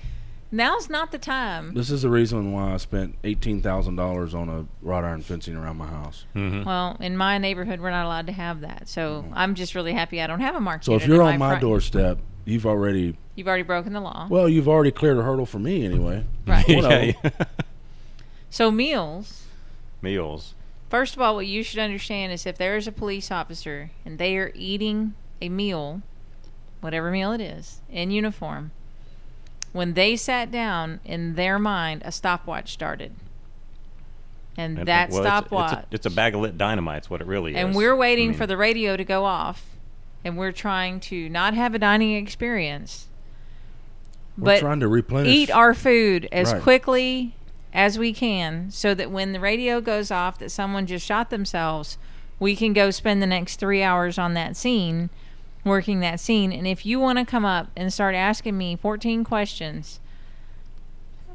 now's 0.51 0.89
not 0.89 1.11
the 1.11 1.17
time. 1.17 1.73
This 1.73 1.89
is 1.89 2.01
the 2.03 2.09
reason 2.09 2.51
why 2.51 2.73
I 2.73 2.77
spent 2.77 3.15
eighteen 3.23 3.61
thousand 3.61 3.95
dollars 3.95 4.33
on 4.35 4.49
a 4.49 4.65
wrought 4.81 5.03
iron 5.03 5.21
fencing 5.21 5.55
around 5.55 5.77
my 5.77 5.87
house. 5.87 6.25
Mm-hmm. 6.35 6.63
Well, 6.63 6.97
in 6.99 7.17
my 7.17 7.37
neighborhood, 7.37 7.79
we're 7.79 7.91
not 7.91 8.05
allowed 8.05 8.27
to 8.27 8.33
have 8.33 8.61
that. 8.61 8.87
So 8.87 9.25
I'm 9.33 9.55
just 9.55 9.75
really 9.75 9.93
happy 9.93 10.21
I 10.21 10.27
don't 10.27 10.39
have 10.41 10.55
a 10.55 10.59
marked 10.59 10.85
So 10.85 10.95
if 10.95 11.05
you're 11.07 11.21
on 11.23 11.37
my 11.37 11.49
front. 11.51 11.61
doorstep, 11.61 12.19
you've 12.45 12.65
already 12.65 13.17
you've 13.35 13.47
already 13.47 13.63
broken 13.63 13.93
the 13.93 14.01
law. 14.01 14.27
well, 14.29 14.47
you've 14.49 14.67
already 14.67 14.91
cleared 14.91 15.17
a 15.17 15.23
hurdle 15.23 15.45
for 15.45 15.59
me 15.59 15.85
anyway. 15.85 16.23
right. 16.45 16.67
Yeah, 16.69 17.13
yeah. 17.23 17.29
So 18.49 18.71
meals. 18.71 19.43
Meals. 20.01 20.53
First 20.89 21.15
of 21.15 21.21
all, 21.21 21.35
what 21.35 21.47
you 21.47 21.63
should 21.63 21.79
understand 21.79 22.31
is 22.31 22.45
if 22.45 22.57
there 22.57 22.77
is 22.77 22.87
a 22.87 22.91
police 22.93 23.29
officer 23.29 23.91
and 24.05 24.17
they 24.17 24.37
are 24.37 24.51
eating 24.55 25.15
a 25.41 25.49
meal, 25.49 26.01
whatever 26.79 27.11
meal 27.11 27.33
it 27.33 27.41
is, 27.41 27.81
in 27.89 28.09
uniform, 28.09 28.71
when 29.77 29.93
they 29.93 30.15
sat 30.15 30.51
down, 30.51 30.99
in 31.05 31.35
their 31.35 31.57
mind, 31.59 32.01
a 32.03 32.11
stopwatch 32.11 32.73
started. 32.73 33.13
And 34.57 34.79
And- 34.79 34.87
that 34.87 35.11
well, 35.11 35.21
stopwatch. 35.21 35.71
It's, 35.73 35.81
a, 35.81 35.95
it's 35.95 36.05
a 36.07 36.09
bag 36.09 36.33
of 36.35 36.41
lit 36.41 36.57
dynamite, 36.57 36.97
it's 36.99 37.09
what 37.09 37.21
it 37.21 37.27
really 37.27 37.51
is. 37.53 37.57
and 37.57 37.75
we're 37.75 37.95
waiting 37.95 38.29
I 38.29 38.31
mean, 38.31 38.37
for 38.37 38.47
the 38.47 38.57
radio 38.57 38.97
to 38.97 39.03
go 39.03 39.23
off 39.25 39.63
and 40.25 40.35
we're 40.37 40.51
trying 40.51 40.99
to 41.01 41.29
not 41.29 41.53
have 41.53 41.75
a 41.75 41.79
dining 41.79 42.15
experience 42.15 43.07
We're 44.37 44.45
but 44.45 44.59
trying 44.61 44.79
to 44.79 44.87
replenish. 44.87 45.31
eat 45.33 45.51
our 45.51 45.73
food 45.75 46.27
as 46.31 46.51
Right. 46.53 46.61
quickly 46.61 47.35
as 47.71 47.99
we 47.99 48.11
can 48.13 48.71
so 48.71 48.95
that 48.95 49.11
when 49.11 49.31
the 49.33 49.39
radio 49.39 49.79
goes 49.79 50.09
off 50.09 50.39
that 50.39 50.49
someone 50.49 50.87
just 50.87 51.05
shot 51.05 51.29
themselves 51.29 51.97
we 52.39 52.55
can 52.55 52.73
go 52.73 52.89
spend 52.89 53.21
the 53.21 53.27
next 53.27 53.57
three 53.59 53.83
hours 53.83 54.17
on 54.17 54.33
that 54.33 54.55
scene 54.57 55.09
working 55.67 55.99
that 56.01 56.19
scene. 56.19 56.51
And 56.51 56.67
if 56.67 56.85
you 56.85 56.99
want 56.99 57.19
to 57.19 57.25
come 57.25 57.45
up 57.45 57.69
and 57.75 57.91
start 57.93 58.15
asking 58.15 58.57
me 58.57 58.75
14 58.75 59.23
questions 59.23 59.99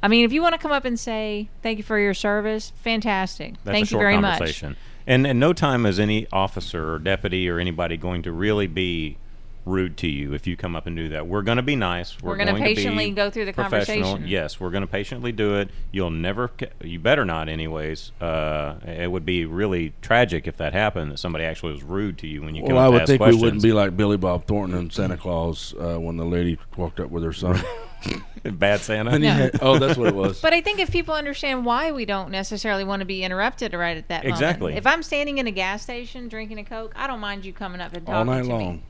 i 0.03 0.09
mean 0.09 0.25
if 0.25 0.33
you 0.33 0.43
want 0.43 0.53
to 0.53 0.59
come 0.59 0.73
up 0.73 0.85
and 0.85 0.99
say 0.99 1.49
thank 1.63 1.79
you 1.79 1.85
for 1.85 1.99
your 1.99 2.15
service 2.15 2.73
fantastic. 2.77 3.55
That's 3.65 3.75
thank 3.75 3.77
a 3.77 3.87
you 3.87 3.87
short 3.87 4.03
very 4.03 4.15
conversation. 4.15 4.77
And 5.07 5.27
and 5.27 5.41
no 5.41 5.53
time 5.53 5.87
is 5.87 5.99
any 5.99 6.27
officer 6.33 6.95
or 6.95 6.99
deputy 6.99 7.49
or 7.49 7.59
anybody 7.59 7.97
going 7.97 8.23
to 8.23 8.33
really 8.33 8.67
be 8.67 9.19
rude 9.65 9.97
to 9.99 10.09
you 10.09 10.35
if 10.35 10.47
you 10.47 10.57
come 10.57 10.75
up 10.75 10.87
and 10.87 10.97
do 10.97 11.09
that. 11.11 11.27
We're 11.27 11.43
going 11.43 11.57
to 11.57 11.63
be 11.63 11.77
nice. 11.77 12.21
We're, 12.21 12.31
We're 12.31 12.37
gonna 12.39 12.53
going 12.53 12.63
patiently 12.63 13.07
to 13.07 13.11
be 13.11 13.15
go 13.17 13.31
through 13.31 13.45
the 13.45 13.53
professional. 13.53 14.03
conversation. 14.03 14.29
Yes, 14.29 14.59
we're 14.59 14.71
going 14.71 14.83
to 14.83 14.87
patiently 14.89 15.33
do 15.33 15.57
it. 15.57 15.71
You'll 15.91 16.11
never. 16.11 16.51
You 16.83 16.99
better 16.99 17.25
not. 17.25 17.49
Anyways, 17.49 18.13
uh, 18.21 18.75
it 18.85 19.11
would 19.11 19.25
be 19.25 19.45
really 19.45 19.93
tragic 20.03 20.47
if 20.47 20.57
that 20.57 20.73
happened. 20.73 21.13
That 21.13 21.19
somebody 21.19 21.45
actually 21.45 21.73
was 21.73 21.83
rude 21.83 22.19
to 22.19 22.27
you 22.27 22.43
when 22.43 22.55
you 22.55 22.63
come 22.63 22.75
well, 22.75 22.79
up 22.79 22.85
I 22.85 22.87
to 22.89 22.93
would 22.93 23.03
ask 23.03 23.09
think 23.09 23.19
questions. 23.21 23.41
we 23.43 23.47
wouldn't 23.47 23.63
be 23.63 23.73
like 23.73 23.97
Billy 23.97 24.17
Bob 24.17 24.47
Thornton 24.47 24.77
and 24.79 24.93
Santa 24.93 25.17
Claus 25.17 25.75
uh, 25.79 25.99
when 25.99 26.17
the 26.17 26.25
lady 26.25 26.59
walked 26.77 27.01
up 27.01 27.11
with 27.11 27.23
her 27.23 27.33
son. 27.33 27.63
bad 28.45 28.81
Santa. 28.81 29.19
No. 29.19 29.31
had- 29.31 29.59
oh, 29.63 29.79
that's 29.79 29.97
what 29.97 30.09
it 30.09 30.15
was. 30.15 30.41
But 30.41 30.53
I 30.53 30.61
think 30.61 30.81
if 30.81 30.91
people 30.91 31.15
understand 31.15 31.65
why 31.65 31.93
we 31.93 32.05
don't 32.05 32.31
necessarily 32.31 32.85
want 32.85 33.01
to 33.01 33.07
be 33.07 33.23
interrupted 33.23 33.73
right 33.75 33.97
at 33.97 34.09
that 34.09 34.25
Exactly. 34.25 34.73
moment. 34.73 34.79
If 34.79 34.87
I'm 34.87 35.03
standing 35.03 35.39
in 35.39 35.47
a 35.47 35.51
gas 35.53 35.83
station 35.83 36.29
drinking 36.29 36.59
a 36.59 36.65
Coke, 36.65 36.93
I 36.97 37.07
don't 37.07 37.21
mind 37.21 37.45
you 37.45 37.53
coming 37.53 37.81
up 37.81 37.93
and 37.93 38.05
talking 38.05 38.19
all 38.19 38.25
night 38.25 38.43
to 38.43 38.49
long. 38.49 38.73
me. 38.77 38.83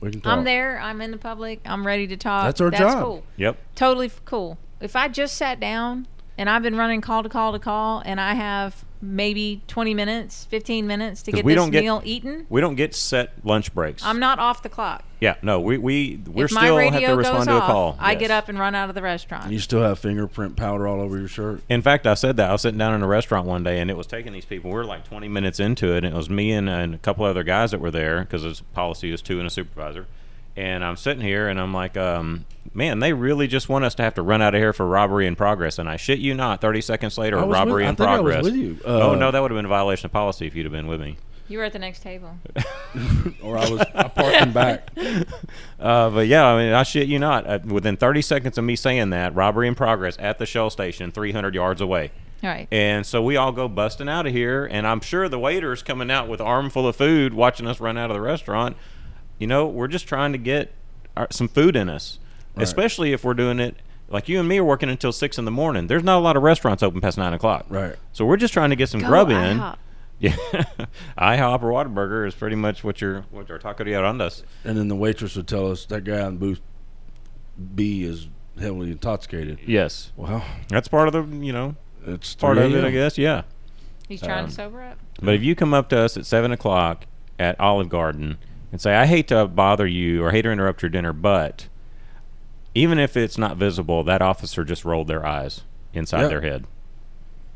We 0.00 0.10
can 0.10 0.20
talk. 0.20 0.32
I'm 0.38 0.44
there. 0.44 0.80
I'm 0.80 1.00
in 1.00 1.10
the 1.10 1.18
public. 1.18 1.60
I'm 1.64 1.86
ready 1.86 2.06
to 2.08 2.16
talk. 2.16 2.44
That's 2.44 2.60
our 2.60 2.70
job. 2.70 3.02
cool. 3.02 3.22
Yep. 3.36 3.58
Totally 3.74 4.06
f- 4.06 4.22
cool. 4.24 4.58
If 4.80 4.96
I 4.96 5.08
just 5.08 5.36
sat 5.36 5.60
down 5.60 6.06
and 6.38 6.48
I've 6.48 6.62
been 6.62 6.76
running 6.76 7.00
call 7.00 7.22
to 7.22 7.28
call 7.28 7.52
to 7.52 7.58
call 7.58 8.02
and 8.04 8.20
I 8.20 8.34
have 8.34 8.84
maybe 9.02 9.62
20 9.66 9.94
minutes, 9.94 10.44
15 10.46 10.86
minutes 10.86 11.22
to 11.22 11.32
get 11.32 11.44
we 11.44 11.52
this 11.54 11.60
don't 11.62 11.70
get- 11.70 11.82
meal 11.82 12.02
eaten, 12.04 12.46
We 12.48 12.60
don't 12.60 12.74
get 12.74 12.94
set 12.94 13.32
lunch 13.44 13.74
breaks. 13.74 14.04
I'm 14.04 14.18
not 14.20 14.38
off 14.38 14.62
the 14.62 14.68
clock. 14.68 15.04
Yeah. 15.20 15.34
No. 15.42 15.60
We 15.60 15.76
we 15.78 16.20
we're 16.26 16.46
if 16.46 16.50
still 16.50 16.78
have 16.78 16.94
to 16.94 17.00
goes 17.00 17.16
respond 17.18 17.44
to 17.48 17.54
a 17.54 17.58
off, 17.58 17.66
call. 17.66 17.96
I 17.98 18.12
Yes. 18.12 18.20
get 18.20 18.30
up 18.30 18.48
and 18.48 18.58
run 18.58 18.74
out 18.74 18.88
of 18.88 18.94
the 18.94 19.02
restaurant. 19.02 19.50
You 19.52 19.58
still 19.58 19.82
have 19.82 19.98
fingerprint 19.98 20.56
powder 20.56 20.88
all 20.88 21.00
over 21.00 21.18
your 21.18 21.28
shirt. 21.28 21.60
In 21.68 21.82
fact, 21.82 22.06
I 22.06 22.14
said 22.14 22.36
that 22.38 22.48
I 22.48 22.52
was 22.52 22.62
sitting 22.62 22.78
down 22.78 22.94
in 22.94 23.02
a 23.02 23.06
restaurant 23.06 23.46
one 23.46 23.62
day, 23.62 23.80
and 23.80 23.90
it 23.90 23.96
was 23.98 24.06
taking 24.06 24.32
these 24.32 24.46
people. 24.46 24.70
We 24.70 24.76
were 24.76 24.84
like 24.84 25.04
20 25.04 25.28
minutes 25.28 25.60
into 25.60 25.92
it, 25.94 26.04
and 26.04 26.14
it 26.14 26.16
was 26.16 26.30
me 26.30 26.52
and, 26.52 26.70
and 26.70 26.94
a 26.94 26.98
couple 26.98 27.26
other 27.26 27.42
guys 27.42 27.70
that 27.72 27.80
were 27.80 27.90
there 27.90 28.20
because 28.20 28.42
his 28.42 28.60
policy 28.72 29.12
is 29.12 29.20
two 29.20 29.38
and 29.38 29.46
a 29.46 29.50
supervisor. 29.50 30.06
And 30.60 30.84
I'm 30.84 30.96
sitting 30.96 31.22
here 31.22 31.48
and 31.48 31.58
I'm 31.58 31.72
like, 31.72 31.96
um, 31.96 32.44
man, 32.74 32.98
they 32.98 33.12
really 33.14 33.46
just 33.46 33.68
want 33.70 33.84
us 33.84 33.94
to 33.94 34.02
have 34.02 34.14
to 34.14 34.22
run 34.22 34.42
out 34.42 34.54
of 34.54 34.60
here 34.60 34.72
for 34.74 34.86
robbery 34.86 35.26
in 35.26 35.34
progress. 35.34 35.78
And 35.78 35.88
I 35.88 35.96
shit 35.96 36.18
you 36.18 36.34
not, 36.34 36.60
30 36.60 36.80
seconds 36.82 37.16
later, 37.16 37.38
I 37.38 37.44
was 37.44 37.54
robbery 37.54 37.82
with- 37.82 37.86
I 37.86 37.88
in 37.90 37.96
think 37.96 38.08
I 38.08 38.20
was 38.20 38.32
progress. 38.34 38.44
with 38.44 38.54
you. 38.54 38.78
oh, 38.84 39.12
Uh, 39.12 39.14
no, 39.16 39.30
that 39.30 39.40
would 39.40 39.50
have 39.50 39.56
been 39.58 39.64
a 39.64 39.68
violation 39.68 40.06
of 40.06 40.12
policy 40.12 40.46
if 40.46 40.54
you'd 40.54 40.64
have 40.66 40.72
been 40.72 40.86
with 40.86 41.00
me. 41.00 41.16
You 41.48 41.58
were 41.58 41.64
at 41.64 41.72
the 41.72 41.78
next 41.80 42.02
table. 42.02 42.36
or 43.42 43.58
I 43.58 43.68
was 43.70 43.80
I 43.94 44.08
parked 44.08 44.52
back. 44.54 44.88
Uh, 45.80 46.10
but 46.10 46.26
yeah, 46.26 46.44
I 46.46 46.62
mean, 46.62 46.72
I 46.74 46.82
shit 46.82 47.08
you 47.08 47.18
not. 47.18 47.46
Uh, 47.46 47.58
within 47.64 47.96
30 47.96 48.20
seconds 48.20 48.58
of 48.58 48.64
me 48.64 48.76
saying 48.76 49.10
that, 49.10 49.34
robbery 49.34 49.66
in 49.66 49.74
progress 49.74 50.14
at 50.20 50.36
the 50.38 50.44
Shell 50.44 50.68
station, 50.70 51.10
300 51.10 51.54
yards 51.54 51.80
away. 51.80 52.10
All 52.44 52.50
right. 52.50 52.68
And 52.70 53.06
so 53.06 53.22
we 53.22 53.36
all 53.38 53.50
go 53.50 53.66
busting 53.66 54.06
out 54.08 54.26
of 54.26 54.32
here, 54.34 54.66
and 54.66 54.86
I'm 54.86 55.00
sure 55.00 55.26
the 55.28 55.38
waiter's 55.38 55.82
coming 55.82 56.10
out 56.10 56.28
with 56.28 56.38
armful 56.40 56.86
of 56.86 56.96
food, 56.96 57.32
watching 57.32 57.66
us 57.66 57.80
run 57.80 57.96
out 57.96 58.10
of 58.10 58.14
the 58.14 58.20
restaurant. 58.20 58.76
You 59.40 59.48
know, 59.48 59.66
we're 59.66 59.88
just 59.88 60.06
trying 60.06 60.30
to 60.32 60.38
get 60.38 60.70
our, 61.16 61.26
some 61.32 61.48
food 61.48 61.74
in 61.74 61.88
us, 61.88 62.20
Right. 62.54 62.62
especially 62.62 63.12
if 63.12 63.24
we're 63.24 63.34
doing 63.34 63.58
it 63.58 63.74
like 64.08 64.28
you 64.28 64.38
and 64.38 64.48
me 64.48 64.58
are 64.58 64.64
working 64.64 64.88
until 64.88 65.10
six 65.12 65.38
in 65.38 65.44
the 65.46 65.50
morning. 65.50 65.86
There's 65.88 66.04
not 66.04 66.18
a 66.18 66.20
lot 66.20 66.36
of 66.36 66.42
restaurants 66.44 66.82
open 66.82 67.00
past 67.00 67.16
nine 67.18 67.32
o'clock, 67.32 67.66
Right. 67.68 67.96
So 68.12 68.24
we're 68.24 68.36
just 68.36 68.52
trying 68.52 68.70
to 68.70 68.76
get 68.76 68.88
some 68.88 69.00
Go 69.00 69.08
grub 69.08 69.30
in. 69.30 69.58
IHOP. 69.58 69.76
Yeah, 70.20 70.36
IHOP 71.16 71.62
or 71.62 71.70
Whataburger 71.72 72.26
is 72.28 72.34
pretty 72.34 72.54
much 72.56 72.84
what 72.84 73.00
your 73.00 73.22
what 73.30 73.50
our 73.50 73.58
taco 73.58 73.84
de 73.84 73.92
Arandas. 73.92 74.42
And 74.64 74.76
then 74.76 74.88
the 74.88 74.94
waitress 74.94 75.34
would 75.34 75.48
tell 75.48 75.70
us 75.72 75.86
that 75.86 76.04
guy 76.04 76.26
in 76.26 76.36
booth 76.36 76.60
B 77.74 78.02
is 78.04 78.28
heavily 78.58 78.90
intoxicated. 78.90 79.60
Yes, 79.66 80.12
Well, 80.16 80.44
that's 80.68 80.88
part 80.88 81.08
of 81.08 81.14
the 81.14 81.36
you 81.42 81.54
know 81.54 81.74
it's 82.06 82.34
part 82.34 82.58
of 82.58 82.74
it, 82.74 82.84
I 82.84 82.90
guess. 82.90 83.16
Yeah. 83.16 83.42
He's 84.08 84.20
trying 84.20 84.40
Um, 84.44 84.46
to 84.48 84.52
sober 84.52 84.82
up. 84.82 84.98
But 85.22 85.34
if 85.36 85.42
you 85.42 85.54
come 85.54 85.72
up 85.72 85.88
to 85.88 85.98
us 85.98 86.18
at 86.18 86.26
seven 86.26 86.52
o'clock 86.52 87.06
at 87.38 87.58
Olive 87.58 87.88
Garden 87.88 88.36
and 88.72 88.80
say, 88.80 88.94
"I 88.94 89.06
hate 89.06 89.28
to 89.28 89.46
bother 89.46 89.86
you 89.86 90.22
or 90.24 90.30
hate 90.30 90.42
to 90.42 90.50
interrupt 90.50 90.82
your 90.82 90.90
dinner," 90.90 91.12
but 91.12 91.68
even 92.74 92.98
if 92.98 93.16
it's 93.16 93.36
not 93.38 93.56
visible, 93.56 94.04
that 94.04 94.22
officer 94.22 94.64
just 94.64 94.84
rolled 94.84 95.08
their 95.08 95.26
eyes 95.26 95.62
inside 95.92 96.22
Yeah. 96.22 96.28
their 96.28 96.40
head. 96.40 96.66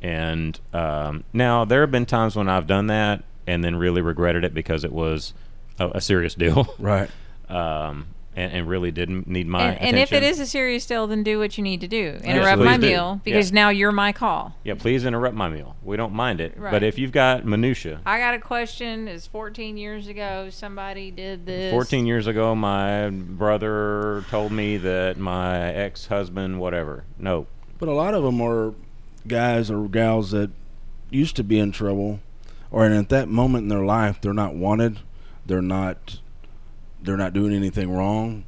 And 0.03 0.59
um, 0.73 1.25
now 1.33 1.65
there 1.65 1.81
have 1.83 1.91
been 1.91 2.05
times 2.07 2.37
when 2.37 2.49
I've 2.49 2.67
done 2.67 2.89
that 2.89 3.23
and 3.47 3.63
then 3.65 3.77
really 3.77 4.01
regretted 4.03 4.45
it 4.45 4.53
because 4.53 4.85
it 4.85 4.93
was 4.93 5.33
a, 5.79 5.89
a 5.95 6.01
serious 6.01 6.35
deal, 6.35 6.75
Right. 6.79 7.09
um, 7.49 8.07
and, 8.37 8.53
and 8.53 8.69
really 8.69 8.91
didn't 8.91 9.27
need 9.27 9.47
my 9.47 9.63
And, 9.73 9.81
and 9.81 9.99
if 9.99 10.13
it 10.13 10.23
is 10.23 10.41
a 10.41 10.47
serious 10.47 10.85
deal, 10.87 11.07
then 11.07 11.23
do 11.23 11.39
what 11.39 11.57
you 11.57 11.65
need 11.65 11.81
to 11.83 11.89
do. 11.89 12.19
Interrupt 12.25 12.59
please 12.59 12.65
my 12.65 12.77
do. 12.77 12.87
meal 12.87 13.21
because 13.25 13.51
Yeah. 13.51 13.55
now 13.55 13.69
you're 13.71 13.93
my 13.93 14.13
call. 14.13 14.55
yeah, 14.65 14.75
please 14.75 15.05
interrupt 15.05 15.35
my 15.37 15.49
meal. 15.49 15.77
We 15.83 15.97
don't 15.97 16.13
mind 16.13 16.41
it, 16.41 16.55
Right. 16.57 16.71
but 16.71 16.83
if 16.83 16.99
you've 16.99 17.13
got 17.13 17.45
minutia, 17.45 18.01
I 18.07 18.19
got 18.19 18.35
a 18.35 18.39
question. 18.39 19.07
Is 19.09 19.27
14 19.27 19.77
years 19.77 20.09
ago 20.09 20.49
somebody 20.51 21.11
did 21.11 21.47
this? 21.47 21.73
14 21.73 22.07
years 22.07 22.27
ago, 22.27 22.55
my 22.55 23.11
brother 23.11 24.25
told 24.31 24.53
me 24.53 24.77
that 24.79 25.17
my 25.19 25.73
ex 25.73 26.07
husband, 26.07 26.59
whatever. 26.61 27.05
No. 27.19 27.47
But 27.79 27.89
a 27.89 27.93
lot 27.95 28.15
of 28.15 28.23
them 28.23 28.41
are 28.41 28.75
guys 29.27 29.71
or 29.71 29.89
gals 29.89 30.31
that 30.33 30.51
used 31.11 31.37
to 31.37 31.45
be 31.45 31.59
in 31.59 31.71
trouble, 31.73 32.21
or 32.71 32.85
and 32.87 32.95
at 32.95 33.09
that 33.11 33.29
moment 33.29 33.63
in 33.65 33.69
their 33.69 33.85
life, 33.85 34.21
they're 34.21 34.33
not 34.33 34.55
wanted. 34.55 34.99
They're 35.47 35.63
not. 35.63 36.19
They're 37.05 37.17
not 37.17 37.33
doing 37.35 37.53
anything 37.55 37.91
wrong, 37.95 38.45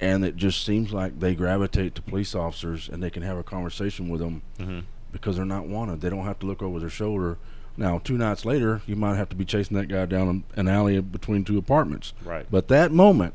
and 0.00 0.24
it 0.24 0.36
just 0.36 0.64
seems 0.64 0.92
like 0.92 1.18
they 1.20 1.34
gravitate 1.34 1.94
to 1.96 2.02
police 2.02 2.34
officers, 2.34 2.88
and 2.88 3.02
they 3.02 3.10
can 3.10 3.22
have 3.22 3.36
a 3.36 3.42
conversation 3.42 4.08
with 4.08 4.20
them 4.20 4.42
Mhm. 4.58 4.82
because 5.12 5.36
they're 5.36 5.44
not 5.44 5.66
wanted. 5.66 6.00
They 6.00 6.08
don't 6.10 6.24
have 6.24 6.38
to 6.40 6.46
look 6.46 6.62
over 6.62 6.78
their 6.78 6.88
shoulder. 6.88 7.36
Now, 7.76 7.98
two 7.98 8.16
nights 8.16 8.44
later, 8.44 8.82
you 8.86 8.94
might 8.96 9.16
have 9.16 9.28
to 9.30 9.36
be 9.36 9.44
chasing 9.44 9.76
that 9.76 9.86
guy 9.88 10.06
down 10.06 10.44
an 10.56 10.68
alley 10.68 11.00
between 11.00 11.44
two 11.44 11.58
apartments. 11.58 12.12
Right. 12.24 12.46
But 12.50 12.68
that 12.68 12.92
moment, 12.92 13.34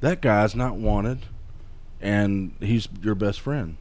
that 0.00 0.20
guy's 0.20 0.54
not 0.56 0.76
wanted, 0.76 1.20
and 2.00 2.52
he's 2.60 2.88
your 3.02 3.14
best 3.14 3.40
friend. 3.40 3.76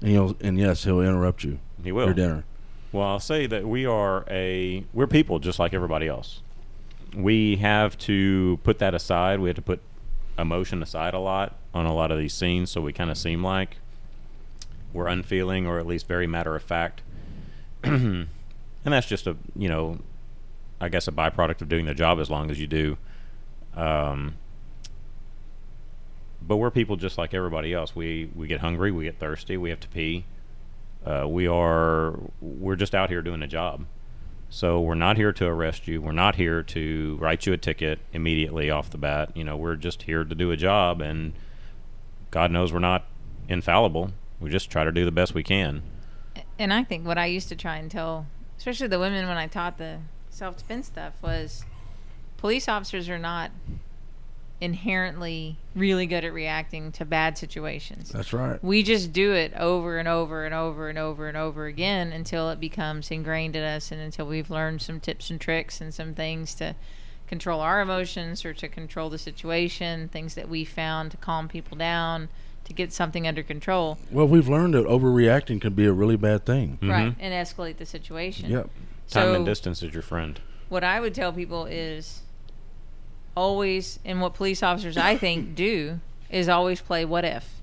And 0.00 0.10
he'll 0.10 0.36
and 0.40 0.58
yes, 0.58 0.84
he'll 0.84 1.00
interrupt 1.02 1.44
you 1.44 1.58
He 1.84 1.92
will. 1.92 2.06
your 2.06 2.14
dinner. 2.14 2.44
Well, 2.92 3.06
I'll 3.06 3.20
say 3.20 3.46
that 3.46 3.66
we 3.68 3.84
are 3.84 4.24
a 4.30 4.84
we're 4.94 5.06
people 5.06 5.38
just 5.40 5.58
like 5.58 5.74
everybody 5.74 6.08
else. 6.08 6.40
We 7.14 7.56
have 7.56 7.98
to 7.98 8.58
put 8.62 8.78
that 8.78 8.94
aside. 8.94 9.40
We 9.40 9.48
have 9.48 9.56
to 9.56 9.62
put 9.62 9.80
emotion 10.38 10.82
aside 10.82 11.14
a 11.14 11.18
lot 11.18 11.56
on 11.74 11.86
a 11.86 11.94
lot 11.94 12.10
of 12.10 12.18
these 12.18 12.32
scenes, 12.32 12.70
so 12.70 12.80
we 12.80 12.92
kind 12.92 13.10
of 13.10 13.18
seem 13.18 13.42
like 13.44 13.76
we're 14.92 15.06
unfeeling 15.06 15.66
or 15.66 15.78
at 15.78 15.86
least 15.86 16.06
very 16.06 16.26
matter 16.26 16.56
of 16.56 16.62
fact. 16.62 17.02
and 17.82 18.28
that's 18.84 19.06
just 19.06 19.26
a 19.26 19.36
you 19.56 19.68
know, 19.68 19.98
I 20.80 20.88
guess 20.88 21.08
a 21.08 21.12
byproduct 21.12 21.62
of 21.62 21.68
doing 21.68 21.86
the 21.86 21.94
job 21.94 22.18
as 22.18 22.30
long 22.30 22.50
as 22.50 22.60
you 22.60 22.66
do. 22.66 22.96
Um, 23.74 24.34
but 26.42 26.56
we're 26.56 26.70
people 26.70 26.96
just 26.96 27.18
like 27.18 27.34
everybody 27.34 27.72
else. 27.72 27.94
We 27.94 28.30
we 28.34 28.46
get 28.46 28.60
hungry, 28.60 28.90
we 28.90 29.04
get 29.04 29.18
thirsty, 29.18 29.56
we 29.56 29.70
have 29.70 29.80
to 29.80 29.88
pee. 29.88 30.24
Uh, 31.04 31.26
we 31.28 31.46
are 31.46 32.18
we're 32.40 32.76
just 32.76 32.94
out 32.94 33.10
here 33.10 33.22
doing 33.22 33.42
a 33.42 33.46
job. 33.46 33.84
So 34.52 34.80
we're 34.80 34.96
not 34.96 35.16
here 35.16 35.32
to 35.32 35.46
arrest 35.46 35.86
you. 35.86 36.02
We're 36.02 36.10
not 36.10 36.34
here 36.34 36.62
to 36.64 37.16
write 37.20 37.46
you 37.46 37.52
a 37.52 37.56
ticket 37.56 38.00
immediately 38.12 38.68
off 38.68 38.90
the 38.90 38.98
bat. 38.98 39.30
You 39.36 39.44
know, 39.44 39.56
we're 39.56 39.76
just 39.76 40.02
here 40.02 40.24
to 40.24 40.34
do 40.34 40.50
a 40.50 40.56
job, 40.56 41.00
and 41.00 41.34
God 42.32 42.50
knows 42.50 42.72
we're 42.72 42.80
not 42.80 43.06
infallible. 43.48 44.10
We 44.40 44.50
just 44.50 44.68
try 44.68 44.82
to 44.82 44.90
do 44.90 45.04
the 45.04 45.12
best 45.12 45.34
we 45.34 45.44
can. 45.44 45.84
And 46.58 46.72
I 46.72 46.82
think 46.82 47.06
what 47.06 47.16
I 47.16 47.26
used 47.26 47.48
to 47.50 47.56
try 47.56 47.76
and 47.76 47.88
tell, 47.88 48.26
especially 48.58 48.88
the 48.88 48.98
women 48.98 49.28
when 49.28 49.36
I 49.36 49.46
taught 49.46 49.78
the 49.78 49.98
self 50.30 50.56
defense 50.56 50.88
stuff, 50.88 51.14
was 51.22 51.64
police 52.36 52.68
officers 52.68 53.08
are 53.08 53.18
not 53.18 53.52
inherently 54.60 55.56
really 55.74 56.06
good 56.06 56.24
at 56.24 56.32
reacting 56.32 56.92
to 56.92 57.04
bad 57.04 57.36
situations. 57.38 58.10
That's 58.10 58.32
right. 58.32 58.62
We 58.62 58.82
just 58.82 59.12
do 59.12 59.32
it 59.32 59.52
over 59.54 59.98
and 59.98 60.06
over 60.08 60.44
and 60.44 60.54
over 60.54 60.88
and 60.88 60.98
over 60.98 61.28
and 61.28 61.36
over 61.36 61.66
again 61.66 62.12
until 62.12 62.50
it 62.50 62.60
becomes 62.60 63.10
ingrained 63.10 63.56
in 63.56 63.62
us 63.62 63.90
and 63.90 64.00
until 64.00 64.26
we've 64.26 64.50
learned 64.50 64.82
some 64.82 65.00
tips 65.00 65.30
and 65.30 65.40
tricks 65.40 65.80
and 65.80 65.92
some 65.94 66.14
things 66.14 66.54
to 66.56 66.74
control 67.26 67.60
our 67.60 67.80
emotions 67.80 68.44
or 68.44 68.52
to 68.54 68.68
control 68.68 69.08
the 69.08 69.18
situation, 69.18 70.08
things 70.08 70.34
that 70.34 70.48
we 70.48 70.64
found 70.64 71.12
to 71.12 71.16
calm 71.16 71.48
people 71.48 71.76
down, 71.76 72.28
to 72.64 72.72
get 72.72 72.92
something 72.92 73.26
under 73.26 73.42
control. 73.42 73.98
Well, 74.10 74.26
we've 74.28 74.48
learned 74.48 74.74
that 74.74 74.84
overreacting 74.86 75.60
can 75.60 75.72
be 75.72 75.86
a 75.86 75.92
really 75.92 76.16
bad 76.16 76.44
thing. 76.44 76.78
Right. 76.82 77.08
Mhm. 77.08 77.16
And 77.18 77.32
escalate 77.34 77.78
the 77.78 77.86
situation. 77.86 78.50
Yep. 78.50 78.64
Time 78.64 78.72
So 79.26 79.34
and 79.34 79.46
distance 79.46 79.82
is 79.82 79.92
your 79.92 80.02
friend. 80.02 80.40
what 80.68 80.84
I 80.84 81.00
would 81.00 81.14
tell 81.14 81.32
people 81.32 81.66
is 81.66 82.22
always 83.36 83.98
and 84.04 84.20
what 84.20 84.34
police 84.34 84.62
officers 84.62 84.96
I 84.96 85.16
think 85.16 85.54
do 85.54 86.00
is 86.30 86.48
always 86.48 86.80
play 86.80 87.04
what 87.04 87.24
if. 87.24 87.60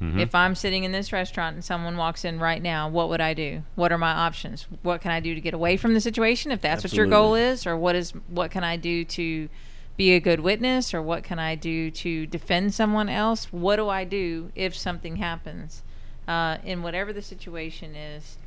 Mhm. 0.00 0.18
If 0.18 0.34
I'm 0.34 0.54
sitting 0.56 0.82
in 0.82 0.90
this 0.90 1.12
restaurant 1.12 1.54
and 1.54 1.64
someone 1.64 1.96
walks 1.96 2.24
in 2.24 2.40
right 2.40 2.60
now, 2.60 2.88
what 2.88 3.08
would 3.08 3.20
I 3.20 3.34
do? 3.34 3.62
What 3.76 3.92
are 3.92 3.98
my 3.98 4.10
options? 4.10 4.66
What 4.82 5.00
can 5.00 5.12
I 5.12 5.20
do 5.20 5.34
to 5.34 5.40
get 5.40 5.54
away 5.54 5.76
from 5.76 5.94
the 5.94 6.00
situation 6.00 6.50
if 6.50 6.60
that's 6.60 6.82
what 6.82 6.92
your 6.92 7.06
goal 7.06 7.34
is 7.36 7.66
or 7.66 7.76
what 7.76 7.94
is 7.94 8.10
what 8.28 8.50
can 8.50 8.64
I 8.64 8.76
do 8.76 9.04
to 9.04 9.48
be 9.96 10.12
a 10.12 10.20
good 10.20 10.40
witness 10.40 10.92
or 10.92 11.00
what 11.00 11.22
can 11.22 11.38
I 11.38 11.54
do 11.54 11.90
to 11.90 12.26
defend 12.26 12.74
someone 12.74 13.08
else? 13.08 13.52
What 13.52 13.76
do 13.76 13.88
I 13.88 14.02
do 14.04 14.50
if 14.56 14.74
something 14.76 15.16
happens 15.16 15.82
uh, 16.26 16.56
in 16.64 16.82
whatever 16.82 17.12
the 17.12 17.22
situation 17.22 17.94
is? 17.94 18.38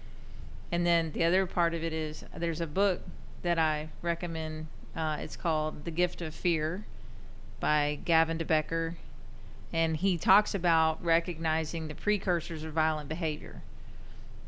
And 0.71 0.85
then 0.85 1.11
the 1.13 1.23
other 1.23 1.45
part 1.45 1.73
of 1.73 1.83
it 1.83 1.93
is 1.93 2.25
there's 2.35 2.59
a 2.59 2.67
book 2.67 3.01
that 3.43 3.57
I 3.57 3.89
recommend. 4.01 4.67
Uh, 4.95 5.17
it's 5.19 5.35
called 5.35 5.85
The 5.85 5.91
Gift 5.91 6.21
of 6.21 6.33
Fear 6.33 6.85
by 7.59 7.99
Gavin 8.05 8.37
de 8.37 8.45
Becker. 8.45 8.97
And 9.73 9.97
he 9.97 10.17
talks 10.17 10.55
about 10.55 11.03
recognizing 11.03 11.87
the 11.87 11.95
precursors 11.95 12.63
of 12.63 12.73
violent 12.73 13.09
behavior. 13.09 13.61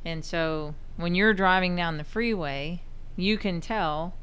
And 0.05 0.23
so 0.23 0.73
when 0.95 1.15
you're 1.15 1.33
driving 1.33 1.75
down 1.75 1.97
the 1.97 2.03
freeway, 2.03 2.81
you 3.17 3.37
can 3.37 3.59
tell, 3.59 4.13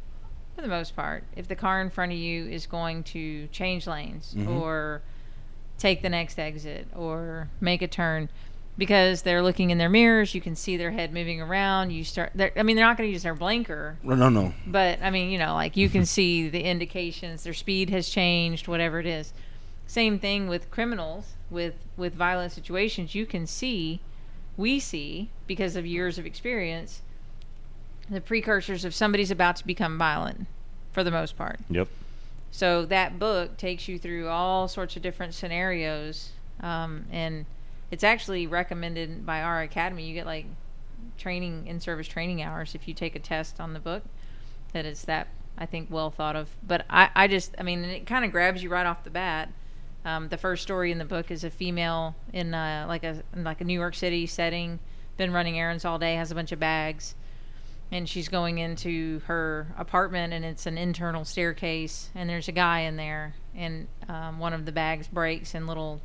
for 0.55 0.63
the 0.63 0.69
most 0.69 0.97
part, 0.97 1.25
if 1.37 1.47
the 1.47 1.57
car 1.57 1.81
in 1.83 1.91
front 1.91 2.13
of 2.13 2.19
you 2.19 2.47
is 2.47 2.65
going 2.67 3.03
to 3.05 3.49
change 3.49 3.87
lanes 3.87 4.35
Mhm. 4.35 4.49
or 4.49 5.03
take 5.77 6.01
the 6.01 6.09
next 6.09 6.39
exit 6.39 6.87
or 6.95 7.49
make 7.61 7.83
a 7.83 7.89
turn 7.89 8.31
because 8.77 9.23
they're 9.23 9.43
looking 9.43 9.71
in 9.71 9.79
their 9.79 9.89
mirrors. 9.89 10.35
You 10.35 10.41
can 10.41 10.57
see 10.57 10.77
their 10.77 10.91
head 10.91 11.13
moving 11.13 11.41
around. 11.41 11.91
You 11.91 12.05
start. 12.05 12.33
I 12.57 12.63
mean, 12.63 12.77
they're 12.77 12.85
not 12.85 12.97
going 12.97 13.09
to 13.09 13.13
use 13.13 13.23
their 13.23 13.35
blinker, 13.35 13.99
No, 14.03 14.15
no, 14.15 14.29
no. 14.29 14.53
but 14.67 14.99
I 15.03 15.11
mean, 15.11 15.31
you 15.31 15.39
know, 15.39 15.55
like 15.55 15.77
you 15.77 15.89
can 15.89 16.07
see 16.17 16.49
the 16.49 16.63
indications. 16.65 17.45
Their 17.45 17.55
speed 17.55 17.91
has 17.91 18.09
changed, 18.09 18.67
whatever 18.69 18.99
it 19.01 19.07
is. 19.07 19.33
Same 19.87 20.19
thing 20.19 20.49
with 20.49 20.71
criminals, 20.71 21.35
with 21.51 21.75
with 21.97 22.15
violent 22.15 22.53
situations. 22.53 23.15
You 23.15 23.27
can 23.27 23.47
see, 23.47 24.01
we 24.57 24.81
see 24.81 25.31
because 25.47 25.77
of 25.77 25.87
years 25.87 26.19
of 26.19 26.27
experience, 26.27 27.03
the 28.11 28.21
precursors 28.21 28.85
of 28.85 28.95
somebody's 28.95 29.31
about 29.31 29.57
to 29.57 29.67
become 29.67 29.99
violent, 29.99 30.47
for 30.93 31.05
the 31.05 31.11
most 31.11 31.37
part. 31.37 31.59
Yep. 31.71 31.89
So 32.51 32.87
that 32.87 33.19
book 33.19 33.57
takes 33.57 33.89
you 33.89 33.99
through 33.99 34.29
all 34.29 34.69
sorts 34.69 34.95
of 34.97 35.03
different 35.03 35.35
scenarios, 35.35 36.31
um, 36.61 37.05
and 37.11 37.47
it's 37.95 38.03
actually 38.03 38.49
recommended 38.49 39.25
by 39.25 39.41
our 39.41 39.63
academy. 39.63 40.05
You 40.05 40.15
get 40.15 40.27
like 40.27 40.47
training 41.17 41.69
in 41.69 41.79
service 41.79 42.09
training 42.09 42.43
hours 42.43 42.75
if 42.75 42.89
you 42.89 42.93
take 42.93 43.15
a 43.15 43.21
test 43.21 43.61
on 43.61 43.73
the 43.73 43.79
book. 43.79 44.03
That 44.73 44.85
it's 44.85 45.05
that 45.05 45.29
I 45.57 45.67
think 45.67 45.93
well 45.93 46.11
thought 46.11 46.35
of. 46.35 46.49
But 46.67 46.85
I, 46.91 47.11
I 47.15 47.29
just, 47.29 47.55
I 47.57 47.63
mean, 47.63 47.85
it 47.85 48.05
kind 48.05 48.25
of 48.25 48.33
grabs 48.33 48.65
you 48.65 48.69
right 48.69 48.85
off 48.85 49.05
the 49.05 49.11
bat. 49.11 49.49
Um, 50.05 50.29
the 50.29 50.37
first 50.37 50.65
story 50.65 50.91
in 50.91 50.99
the 50.99 51.05
book 51.05 51.31
is 51.31 51.45
a 51.45 51.51
female 51.51 52.17
in 52.33 52.53
uh, 52.53 52.87
like 52.89 53.05
a 53.05 53.23
in 53.33 53.45
like 53.45 53.61
a 53.61 53.65
New 53.65 53.79
York 53.79 53.95
City 53.95 54.27
setting, 54.27 54.81
been 55.17 55.33
running 55.33 55.57
errands 55.57 55.85
all 55.85 56.01
day, 56.01 56.17
has 56.17 56.33
a 56.33 56.35
bunch 56.35 56.51
of 56.51 56.59
bags, 56.59 57.15
and 57.93 58.09
she's 58.09 58.29
going 58.29 58.59
into 58.59 59.21
her 59.27 59.69
apartment, 59.79 60.33
and 60.33 60.45
it's 60.45 60.67
an 60.67 60.79
internal 60.79 61.25
staircase, 61.25 62.11
and 62.17 62.29
there's 62.29 62.49
a 62.49 62.53
guy 62.53 62.81
in 62.81 62.97
there, 62.97 63.37
and 63.55 63.87
um, 64.09 64.41
one 64.41 64.53
of 64.53 64.67
the 64.67 64.73
bags 64.73 65.07
breaks, 65.07 65.55
and 65.55 65.69
little 65.69 66.01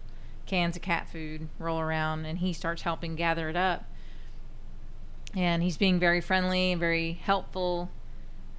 cans 0.49 0.75
of 0.75 0.81
cat 0.81 1.07
food 1.09 1.47
roll 1.59 1.79
around, 1.79 2.25
and 2.25 2.39
he 2.39 2.51
starts 2.53 2.81
helping 2.81 3.15
gather 3.15 3.47
it 3.49 3.55
up, 3.55 3.85
and 5.35 5.61
he's 5.63 5.77
being 5.77 5.99
very 5.99 6.21
friendly 6.21 6.71
and 6.71 6.79
very 6.79 7.13
helpful 7.13 7.89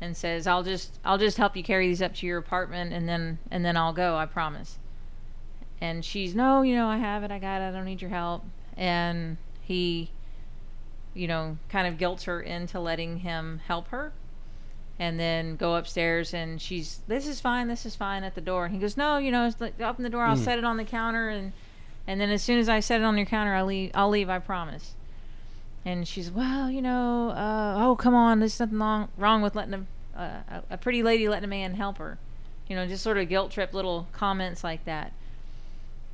and 0.00 0.16
says 0.16 0.46
i'll 0.46 0.62
just 0.62 0.98
i'll 1.04 1.18
just 1.18 1.36
help 1.36 1.54
you 1.56 1.62
carry 1.62 1.86
these 1.88 2.00
up 2.00 2.14
to 2.14 2.26
your 2.26 2.38
apartment 2.38 2.90
and 2.92 3.06
then 3.08 3.38
and 3.50 3.64
then 3.64 3.76
i'll 3.76 3.92
go 3.92 4.16
i 4.16 4.24
promise. 4.24 4.78
And 5.82 6.04
she's 6.04 6.34
no 6.34 6.62
you 6.62 6.74
know 6.74 6.86
i 6.88 6.96
have 6.98 7.22
it 7.24 7.30
i 7.30 7.38
got 7.38 7.60
it 7.60 7.68
i 7.68 7.70
don't 7.72 7.84
need 7.84 8.00
your 8.00 8.10
help. 8.10 8.44
And 8.76 9.36
he 9.60 10.10
you 11.12 11.26
know 11.26 11.58
kind 11.68 11.86
of 11.88 11.98
guilt 11.98 12.22
her 12.22 12.40
into 12.40 12.78
letting 12.80 13.18
him 13.18 13.60
help 13.66 13.88
her 13.88 14.12
and 14.98 15.18
then 15.18 15.56
go 15.56 15.74
upstairs 15.74 16.32
and 16.34 16.60
she's 16.62 17.00
this 17.08 17.26
is 17.26 17.40
fine 17.40 17.66
this 17.68 17.84
is 17.84 17.96
fine 17.96 18.22
at 18.24 18.34
the 18.34 18.40
door. 18.40 18.66
And 18.66 18.74
he 18.74 18.80
goes 18.80 18.96
no 18.96 19.18
you 19.18 19.30
know 19.32 19.50
open 19.80 20.02
the 20.02 20.10
door 20.10 20.22
i'll 20.24 20.36
Mm. 20.36 20.44
set 20.44 20.58
it 20.58 20.64
on 20.64 20.76
the 20.76 20.84
counter 20.84 21.28
and 21.28 21.52
and 22.06 22.20
then 22.20 22.30
as 22.30 22.42
soon 22.42 22.58
as 22.58 22.68
i 22.68 22.80
set 22.80 23.00
it 23.00 23.04
on 23.04 23.16
your 23.16 23.26
counter 23.26 23.54
i'll 23.54 23.66
leave 23.66 23.90
i'll 23.94 24.10
leave 24.10 24.28
i 24.28 24.38
promise. 24.38 24.94
And 25.84 26.06
she's 26.06 26.30
well 26.30 26.70
you 26.70 26.82
know 26.82 27.30
uh, 27.30 27.76
oh 27.78 27.96
come 27.96 28.14
on 28.14 28.40
there's 28.40 28.60
nothing 28.60 28.78
wrong, 28.78 29.08
wrong 29.16 29.42
with 29.42 29.54
letting 29.54 29.86
a, 30.14 30.20
uh, 30.20 30.60
a 30.68 30.76
pretty 30.76 31.02
lady 31.02 31.28
letting 31.28 31.44
a 31.44 31.48
man 31.48 31.74
help 31.74 31.98
her. 31.98 32.18
You 32.68 32.76
know 32.76 32.86
just 32.86 33.02
sort 33.02 33.18
of 33.18 33.28
guilt 33.28 33.50
trip 33.50 33.72
little 33.72 34.06
comments 34.12 34.62
like 34.62 34.84
that. 34.84 35.12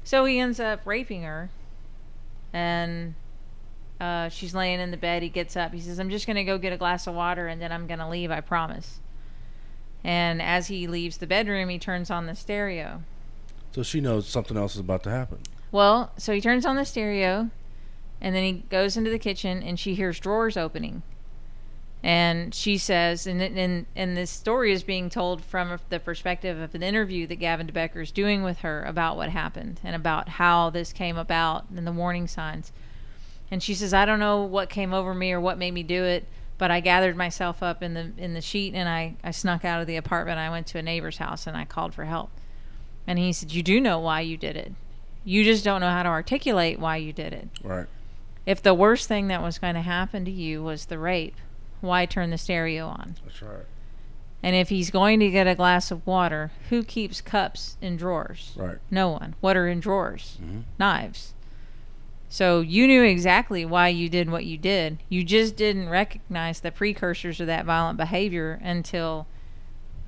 So 0.04 0.24
he 0.24 0.38
ends 0.38 0.60
up 0.60 0.82
raping 0.84 1.22
her. 1.22 1.50
And 2.52 3.14
uh, 4.00 4.28
she's 4.28 4.54
laying 4.54 4.78
in 4.78 4.92
the 4.92 4.96
bed. 4.96 5.22
He 5.22 5.28
gets 5.28 5.56
up. 5.56 5.72
He 5.72 5.80
says 5.80 5.98
i'm 5.98 6.10
just 6.10 6.26
going 6.26 6.36
to 6.36 6.44
go 6.44 6.58
get 6.58 6.72
a 6.72 6.76
glass 6.76 7.06
of 7.06 7.14
water 7.14 7.48
and 7.48 7.60
then 7.60 7.72
i'm 7.72 7.86
going 7.86 7.98
to 7.98 8.08
leave 8.08 8.30
i 8.30 8.40
promise. 8.40 9.00
And 10.04 10.40
as 10.40 10.68
he 10.68 10.86
leaves 10.86 11.16
the 11.16 11.26
bedroom 11.26 11.68
he 11.68 11.78
turns 11.78 12.10
on 12.10 12.26
the 12.26 12.36
stereo. 12.36 13.02
So 13.72 13.82
she 13.82 14.00
knows 14.00 14.28
something 14.28 14.56
else 14.56 14.74
is 14.74 14.80
about 14.80 15.02
to 15.02 15.10
happen. 15.10 15.40
Well, 15.72 16.12
so 16.16 16.32
he 16.32 16.40
turns 16.40 16.64
on 16.64 16.76
the 16.76 16.84
stereo 16.84 17.50
and 18.20 18.34
then 18.34 18.44
he 18.44 18.52
goes 18.70 18.96
into 18.96 19.10
the 19.10 19.18
kitchen 19.18 19.62
and 19.62 19.78
she 19.78 19.94
hears 19.94 20.20
drawers 20.20 20.56
opening. 20.56 21.02
And 22.02 22.54
she 22.54 22.78
says, 22.78 23.26
and, 23.26 23.42
and, 23.42 23.86
and 23.96 24.16
this 24.16 24.30
story 24.30 24.70
is 24.70 24.84
being 24.84 25.10
told 25.10 25.44
from 25.44 25.78
the 25.88 25.98
perspective 25.98 26.58
of 26.58 26.74
an 26.74 26.82
interview 26.82 27.26
that 27.26 27.36
Gavin 27.36 27.66
de 27.66 27.72
Becker 27.72 28.00
is 28.00 28.12
doing 28.12 28.42
with 28.42 28.58
her 28.58 28.84
about 28.84 29.16
what 29.16 29.30
happened 29.30 29.80
and 29.82 29.96
about 29.96 30.28
how 30.28 30.70
this 30.70 30.92
came 30.92 31.16
about 31.16 31.64
and 31.74 31.86
the 31.86 31.92
warning 31.92 32.28
signs. 32.28 32.70
And 33.50 33.62
she 33.62 33.74
says, 33.74 33.92
I 33.92 34.04
don't 34.04 34.20
know 34.20 34.42
what 34.42 34.68
came 34.68 34.94
over 34.94 35.14
me 35.14 35.32
or 35.32 35.40
what 35.40 35.58
made 35.58 35.74
me 35.74 35.82
do 35.82 36.04
it, 36.04 36.26
but 36.58 36.70
I 36.70 36.80
gathered 36.80 37.16
myself 37.16 37.62
up 37.62 37.82
in 37.82 37.94
the 37.94 38.12
in 38.16 38.34
the 38.34 38.40
sheet 38.40 38.74
and 38.74 38.88
I, 38.88 39.16
I 39.22 39.30
snuck 39.30 39.64
out 39.64 39.80
of 39.80 39.86
the 39.86 39.96
apartment. 39.96 40.38
I 40.38 40.50
went 40.50 40.66
to 40.68 40.78
a 40.78 40.82
neighbor's 40.82 41.18
house 41.18 41.46
and 41.46 41.56
I 41.56 41.64
called 41.64 41.94
for 41.94 42.04
help. 42.04 42.30
And 43.06 43.18
he 43.18 43.32
said, 43.32 43.52
You 43.52 43.62
do 43.62 43.80
know 43.80 43.98
why 43.98 44.20
you 44.20 44.36
did 44.36 44.56
it. 44.56 44.72
You 45.26 45.42
just 45.44 45.64
don't 45.64 45.80
know 45.80 45.90
how 45.90 46.04
to 46.04 46.08
articulate 46.08 46.78
why 46.78 46.96
you 46.98 47.12
did 47.12 47.32
it. 47.32 47.48
Right. 47.62 47.86
If 48.46 48.62
the 48.62 48.72
worst 48.74 49.08
thing 49.08 49.26
that 49.26 49.42
was 49.42 49.58
going 49.58 49.74
to 49.74 49.82
happen 49.82 50.24
to 50.24 50.30
you 50.30 50.62
was 50.62 50.86
the 50.86 50.98
rape, 51.00 51.34
why 51.80 52.06
turn 52.06 52.30
the 52.30 52.38
stereo 52.38 52.86
on? 52.86 53.16
That's 53.24 53.42
right. 53.42 53.66
And 54.42 54.54
if 54.54 54.68
he's 54.68 54.90
going 54.90 55.18
to 55.20 55.28
get 55.30 55.48
a 55.48 55.56
glass 55.56 55.90
of 55.90 56.06
water, 56.06 56.52
who 56.70 56.84
keeps 56.84 57.20
cups 57.20 57.76
in 57.82 57.96
drawers? 57.96 58.52
Right. 58.56 58.78
No 58.88 59.10
one. 59.10 59.34
What 59.40 59.56
are 59.56 59.66
in 59.66 59.80
drawers? 59.80 60.38
Mhm. 60.40 60.62
Knives. 60.78 61.34
So 62.28 62.60
you 62.60 62.86
knew 62.86 63.02
exactly 63.02 63.64
why 63.64 63.88
you 63.88 64.08
did 64.08 64.30
what 64.30 64.44
you 64.44 64.56
did. 64.58 64.98
You 65.08 65.24
just 65.24 65.56
didn't 65.56 65.88
recognize 65.88 66.60
the 66.60 66.70
precursors 66.70 67.40
of 67.40 67.48
that 67.48 67.64
violent 67.64 67.96
behavior 67.98 68.60
until 68.62 69.26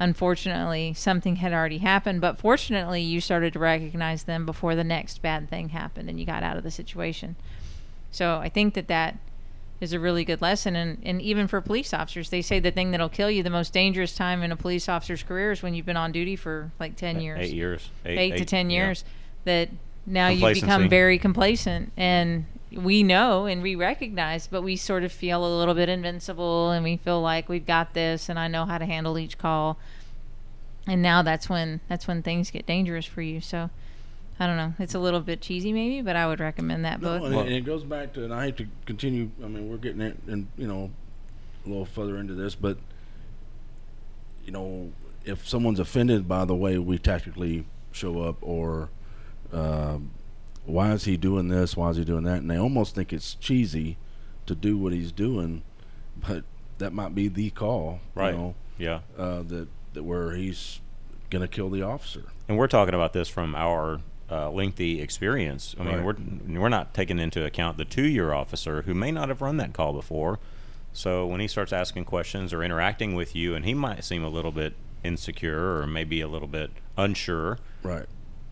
unfortunately 0.01 0.95
something 0.95 1.37
had 1.37 1.53
already 1.53 1.79
happened. 1.79 2.21
But 2.21 2.39
fortunately, 2.39 3.03
you 3.03 3.21
started 3.21 3.53
to 3.55 3.59
recognize 3.59 4.25
them 4.25 4.47
before 4.47 4.75
the 4.75 4.85
next 4.85 5.23
bad 5.23 5.49
thing 5.49 5.71
happened 5.71 6.09
and 6.09 6.19
you 6.19 6.27
got 6.27 6.43
out 6.43 6.57
of 6.57 6.63
the 6.63 6.71
situation. 6.71 7.37
So 8.11 8.37
I 8.37 8.49
think 8.49 8.75
that 8.75 8.89
that 8.89 9.19
is 9.81 9.93
a 9.93 10.01
really 10.01 10.25
good 10.25 10.41
lesson. 10.41 10.75
And, 10.75 10.99
and 11.05 11.23
even 11.23 11.47
for 11.47 11.61
police 11.61 11.95
officers, 11.95 12.31
they 12.31 12.43
say 12.43 12.59
the 12.59 12.71
thing 12.71 12.91
that'll 12.91 13.09
kill 13.09 13.31
you 13.31 13.43
the 13.43 13.51
most 13.51 13.73
dangerous 13.73 14.15
time 14.15 14.43
in 14.43 14.51
a 14.51 14.57
police 14.57 14.89
officer's 14.89 15.23
career 15.23 15.53
is 15.53 15.63
when 15.63 15.75
you've 15.75 15.87
been 15.87 15.97
on 15.97 16.13
duty 16.13 16.37
for 16.37 16.73
like 16.81 16.97
10 16.97 17.21
years 17.21 17.39
Eight 17.41 17.55
years. 17.55 17.91
eight, 18.05 18.37
to 18.37 18.45
ten 18.45 18.71
yeah. 18.71 18.87
years 18.87 19.05
that 19.45 19.69
now 20.07 20.29
you 20.29 20.55
become 20.55 20.89
very 20.89 21.19
complacent 21.19 21.93
and 21.97 22.47
we 22.73 23.03
know 23.03 23.47
and 23.47 23.63
we 23.63 23.75
recognize 23.75 24.47
but 24.47 24.63
we 24.63 24.77
sort 24.77 25.03
of 25.03 25.11
feel 25.11 25.45
a 25.45 25.53
little 25.59 25.75
bit 25.75 25.89
invincible 25.89 26.71
and 26.71 26.85
we 26.85 26.97
feel 26.99 27.21
like 27.23 27.49
we've 27.49 27.65
got 27.67 27.95
this 27.95 28.29
and 28.29 28.39
i 28.39 28.47
know 28.47 28.65
how 28.67 28.77
to 28.79 28.85
handle 28.85 29.19
each 29.19 29.39
call. 29.39 29.79
And 30.87 31.03
now 31.03 31.21
that's 31.23 31.49
when 31.51 31.81
that's 31.89 32.07
when 32.09 32.23
things 32.23 32.51
get 32.51 32.65
dangerous 32.67 33.05
for 33.05 33.21
you. 33.23 33.41
So 33.41 33.69
i 34.41 34.47
don't 34.47 34.57
know. 34.57 34.73
It's 34.79 34.95
a 34.95 34.99
little 34.99 35.21
bit 35.21 35.41
cheesy 35.41 35.73
maybe 35.73 36.01
but 36.03 36.15
i 36.17 36.27
would 36.27 36.41
recommend 36.41 36.85
that 36.85 37.01
No, 37.03 37.09
book. 37.19 37.23
and, 37.27 37.35
Well- 37.37 37.45
and 37.45 37.55
it 37.55 37.65
goes 37.67 37.85
back 37.85 38.13
to, 38.15 38.25
and 38.25 38.33
I 38.33 38.45
hate 38.47 38.57
to 38.59 38.67
continue. 38.87 39.31
I 39.45 39.49
mean, 39.49 39.69
we're 39.71 39.77
getting 39.79 40.01
it, 40.01 40.17
and 40.27 40.47
you 40.57 40.67
know, 40.67 40.91
a 41.67 41.69
little 41.69 41.85
further 41.87 42.17
into 42.19 42.35
this, 42.35 42.55
but 42.55 42.79
you 44.45 44.53
know, 44.53 44.93
if 45.25 45.47
someone's 45.47 45.79
offended 45.79 46.27
by 46.29 46.45
the 46.45 46.55
way 46.55 46.79
we 46.79 46.99
tactically 46.99 47.67
show 47.93 48.23
up, 48.23 48.37
or 48.41 48.89
um, 49.53 50.11
why 50.69 50.93
is 50.93 51.05
he 51.05 51.17
doing 51.17 51.49
this? 51.49 51.77
Why 51.77 51.91
is 51.91 51.97
he 51.97 52.05
doing 52.05 52.25
that? 52.25 52.39
And 52.39 52.51
they 52.51 52.57
almost 52.59 52.95
think 52.95 53.13
it's 53.13 53.35
cheesy 53.35 53.97
to 54.47 54.55
do 54.55 54.77
what 54.79 54.93
he's 54.93 55.13
doing, 55.13 55.63
but 56.17 56.45
that 56.79 56.93
might 56.93 57.15
be 57.15 57.29
the 57.29 57.51
call, 57.51 58.01
Right. 58.15 58.33
You 58.33 58.39
know, 58.39 58.55
Yeah. 58.79 59.01
uh, 59.19 59.43
that 59.43 59.69
that 59.95 60.05
where 60.05 60.33
he's 60.37 60.81
gonna 61.31 61.49
kill 61.49 61.71
the 61.71 61.83
officer. 61.83 62.25
And 62.49 62.57
we're 62.57 62.67
talking 62.69 62.95
about 62.95 63.13
this 63.13 63.29
from 63.29 63.55
our 63.55 64.01
uh, 64.31 64.51
lengthy 64.51 65.01
experience. 65.01 65.75
I 65.81 65.85
mean, 65.85 65.95
Right. 65.97 66.05
we're 66.05 66.61
we're 66.61 66.69
not 66.69 66.93
taking 66.93 67.19
into 67.19 67.45
account 67.47 67.79
the 67.79 67.85
two-year 67.87 68.33
officer 68.33 68.83
who 68.83 68.93
may 68.95 69.11
not 69.11 69.29
have 69.31 69.41
run 69.41 69.57
that 69.57 69.73
call 69.73 69.95
before. 69.95 70.39
So 70.93 71.27
when 71.27 71.41
he 71.41 71.49
starts 71.49 71.73
asking 71.73 72.05
questions 72.05 72.53
or 72.53 72.63
interacting 72.63 73.15
with 73.15 73.35
you, 73.35 73.55
and 73.55 73.65
he 73.65 73.73
might 73.75 74.05
seem 74.05 74.23
a 74.23 74.29
little 74.29 74.53
bit 74.53 74.75
insecure 75.03 75.77
or 75.81 75.87
maybe 75.87 76.21
a 76.21 76.29
little 76.29 76.49
bit 76.49 76.71
unsure, 76.99 77.59
Right. 77.83 78.05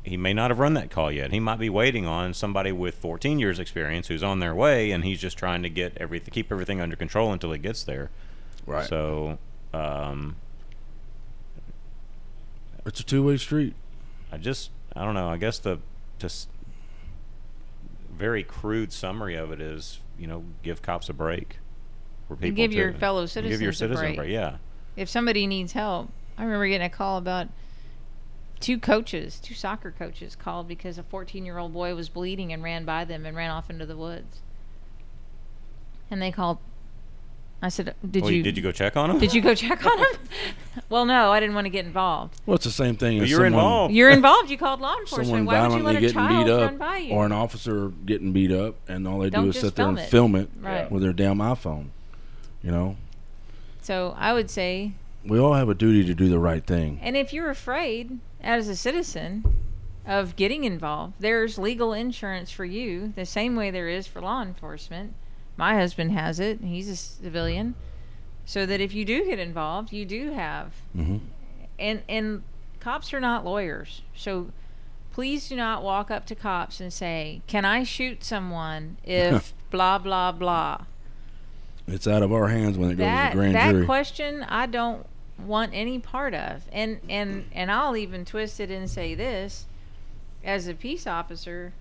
He 0.07 0.17
may 0.17 0.33
not 0.33 0.51
have 0.51 0.61
run 0.61 0.75
that 0.75 0.91
call 0.91 1.11
yet. 1.11 1.33
He 1.33 1.41
might 1.41 1.59
be 1.59 1.69
waiting 1.69 2.07
on 2.07 2.33
somebody 2.33 2.71
with 2.71 2.95
14 2.95 3.41
years 3.41 3.59
experience 3.59 4.07
who's 4.07 4.23
on 4.23 4.39
their 4.39 4.55
way, 4.55 4.93
and 4.93 5.05
he's 5.05 5.21
just 5.21 5.37
trying 5.37 5.65
to 5.65 5.69
get 5.69 5.97
everything, 5.99 6.33
keep 6.33 6.53
everything 6.53 6.81
under 6.81 6.95
control 6.95 7.33
until 7.33 7.51
he 7.53 7.59
gets 7.59 7.83
there. 7.83 8.11
Right. 8.67 8.89
So, 8.89 9.39
um, 9.75 10.37
it's 12.85 13.01
a 13.01 13.05
two-way 13.05 13.37
street. 13.37 13.75
I 14.31 14.39
just 14.39 14.71
I 14.95 15.05
don't 15.05 15.15
know. 15.15 15.29
I 15.29 15.37
guess 15.37 15.59
the 15.59 15.79
just 16.19 16.49
very 18.17 18.45
crude 18.45 18.93
summary 18.93 19.35
of 19.35 19.51
it 19.51 19.61
is 19.61 20.01
you 20.19 20.27
know 20.27 20.45
give 20.63 20.83
cops 20.83 21.09
a 21.09 21.13
break. 21.13 21.59
For 22.29 22.37
people 22.37 22.57
give 22.57 22.71
to- 22.71 22.77
your 22.77 22.93
fellow 22.93 23.23
and 23.23 23.33
give 23.33 23.61
your 23.61 23.73
citizens 23.73 23.73
a 23.73 23.75
citizen 23.75 24.07
break. 24.07 24.17
break. 24.17 24.31
Yeah, 24.31 24.57
if 24.97 25.09
somebody 25.09 25.47
needs 25.47 25.73
help 25.73 26.09
i 26.39 26.45
remember 26.45 26.67
getting 26.67 26.87
a 26.87 26.91
call 26.91 27.19
about 27.19 27.49
two 28.61 28.79
coaches 28.79 29.39
two 29.41 29.55
soccer 29.55 29.91
coaches 29.91 30.35
called 30.35 30.67
because 30.67 30.97
a 30.99 31.03
14 31.03 31.45
year 31.45 31.59
old 31.59 31.73
boy 31.73 31.95
was 31.95 32.09
bleeding 32.09 32.53
and 32.53 32.63
ran 32.63 32.85
by 32.85 33.05
them 33.05 33.27
and 33.27 33.37
ran 33.37 33.51
off 33.51 33.69
into 33.71 33.85
the 33.87 33.97
woods 33.97 34.41
and 36.11 36.23
they 36.23 36.31
called 36.33 36.59
i 37.63 37.69
said 37.69 37.95
did 38.11 38.23
Well, 38.23 38.31
you 38.33 38.43
did 38.43 38.57
you 38.57 38.63
go 38.63 38.73
check 38.73 38.97
on 38.97 39.11
him? 39.11 39.19
did 39.19 39.35
you 39.35 39.41
go 39.43 39.55
check 39.55 39.85
on 39.85 39.99
him 39.99 40.07
well 40.89 41.05
no 41.05 41.31
i 41.33 41.41
didn't 41.41 41.55
want 41.55 41.65
to 41.67 41.71
get 41.71 41.85
involved 41.85 42.35
Well, 42.47 42.55
it's 42.55 42.65
the 42.65 42.71
same 42.71 42.97
thing 42.97 43.19
But 43.19 43.25
as 43.25 43.31
you're 43.31 43.39
someone, 43.41 43.53
involved. 43.53 43.95
you're 43.95 44.11
involved 44.11 44.51
you 44.51 44.59
called 44.59 44.81
law 44.81 44.97
enforcement 45.01 45.27
someone 45.29 45.45
why 45.47 45.69
would 45.69 45.77
you 45.77 45.83
violently 45.83 45.93
let 45.93 45.97
a 45.97 46.01
getting 46.01 46.15
child 46.17 46.47
beat 46.47 46.53
up 46.53 46.71
run 46.71 46.79
by 46.79 46.97
you 46.99 47.13
or 47.15 47.27
an 47.27 47.33
officer 47.33 47.89
getting 48.07 48.33
beat 48.33 48.53
up, 48.53 48.77
and 48.89 49.07
all 49.09 49.19
they 49.19 49.31
Don't 49.31 49.45
do 49.45 49.51
is 49.51 49.61
sit 49.61 49.75
there 49.75 49.89
and 49.89 49.99
it. 49.99 50.09
film 50.09 50.35
it 50.35 50.49
Right. 50.61 50.91
with 50.91 51.03
their 51.03 51.13
damn 51.13 51.39
iPhone. 51.39 51.89
You 52.63 52.71
know, 52.73 52.97
so 53.81 54.15
i 54.19 54.33
would 54.33 54.51
say 54.51 54.93
we 55.29 55.39
all 55.39 55.55
have 55.55 55.69
a 55.69 55.75
duty 55.75 56.05
to 56.05 56.15
do 56.15 56.29
the 56.29 56.39
right 56.39 56.65
thing. 56.65 56.99
And 57.03 57.17
if 57.17 57.33
you're 57.33 57.51
afraid 57.51 58.19
as 58.41 58.69
a 58.69 58.77
citizen 58.77 59.45
of 60.07 60.37
getting 60.37 60.65
involved, 60.65 61.15
there's 61.19 61.59
legal 61.59 61.93
insurance 61.93 62.51
for 62.51 62.65
you 62.65 63.13
the 63.17 63.27
same 63.27 63.57
way 63.57 63.71
there 63.71 63.89
is 63.89 64.07
for 64.07 64.21
law 64.21 64.43
enforcement. 64.43 65.15
My 65.57 65.75
husband 65.75 66.13
has 66.13 66.39
it. 66.39 66.61
He's 66.61 66.89
a 66.89 66.97
civilian. 66.97 67.75
So 68.45 68.65
that 68.67 68.81
if 68.81 68.95
you 68.95 69.05
do 69.05 69.25
get 69.25 69.39
involved, 69.41 69.93
you 69.93 70.05
do 70.05 70.33
have 70.33 70.73
hmm 70.93 71.19
and 71.79 72.03
and 72.09 72.43
cops 72.81 73.13
are 73.13 73.21
not 73.21 73.45
lawyers. 73.45 74.03
So 74.15 74.51
please 75.13 75.49
do 75.49 75.57
not 75.57 75.83
walk 75.83 76.11
up 76.11 76.27
to 76.27 76.35
cops 76.35 76.81
and 76.81 76.93
say, 76.93 77.43
"Can 77.47 77.65
I 77.65 77.83
shoot 77.83 78.23
someone 78.25 78.99
if 79.05 79.53
blah 79.71 79.99
blah 79.99 80.33
blah?" 80.33 80.85
It's 81.89 82.07
out 82.07 82.23
of 82.23 82.33
our 82.33 82.49
hands 82.49 82.79
when 82.79 82.91
it 82.91 82.95
goes 82.95 83.05
that 83.05 83.31
to 83.33 83.37
the 83.37 83.41
grand 83.43 83.55
that 83.57 83.73
jury. 83.73 83.85
question 83.87 84.45
I 84.45 84.67
don't 84.67 85.07
want 85.39 85.73
any 85.75 85.99
part 85.99 86.35
of. 86.35 86.69
And 86.73 87.01
and 87.09 87.47
and 87.53 87.71
I'll 87.71 87.97
even 87.97 88.25
twist 88.25 88.61
it 88.61 88.71
and 88.71 88.89
say 88.89 89.15
this: 89.15 89.67
as 90.45 90.67
a 90.69 90.75
peace 90.75 91.07
officer, 91.07 91.73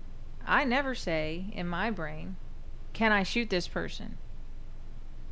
I 0.46 0.64
never 0.64 0.94
say 0.94 1.46
in 1.52 1.66
my 1.66 1.90
brain, 1.90 2.36
"Can 2.92 3.12
I 3.12 3.22
shoot 3.22 3.50
this 3.50 3.68
person?" 3.68 4.18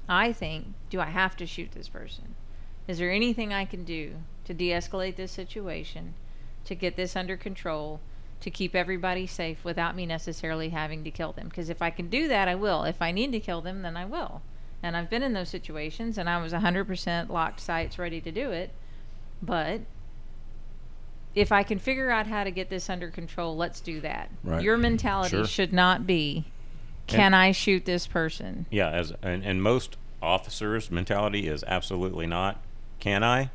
I 0.08 0.32
think, 0.32 0.68
"Do 0.90 1.00
I 1.00 1.06
have 1.06 1.36
to 1.36 1.46
shoot 1.46 1.72
this 1.72 1.88
person? 1.88 2.34
Is 2.86 2.98
there 2.98 3.10
anything 3.10 3.52
I 3.52 3.64
can 3.64 3.84
do 3.84 4.16
to 4.44 4.52
de-escalate 4.52 5.16
this 5.16 5.32
situation, 5.32 6.14
to 6.66 6.74
get 6.74 6.96
this 6.96 7.16
under 7.16 7.36
control?" 7.36 8.00
To 8.40 8.50
keep 8.50 8.74
everybody 8.74 9.26
safe 9.26 9.64
without 9.64 9.96
me 9.96 10.04
necessarily 10.04 10.68
having 10.68 11.02
to 11.04 11.10
kill 11.10 11.32
them. 11.32 11.48
Because 11.48 11.70
if 11.70 11.80
I 11.80 11.88
can 11.88 12.10
do 12.10 12.28
that, 12.28 12.46
I 12.46 12.54
will. 12.54 12.84
If 12.84 13.00
I 13.00 13.10
need 13.10 13.32
to 13.32 13.40
kill 13.40 13.62
them, 13.62 13.80
then 13.80 13.96
I 13.96 14.04
will 14.04 14.42
and 14.84 14.98
I've 14.98 15.08
been 15.08 15.22
in 15.22 15.32
those 15.32 15.48
situations 15.48 16.18
and 16.18 16.28
I 16.28 16.40
was 16.42 16.52
100% 16.52 17.30
locked 17.30 17.58
sights 17.58 17.98
ready 17.98 18.20
to 18.20 18.30
do 18.30 18.50
it. 18.50 18.70
But 19.42 19.80
if 21.34 21.50
I 21.50 21.62
can 21.62 21.78
figure 21.78 22.10
out 22.10 22.26
how 22.26 22.44
to 22.44 22.50
get 22.50 22.68
this 22.68 22.90
under 22.90 23.08
control, 23.08 23.56
let's 23.56 23.80
do 23.80 24.02
that. 24.02 24.28
Right. 24.44 24.62
Your 24.62 24.76
mentality 24.76 25.30
Sure. 25.38 25.46
should 25.46 25.72
not 25.72 26.06
be 26.06 26.44
can 27.06 27.32
I 27.34 27.52
shoot 27.52 27.84
this 27.86 28.06
person? 28.06 28.64
Yeah, 28.70 28.90
as 28.90 29.12
and, 29.22 29.42
and 29.44 29.62
most 29.62 29.96
officers' 30.22 30.90
mentality 30.90 31.48
is 31.48 31.62
absolutely 31.66 32.26
not. 32.26 32.62
Can 32.98 33.22
I? 33.22 33.50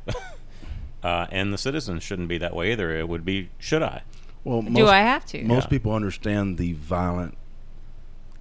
uh, 1.02 1.26
and 1.32 1.52
the 1.52 1.58
citizens 1.58 2.04
shouldn't 2.04 2.28
be 2.28 2.38
that 2.38 2.54
way 2.54 2.70
either. 2.72 2.96
It 2.96 3.08
would 3.08 3.24
be 3.24 3.50
should 3.58 3.82
I? 3.82 4.02
Well, 4.44 4.62
do 4.62 4.86
I 4.86 5.00
have 5.00 5.26
to? 5.26 5.42
Most 5.44 5.64
Yeah. 5.64 5.68
people 5.70 5.92
understand 5.92 6.58
the 6.58 6.72
violent 6.74 7.36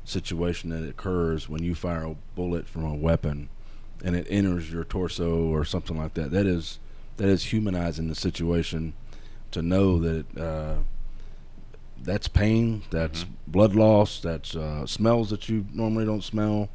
situation 0.10 0.70
that 0.72 0.88
occurs 0.88 1.48
when 1.48 1.64
you 1.64 1.76
fire 1.76 2.04
a 2.04 2.16
bullet 2.36 2.68
from 2.68 2.86
a 2.86 2.96
weapon 2.96 3.50
and 4.04 4.16
it 4.16 4.28
enters 4.30 4.72
your 4.72 4.84
torso 4.84 5.46
or 5.48 5.64
something 5.66 5.98
like 5.98 6.14
that. 6.16 6.32
That 6.32 6.46
is 6.46 6.80
that 7.18 7.28
is 7.28 7.46
humanizing 7.46 8.08
the 8.08 8.16
situation 8.16 8.94
to 9.52 9.62
know 9.62 10.00
that 10.00 10.38
uh, 10.38 10.76
that's 12.02 12.28
pain, 12.28 12.84
that's 12.90 13.26
blood 13.48 13.76
loss, 13.76 14.22
that's 14.22 14.56
uh, 14.56 14.86
smells 14.86 15.30
that 15.32 15.50
you 15.50 15.66
normally 15.74 16.06
don't 16.06 16.24
smell. 16.24 16.70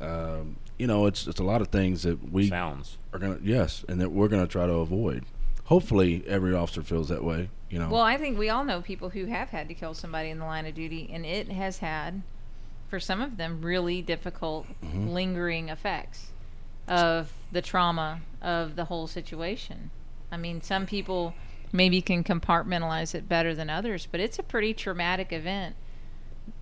Um, 0.00 0.56
you 0.78 0.86
know, 0.86 1.06
it's 1.06 1.26
it's 1.26 1.40
a 1.40 1.44
lot 1.44 1.60
of 1.60 1.68
things 1.68 2.02
that 2.02 2.32
we 2.32 2.48
Sounds. 2.48 2.98
are 3.12 3.18
gonna 3.18 3.38
yes, 3.42 3.84
and 3.88 4.00
that 4.00 4.10
we're 4.10 4.28
gonna 4.28 4.46
try 4.46 4.66
to 4.66 4.74
avoid. 4.74 5.24
Hopefully, 5.64 6.22
every 6.26 6.54
officer 6.54 6.82
feels 6.82 7.08
that 7.08 7.24
way. 7.24 7.50
You 7.70 7.78
know. 7.78 7.88
Well, 7.88 8.02
I 8.02 8.16
think 8.16 8.38
we 8.38 8.50
all 8.50 8.64
know 8.64 8.80
people 8.80 9.10
who 9.10 9.26
have 9.26 9.50
had 9.50 9.68
to 9.68 9.74
kill 9.74 9.94
somebody 9.94 10.30
in 10.30 10.38
the 10.38 10.44
line 10.44 10.66
of 10.66 10.74
duty, 10.74 11.08
and 11.12 11.24
it 11.24 11.48
has 11.48 11.78
had, 11.78 12.22
for 12.88 13.00
some 13.00 13.20
of 13.20 13.36
them, 13.36 13.62
really 13.62 14.02
difficult, 14.02 14.66
Mm-hmm. 14.84 15.08
lingering 15.08 15.68
effects 15.68 16.32
of 16.88 17.32
the 17.50 17.62
trauma 17.62 18.20
of 18.40 18.76
the 18.76 18.84
whole 18.84 19.06
situation. 19.06 19.90
I 20.30 20.36
mean, 20.36 20.60
some 20.62 20.86
people 20.86 21.34
maybe 21.72 22.00
can 22.00 22.22
compartmentalize 22.22 23.14
it 23.14 23.28
better 23.28 23.54
than 23.54 23.68
others, 23.68 24.06
but 24.10 24.20
it's 24.20 24.38
a 24.38 24.42
pretty 24.42 24.72
traumatic 24.72 25.32
event. 25.32 25.74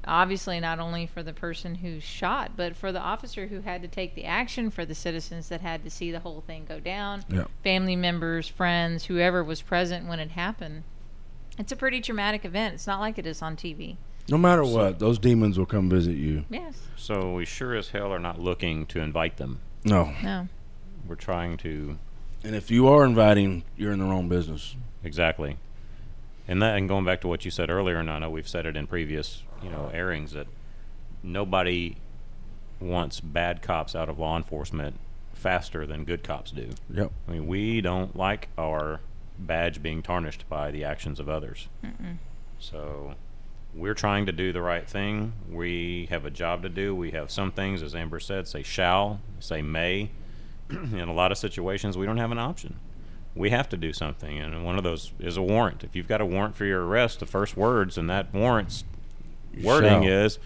Obviously, 0.07 0.61
not 0.61 0.81
only 0.81 1.07
for 1.07 1.23
the 1.23 1.35
person 1.35 1.77
who's 1.77 2.03
shot, 2.03 2.53
but 2.57 2.75
for 2.75 2.91
the 2.91 3.01
officer 3.01 3.49
who 3.49 3.61
had 3.61 3.83
to 3.83 3.89
take 3.89 4.15
the 4.15 4.25
action, 4.25 4.71
for 4.71 4.87
the 4.87 4.95
citizens 4.95 5.51
that 5.51 5.61
had 5.61 5.85
to 5.85 5.91
see 5.91 6.11
the 6.11 6.21
whole 6.21 6.41
thing 6.41 6.65
go 6.67 6.81
down 6.81 7.23
yeah. 7.29 7.45
family 7.63 7.97
members, 7.97 8.49
friends, 8.49 9.05
whoever 9.07 9.45
was 9.45 9.61
present 9.61 10.07
when 10.09 10.21
it 10.21 10.31
happened. 10.31 10.85
It's 11.59 11.73
a 11.73 11.77
pretty 11.77 12.01
traumatic 12.01 12.45
event. 12.47 12.75
It's 12.75 12.87
not 12.87 13.01
like 13.01 13.19
it 13.19 13.27
is 13.27 13.43
on 13.43 13.57
TV. 13.57 13.97
No 14.29 14.39
matter 14.39 14.65
what, 14.65 14.99
those 14.99 15.19
demons 15.19 15.59
will 15.59 15.67
come 15.67 15.91
visit 15.91 16.17
you. 16.17 16.45
Yes. 16.51 16.75
So 16.97 17.35
we 17.35 17.45
sure 17.45 17.75
as 17.75 17.89
hell 17.91 18.13
are 18.13 18.19
not 18.19 18.41
looking 18.41 18.87
to 18.87 19.01
invite 19.01 19.37
them. 19.37 19.61
No. 19.85 20.13
No. 20.23 20.49
We're 21.07 21.15
trying 21.17 21.59
to 21.59 21.99
And 22.43 22.55
if 22.55 22.71
you 22.71 22.89
are 22.89 23.05
inviting, 23.05 23.65
you're 23.77 23.93
in 23.93 23.99
the 23.99 24.07
wrong 24.07 24.29
business. 24.29 24.75
exactly. 25.03 25.57
And 26.49 26.61
that 26.63 26.77
and 26.77 26.89
going 26.89 27.05
back 27.05 27.21
to 27.23 27.29
what 27.29 27.45
you 27.45 27.51
said 27.51 27.71
earlier, 27.71 27.97
and 27.97 28.11
I 28.11 28.19
know 28.19 28.31
we've 28.31 28.49
said 28.49 28.67
it 28.67 28.77
in 28.77 28.87
previous, 28.87 29.43
you 29.63 29.71
know, 29.71 29.91
airings 29.93 30.33
that 30.33 30.47
nobody 31.23 31.97
wants 32.81 33.21
bad 33.21 33.63
cops 33.63 33.95
out 33.95 34.09
of 34.11 34.19
law 34.19 34.37
enforcement 34.37 34.99
faster 35.33 35.87
than 35.87 36.05
good 36.05 36.23
cops 36.23 36.51
do. 36.51 36.71
Yep. 36.93 37.13
I 37.29 37.33
mean, 37.33 37.47
we 37.47 37.81
don't 37.81 38.15
like 38.17 38.49
our 38.59 39.01
badge 39.39 39.83
being 39.83 40.03
tarnished 40.03 40.47
by 40.49 40.71
the 40.71 40.85
actions 40.85 41.19
of 41.19 41.29
others. 41.29 41.69
So 42.59 43.15
we're 43.75 43.95
trying 43.95 44.27
to 44.27 44.33
do 44.33 44.53
the 44.53 44.63
right 44.63 44.89
thing. 44.89 45.33
We 45.51 46.07
have 46.11 46.25
a 46.25 46.31
job 46.31 46.63
to 46.63 46.69
do. 46.69 46.95
We 46.95 47.11
have 47.13 47.31
some 47.31 47.51
things, 47.53 47.83
as 47.83 47.95
Amber 47.95 48.21
said, 48.21 48.47
say 48.49 48.63
shall, 48.63 49.21
say 49.41 49.63
may. 49.63 50.11
In 50.71 51.01
a 51.09 51.13
lot 51.13 51.33
of 51.33 51.39
situations, 51.39 51.97
we 51.99 52.07
don't 52.07 52.17
have 52.19 52.31
an 52.33 52.39
option. 52.39 52.77
We 53.35 53.51
have 53.51 53.69
to 53.71 53.77
do 53.77 53.93
something, 53.93 54.39
and 54.39 54.65
one 54.65 54.79
of 54.79 54.85
those 54.85 55.13
is 55.19 55.37
a 55.37 55.43
warrant. 55.43 55.83
If 55.83 55.97
you've 55.97 56.07
got 56.07 56.21
a 56.21 56.27
warrant 56.27 56.55
for 56.55 56.65
your 56.65 56.87
arrest, 56.87 57.19
the 57.21 57.27
first 57.27 57.57
words 57.57 57.99
in 57.99 58.07
that 58.07 58.33
warrant's 58.33 58.85
wording 59.63 60.03
shall. 60.05 60.09
is, 60.25 60.39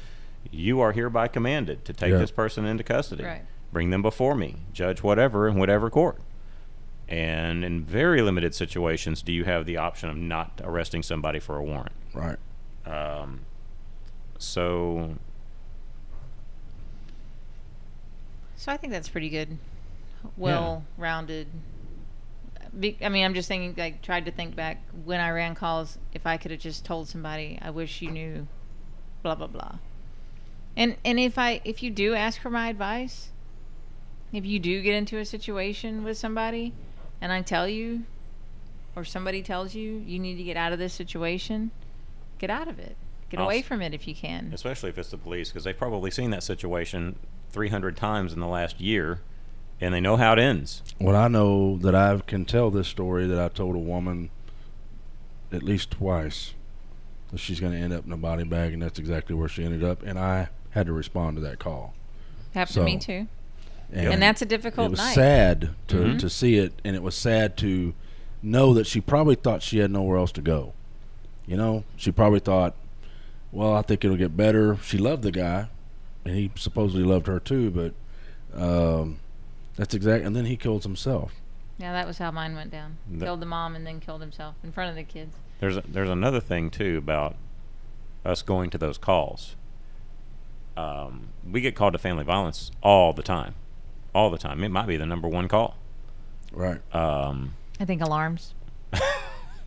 "You 0.51 0.81
are 0.81 0.93
hereby 0.93 1.29
commanded 1.29 1.85
to 1.85 1.93
take 1.93 2.13
Yeah. 2.13 2.19
this 2.19 2.31
person 2.31 2.65
into 2.65 2.83
custody, 2.83 3.25
Right. 3.25 3.43
bring 3.73 3.91
them 3.91 4.01
before 4.01 4.35
me, 4.35 4.57
judge 4.73 5.03
whatever 5.03 5.47
in 5.47 5.57
whatever 5.57 5.91
court." 5.91 6.19
And 7.09 7.63
in 7.65 7.85
very 7.85 8.23
limited 8.23 8.55
situations, 8.55 9.21
do 9.23 9.33
you 9.33 9.45
have 9.45 9.67
the 9.67 9.77
option 9.77 10.09
of 10.09 10.17
not 10.17 10.61
arresting 10.65 11.03
somebody 11.03 11.39
for 11.41 11.57
a 11.57 11.63
warrant? 11.63 11.93
Right. 12.15 12.37
Um, 12.89 13.41
so 14.39 15.15
So 18.59 18.73
I 18.73 18.77
think 18.77 18.93
that's 18.93 19.09
pretty 19.09 19.29
good. 19.29 19.57
Well 20.37 20.85
rounded. 20.97 21.47
Be, 22.79 22.99
I 23.01 23.09
mean, 23.09 23.25
I'm 23.25 23.35
just 23.35 23.49
thinking, 23.49 23.75
like, 23.77 24.03
tried 24.03 24.27
to 24.27 24.33
think 24.33 24.55
back 24.55 24.83
when 25.05 25.21
I 25.21 25.31
ran 25.31 25.55
calls, 25.55 25.97
if 26.13 26.27
I 26.27 26.37
could 26.37 26.51
have 26.51 26.61
just 26.61 26.85
told 26.85 27.09
somebody, 27.09 27.59
I 27.63 27.71
wish 27.71 28.03
you 28.03 28.11
knew, 28.11 28.47
blah, 29.23 29.37
blah, 29.37 29.47
blah. 29.47 29.77
And, 30.77 30.97
and 31.05 31.19
if 31.19 31.39
I, 31.39 31.61
if 31.65 31.83
you 31.83 31.91
do 31.91 32.15
ask 32.15 32.41
for 32.41 32.51
my 32.51 32.69
advice, 32.69 33.31
if 34.33 34.45
you 34.45 34.59
do 34.59 34.83
get 34.83 34.95
into 34.95 35.19
a 35.19 35.25
situation 35.25 36.05
with 36.05 36.19
somebody 36.19 36.75
and 37.21 37.33
I 37.33 37.43
tell 37.43 37.67
you, 37.67 38.05
or 38.95 39.05
somebody 39.05 39.43
tells 39.43 39.75
you, 39.75 40.03
you 40.07 40.19
need 40.19 40.37
to 40.37 40.43
get 40.43 40.57
out 40.57 40.73
of 40.73 40.79
this 40.79 40.93
situation, 40.93 41.71
get 42.39 42.51
out 42.51 42.69
of 42.69 42.79
it. 42.79 42.97
Get 43.31 43.41
away 43.41 43.61
from 43.61 43.83
it 43.83 43.93
if 43.93 44.09
you 44.09 44.15
can. 44.15 44.51
especially 44.55 44.89
if 44.89 44.97
it's 44.97 45.11
the 45.11 45.19
police, 45.19 45.51
because 45.51 45.65
they've 45.65 45.77
probably 45.77 46.11
seen 46.11 46.31
that 46.31 46.43
situation 46.43 47.17
300 47.51 47.95
times 47.97 48.33
in 48.33 48.41
the 48.41 48.47
last 48.47 48.81
year, 48.81 49.21
and 49.81 49.93
they 49.93 50.01
know 50.01 50.17
how 50.17 50.33
it 50.33 50.39
ends. 50.39 50.83
Well, 50.99 51.15
I 51.15 51.29
know 51.29 51.77
that 51.79 51.95
I 51.95 52.19
can 52.27 52.45
tell 52.47 52.71
this 52.71 52.89
story 52.89 53.27
that 53.27 53.39
I 53.39 53.49
told 53.49 53.75
a 53.77 53.79
woman 53.81 54.31
at 55.53 55.63
least 55.63 55.91
twice 55.91 56.55
that 57.31 57.39
she's 57.39 57.61
going 57.61 57.73
to 57.73 57.79
end 57.79 57.93
up 57.93 58.07
in 58.07 58.13
a 58.13 58.17
body 58.17 58.45
bag, 58.45 58.73
and 58.73 58.81
that's 58.83 58.99
exactly 58.99 59.35
where 59.35 59.49
she 59.49 59.63
ended 59.65 59.85
up. 59.85 60.03
And 60.03 60.19
I 60.19 60.49
had 60.71 60.87
to 60.87 60.93
respond 60.95 61.37
to 61.37 61.43
that 61.43 61.59
call. 61.59 61.95
Happened 62.55 62.75
to 62.75 62.83
me 62.85 62.99
too. 62.99 63.27
And, 63.93 64.15
And 64.15 64.23
that's 64.23 64.41
a 64.43 64.47
difficult. 64.47 64.89
it 64.89 64.91
difficult 64.91 64.91
was 64.93 64.99
night. 65.01 65.15
sad 65.15 65.71
to, 65.89 65.97
Mhm. 65.97 66.19
to 66.19 66.31
see 66.31 66.57
it, 66.57 66.73
and 66.85 66.97
it 66.97 67.03
was 67.03 67.15
sad 67.15 67.57
to 67.59 67.95
know 68.43 68.73
that 68.75 68.87
she 68.87 69.01
probably 69.03 69.35
thought 69.35 69.63
she 69.63 69.79
had 69.79 69.91
nowhere 69.91 70.17
else 70.17 70.33
to 70.33 70.41
go. 70.43 70.73
You 71.49 71.57
know, 71.57 71.85
she 71.97 72.13
probably 72.13 72.41
thought, 72.41 72.75
well, 73.51 73.75
I 73.75 73.81
think 73.83 74.05
it'll 74.05 74.19
get 74.19 74.37
better. 74.37 74.77
She 74.83 74.99
loved 74.99 75.23
the 75.23 75.33
guy, 75.33 75.69
and 76.25 76.37
he 76.37 76.51
supposedly 76.57 77.05
loved 77.05 77.27
her 77.27 77.41
too, 77.41 77.71
but 77.71 77.95
um, 78.55 79.19
that's 79.77 79.95
exact. 79.95 80.25
And 80.27 80.37
then 80.37 80.45
he 80.45 80.57
kills 80.57 80.85
himself. 80.85 81.33
Yeah, 81.79 81.93
that 81.93 82.07
was 82.07 82.19
how 82.19 82.31
mine 82.31 82.55
went 82.55 82.71
down. 82.71 82.99
The- 83.11 83.25
killed 83.25 83.41
the 83.41 83.47
mom 83.47 83.75
and 83.75 83.87
then 83.87 83.99
killed 83.99 84.21
himself 84.21 84.57
in 84.63 84.73
front 84.73 84.91
of 84.91 84.97
the 84.97 85.05
kids. 85.05 85.37
There's 85.59 85.79
a, 85.79 85.83
there's 85.89 86.11
another 86.11 86.41
thing 86.41 86.69
too 86.71 86.99
about 86.99 87.35
us 88.27 88.43
going 88.43 88.69
to 88.71 88.79
those 88.79 88.99
calls. 88.99 89.57
Um, 90.77 91.29
we 91.51 91.61
get 91.61 91.75
called 91.75 91.95
to 91.95 91.99
family 91.99 92.25
violence 92.25 92.71
all 92.83 93.13
the 93.13 93.23
time, 93.23 93.55
all 94.15 94.31
the 94.31 94.39
time. 94.39 94.63
It 94.63 94.69
might 94.69 94.87
be 94.87 94.97
the 94.97 95.07
number 95.07 95.27
one 95.29 95.49
call. 95.49 95.77
Right. 96.53 96.81
Um, 96.95 97.55
I 97.81 97.85
think 97.87 98.03
alarms. 98.03 98.55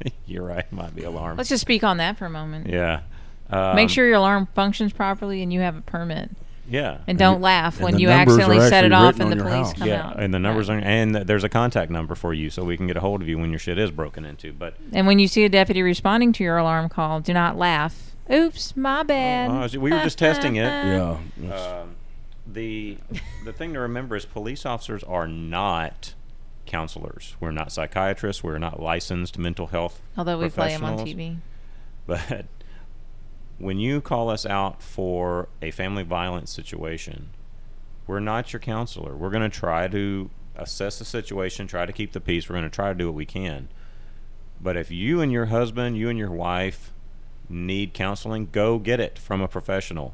you're 0.25 0.45
right, 0.45 0.71
might 0.71 0.95
be 0.95 1.03
alarm. 1.03 1.37
Let's 1.37 1.49
just 1.49 1.61
speak 1.61 1.83
on 1.83 1.97
that 1.97 2.17
for 2.17 2.25
a 2.25 2.29
moment. 2.29 2.67
yeah. 2.67 3.01
Um, 3.49 3.75
Make 3.75 3.89
sure 3.89 4.05
your 4.05 4.15
alarm 4.15 4.47
functions 4.55 4.93
properly 4.93 5.41
and 5.43 5.51
you 5.51 5.59
have 5.59 5.75
a 5.75 5.81
permit. 5.81 6.29
Yeah. 6.69 6.99
And 7.05 7.17
don't 7.19 7.41
laugh 7.41 7.75
and 7.75 7.83
when 7.83 7.99
you 7.99 8.07
accidentally 8.09 8.61
set 8.69 8.85
it 8.85 8.93
off 8.93 9.19
and 9.19 9.29
the 9.29 9.35
police 9.35 9.67
house. 9.67 9.73
come 9.73 9.87
yeah, 9.89 10.07
out. 10.07 10.19
and 10.23 10.33
the 10.33 10.39
numbers 10.39 10.69
Right. 10.69 10.81
are, 10.81 10.87
and 10.87 11.13
there's 11.15 11.43
a 11.43 11.49
contact 11.49 11.91
number 11.91 12.15
for 12.15 12.33
you, 12.33 12.49
so 12.49 12.63
we 12.63 12.77
can 12.77 12.87
get 12.87 12.95
a 12.95 13.01
hold 13.01 13.21
of 13.21 13.27
you 13.27 13.37
when 13.37 13.49
your 13.49 13.59
shit 13.59 13.77
is 13.77 13.91
broken 13.91 14.23
into. 14.23 14.53
But 14.53 14.75
And 14.93 15.05
when 15.05 15.19
you 15.19 15.27
see 15.27 15.43
a 15.43 15.49
deputy 15.49 15.81
responding 15.81 16.31
to 16.33 16.43
your 16.45 16.55
alarm 16.57 16.87
call, 16.87 17.19
do 17.19 17.33
not 17.33 17.57
laugh. 17.57 18.15
Oops, 18.31 18.77
my 18.77 19.03
bad. 19.03 19.49
Oh, 19.75 19.79
we 19.79 19.91
were 19.91 19.99
just 20.01 20.17
testing 20.17 20.55
it. 20.55 20.61
Yeah. 20.63 21.17
it's- 21.43 21.81
Um, 21.83 21.95
the 22.47 22.97
the 23.43 23.51
thing 23.51 23.73
to 23.73 23.79
remember 23.81 24.15
is 24.15 24.23
police 24.23 24.65
officers 24.65 25.03
are 25.03 25.27
not 25.27 26.13
counselors. 26.65 27.35
We're 27.39 27.51
not 27.51 27.71
psychiatrists. 27.71 28.43
We're 28.43 28.57
not 28.57 28.81
licensed 28.81 29.37
mental 29.37 29.67
health. 29.67 30.01
Although 30.17 30.39
we 30.39 30.49
play 30.49 30.69
them 30.69 30.83
on. 30.83 30.97
TV. 30.99 31.37
But 32.07 32.45
when 33.57 33.79
you 33.79 34.01
call 34.01 34.29
us 34.29 34.45
out 34.45 34.81
for 34.81 35.49
a 35.61 35.71
family 35.71 36.03
violence 36.03 36.51
situation, 36.51 37.29
we're 38.07 38.19
not 38.19 38.51
your 38.53 38.59
counselor. 38.59 39.15
We're 39.15 39.29
going 39.29 39.49
to 39.49 39.55
try 39.55 39.87
to 39.87 40.29
assess 40.55 40.99
the 40.99 41.05
situation, 41.05 41.67
try 41.67 41.85
to 41.85 41.93
keep 41.93 42.11
the 42.11 42.19
peace. 42.19 42.49
We're 42.49 42.55
going 42.55 42.63
to 42.63 42.69
try 42.69 42.89
to 42.89 42.95
do 42.95 43.07
what 43.07 43.15
we 43.15 43.25
can. 43.25 43.69
But 44.59 44.77
if 44.77 44.91
you 44.91 45.21
and 45.21 45.31
your 45.31 45.45
husband, 45.45 45.97
you 45.97 46.09
and 46.09 46.17
your 46.19 46.31
wife 46.31 46.91
need 47.49 47.93
counseling, 47.93 48.49
go 48.51 48.79
get 48.79 48.99
it 48.99 49.17
from 49.17 49.41
a 49.41 49.47
professional. 49.47 50.13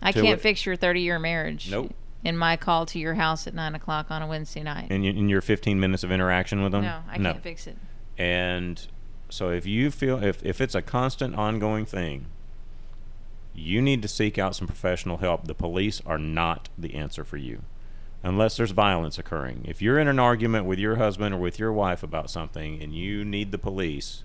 I 0.00 0.12
can't 0.12 0.26
it- 0.28 0.40
fix 0.40 0.66
your 0.66 0.76
30 0.76 1.00
year 1.00 1.18
marriage. 1.18 1.70
Nope. 1.70 1.94
In 2.24 2.36
my 2.36 2.56
call 2.56 2.86
to 2.86 2.98
your 2.98 3.14
house 3.14 3.46
at 3.46 3.54
9 3.54 3.74
o'clock 3.74 4.10
on 4.10 4.22
a 4.22 4.26
Wednesday 4.26 4.62
night. 4.62 4.90
Y- 4.90 4.96
in 4.96 5.28
your 5.28 5.40
15 5.40 5.80
minutes 5.80 6.04
of 6.04 6.12
interaction 6.12 6.62
with 6.62 6.72
them? 6.72 6.82
no, 6.82 7.00
I 7.08 7.18
can't 7.18 7.42
fix 7.42 7.66
it. 7.66 7.76
And 8.16 8.86
so 9.28 9.50
if 9.50 9.66
you 9.66 9.90
feel 9.90 10.22
if, 10.22 10.44
if 10.44 10.60
it's 10.60 10.74
a 10.74 10.82
constant 10.82 11.34
ongoing 11.34 11.84
thing, 11.84 12.26
you 13.54 13.82
need 13.82 14.02
to 14.02 14.08
seek 14.08 14.38
out 14.38 14.54
some 14.54 14.66
professional 14.66 15.18
help. 15.18 15.46
The 15.46 15.54
police 15.54 16.00
are 16.06 16.18
not 16.18 16.68
the 16.78 16.94
answer 16.94 17.24
for 17.24 17.36
you. 17.36 17.62
Unless 18.22 18.56
there's 18.56 18.70
violence 18.70 19.18
occurring. 19.18 19.64
If 19.66 19.82
you're 19.82 19.98
in 19.98 20.06
an 20.06 20.20
argument 20.20 20.66
with 20.66 20.78
your 20.78 20.96
husband 20.96 21.34
or 21.34 21.38
with 21.38 21.58
your 21.58 21.72
wife 21.72 22.04
about 22.04 22.30
something 22.30 22.80
and 22.80 22.94
you 22.94 23.24
need 23.24 23.50
the 23.50 23.58
police 23.58 24.22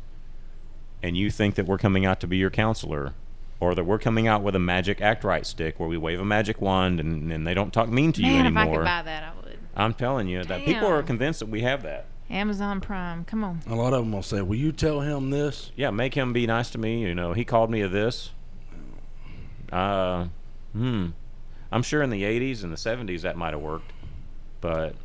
and 1.01 1.17
you 1.17 1.31
think 1.31 1.55
that 1.55 1.65
we're 1.65 1.79
coming 1.79 2.05
out 2.05 2.19
to 2.19 2.27
be 2.27 2.37
your 2.37 2.51
counselor 2.51 3.13
or 3.59 3.73
that 3.75 3.83
we're 3.85 3.97
coming 3.99 4.27
out 4.27 4.43
with 4.43 4.55
a 4.55 4.59
magic 4.59 5.01
act 5.01 5.23
right 5.23 5.45
stick 5.45 5.79
where 5.79 5.89
we 5.89 5.97
wave 5.97 6.19
a 6.19 6.25
magic 6.25 6.61
wand 6.61 6.99
and, 6.99 7.31
and 7.31 7.45
they 7.47 7.53
don't 7.53 7.73
talk 7.73 7.89
mean 7.89 8.11
to 8.13 8.21
you 8.21 8.27
Man, 8.33 8.45
if 8.45 8.55
I 8.57 8.61
anymore. 8.61 8.79
could 8.79 8.85
buy 8.85 9.01
that, 9.03 9.23
I 9.23 9.31
would. 9.45 9.57
I'm 9.75 9.93
telling 9.93 10.27
you 10.27 10.43
that 10.43 10.63
people 10.65 10.87
are 10.87 10.97
Damn. 11.01 11.07
convinced 11.07 11.39
that 11.39 11.49
we 11.49 11.61
have 11.61 11.83
that. 11.83 12.05
Amazon 12.29 12.81
Prime. 12.81 13.23
Come 13.25 13.43
on. 13.43 13.61
A 13.67 13.75
lot 13.75 13.93
of 13.93 13.99
them 14.03 14.11
will 14.11 14.21
say, 14.21 14.41
"Will 14.41 14.57
you 14.57 14.71
tell 14.73 14.99
him 14.99 15.29
this?" 15.29 15.71
yeah, 15.77 15.91
make 15.91 16.13
him 16.13 16.33
be 16.33 16.45
nice 16.45 16.69
to 16.71 16.77
me. 16.77 16.99
You 17.01 17.15
know, 17.15 17.31
he 17.33 17.45
called 17.45 17.71
me 17.71 17.81
a 17.81 17.87
this. 17.87 18.31
Uh, 19.71 20.27
hmm. 20.73 21.07
I'm 21.71 21.83
sure 21.83 22.01
in 22.01 22.09
the 22.09 22.23
80s 22.23 22.63
and 22.63 22.71
the 22.71 22.77
70s 22.77 23.21
that 23.21 23.37
might 23.37 23.53
have 23.53 23.61
worked, 23.61 23.91
but 24.61 24.95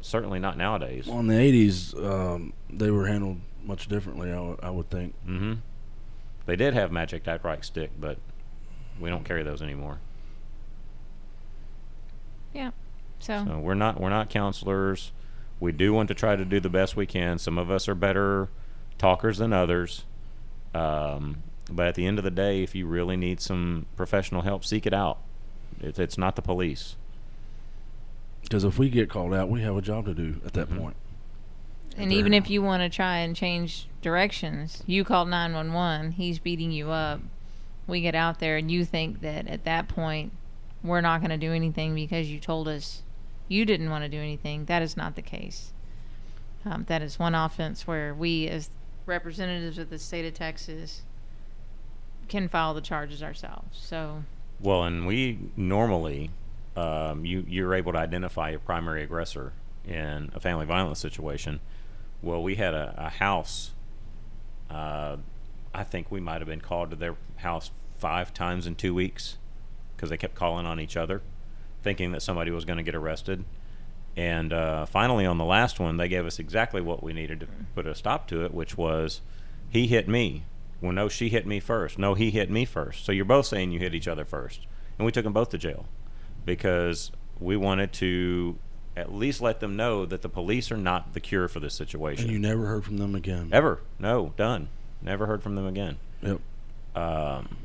certainly 0.00 0.38
not 0.38 0.56
nowadays. 0.56 1.06
Well, 1.06 1.20
in 1.20 1.26
the 1.26 1.34
'80s, 1.34 1.94
um, 2.04 2.52
they 2.70 2.90
were 2.90 3.06
handled 3.06 3.38
much 3.64 3.88
differently. 3.88 4.32
I 4.32 4.40
would- 4.40 4.60
I 4.62 4.70
would 4.70 4.88
think. 4.90 5.14
hmm 5.24 5.54
They 6.46 6.56
did 6.56 6.74
have 6.74 6.90
magic 6.90 7.26
act 7.28 7.44
right 7.44 7.64
stick, 7.64 7.90
but 7.98 8.18
we 8.98 9.08
don't 9.10 9.24
carry 9.24 9.42
those 9.42 9.62
anymore. 9.62 9.98
Yeah. 12.52 12.70
So, 13.18 13.44
So 13.46 13.58
we're 13.58 13.74
not 13.74 14.00
we're 14.00 14.10
not 14.10 14.30
counselors. 14.30 15.12
We 15.60 15.72
do 15.72 15.92
want 15.92 16.08
to 16.08 16.14
try 16.14 16.36
to 16.36 16.44
do 16.44 16.58
the 16.58 16.70
best 16.70 16.96
we 16.96 17.06
can. 17.06 17.38
Some 17.38 17.58
of 17.58 17.70
us 17.70 17.88
are 17.88 17.94
better 17.94 18.48
talkers 18.98 19.38
than 19.38 19.52
others. 19.52 20.04
Um, 20.74 21.42
but 21.70 21.86
at 21.86 21.94
the 21.94 22.06
end 22.06 22.18
of 22.18 22.24
the 22.24 22.30
day, 22.30 22.62
if 22.62 22.74
you 22.74 22.86
really 22.86 23.16
need 23.16 23.40
some 23.40 23.86
professional 23.96 24.42
help, 24.42 24.64
seek 24.64 24.86
it 24.86 24.94
out. 24.94 25.18
It, 25.80 25.98
it's 25.98 26.16
not 26.16 26.34
the 26.36 26.42
police. 26.42 26.96
Because 28.42 28.64
if 28.64 28.78
we 28.78 28.88
get 28.88 29.10
called 29.10 29.34
out, 29.34 29.50
we 29.50 29.60
have 29.62 29.76
a 29.76 29.82
job 29.82 30.06
to 30.06 30.14
do 30.14 30.40
at 30.46 30.54
that 30.54 30.70
Mhm. 30.70 30.78
point. 30.78 30.96
And 32.00 32.12
even 32.12 32.34
if 32.34 32.50
you 32.50 32.62
want 32.62 32.82
to 32.82 32.88
try 32.88 33.18
and 33.18 33.36
change 33.36 33.86
directions, 34.02 34.82
you 34.86 35.04
call 35.04 35.26
911, 35.26 36.12
he's 36.12 36.38
beating 36.38 36.72
you 36.72 36.90
up. 36.90 37.20
We 37.86 38.00
get 38.00 38.14
out 38.14 38.38
there 38.38 38.56
and 38.56 38.70
you 38.70 38.84
think 38.84 39.20
that 39.20 39.46
at 39.48 39.64
that 39.64 39.88
point 39.88 40.32
we're 40.82 41.00
not 41.00 41.20
going 41.20 41.30
to 41.30 41.36
do 41.36 41.52
anything 41.52 41.94
because 41.94 42.30
you 42.30 42.38
told 42.38 42.68
us 42.68 43.02
you 43.48 43.64
didn't 43.64 43.90
want 43.90 44.04
to 44.04 44.08
do 44.08 44.18
anything. 44.18 44.66
That 44.66 44.82
is 44.82 44.96
not 44.96 45.16
the 45.16 45.22
case. 45.22 45.72
Um, 46.64 46.84
that 46.88 47.02
is 47.02 47.18
one 47.18 47.34
offense 47.34 47.86
where 47.86 48.14
we, 48.14 48.46
as 48.48 48.70
representatives 49.06 49.78
of 49.78 49.90
the 49.90 49.98
state 49.98 50.24
of 50.26 50.34
Texas, 50.34 51.02
can 52.28 52.48
file 52.48 52.74
the 52.74 52.80
charges 52.80 53.22
ourselves. 53.22 53.78
So, 53.80 54.24
Well, 54.60 54.84
and 54.84 55.06
we 55.06 55.38
normally, 55.56 56.30
um, 56.76 57.24
you 57.24 57.44
you're 57.48 57.74
able 57.74 57.92
to 57.92 57.98
identify 57.98 58.50
your 58.50 58.60
primary 58.60 59.02
aggressor 59.02 59.52
in 59.86 60.30
a 60.34 60.40
family 60.40 60.66
violence 60.66 61.00
situation. 61.00 61.60
Well, 62.22 62.42
we 62.42 62.56
had 62.56 62.74
a, 62.74 62.94
a 62.96 63.08
house. 63.08 63.70
Uh, 64.68 65.16
I 65.74 65.84
think 65.84 66.10
we 66.10 66.20
might 66.20 66.40
have 66.40 66.48
been 66.48 66.60
called 66.60 66.90
to 66.90 66.96
their 66.96 67.16
house 67.36 67.70
five 67.98 68.34
times 68.34 68.66
in 68.66 68.74
two 68.74 68.94
weeks 68.94 69.38
because 69.96 70.10
they 70.10 70.16
kept 70.16 70.34
calling 70.34 70.66
on 70.66 70.80
each 70.80 70.96
other, 70.96 71.22
thinking 71.82 72.12
that 72.12 72.22
somebody 72.22 72.50
was 72.50 72.64
going 72.64 72.78
to 72.78 72.82
get 72.82 72.94
arrested. 72.94 73.44
And 74.16 74.52
uh, 74.52 74.86
finally, 74.86 75.24
on 75.24 75.38
the 75.38 75.44
last 75.44 75.78
one, 75.78 75.96
they 75.96 76.08
gave 76.08 76.26
us 76.26 76.38
exactly 76.38 76.80
what 76.80 77.02
we 77.02 77.12
needed 77.12 77.40
to 77.40 77.46
put 77.74 77.86
a 77.86 77.94
stop 77.94 78.26
to 78.28 78.44
it, 78.44 78.52
which 78.52 78.76
was 78.76 79.20
he 79.68 79.86
hit 79.86 80.08
me. 80.08 80.44
Well, 80.80 80.92
no, 80.92 81.08
she 81.08 81.28
hit 81.28 81.46
me 81.46 81.60
first. 81.60 81.98
No, 81.98 82.14
he 82.14 82.30
hit 82.30 82.50
me 82.50 82.64
first. 82.64 83.04
So 83.04 83.12
you're 83.12 83.24
both 83.24 83.46
saying 83.46 83.70
you 83.70 83.78
hit 83.78 83.94
each 83.94 84.08
other 84.08 84.24
first. 84.24 84.66
And 84.98 85.06
we 85.06 85.12
took 85.12 85.24
them 85.24 85.32
both 85.32 85.50
to 85.50 85.58
jail 85.58 85.86
because 86.44 87.12
we 87.38 87.56
wanted 87.56 87.92
to 87.94 88.58
at 88.96 89.14
least 89.14 89.40
let 89.40 89.60
them 89.60 89.76
know 89.76 90.04
that 90.06 90.22
the 90.22 90.28
police 90.28 90.70
are 90.72 90.76
not 90.76 91.14
the 91.14 91.20
cure 91.20 91.48
for 91.48 91.60
this 91.60 91.74
situation. 91.74 92.24
And 92.24 92.32
you 92.32 92.38
never 92.38 92.66
heard 92.66 92.84
from 92.84 92.98
them 92.98 93.14
again. 93.14 93.48
Ever. 93.52 93.80
No, 93.98 94.32
done. 94.36 94.68
Never 95.02 95.26
heard 95.26 95.42
from 95.42 95.54
them 95.54 95.66
again. 95.66 95.96
Yep. 96.22 96.40
Um, 96.96 97.56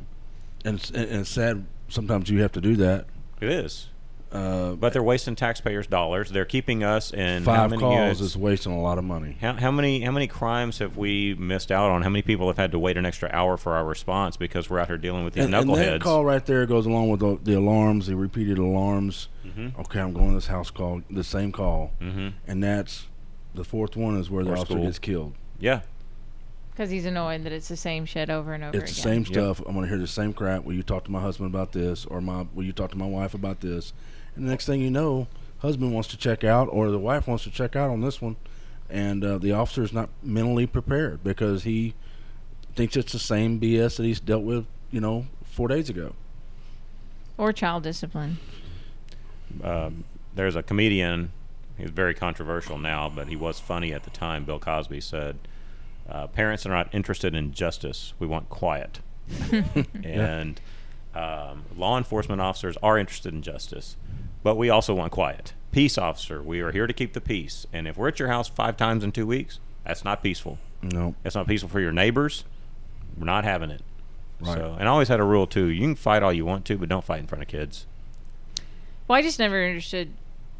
And 0.63 0.91
and 0.93 0.95
and 1.09 1.21
it's 1.21 1.29
sad. 1.29 1.65
Sometimes 1.89 2.29
you 2.29 2.41
have 2.41 2.51
to 2.53 2.61
do 2.61 2.75
that. 2.77 3.05
it 3.41 3.49
is. 3.49 3.87
Uh, 4.35 4.75
But 4.75 4.93
they're 4.93 5.01
wasting 5.03 5.35
taxpayers' 5.35 5.87
dollars. 5.87 6.29
They're 6.29 6.45
keeping 6.45 6.83
us 6.83 7.13
in 7.13 7.43
how 7.43 7.55
five 7.55 7.69
many 7.71 7.79
calls 7.81 7.95
units? 7.99 8.21
is 8.21 8.37
wasting 8.37 8.73
a 8.73 8.81
lot 8.81 8.97
of 8.97 9.03
money. 9.03 9.37
How, 9.39 9.53
how 9.53 9.71
many 9.71 10.01
how 10.01 10.11
many 10.11 10.27
crimes 10.27 10.79
have 10.79 10.97
we 10.97 11.33
missed 11.35 11.71
out 11.71 11.89
on? 11.91 12.01
How 12.01 12.09
many 12.09 12.21
people 12.21 12.47
have 12.47 12.57
had 12.57 12.71
to 12.73 12.79
wait 12.79 12.97
an 12.97 13.05
extra 13.05 13.29
hour 13.31 13.57
for 13.57 13.73
our 13.73 13.85
response 13.85 14.35
because 14.37 14.69
we're 14.69 14.79
out 14.79 14.87
here 14.87 14.97
dealing 14.97 15.23
with 15.23 15.33
these 15.35 15.45
And, 15.45 15.55
and 15.55 15.69
that 15.69 15.75
knuckleheads? 15.77 16.01
call 16.01 16.25
right 16.25 16.45
there 16.45 16.65
goes 16.65 16.85
along 16.85 17.09
with 17.09 17.19
the, 17.21 17.39
the 17.43 17.53
alarms, 17.57 18.07
the 18.07 18.15
repeated 18.15 18.57
alarms. 18.57 19.29
Mhm. 19.47 19.79
Okay, 19.79 19.99
I'm 19.99 20.13
going 20.13 20.29
to 20.29 20.35
this 20.35 20.47
house 20.47 20.69
call, 20.71 21.01
the 21.09 21.23
same 21.23 21.51
call, 21.51 21.91
mm-hmm. 22.01 22.29
and 22.47 22.63
that's 22.63 23.07
the 23.53 23.63
fourth 23.63 23.95
one 23.95 24.17
is 24.17 24.29
where 24.29 24.43
the 24.43 24.49
Or 24.51 24.53
officer 24.57 24.73
school. 24.73 24.83
gets 24.83 24.99
killed. 24.99 25.33
Yeah, 25.59 25.81
because 26.71 26.89
he's 26.89 27.05
annoyed 27.05 27.43
that 27.45 27.53
it's 27.53 27.69
the 27.69 27.77
same 27.77 28.05
shit 28.05 28.29
over 28.29 28.53
and 28.53 28.63
over 28.65 28.75
It's 28.77 28.93
the 29.01 29.01
again. 29.09 29.23
same 29.23 29.33
stuff. 29.33 29.59
I'm 29.65 29.73
going 29.75 29.83
to 29.83 29.87
hear 29.89 29.97
the 29.97 30.07
same 30.07 30.33
crap. 30.33 30.65
Will 30.65 30.73
you 30.73 30.83
talk 30.83 31.05
to 31.05 31.11
my 31.11 31.21
husband 31.21 31.49
about 31.49 31.71
this, 31.71 32.05
or 32.05 32.19
my 32.19 32.45
will 32.53 32.63
you 32.65 32.73
talk 32.73 32.91
to 32.91 32.97
my 32.97 33.05
wife 33.07 33.33
about 33.33 33.61
this? 33.61 33.93
And 34.35 34.45
the 34.45 34.49
next 34.49 34.65
thing 34.65 34.81
you 34.81 34.91
know, 34.91 35.27
husband 35.59 35.93
wants 35.93 36.09
to 36.09 36.17
check 36.17 36.43
out, 36.43 36.67
or 36.71 36.91
the 36.91 36.99
wife 36.99 37.27
wants 37.27 37.43
to 37.45 37.51
check 37.51 37.75
out 37.75 37.89
on 37.89 38.01
this 38.01 38.21
one, 38.21 38.35
and 38.89 39.23
uh, 39.23 39.37
the 39.37 39.51
officer 39.51 39.83
is 39.83 39.93
not 39.93 40.09
mentally 40.21 40.67
prepared 40.67 41.23
because 41.23 41.63
he 41.63 41.93
thinks 42.75 42.95
it's 42.97 43.13
the 43.13 43.19
same 43.19 43.59
BS 43.59 43.97
that 43.97 44.03
he's 44.03 44.19
dealt 44.19 44.43
with, 44.43 44.65
you 44.91 44.99
know, 44.99 45.25
four 45.43 45.67
days 45.67 45.89
ago. 45.89 46.13
Or 47.37 47.51
child 47.53 47.83
discipline. 47.83 48.37
um, 49.63 50.03
there's 50.35 50.55
a 50.55 50.63
comedian. 50.63 51.31
He's 51.77 51.89
very 51.89 52.13
controversial 52.13 52.77
now, 52.77 53.11
but 53.13 53.27
he 53.27 53.35
was 53.35 53.59
funny 53.59 53.93
at 53.93 54.03
the 54.03 54.09
time. 54.09 54.45
Bill 54.45 54.59
Cosby 54.59 55.01
said, 55.01 55.37
uh, 56.09 56.27
"Parents 56.27 56.65
are 56.65 56.69
not 56.69 56.93
interested 56.93 57.35
in 57.35 57.53
justice. 57.53 58.13
We 58.19 58.27
want 58.27 58.49
quiet." 58.49 58.99
and 60.03 60.61
um, 61.13 61.63
law 61.75 61.97
enforcement 61.97 62.41
officers 62.41 62.77
are 62.83 62.97
interested 62.97 63.33
in 63.33 63.41
justice, 63.41 63.95
but 64.45 64.57
we 64.57 64.69
also 64.69 64.93
want 64.93 65.11
quiet. 65.11 65.53
Peace 65.71 65.97
officer, 65.97 66.39
we 66.39 66.59
are 66.61 66.71
here 66.71 66.85
to 66.85 66.93
keep 66.93 67.13
the 67.13 67.19
peace. 67.19 67.65
And 67.73 67.87
if 67.87 67.97
we're 67.97 68.09
at 68.09 68.19
your 68.19 68.27
house 68.27 68.47
five 68.47 68.77
times 68.77 69.03
in 69.03 69.11
two 69.11 69.25
weeks, 69.25 69.59
that's 69.83 70.05
not 70.05 70.21
peaceful. 70.21 70.59
No, 70.83 71.15
That's 71.23 71.33
not 71.33 71.47
peaceful 71.47 71.67
for 71.67 71.79
your 71.79 71.91
neighbors. 71.91 72.43
We're 73.17 73.25
not 73.25 73.43
having 73.43 73.71
it. 73.71 73.81
Right. 74.39 74.55
So, 74.55 74.75
and 74.77 74.87
I 74.87 74.91
always 74.91 75.07
had 75.07 75.19
a 75.19 75.23
rule 75.23 75.47
too: 75.47 75.65
you 75.65 75.81
can 75.81 75.95
fight 75.95 76.21
all 76.21 76.31
you 76.31 76.45
want 76.45 76.63
to, 76.65 76.77
but 76.77 76.89
don't 76.89 77.03
fight 77.03 77.21
in 77.21 77.25
front 77.25 77.41
of 77.41 77.47
kids. 77.47 77.87
Well, 79.07 79.17
I 79.17 79.23
just 79.23 79.39
never 79.39 79.65
understood 79.65 80.13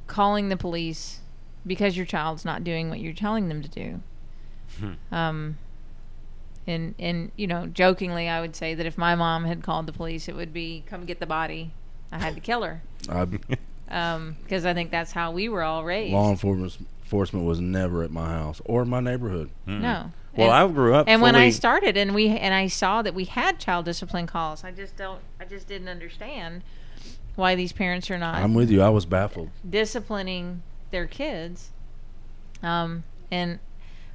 calling 0.07 0.49
the 0.49 0.57
police 0.57 1.19
because 1.67 1.95
your 1.95 2.07
child's 2.07 2.43
not 2.43 2.63
doing 2.63 2.89
what 2.89 2.99
you're 2.99 3.13
telling 3.13 3.49
them 3.49 3.61
to 3.61 3.69
do. 3.69 4.01
Um, 5.11 5.59
and 6.65 6.95
and 6.97 7.31
you 7.35 7.45
know, 7.45 7.67
jokingly, 7.67 8.29
I 8.29 8.41
would 8.41 8.55
say 8.55 8.73
that 8.73 8.87
if 8.87 8.97
my 8.97 9.13
mom 9.13 9.45
had 9.45 9.61
called 9.61 9.85
the 9.85 9.93
police, 9.93 10.27
it 10.27 10.35
would 10.35 10.53
be 10.53 10.83
come 10.87 11.05
get 11.05 11.19
the 11.19 11.27
body. 11.27 11.71
I 12.11 12.17
had 12.17 12.33
to 12.33 12.41
kill 12.41 12.63
her. 12.63 12.81
I, 13.09 13.27
Um, 13.89 14.35
because 14.43 14.65
I 14.65 14.73
think 14.73 14.89
that's 14.91 15.11
how 15.11 15.31
we 15.31 15.47
were 15.49 15.61
all 15.63 15.83
raised. 15.83 16.13
law 16.13 16.29
enforcement 16.31 16.73
enforcement 17.03 17.45
was 17.45 17.59
never 17.59 18.01
at 18.01 18.09
my 18.11 18.29
house 18.29 18.59
or 18.65 18.83
my 18.83 18.99
neighborhood. 18.99 19.49
Mm-mm. 19.67 19.81
No. 19.81 20.11
Well, 20.35 20.51
And- 20.51 20.71
I 20.71 20.73
grew 20.73 20.95
up. 20.95 21.07
and 21.07 21.21
when 21.21 21.35
I 21.35 21.49
started 21.51 21.95
and 21.95 22.13
we 22.15 22.27
and 22.29 22.53
I 22.53 22.67
saw 22.67 23.01
that 23.03 23.13
we 23.13 23.25
had 23.25 23.59
child 23.59 23.85
discipline 23.85 24.25
calls, 24.27 24.63
I 24.63 24.71
just 24.71 24.97
don't 24.97 25.21
I 25.39 25.45
just 25.45 25.67
didn't 25.67 25.87
understand 25.87 26.63
why 27.35 27.53
these 27.55 27.71
parents 27.71 28.09
are 28.11 28.17
not 28.17 28.35
I'm 28.35 28.53
with 28.53 28.69
you. 28.71 28.81
I 28.81 28.89
was 28.89 29.05
baffled. 29.05 29.49
disciplining 29.69 30.61
their 30.91 31.05
kids. 31.05 31.69
Um, 32.63 33.03
and 33.31 33.59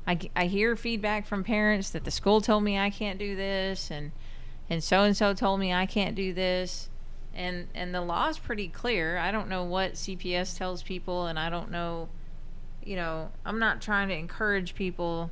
I, 0.06 0.18
I 0.34 0.46
hear 0.46 0.74
feedback 0.76 1.26
from 1.26 1.44
parents 1.44 1.90
that 1.90 2.04
the 2.04 2.10
school 2.10 2.40
told 2.40 2.64
me 2.64 2.76
I 2.78 2.90
can't 2.90 3.18
do 3.18 3.34
this, 3.36 3.90
and 3.90 4.10
and 4.68 4.82
so 4.84 5.04
and 5.04 5.16
so 5.16 5.32
told 5.32 5.58
me 5.60 5.72
I 5.72 5.86
can't 5.86 6.14
do 6.14 6.34
this, 6.34 6.88
and 7.34 7.68
and 7.74 7.94
the 7.94 8.00
law 8.00 8.28
is 8.28 8.38
pretty 8.38 8.68
clear. 8.68 9.18
I 9.18 9.30
don't 9.30 9.48
know 9.48 9.64
what 9.64 9.94
CPS 9.94 10.56
tells 10.56 10.82
people, 10.82 11.26
and 11.26 11.38
I 11.38 11.50
don't 11.50 11.70
know, 11.70 12.08
you 12.84 12.96
know, 12.96 13.30
I'm 13.44 13.58
not 13.58 13.80
trying 13.80 14.08
to 14.08 14.14
encourage 14.14 14.74
people 14.74 15.30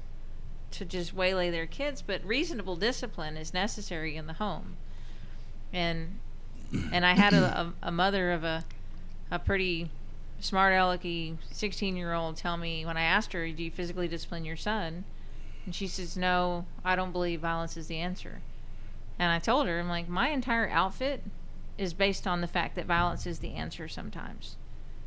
to 0.70 0.84
just 0.84 1.14
waylay 1.14 1.50
their 1.50 1.66
kids, 1.66 2.02
but 2.02 2.24
reasonable 2.24 2.76
discipline 2.76 3.36
is 3.36 3.54
necessary 3.54 4.16
in 4.16 4.26
the 4.26 4.34
home. 4.34 4.76
And 5.72 6.18
and 6.92 7.04
I 7.04 7.14
had 7.14 7.32
a, 7.32 7.72
a, 7.82 7.88
a 7.88 7.92
mother 7.92 8.32
of 8.32 8.44
a 8.44 8.64
a 9.30 9.38
pretty 9.38 9.90
smart 10.40 10.72
alecky 10.72 11.36
16 11.50 11.96
year 11.96 12.14
old 12.14 12.36
tell 12.36 12.56
me 12.56 12.86
when 12.86 12.96
I 12.96 13.02
asked 13.02 13.32
her, 13.32 13.48
Do 13.50 13.62
you 13.62 13.70
physically 13.70 14.08
discipline 14.08 14.44
your 14.44 14.56
son? 14.56 15.04
And 15.64 15.74
she 15.74 15.86
says, 15.86 16.16
No, 16.16 16.66
I 16.84 16.96
don't 16.96 17.12
believe 17.12 17.40
violence 17.40 17.76
is 17.76 17.88
the 17.88 17.98
answer. 17.98 18.40
And 19.18 19.32
I 19.32 19.38
told 19.38 19.66
her, 19.66 19.80
I'm 19.80 19.88
like, 19.88 20.08
my 20.08 20.28
entire 20.28 20.68
outfit 20.68 21.22
is 21.78 21.94
based 21.94 22.26
on 22.26 22.40
the 22.40 22.46
fact 22.46 22.74
that 22.74 22.86
violence 22.86 23.26
is 23.26 23.38
the 23.38 23.54
answer 23.54 23.88
sometimes. 23.88 24.56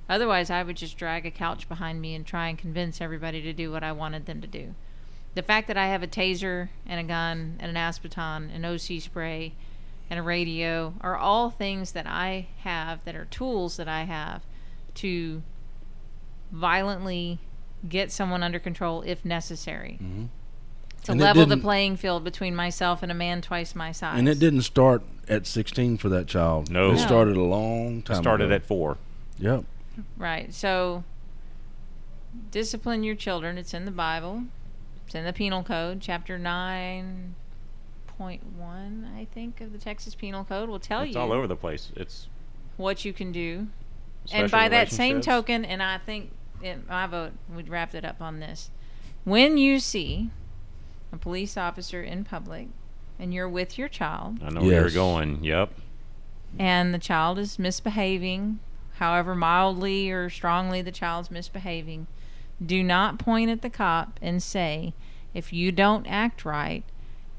Otherwise, 0.10 0.50
I 0.50 0.64
would 0.64 0.78
just 0.78 0.98
drag 0.98 1.26
a 1.26 1.32
couch 1.32 1.70
behind 1.70 2.02
me 2.02 2.16
and 2.16 2.26
try 2.26 2.48
and 2.48 2.58
convince 2.58 3.00
everybody 3.02 3.42
to 3.44 3.54
do 3.54 3.72
what 3.72 3.84
I 3.84 3.92
wanted 3.92 4.26
them 4.26 4.42
to 4.42 4.48
do. 4.48 4.74
The 5.36 5.44
fact 5.44 5.68
that 5.68 5.78
I 5.78 5.88
have 5.88 6.04
a 6.04 6.08
taser 6.08 6.70
and 6.86 7.00
a 7.00 7.04
gun 7.04 7.56
and 7.60 7.70
an 7.70 7.78
ASP 7.78 8.04
baton 8.04 8.50
and 8.54 8.66
OC 8.66 9.00
spray 9.02 9.54
and 10.10 10.20
a 10.20 10.24
radio 10.24 10.94
are 11.02 11.16
all 11.16 11.50
things 11.50 11.94
that 11.94 12.08
I 12.08 12.48
have 12.60 13.06
that 13.06 13.16
are 13.16 13.26
tools 13.26 13.78
that 13.78 13.88
I 13.88 14.04
have 14.04 14.42
to 14.96 15.42
violently 16.52 17.40
get 17.88 18.12
someone 18.12 18.44
under 18.44 18.60
control 18.60 19.02
if 19.04 19.24
necessary. 19.24 19.98
Mhm. 20.02 20.28
To 21.06 21.14
And 21.14 21.22
level 21.22 21.46
the 21.48 21.58
playing 21.58 21.98
field 21.98 22.24
between 22.24 22.56
myself 22.56 23.02
and 23.02 23.12
a 23.12 23.16
man 23.16 23.42
twice 23.42 23.74
my 23.74 23.92
size. 23.92 24.20
And 24.20 24.30
it 24.30 24.38
didn't 24.40 24.62
start 24.62 25.02
at 25.28 25.48
16 25.48 25.98
for 25.98 26.10
that 26.10 26.28
child. 26.28 26.70
No. 26.70 26.90
It 26.92 26.96
No. 26.96 27.00
started 27.00 27.38
a 27.38 27.42
long 27.42 28.04
time 28.04 28.18
It 28.18 28.22
Started 28.22 28.46
ago. 28.46 28.56
at 28.56 28.66
four. 28.66 28.98
Yep. 29.40 29.64
Right. 30.18 30.54
So 30.54 31.04
discipline 32.52 33.04
your 33.04 33.16
children. 33.16 33.58
It's 33.58 33.74
in 33.74 33.86
the 33.86 33.92
Bible. 33.92 34.44
It's 35.08 35.16
in 35.16 35.26
the 35.26 35.34
Penal 35.34 35.64
Code, 35.64 36.02
chapter 36.02 36.38
9.1, 36.38 39.06
I 39.18 39.26
think, 39.34 39.60
of 39.62 39.72
the 39.74 39.80
Texas 39.80 40.14
Penal 40.16 40.44
Code 40.46 40.70
will 40.70 40.80
tell 40.80 41.02
It's 41.02 41.16
you 41.16 41.20
all 41.20 41.32
over 41.34 41.48
the 41.48 41.56
place. 41.56 41.92
It's 41.96 42.28
what 42.78 43.04
you 43.06 43.12
can 43.14 43.32
do. 43.32 43.68
and 44.32 44.52
by 44.52 44.70
that 44.70 44.92
same 44.92 45.20
token, 45.20 45.66
and 45.66 45.82
I 45.82 45.98
think 45.98 46.30
in 46.62 46.84
my 46.88 47.08
vote, 47.08 47.32
we'd 47.54 47.70
wrap 47.70 47.96
it 47.96 48.06
up 48.06 48.22
on 48.22 48.40
this. 48.40 48.70
When 49.24 49.58
you 49.58 49.80
see 49.80 50.30
a 51.12 51.18
police 51.18 51.58
officer 51.58 52.02
in 52.02 52.24
public 52.24 52.68
and 53.20 53.34
you're 53.34 53.50
with 53.50 53.78
your 53.78 53.88
child 53.88 54.40
I 54.44 54.50
know 54.50 54.62
where 54.62 54.82
you're 54.82 54.90
going. 54.90 55.44
Yep. 55.44 55.72
and 56.58 56.94
the 56.94 57.00
child 57.00 57.38
is 57.40 57.60
misbehaving, 57.60 58.60
however 58.96 59.36
mildly 59.36 60.10
or 60.12 60.30
strongly 60.30 60.82
the 60.82 60.92
child's 60.92 61.30
misbehaving, 61.32 62.08
do 62.64 62.84
not 62.84 63.20
point 63.20 63.50
at 63.50 63.62
the 63.62 63.70
cop 63.70 64.20
and 64.22 64.42
say, 64.44 64.94
if 65.34 65.52
you 65.54 65.72
don't 65.72 66.06
act 66.08 66.46
right, 66.46 66.84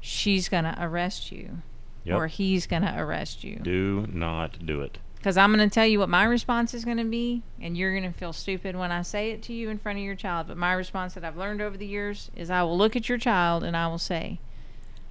she's 0.01 0.49
going 0.49 0.63
to 0.65 0.75
arrest 0.79 1.31
you 1.31 1.61
Yep. 2.05 2.17
or 2.17 2.27
he's 2.27 2.67
going 2.67 2.81
to 2.81 2.93
arrest 2.99 3.43
you. 3.45 3.55
Do 3.57 4.05
not 4.11 4.65
do 4.65 4.81
it. 4.81 4.97
Because 5.23 5.37
I'm 5.37 5.55
going 5.55 5.69
to 5.69 5.73
tell 5.73 5.85
you 5.85 5.99
what 5.99 6.09
my 6.09 6.25
response 6.25 6.73
is 6.73 6.83
going 6.83 6.97
to 6.97 7.05
be, 7.05 7.43
and 7.61 7.77
you're 7.77 7.97
going 7.97 8.11
to 8.11 8.19
feel 8.19 8.33
stupid 8.33 8.75
when 8.75 8.91
I 8.91 9.03
say 9.03 9.31
it 9.31 9.41
to 9.43 9.53
you 9.53 9.69
in 9.69 9.77
front 9.77 9.97
of 9.97 10.03
your 10.03 10.15
child. 10.15 10.49
But 10.49 10.57
my 10.57 10.73
response 10.73 11.13
that 11.13 11.23
I've 11.23 11.37
learned 11.37 11.61
over 11.61 11.77
the 11.77 11.85
years 11.85 12.29
is 12.35 12.49
I 12.49 12.61
will 12.63 12.77
look 12.77 12.97
at 12.97 13.07
your 13.07 13.17
child 13.17 13.63
and 13.63 13.77
I 13.77 13.87
will 13.87 13.97
say, 13.97 14.41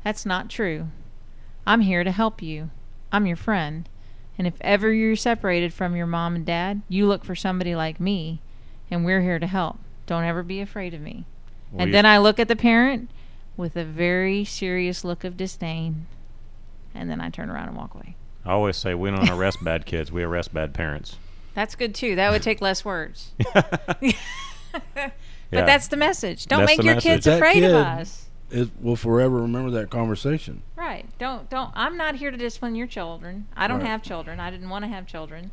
That's 0.05 0.27
not 0.27 0.51
true. 0.51 0.89
I'm 1.67 1.81
here 1.81 2.05
to 2.05 2.11
help 2.11 2.43
you. 2.43 2.69
I'm 3.11 3.25
your 3.25 3.39
friend. 3.39 3.89
And 4.37 4.47
if 4.47 4.53
ever 4.61 4.93
you're 4.93 5.17
separated 5.17 5.73
from 5.73 5.97
your 5.97 6.07
mom 6.07 6.35
and 6.35 6.45
dad, 6.45 6.83
you 6.91 7.07
look 7.07 7.25
for 7.25 7.35
somebody 7.35 7.75
like 7.75 7.99
me, 7.99 8.43
and 8.91 9.07
we're 9.07 9.23
here 9.23 9.39
to 9.39 9.47
help. 9.47 9.79
Don't 10.05 10.25
ever 10.25 10.43
be 10.43 10.61
afraid 10.61 10.93
of 10.93 11.01
me. 11.01 11.25
Well, 11.71 11.85
and 11.85 11.95
then 11.95 12.05
I 12.05 12.19
look 12.19 12.39
at 12.39 12.49
the 12.49 12.57
parent 12.57 13.09
with 13.57 13.77
a 13.77 13.85
very 13.87 14.45
serious 14.45 15.05
look 15.05 15.25
of 15.25 15.39
disdain, 15.39 16.07
and 16.95 17.11
then 17.11 17.23
I 17.23 17.31
turn 17.31 17.49
around 17.49 17.69
and 17.69 17.79
walk 17.79 17.95
away. 17.95 18.17
I 18.45 18.53
always 18.53 18.77
say 18.77 18.95
we 18.95 19.11
don't 19.11 19.31
arrest 19.31 19.63
bad 19.63 19.87
kids. 19.87 20.11
We 20.11 20.23
arrest 20.23 20.53
bad 20.53 20.75
parents. 20.75 21.17
That's 21.55 21.75
good 21.75 21.95
too. 21.95 22.17
That 22.17 22.31
would 22.33 22.43
take 22.43 22.61
less 22.61 22.85
words. 22.85 23.33
but 23.55 24.03
Yeah. 25.51 25.67
that's 25.67 25.89
the 25.89 25.97
message. 25.97 26.47
Don't 26.47 26.61
That's 26.61 26.71
make 26.73 26.79
the 26.79 26.85
your 26.85 26.95
message. 26.95 27.11
kids 27.11 27.25
That 27.27 27.37
afraid 27.37 27.63
of 27.63 27.73
us. 27.75 28.27
It 28.51 28.71
will 28.81 28.97
forever 28.97 29.41
remember 29.41 29.71
that 29.73 29.91
conversation. 29.91 30.63
Right. 30.77 31.07
Don't 31.19 31.49
don't 31.51 31.71
I'm 31.75 31.97
not 31.97 32.17
here 32.17 32.31
to 32.31 32.37
discipline 32.37 32.75
your 32.75 32.87
children. 32.87 33.47
I 33.57 33.67
don't 33.69 33.81
Right. 33.81 33.87
have 33.89 34.03
children. 34.03 34.41
I 34.41 34.51
didn't 34.51 34.69
want 34.71 34.85
to 34.85 34.89
have 34.91 35.07
children. 35.07 35.51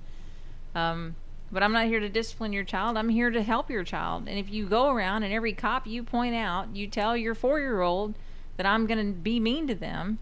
Um 0.76 1.16
but 1.52 1.64
I'm 1.64 1.72
not 1.74 1.88
here 1.88 2.00
to 2.00 2.10
discipline 2.10 2.54
your 2.54 2.64
child. 2.64 2.96
I'm 2.96 3.10
here 3.10 3.32
to 3.32 3.42
help 3.42 3.70
your 3.72 3.84
child. 3.84 4.28
And 4.28 4.38
if 4.38 4.50
you 4.52 4.68
go 4.68 4.90
around 4.92 5.24
and 5.24 5.34
every 5.34 5.52
cop 5.54 5.88
you 5.88 6.04
point 6.04 6.36
out, 6.36 6.76
you 6.76 6.86
tell 6.88 7.18
your 7.18 7.34
4-year-old 7.34 8.14
that 8.58 8.68
I'm 8.68 8.86
going 8.86 9.04
to 9.04 9.12
be 9.20 9.40
mean 9.40 9.66
to 9.66 9.74
them, 9.74 10.20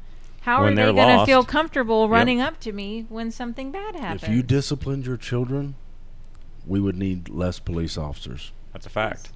how 0.48 0.64
When 0.64 0.80
are 0.80 0.86
they 0.88 0.94
going 0.94 1.20
to 1.20 1.26
feel 1.26 1.44
comfortable 1.44 2.04
Yep. 2.04 2.10
running 2.10 2.40
up 2.40 2.58
to 2.62 2.72
me 2.72 3.06
when 3.10 3.32
something 3.32 3.70
bad 3.70 3.98
happens? 3.98 4.24
If 4.24 4.30
you 4.30 4.42
disciplined 4.42 5.06
your 5.06 5.18
children, 5.18 5.76
we 6.66 6.80
would 6.80 6.96
need 6.96 7.28
less 7.28 7.60
police 7.60 7.98
officers. 7.98 8.54
That's 8.72 8.86
a 8.86 8.90
fact. 8.90 9.34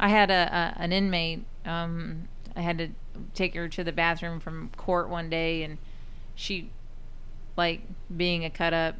I 0.00 0.08
had 0.08 0.30
a, 0.30 0.74
a 0.78 0.82
an 0.82 0.92
inmate. 0.94 1.44
Um, 1.66 2.28
I 2.56 2.62
had 2.62 2.78
to 2.78 2.88
take 3.34 3.54
her 3.56 3.68
to 3.68 3.84
the 3.84 3.92
bathroom 3.92 4.40
from 4.40 4.70
court 4.78 5.10
one 5.10 5.28
day, 5.28 5.62
and 5.62 5.76
she, 6.34 6.70
like 7.54 7.82
being 8.14 8.42
a 8.42 8.48
cut 8.48 8.72
up, 8.72 8.94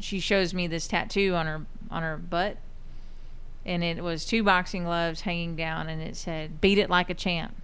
she 0.00 0.20
shows 0.20 0.54
me 0.54 0.66
this 0.66 0.88
tattoo 0.88 1.34
on 1.34 1.44
her 1.44 1.66
on 1.90 2.02
her 2.02 2.16
butt, 2.16 2.56
and 3.66 3.84
it 3.84 4.02
was 4.02 4.24
two 4.24 4.42
boxing 4.42 4.84
gloves 4.84 5.20
hanging 5.20 5.54
down, 5.54 5.90
and 5.90 6.00
it 6.00 6.16
said 6.16 6.62
"Beat 6.62 6.78
it 6.78 6.88
like 6.88 7.10
a 7.10 7.14
champ." 7.14 7.54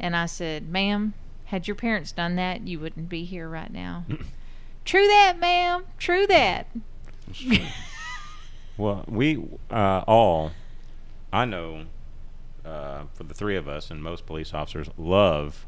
And 0.00 0.16
I 0.16 0.26
said, 0.26 0.68
"Ma'am, 0.68 1.14
had 1.46 1.66
your 1.68 1.74
parents 1.74 2.12
done 2.12 2.36
that, 2.36 2.66
you 2.66 2.78
wouldn't 2.78 3.08
be 3.08 3.24
here 3.24 3.48
right 3.48 3.72
now." 3.72 4.04
True 4.84 5.06
that, 5.06 5.38
ma'am. 5.40 5.84
True 5.98 6.26
that. 6.28 6.68
Well, 8.76 9.04
we 9.08 9.42
uh, 9.70 10.04
all, 10.06 10.52
I 11.32 11.44
know, 11.46 11.84
uh, 12.64 13.04
for 13.14 13.24
the 13.24 13.34
three 13.34 13.56
of 13.56 13.68
us 13.68 13.90
and 13.90 14.02
most 14.02 14.26
police 14.26 14.52
officers, 14.52 14.88
love 14.98 15.66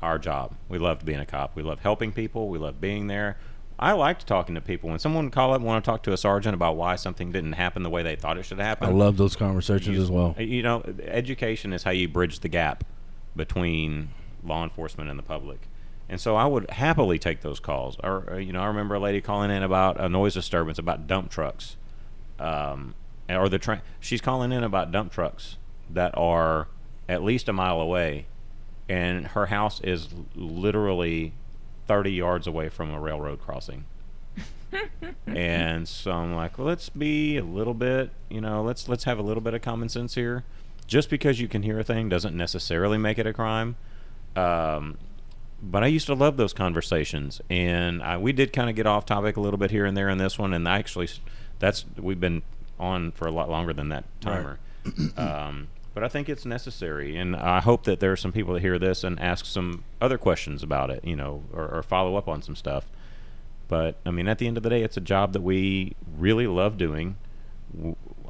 our 0.00 0.18
job. 0.18 0.54
We 0.68 0.78
love 0.78 1.04
being 1.04 1.20
a 1.20 1.26
cop. 1.26 1.54
We 1.54 1.62
love 1.62 1.80
helping 1.80 2.12
people. 2.12 2.48
We 2.48 2.58
love 2.58 2.80
being 2.80 3.06
there. 3.08 3.36
I 3.78 3.92
liked 3.92 4.26
talking 4.26 4.54
to 4.54 4.60
people. 4.60 4.90
When 4.90 4.98
someone 4.98 5.24
would 5.24 5.32
call 5.32 5.50
up 5.52 5.56
and 5.58 5.64
want 5.66 5.84
to 5.84 5.90
talk 5.90 6.02
to 6.04 6.12
a 6.12 6.16
sergeant 6.16 6.54
about 6.54 6.76
why 6.76 6.96
something 6.96 7.30
didn't 7.32 7.52
happen 7.52 7.82
the 7.82 7.90
way 7.90 8.02
they 8.02 8.16
thought 8.16 8.36
it 8.38 8.44
should 8.44 8.58
happen, 8.58 8.88
I 8.88 8.92
love 8.92 9.16
those 9.18 9.36
conversations 9.36 9.96
you- 9.96 10.02
as 10.02 10.10
well. 10.10 10.34
You 10.38 10.62
know, 10.62 10.82
education 11.04 11.72
is 11.72 11.82
how 11.82 11.90
you 11.90 12.08
bridge 12.08 12.40
the 12.40 12.48
gap 12.48 12.84
between 13.36 14.10
law 14.44 14.64
enforcement 14.64 15.10
and 15.10 15.18
the 15.18 15.22
public. 15.22 15.60
And 16.08 16.20
so 16.20 16.34
I 16.34 16.44
would 16.46 16.68
happily 16.70 17.18
take 17.18 17.40
those 17.40 17.60
calls. 17.60 17.96
Or, 18.02 18.24
or, 18.28 18.40
you 18.40 18.52
know, 18.52 18.62
I 18.62 18.66
remember 18.66 18.96
a 18.96 19.00
lady 19.00 19.20
calling 19.20 19.50
in 19.50 19.62
about 19.62 20.00
a 20.00 20.08
noise 20.08 20.34
disturbance 20.34 20.78
about 20.78 21.06
dump 21.06 21.30
trucks, 21.30 21.76
um, 22.38 22.94
or 23.28 23.48
the 23.48 23.58
train. 23.58 23.80
She's 24.00 24.20
calling 24.20 24.50
in 24.50 24.64
about 24.64 24.90
dump 24.90 25.12
trucks 25.12 25.56
that 25.88 26.16
are 26.16 26.66
at 27.08 27.22
least 27.22 27.48
a 27.48 27.52
mile 27.52 27.80
away, 27.80 28.26
and 28.88 29.28
her 29.28 29.46
house 29.46 29.80
is 29.82 30.08
literally 30.34 31.32
thirty 31.86 32.12
yards 32.12 32.46
away 32.46 32.68
from 32.68 32.90
a 32.90 33.00
railroad 33.00 33.40
crossing. 33.40 33.84
and 35.26 35.86
so 35.88 36.12
I'm 36.12 36.34
like, 36.34 36.58
well, 36.58 36.66
let's 36.66 36.88
be 36.88 37.36
a 37.36 37.44
little 37.44 37.74
bit, 37.74 38.10
you 38.28 38.40
know, 38.40 38.62
let's 38.62 38.88
let's 38.88 39.04
have 39.04 39.18
a 39.18 39.22
little 39.22 39.40
bit 39.40 39.54
of 39.54 39.62
common 39.62 39.88
sense 39.88 40.14
here. 40.14 40.44
Just 40.86 41.08
because 41.08 41.40
you 41.40 41.46
can 41.46 41.62
hear 41.62 41.78
a 41.78 41.84
thing 41.84 42.08
doesn't 42.08 42.36
necessarily 42.36 42.98
make 42.98 43.18
it 43.18 43.26
a 43.26 43.32
crime. 43.32 43.76
Um, 44.36 44.98
but 45.62 45.82
I 45.82 45.88
used 45.88 46.06
to 46.06 46.14
love 46.14 46.36
those 46.36 46.52
conversations, 46.52 47.40
and 47.50 48.02
I, 48.02 48.16
we 48.16 48.32
did 48.32 48.52
kind 48.52 48.70
of 48.70 48.76
get 48.76 48.86
off 48.86 49.04
topic 49.04 49.36
a 49.36 49.40
little 49.40 49.58
bit 49.58 49.70
here 49.70 49.84
and 49.84 49.96
there 49.96 50.08
in 50.08 50.18
this 50.18 50.38
one. 50.38 50.54
And 50.54 50.68
I 50.68 50.78
actually, 50.78 51.08
that's 51.58 51.84
we've 51.98 52.20
been 52.20 52.42
on 52.78 53.12
for 53.12 53.28
a 53.28 53.30
lot 53.30 53.50
longer 53.50 53.72
than 53.72 53.90
that 53.90 54.04
timer. 54.20 54.58
um, 55.16 55.68
but 55.92 56.02
I 56.04 56.08
think 56.08 56.28
it's 56.28 56.46
necessary, 56.46 57.16
and 57.16 57.36
I 57.36 57.60
hope 57.60 57.84
that 57.84 58.00
there 58.00 58.12
are 58.12 58.16
some 58.16 58.32
people 58.32 58.54
that 58.54 58.60
hear 58.60 58.78
this 58.78 59.04
and 59.04 59.20
ask 59.20 59.44
some 59.44 59.84
other 60.00 60.16
questions 60.16 60.62
about 60.62 60.90
it, 60.90 61.04
you 61.04 61.16
know, 61.16 61.42
or, 61.52 61.68
or 61.68 61.82
follow 61.82 62.16
up 62.16 62.28
on 62.28 62.42
some 62.42 62.56
stuff. 62.56 62.86
But 63.68 63.96
I 64.06 64.10
mean, 64.10 64.28
at 64.28 64.38
the 64.38 64.46
end 64.46 64.56
of 64.56 64.62
the 64.62 64.70
day, 64.70 64.82
it's 64.82 64.96
a 64.96 65.00
job 65.00 65.32
that 65.32 65.42
we 65.42 65.94
really 66.16 66.46
love 66.46 66.78
doing. 66.78 67.16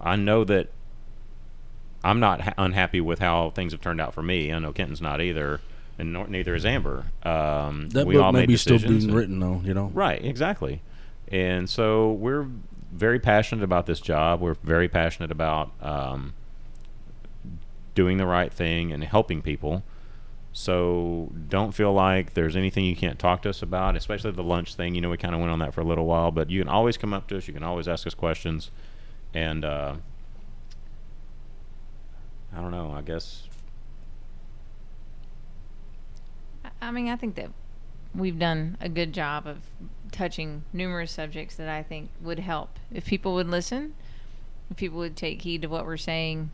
I 0.01 0.17
know 0.17 0.45
that 0.45 0.69
I'm 2.03 2.21
not 2.21 2.41
ha- 2.41 2.55
unhappy 2.59 3.01
with 3.01 3.19
how 3.21 3.51
things 3.51 3.73
have 3.73 3.81
turned 3.81 4.01
out 4.01 4.15
for 4.15 4.23
me. 4.23 4.53
I 4.53 4.59
know 4.59 4.73
Kenton's 4.73 5.01
not 5.01 5.21
either, 5.21 5.61
and 6.01 6.13
nor, 6.13 6.27
neither 6.27 6.55
is 6.55 6.65
Amber. 6.67 7.05
Um, 7.23 7.91
That 7.91 8.07
we 8.07 8.15
book 8.15 8.25
all 8.25 8.33
may 8.33 8.47
be 8.47 8.57
still 8.57 8.79
being 8.79 9.05
and- 9.05 9.15
written, 9.15 9.39
though. 9.41 9.61
You 9.65 9.75
know, 9.75 9.91
Right, 9.95 10.25
exactly. 10.25 10.83
And 11.29 11.69
so 11.71 12.13
we're 12.13 12.47
very 12.93 13.21
passionate 13.21 13.63
about 13.63 13.87
this 13.87 14.01
job. 14.01 14.41
We're 14.41 14.55
very 14.65 14.89
passionate 14.89 15.31
about 15.31 15.71
um, 15.81 16.35
doing 17.95 18.17
the 18.17 18.27
right 18.27 18.53
thing 18.53 18.93
and 18.93 19.05
helping 19.05 19.43
people. 19.43 19.85
So 20.53 21.31
don't 21.49 21.73
feel 21.73 21.93
like 21.93 22.35
there's 22.35 22.57
anything 22.57 22.85
you 22.85 22.97
can't 22.97 23.19
talk 23.21 23.43
to 23.43 23.51
us 23.51 23.63
about, 23.63 23.95
especially 23.97 24.33
the 24.33 24.43
lunch 24.43 24.75
thing. 24.75 24.97
You 24.97 25.01
know, 25.01 25.09
we 25.11 25.17
kind 25.17 25.33
of 25.35 25.41
went 25.41 25.53
on 25.53 25.61
that 25.61 25.73
for 25.73 25.81
a 25.81 25.85
little 25.85 26.07
while, 26.07 26.33
but 26.33 26.51
you 26.51 26.61
can 26.61 26.69
always 26.69 26.97
come 26.97 27.15
up 27.15 27.29
to 27.29 27.37
us. 27.37 27.47
You 27.47 27.55
can 27.55 27.63
always 27.63 27.87
ask 27.87 28.05
us 28.09 28.15
questions. 28.15 28.73
And 29.33 29.65
uh, 29.65 29.95
I 32.53 32.61
don't 32.61 32.73
know, 32.73 32.91
I 32.91 33.03
guess 33.03 33.45
I- 36.81 36.89
I 36.89 36.91
mean, 36.91 37.09
I 37.09 37.17
think 37.17 37.35
that 37.37 37.51
we've 38.15 38.39
done 38.39 38.77
a 38.81 38.89
good 38.89 39.13
job 39.13 39.47
of 39.47 39.59
touching 40.13 40.65
numerous 40.73 41.13
subjects 41.13 41.55
that 41.57 41.69
I 41.69 41.83
think 41.83 42.11
would 42.21 42.41
help 42.41 42.79
if 42.93 43.07
people 43.07 43.35
would 43.35 43.49
listen, 43.49 43.95
if 44.71 44.77
people 44.77 44.99
would 44.99 45.17
take 45.17 45.43
heed 45.43 45.63
to 45.63 45.69
what 45.69 45.87
we're 45.87 45.97
saying, 45.97 46.51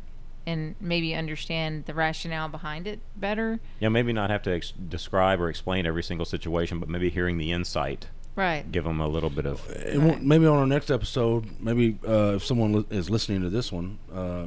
and 0.47 0.75
maybe 0.81 1.15
understand 1.15 1.87
the 1.87 1.95
rationale 1.95 2.49
behind 2.49 2.87
it 2.87 3.01
better. 3.17 3.59
Yeah, 3.81 3.89
maybe 3.89 4.13
not 4.13 4.31
have 4.31 4.43
to 4.43 4.53
ex- 4.55 4.73
describe 4.73 5.41
or 5.41 5.49
explain 5.49 5.87
every 5.87 6.03
single 6.03 6.27
situation, 6.27 6.79
but 6.79 6.89
maybe 6.89 7.11
hearing 7.11 7.39
the 7.39 7.51
insight 7.51 8.07
Right. 8.37 8.71
give 8.71 8.85
them 8.85 9.01
a 9.01 9.09
little 9.09 9.31
bit 9.31 9.47
of. 9.47 9.69
It 9.71 9.99
won't- 10.01 10.23
maybe 10.23 10.47
on 10.47 10.57
our 10.59 10.67
next 10.67 10.91
episode, 10.91 11.47
maybe 11.61 11.99
uh, 12.07 12.35
if 12.37 12.45
someone 12.45 12.73
li- 12.75 12.87
is 12.91 13.09
listening 13.11 13.41
to 13.43 13.51
this 13.51 13.73
one, 13.73 13.99
uh, 14.15 14.47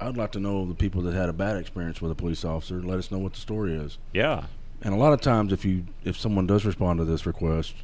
I'd 0.00 0.16
like 0.16 0.32
to 0.32 0.40
know 0.40 0.64
the 0.66 0.74
people 0.74 1.02
that 1.02 1.14
had 1.14 1.28
a 1.28 1.32
bad 1.32 1.56
experience 1.56 2.00
with 2.00 2.10
a 2.10 2.14
police 2.14 2.44
officer. 2.44 2.82
Let 2.82 2.98
us 2.98 3.10
know 3.10 3.18
what 3.18 3.34
the 3.34 3.40
story 3.40 3.74
is. 3.74 3.98
Yeah, 4.14 4.44
And 4.82 4.94
a 4.94 4.96
lot 4.96 5.12
of 5.12 5.20
times, 5.20 5.52
if 5.52 5.64
you 5.64 5.84
if 6.04 6.18
someone 6.18 6.46
does 6.46 6.64
respond 6.64 6.98
to 6.98 7.04
this 7.04 7.26
request, 7.26 7.74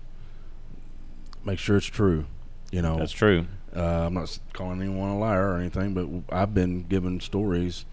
make 1.44 1.58
sure 1.58 1.76
it's 1.76 1.86
true. 1.86 2.24
You 2.72 2.82
know, 2.82 2.98
that's 2.98 3.12
true. 3.12 3.46
Uh, 3.74 4.06
I'm 4.06 4.14
not 4.14 4.38
calling 4.54 4.80
anyone 4.80 5.10
a 5.10 5.18
liar 5.18 5.50
or 5.52 5.56
anything, 5.58 5.92
but 5.94 6.34
I've 6.34 6.54
been 6.54 6.84
given 6.84 7.20
stories 7.20 7.84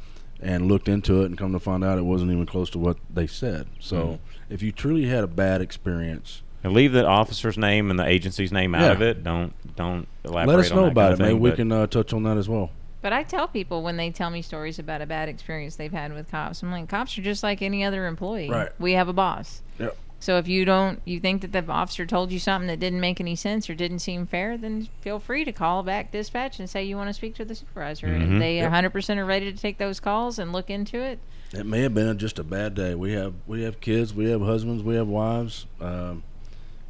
and 0.41 0.67
looked 0.67 0.87
into 0.87 1.21
it 1.21 1.25
and 1.25 1.37
come 1.37 1.51
to 1.53 1.59
find 1.59 1.83
out 1.83 1.97
it 1.97 2.03
wasn't 2.05 2.31
even 2.31 2.45
close 2.45 2.69
to 2.71 2.79
what 2.79 2.97
they 3.13 3.27
said. 3.27 3.67
So 3.79 3.97
Mhm. 3.97 4.19
if 4.49 4.61
you 4.61 4.71
truly 4.71 5.05
had 5.05 5.23
a 5.23 5.27
bad 5.27 5.61
experience, 5.61 6.41
And 6.63 6.71
leave 6.73 6.93
the 6.93 7.05
officer's 7.05 7.57
name 7.57 7.89
and 7.91 7.99
the 7.99 8.05
agency's 8.05 8.51
name 8.53 8.73
out 8.73 8.81
Yeah. 8.83 8.91
of 8.93 9.01
it. 9.01 9.21
Don't 9.23 9.53
don't 9.75 10.07
elaborate. 10.23 10.55
let 10.55 10.65
us 10.65 10.71
know 10.71 10.85
about 10.85 11.13
it. 11.13 11.19
Maybe 11.19 11.33
we 11.33 11.51
can 11.51 11.71
uh, 11.73 11.87
touch 11.87 12.13
on 12.13 12.23
that 12.23 12.37
as 12.37 12.47
well. 12.47 12.71
But 13.03 13.11
I 13.11 13.21
tell 13.23 13.49
people 13.49 13.84
when 13.84 13.97
they 13.97 14.09
tell 14.11 14.30
me 14.30 14.41
stories 14.41 14.80
about 14.80 15.01
a 15.01 15.05
bad 15.05 15.27
experience 15.27 15.75
they've 15.75 15.91
had 15.91 16.13
with 16.13 16.31
cops, 16.31 16.63
I'm 16.63 16.71
like, 16.71 16.88
cops 16.88 17.17
are 17.17 17.21
just 17.21 17.43
like 17.43 17.61
any 17.61 17.84
other 17.84 18.07
employee. 18.07 18.49
Right. 18.49 18.69
We 18.80 18.93
have 18.93 19.09
a 19.09 19.13
boss. 19.13 19.61
Yep. 19.77 19.97
So 20.21 20.38
if 20.38 20.47
you 20.47 20.63
don't, 20.63 21.01
you 21.03 21.19
think 21.19 21.41
that 21.41 21.51
the 21.51 21.69
officer 21.69 22.05
told 22.05 22.31
you 22.31 22.39
something 22.39 22.69
that 22.69 22.80
didn't 22.80 23.01
make 23.01 23.19
any 23.19 23.35
sense 23.35 23.69
or 23.69 23.75
didn't 23.75 23.99
seem 23.99 24.25
fair, 24.25 24.57
then 24.57 24.88
feel 25.01 25.19
free 25.19 25.43
to 25.43 25.51
call 25.51 25.84
back 25.84 26.13
dispatch 26.13 26.59
and 26.59 26.69
say 26.69 26.85
you 26.85 26.95
want 26.95 27.09
to 27.09 27.13
speak 27.13 27.35
to 27.35 27.43
the 27.43 27.53
supervisor. 27.55 28.07
Mhm. 28.07 28.23
And 28.23 28.41
they 28.41 28.55
Yep. 28.55 28.71
100% 28.71 29.19
are 29.19 29.25
ready 29.25 29.51
to 29.51 29.57
take 29.59 29.80
those 29.80 29.99
calls 29.99 30.39
and 30.39 30.53
look 30.53 30.69
into 30.69 30.97
it. 31.01 31.19
It 31.51 31.65
may 31.65 31.81
have 31.81 31.93
been 31.93 32.17
just 32.17 32.39
a 32.39 32.43
bad 32.45 32.73
day. 32.73 32.95
We 32.95 33.11
have 33.11 33.34
we 33.45 33.63
have 33.63 33.81
kids, 33.81 34.13
we 34.13 34.30
have 34.30 34.41
husbands, 34.41 34.81
we 34.81 34.95
have 34.95 35.09
wives. 35.09 35.65
Um, 35.81 36.23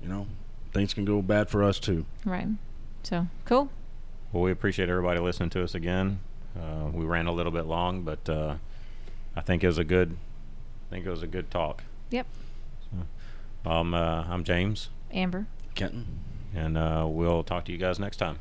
you 0.01 0.07
know, 0.09 0.27
things 0.73 0.93
can 0.93 1.05
go 1.05 1.23
bad 1.23 1.49
for 1.49 1.63
us 1.63 1.79
too. 1.79 2.05
Right. 2.23 2.49
So 3.01 3.25
cool. 3.45 3.69
Well, 4.33 4.41
we 4.41 4.51
appreciate 4.51 4.89
everybody 4.89 5.19
listening 5.19 5.51
to 5.51 5.63
us 5.63 5.75
again. 5.75 6.19
Uh, 6.59 6.89
we 6.91 7.05
ran 7.05 7.27
a 7.27 7.31
little 7.31 7.51
bit 7.51 7.67
long, 7.67 8.01
but 8.01 8.27
uh, 8.27 8.55
I 9.35 9.41
think 9.41 9.63
it 9.63 9.67
was 9.67 9.77
a 9.77 9.83
good. 9.83 10.17
I 10.89 10.95
think 10.95 11.05
it 11.05 11.09
was 11.11 11.21
a 11.21 11.27
good 11.27 11.51
talk. 11.51 11.83
Yep. 12.09 12.25
So, 13.63 13.69
um, 13.69 13.93
uh, 13.93 14.23
I'm 14.27 14.43
James, 14.43 14.89
Amber. 15.11 15.45
Kenton. 15.75 16.19
and 16.55 16.77
uh, 16.77 17.05
we'll 17.07 17.43
talk 17.43 17.65
to 17.65 17.71
you 17.71 17.77
guys 17.77 17.99
next 17.99 18.17
time. 18.17 18.39